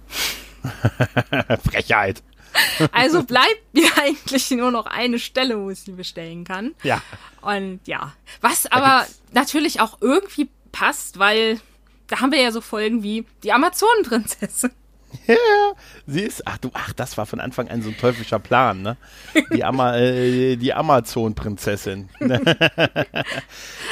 Frechheit. 1.65 2.23
Also 2.93 3.23
bleibt 3.23 3.63
mir 3.73 3.89
eigentlich 4.01 4.51
nur 4.51 4.71
noch 4.71 4.87
eine 4.87 5.19
Stelle, 5.19 5.59
wo 5.59 5.71
ich 5.71 5.81
sie 5.81 5.93
bestellen 5.93 6.45
kann. 6.45 6.75
Ja. 6.83 7.03
Und 7.43 7.81
ja, 7.87 8.13
was 8.41 8.67
aber 8.67 9.07
natürlich 9.33 9.81
auch 9.81 9.99
irgendwie 10.01 10.49
passt, 10.73 11.19
weil 11.19 11.61
da 12.09 12.21
haben 12.21 12.33
wir 12.33 12.41
ja 12.41 12.53
so 12.53 12.61
Folgen 12.61 13.03
wie 13.03 13.25
die 13.43 13.53
Amazonenprinzessin. 13.53 14.71
Ja, 15.27 15.37
sie 16.07 16.23
ist, 16.23 16.47
ach 16.47 16.59
du, 16.59 16.71
ach, 16.73 16.93
das 16.93 17.17
war 17.17 17.27
von 17.27 17.41
Anfang 17.41 17.69
an 17.69 17.83
so 17.83 17.91
ein 17.91 17.97
teuflischer 17.97 18.39
Plan, 18.39 18.83
ne? 18.83 18.97
Die, 19.53 19.65
Ama, 19.65 19.97
äh, 19.99 20.57
die 20.57 20.75
Amazon-Prinzessin. 20.75 22.09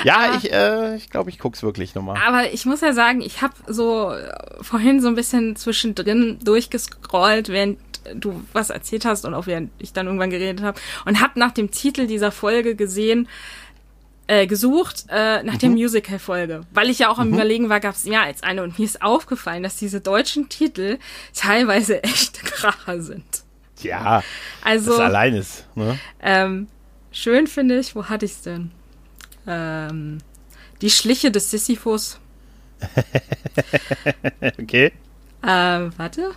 ja, 0.04 0.16
aber, 0.16 0.36
ich, 0.36 0.52
äh, 0.52 0.96
ich 0.96 1.10
glaube, 1.10 1.30
ich 1.30 1.38
guck's 1.38 1.62
wirklich 1.62 1.94
nochmal. 1.94 2.20
Aber 2.24 2.52
ich 2.52 2.66
muss 2.66 2.80
ja 2.80 2.92
sagen, 2.92 3.20
ich 3.20 3.42
habe 3.42 3.54
so 3.66 4.12
äh, 4.12 4.32
vorhin 4.60 5.00
so 5.00 5.08
ein 5.08 5.14
bisschen 5.14 5.56
zwischendrin 5.56 6.38
durchgescrollt, 6.42 7.48
während 7.48 7.78
du 8.14 8.44
was 8.52 8.70
erzählt 8.70 9.04
hast 9.04 9.24
und 9.24 9.34
auch 9.34 9.46
während 9.46 9.70
ich 9.78 9.92
dann 9.92 10.06
irgendwann 10.06 10.30
geredet 10.30 10.62
habe 10.62 10.80
und 11.04 11.20
habe 11.20 11.38
nach 11.38 11.52
dem 11.52 11.70
Titel 11.70 12.06
dieser 12.06 12.32
Folge 12.32 12.74
gesehen, 12.74 13.28
äh, 14.26 14.46
gesucht 14.46 15.04
äh, 15.10 15.42
nach 15.42 15.54
mhm. 15.54 15.58
der 15.58 15.70
Musical-Folge, 15.70 16.62
weil 16.72 16.88
ich 16.88 17.00
ja 17.00 17.10
auch 17.10 17.18
am 17.18 17.28
mhm. 17.28 17.34
Überlegen 17.34 17.68
war, 17.68 17.80
gab 17.80 17.94
es 17.94 18.04
mehr 18.04 18.22
als 18.22 18.42
eine 18.42 18.62
und 18.62 18.78
mir 18.78 18.84
ist 18.84 19.02
aufgefallen, 19.02 19.62
dass 19.62 19.76
diese 19.76 20.00
deutschen 20.00 20.48
Titel 20.48 20.98
teilweise 21.34 22.02
echt 22.02 22.42
Kracher 22.42 23.02
sind. 23.02 23.24
Ja, 23.82 24.22
also 24.62 24.92
das 24.92 25.00
allein 25.00 25.34
ist. 25.34 25.66
Ne? 25.74 25.98
Ähm, 26.22 26.68
schön 27.12 27.46
finde 27.46 27.78
ich, 27.78 27.94
wo 27.94 28.06
hatte 28.06 28.24
ich's 28.24 28.40
denn? 28.40 28.70
Ähm, 29.46 30.18
die 30.80 30.90
Schliche 30.90 31.30
des 31.30 31.50
Sisyphus. 31.50 32.18
okay. 34.58 34.92
Äh, 35.42 35.46
warte. 35.46 36.30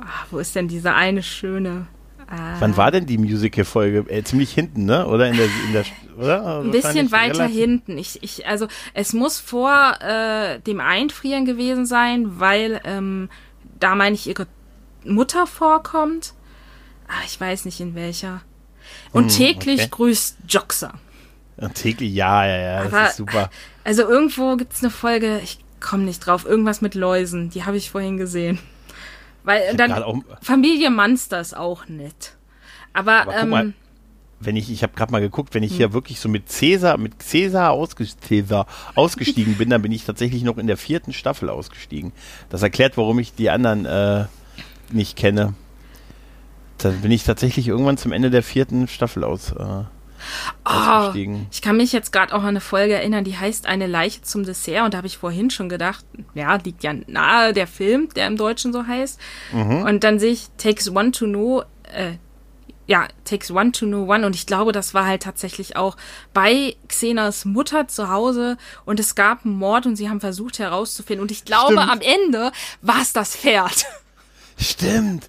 Ach, 0.00 0.26
wo 0.30 0.38
ist 0.38 0.54
denn 0.54 0.68
diese 0.68 0.94
eine 0.94 1.22
schöne? 1.22 1.86
Äh, 2.30 2.60
Wann 2.60 2.76
war 2.76 2.90
denn 2.90 3.06
die 3.06 3.18
Musical-Folge? 3.18 4.04
Äh, 4.08 4.22
ziemlich 4.22 4.52
hinten, 4.52 4.84
ne? 4.84 5.06
Oder 5.06 5.28
in 5.28 5.36
der, 5.36 5.46
in 5.46 5.72
der 5.72 5.84
oder? 6.18 6.60
Ein 6.60 6.70
bisschen 6.70 7.12
weiter 7.12 7.46
hinten. 7.46 7.96
Ich, 7.96 8.22
ich, 8.22 8.46
also 8.46 8.66
es 8.92 9.12
muss 9.12 9.38
vor 9.38 9.98
äh, 10.00 10.60
dem 10.60 10.80
Einfrieren 10.80 11.44
gewesen 11.44 11.86
sein, 11.86 12.40
weil 12.40 12.80
ähm, 12.84 13.30
da 13.78 13.94
meine 13.94 14.14
ich 14.14 14.26
ihre 14.26 14.46
Mutter 15.04 15.46
vorkommt. 15.46 16.34
Ah, 17.06 17.24
ich 17.24 17.40
weiß 17.40 17.64
nicht 17.64 17.80
in 17.80 17.94
welcher. 17.94 18.42
Und 19.12 19.24
hm, 19.24 19.28
täglich 19.30 19.80
okay. 19.80 19.90
grüßt 19.90 20.38
Joxer. 20.48 20.94
Und 21.56 21.74
täglich, 21.74 22.12
ja, 22.12 22.46
ja, 22.46 22.56
ja, 22.56 22.84
das 22.84 22.92
Aber, 22.92 23.08
ist 23.08 23.16
super. 23.16 23.50
Also 23.84 24.02
irgendwo 24.02 24.56
gibt 24.56 24.74
es 24.74 24.82
eine 24.82 24.90
Folge, 24.90 25.40
ich 25.42 25.58
komme 25.80 26.04
nicht 26.04 26.20
drauf, 26.20 26.44
irgendwas 26.44 26.80
mit 26.80 26.94
Läusen, 26.94 27.50
die 27.50 27.64
habe 27.64 27.76
ich 27.76 27.90
vorhin 27.90 28.16
gesehen. 28.16 28.58
Weil 29.48 29.74
dann 29.76 29.90
auch, 29.92 30.18
Familie 30.42 30.90
Monsters 30.90 31.54
auch 31.54 31.88
nicht. 31.88 32.36
Aber, 32.92 33.22
aber 33.22 33.36
ähm, 33.38 33.48
mal, 33.48 33.72
wenn 34.40 34.56
ich, 34.56 34.70
ich 34.70 34.82
habe 34.82 34.92
gerade 34.94 35.10
mal 35.10 35.22
geguckt, 35.22 35.54
wenn 35.54 35.62
ich 35.62 35.74
hier 35.74 35.86
hm. 35.86 35.92
wirklich 35.94 36.20
so 36.20 36.28
mit 36.28 36.50
Cäsar, 36.50 36.98
mit 36.98 37.22
Cäsar, 37.22 37.74
Cäsar 38.20 38.66
ausgestiegen 38.94 39.54
bin, 39.54 39.70
dann 39.70 39.80
bin 39.80 39.90
ich 39.90 40.04
tatsächlich 40.04 40.42
noch 40.42 40.58
in 40.58 40.66
der 40.66 40.76
vierten 40.76 41.14
Staffel 41.14 41.48
ausgestiegen. 41.48 42.12
Das 42.50 42.62
erklärt, 42.62 42.98
warum 42.98 43.18
ich 43.20 43.34
die 43.34 43.48
anderen 43.48 43.86
äh, 43.86 44.26
nicht 44.92 45.16
kenne. 45.16 45.54
Dann 46.76 47.00
bin 47.00 47.10
ich 47.10 47.24
tatsächlich 47.24 47.68
irgendwann 47.68 47.96
zum 47.96 48.12
Ende 48.12 48.28
der 48.28 48.42
vierten 48.42 48.86
Staffel 48.86 49.24
aus. 49.24 49.52
Äh, 49.52 49.84
Oh, 50.64 51.12
ich 51.50 51.62
kann 51.62 51.76
mich 51.76 51.92
jetzt 51.92 52.12
gerade 52.12 52.34
auch 52.34 52.42
an 52.42 52.48
eine 52.48 52.60
Folge 52.60 52.94
erinnern, 52.94 53.24
die 53.24 53.36
heißt 53.36 53.66
Eine 53.66 53.86
Leiche 53.86 54.22
zum 54.22 54.44
Dessert 54.44 54.84
und 54.84 54.94
da 54.94 54.98
habe 54.98 55.06
ich 55.06 55.18
vorhin 55.18 55.50
schon 55.50 55.68
gedacht, 55.68 56.04
ja, 56.34 56.56
liegt 56.56 56.82
ja 56.82 56.92
nahe 57.06 57.52
der 57.52 57.66
Film, 57.66 58.08
der 58.14 58.26
im 58.26 58.36
Deutschen 58.36 58.72
so 58.72 58.86
heißt. 58.86 59.18
Mhm. 59.52 59.82
Und 59.82 60.04
dann 60.04 60.18
sehe 60.18 60.32
ich 60.32 60.48
Takes 60.58 60.90
One 60.90 61.12
to 61.12 61.26
Know, 61.26 61.62
äh, 61.92 62.12
ja, 62.86 63.06
Takes 63.24 63.50
One 63.50 63.72
to 63.72 63.86
Know 63.86 64.12
One 64.12 64.26
und 64.26 64.34
ich 64.34 64.46
glaube, 64.46 64.72
das 64.72 64.94
war 64.94 65.06
halt 65.06 65.22
tatsächlich 65.22 65.76
auch 65.76 65.96
bei 66.32 66.76
Xenas 66.88 67.44
Mutter 67.44 67.86
zu 67.88 68.08
Hause 68.08 68.56
und 68.84 68.98
es 68.98 69.14
gab 69.14 69.44
einen 69.44 69.58
Mord 69.58 69.86
und 69.86 69.96
sie 69.96 70.08
haben 70.08 70.20
versucht 70.20 70.58
herauszufinden 70.58 71.22
und 71.22 71.30
ich 71.30 71.44
glaube, 71.44 71.74
Stimmt. 71.74 71.90
am 71.90 72.00
Ende 72.00 72.52
war 72.80 73.00
es 73.02 73.12
das 73.12 73.36
Pferd. 73.36 73.86
Stimmt. 74.56 75.28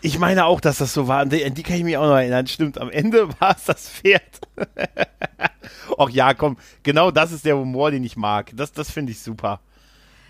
Ich 0.00 0.18
meine 0.18 0.46
auch, 0.46 0.60
dass 0.60 0.78
das 0.78 0.92
so 0.92 1.08
war. 1.08 1.20
An 1.20 1.30
die, 1.30 1.48
die, 1.50 1.62
kann 1.62 1.76
ich 1.76 1.84
mich 1.84 1.96
auch 1.96 2.06
noch 2.06 2.16
erinnern. 2.16 2.46
Stimmt, 2.46 2.78
am 2.78 2.90
Ende 2.90 3.28
war 3.40 3.56
es 3.56 3.64
das 3.64 3.88
Pferd. 3.88 4.40
Och 5.98 6.10
ja, 6.10 6.34
komm, 6.34 6.56
genau 6.82 7.10
das 7.10 7.32
ist 7.32 7.44
der 7.44 7.56
Humor, 7.56 7.90
den 7.90 8.04
ich 8.04 8.16
mag. 8.16 8.50
Das, 8.54 8.72
das 8.72 8.90
finde 8.90 9.12
ich 9.12 9.20
super. 9.20 9.60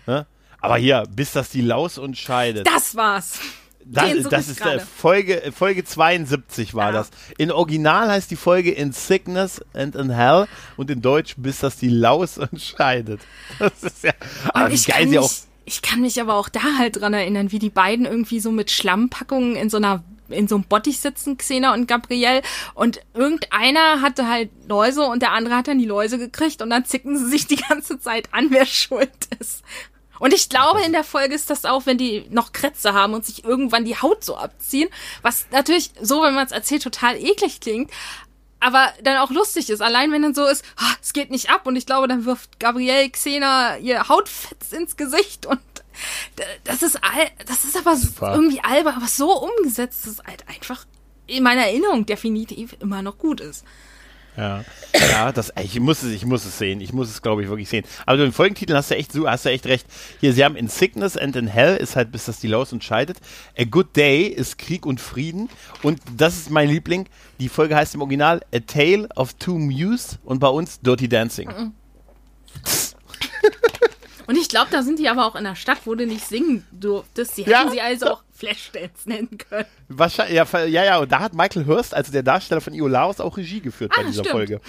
Ne? 0.05 0.25
Aber 0.59 0.77
hier, 0.77 1.03
bis 1.09 1.31
das 1.31 1.49
die 1.49 1.61
Laus 1.61 1.97
und 1.97 2.17
scheidet. 2.17 2.67
Das 2.67 2.95
war's. 2.95 3.39
Das, 3.85 4.23
das 4.29 4.47
ist 4.47 4.63
der 4.63 4.79
Folge, 4.79 5.51
Folge 5.53 5.83
72 5.83 6.73
war 6.73 6.87
ja. 6.87 6.91
das. 6.93 7.09
In 7.37 7.51
Original 7.51 8.09
heißt 8.09 8.31
die 8.31 8.35
Folge 8.35 8.71
In 8.71 8.93
Sickness 8.93 9.61
and 9.73 9.95
in 9.95 10.09
Hell 10.09 10.47
und 10.77 10.89
in 10.89 11.01
Deutsch 11.01 11.35
bis 11.37 11.59
das 11.59 11.77
die 11.77 11.89
Laus 11.89 12.37
und 12.37 12.61
scheidet. 12.61 13.21
Das 13.59 13.83
ist 13.83 14.03
ja, 14.03 14.13
aber 14.53 14.71
wie 14.71 14.77
geil 14.77 15.09
sie 15.09 15.19
auch 15.19 15.31
ich 15.65 15.81
kann 15.81 16.01
mich 16.01 16.19
aber 16.19 16.35
auch 16.35 16.49
da 16.49 16.77
halt 16.77 16.99
dran 16.99 17.13
erinnern, 17.13 17.51
wie 17.51 17.59
die 17.59 17.69
beiden 17.69 18.05
irgendwie 18.05 18.39
so 18.39 18.51
mit 18.51 18.71
Schlammpackungen 18.71 19.55
in 19.55 19.69
so 19.69 19.77
einer 19.77 20.03
in 20.29 20.47
so 20.47 20.55
einem 20.55 20.63
Bottich 20.63 20.99
sitzen, 20.99 21.37
Xena 21.37 21.73
und 21.73 21.87
Gabrielle, 21.87 22.41
und 22.73 23.01
irgendeiner 23.13 24.01
hatte 24.01 24.27
halt 24.27 24.49
Läuse 24.67 25.03
und 25.03 25.21
der 25.21 25.31
andere 25.31 25.55
hat 25.55 25.67
dann 25.67 25.79
die 25.79 25.85
Läuse 25.85 26.17
gekriegt 26.17 26.61
und 26.61 26.69
dann 26.69 26.85
zicken 26.85 27.17
sie 27.17 27.27
sich 27.27 27.45
die 27.45 27.57
ganze 27.57 27.99
Zeit 27.99 28.29
an, 28.31 28.47
wer 28.49 28.65
schuld 28.65 29.11
ist. 29.39 29.63
Und 30.19 30.33
ich 30.33 30.47
glaube, 30.47 30.81
in 30.81 30.93
der 30.93 31.03
Folge 31.03 31.35
ist 31.35 31.49
das 31.49 31.65
auch, 31.65 31.85
wenn 31.85 31.97
die 31.97 32.25
noch 32.29 32.53
Krätze 32.53 32.93
haben 32.93 33.13
und 33.13 33.25
sich 33.25 33.43
irgendwann 33.43 33.83
die 33.83 33.97
Haut 33.97 34.23
so 34.23 34.37
abziehen, 34.37 34.89
was 35.21 35.47
natürlich 35.51 35.91
so, 36.01 36.21
wenn 36.21 36.33
man 36.33 36.45
es 36.45 36.51
erzählt, 36.51 36.83
total 36.83 37.17
eklig 37.17 37.59
klingt 37.59 37.91
aber 38.63 38.93
dann 39.03 39.17
auch 39.17 39.31
lustig 39.31 39.69
ist. 39.69 39.81
Allein 39.81 40.11
wenn 40.11 40.21
dann 40.21 40.33
so 40.33 40.45
ist, 40.45 40.63
oh, 40.79 40.93
es 41.01 41.13
geht 41.13 41.31
nicht 41.31 41.49
ab 41.49 41.67
und 41.67 41.75
ich 41.75 41.85
glaube, 41.85 42.07
dann 42.07 42.25
wirft 42.25 42.59
Gabrielle 42.59 43.09
Xena 43.09 43.77
ihr 43.77 44.07
Hautfetz 44.07 44.71
ins 44.71 44.97
Gesicht 44.97 45.45
und 45.45 45.59
das 46.63 46.81
ist 46.81 47.03
all, 47.03 47.29
das 47.45 47.65
ist 47.65 47.77
aber 47.77 47.95
Super. 47.95 48.33
irgendwie 48.33 48.61
albern, 48.63 48.95
aber 48.95 49.07
so 49.07 49.31
umgesetzt, 49.31 50.05
dass 50.05 50.13
es 50.13 50.23
halt 50.23 50.47
einfach 50.47 50.85
in 51.27 51.43
meiner 51.43 51.63
Erinnerung 51.63 52.05
definitiv 52.05 52.75
immer 52.79 53.01
noch 53.01 53.17
gut 53.17 53.41
ist. 53.41 53.63
Ja, 54.35 54.63
ja, 54.93 55.31
das, 55.31 55.53
ich 55.61 55.79
muss 55.79 56.01
es, 56.01 56.11
ich 56.11 56.25
muss 56.25 56.45
es 56.45 56.57
sehen. 56.57 56.81
Ich 56.81 56.91
muss 56.91 57.09
es, 57.09 57.21
glaube 57.21 57.43
ich, 57.43 57.49
wirklich 57.49 57.69
sehen. 57.69 57.85
Aber 58.05 58.17
du 58.17 58.23
den 58.23 58.31
Folgentitel 58.31 58.73
hast 58.73 58.89
du 58.89 58.95
echt, 58.95 59.11
so, 59.11 59.29
hast 59.29 59.45
du 59.45 59.49
echt 59.49 59.65
recht. 59.65 59.85
Hier, 60.19 60.33
sie 60.33 60.43
haben 60.43 60.55
in 60.55 60.67
Sickness 60.67 61.17
and 61.17 61.35
in 61.35 61.47
Hell 61.47 61.77
ist 61.77 61.95
halt, 61.95 62.11
bis 62.11 62.25
das 62.25 62.39
die 62.39 62.47
Laus 62.47 62.71
entscheidet. 62.71 63.17
A 63.57 63.63
Good 63.63 63.95
Day 63.95 64.23
ist 64.25 64.57
Krieg 64.57 64.85
und 64.85 64.99
Frieden. 64.99 65.49
Und 65.83 65.99
das 66.17 66.37
ist 66.37 66.49
mein 66.49 66.69
Liebling. 66.69 67.07
Die 67.39 67.49
Folge 67.49 67.75
heißt 67.75 67.93
im 67.95 68.01
Original 68.01 68.41
A 68.53 68.59
Tale 68.59 69.07
of 69.15 69.33
Two 69.35 69.57
Muse 69.59 70.17
und 70.23 70.39
bei 70.39 70.49
uns 70.49 70.79
Dirty 70.81 71.07
Dancing. 71.07 71.49
Mhm. 71.49 71.73
Und 74.25 74.37
ich 74.37 74.47
glaube, 74.47 74.67
da 74.71 74.83
sind 74.83 74.99
die 74.99 75.09
aber 75.09 75.25
auch 75.25 75.35
in 75.35 75.43
der 75.43 75.55
Stadt, 75.55 75.79
wo 75.85 75.95
du 75.95 76.05
nicht 76.05 76.25
singen 76.25 76.65
durftest. 76.71 77.35
Sie 77.35 77.41
hätten 77.43 77.51
ja. 77.51 77.69
sie 77.69 77.81
also 77.81 78.07
auch 78.07 78.23
Flashdance 78.43 79.07
nennen 79.09 79.37
können. 79.37 79.65
Wahrscheinlich, 79.87 80.35
ja, 80.35 80.45
ja, 80.65 80.83
ja, 80.83 80.97
und 80.99 81.11
da 81.11 81.19
hat 81.19 81.33
Michael 81.33 81.65
Hurst, 81.65 81.93
also 81.93 82.11
der 82.11 82.23
Darsteller 82.23 82.61
von 82.61 82.73
Iolaus, 82.73 83.19
auch 83.19 83.37
Regie 83.37 83.61
geführt 83.61 83.91
ah, 83.93 84.01
bei 84.01 84.07
dieser 84.07 84.23
stimmt. 84.23 84.31
Folge. 84.31 84.61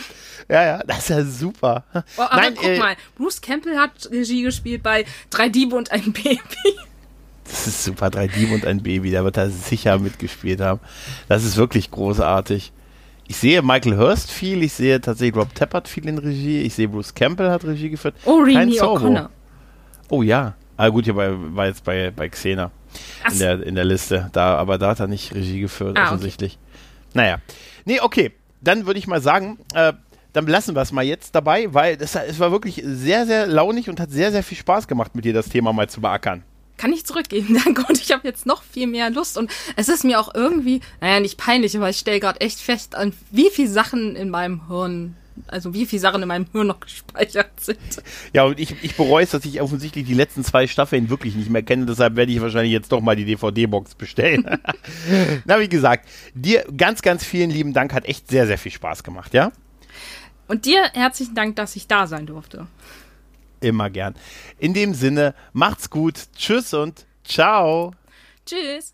Ja, 0.49 0.65
ja, 0.65 0.83
das 0.87 0.99
ist 0.99 1.09
ja 1.11 1.25
super. 1.25 1.85
Oh, 2.17 2.23
aber 2.23 2.37
Nein, 2.37 2.55
guck 2.55 2.65
äh, 2.65 2.79
mal, 2.79 2.97
Bruce 3.17 3.41
Campbell 3.41 3.77
hat 3.77 4.09
Regie 4.11 4.43
gespielt 4.43 4.83
bei 4.83 5.05
Drei 5.31 5.49
Diebe 5.49 5.75
und 5.77 5.91
ein 5.91 6.13
Baby. 6.13 6.39
Das 7.45 7.67
ist 7.67 7.85
super. 7.85 8.11
Drei 8.11 8.27
Dieben 8.27 8.55
und 8.55 8.65
ein 8.65 8.83
Baby. 8.83 9.11
Da 9.11 9.23
wird 9.23 9.37
er 9.37 9.51
sicher 9.51 9.99
mitgespielt 9.99 10.61
haben. 10.61 10.81
Das 11.29 11.45
ist 11.45 11.57
wirklich 11.57 11.91
großartig. 11.91 12.73
Ich 13.27 13.37
sehe 13.37 13.63
Michael 13.63 13.97
Hurst 13.99 14.31
viel. 14.31 14.63
Ich 14.63 14.73
sehe 14.73 15.01
tatsächlich 15.01 15.37
Rob 15.37 15.55
Tappert 15.55 15.89
viel 15.89 16.09
in 16.09 16.19
Regie. 16.19 16.63
Ich 16.63 16.75
sehe 16.75 16.89
Bruce 16.89 17.15
Campbell 17.15 17.51
hat 17.51 17.65
Regie 17.65 17.91
geführt. 17.91 18.15
Oh, 18.25 18.39
Rini 18.39 18.81
O'Connor. 18.81 19.29
Oh 20.09 20.23
ja. 20.23 20.55
Ah, 20.77 20.89
gut, 20.89 21.05
hier 21.05 21.15
bei, 21.15 21.33
war 21.33 21.67
jetzt 21.67 21.85
bei, 21.85 22.11
bei 22.11 22.29
Xena 22.29 22.71
in 23.31 23.39
der, 23.39 23.63
in 23.63 23.75
der 23.75 23.85
Liste. 23.85 24.31
Da, 24.33 24.57
aber 24.57 24.79
da 24.79 24.91
hat 24.91 25.01
er 25.01 25.07
nicht 25.07 25.35
Regie 25.35 25.61
geführt, 25.61 25.99
ah, 25.99 26.07
offensichtlich. 26.07 26.59
Okay. 26.61 27.15
Naja. 27.15 27.39
Nee, 27.85 28.01
okay. 28.01 28.33
Dann 28.61 28.87
würde 28.87 28.99
ich 28.99 29.07
mal 29.07 29.21
sagen, 29.21 29.59
äh, 29.75 29.93
dann 30.33 30.47
lassen 30.47 30.75
wir 30.75 30.83
es 30.83 30.91
mal 30.91 31.05
jetzt 31.05 31.35
dabei, 31.35 31.73
weil 31.73 31.97
das, 31.97 32.15
es 32.17 32.41
war 32.41 32.51
wirklich 32.51 32.83
sehr, 32.85 33.25
sehr 33.27 33.47
launig 33.47 33.89
und 33.89 34.01
hat 34.01 34.11
sehr, 34.11 34.33
sehr 34.33 34.43
viel 34.43 34.59
Spaß 34.59 34.89
gemacht, 34.89 35.15
mit 35.15 35.25
dir 35.25 35.33
das 35.33 35.49
Thema 35.49 35.73
mal 35.73 35.89
zu 35.89 36.01
beackern. 36.01 36.43
Kann 36.77 36.93
ich 36.93 37.07
zurückgeben, 37.07 37.61
danke. 37.65 37.85
Und 37.89 38.01
ich 38.01 38.11
habe 38.11 38.27
jetzt 38.27 38.47
noch 38.47 38.63
viel 38.63 38.87
mehr 38.87 39.11
Lust. 39.11 39.39
Und 39.39 39.51
es 39.77 39.89
ist 39.89 40.05
mir 40.05 40.19
auch 40.19 40.35
irgendwie, 40.35 40.81
naja, 41.01 41.21
nicht 41.21 41.39
peinlich, 41.39 41.77
aber 41.77 41.89
ich 41.89 41.99
stelle 41.99 42.21
gerade 42.21 42.41
echt 42.41 42.59
fest, 42.59 42.97
an 42.97 43.13
wie 43.31 43.51
viele 43.51 43.69
Sachen 43.69 44.17
in 44.17 44.29
meinem 44.31 44.67
Hirn 44.67 45.17
also 45.49 45.75
wie 45.75 45.87
viele 45.87 46.01
Sachen 46.01 46.23
in 46.23 46.29
meinem 46.29 46.47
Hirn 46.53 46.69
noch 46.69 46.81
gespeichert 46.81 47.59
sind. 47.61 47.79
Ja, 48.33 48.45
und 48.45 48.59
ich, 48.59 48.83
ich 48.83 48.97
bereue 48.97 49.25
es, 49.25 49.31
dass 49.31 49.45
ich 49.45 49.61
offensichtlich 49.61 50.07
die 50.07 50.15
letzten 50.15 50.45
zwei 50.45 50.67
Staffeln 50.67 51.11
wirklich 51.11 51.35
nicht 51.35 51.51
mehr 51.51 51.63
kenne. 51.63 51.87
Deshalb 51.87 52.17
werde 52.17 52.33
ich 52.33 52.41
wahrscheinlich 52.41 52.73
jetzt 52.73 52.93
doch 52.93 53.01
mal 53.01 53.17
die 53.17 53.25
DVD-Box 53.25 53.95
bestellen. 53.95 54.59
Na, 55.45 55.61
wie 55.61 55.69
gesagt, 55.69 56.09
dir 56.35 56.65
ganz, 56.77 57.03
ganz 57.03 57.25
vielen 57.25 57.51
lieben 57.51 57.73
Dank. 57.73 57.93
Hat 57.93 58.07
echt 58.07 58.29
sehr, 58.29 58.47
sehr 58.47 58.59
viel 58.59 58.73
Spaß 58.73 59.03
gemacht, 59.03 59.35
ja? 59.35 59.53
Und 60.47 60.67
dir 60.67 60.85
herzlichen 60.93 61.35
Dank, 61.35 61.57
dass 61.57 61.77
ich 61.77 61.87
da 61.87 62.07
sein 62.07 62.27
durfte. 62.27 62.67
Immer 63.61 63.91
gern. 63.91 64.15
In 64.59 64.75
dem 64.75 64.95
Sinne, 64.95 65.35
macht's 65.53 65.89
gut. 65.89 66.21
Tschüss 66.37 66.75
und 66.75 67.07
ciao. 67.25 67.95
Tschüss. 68.45 68.94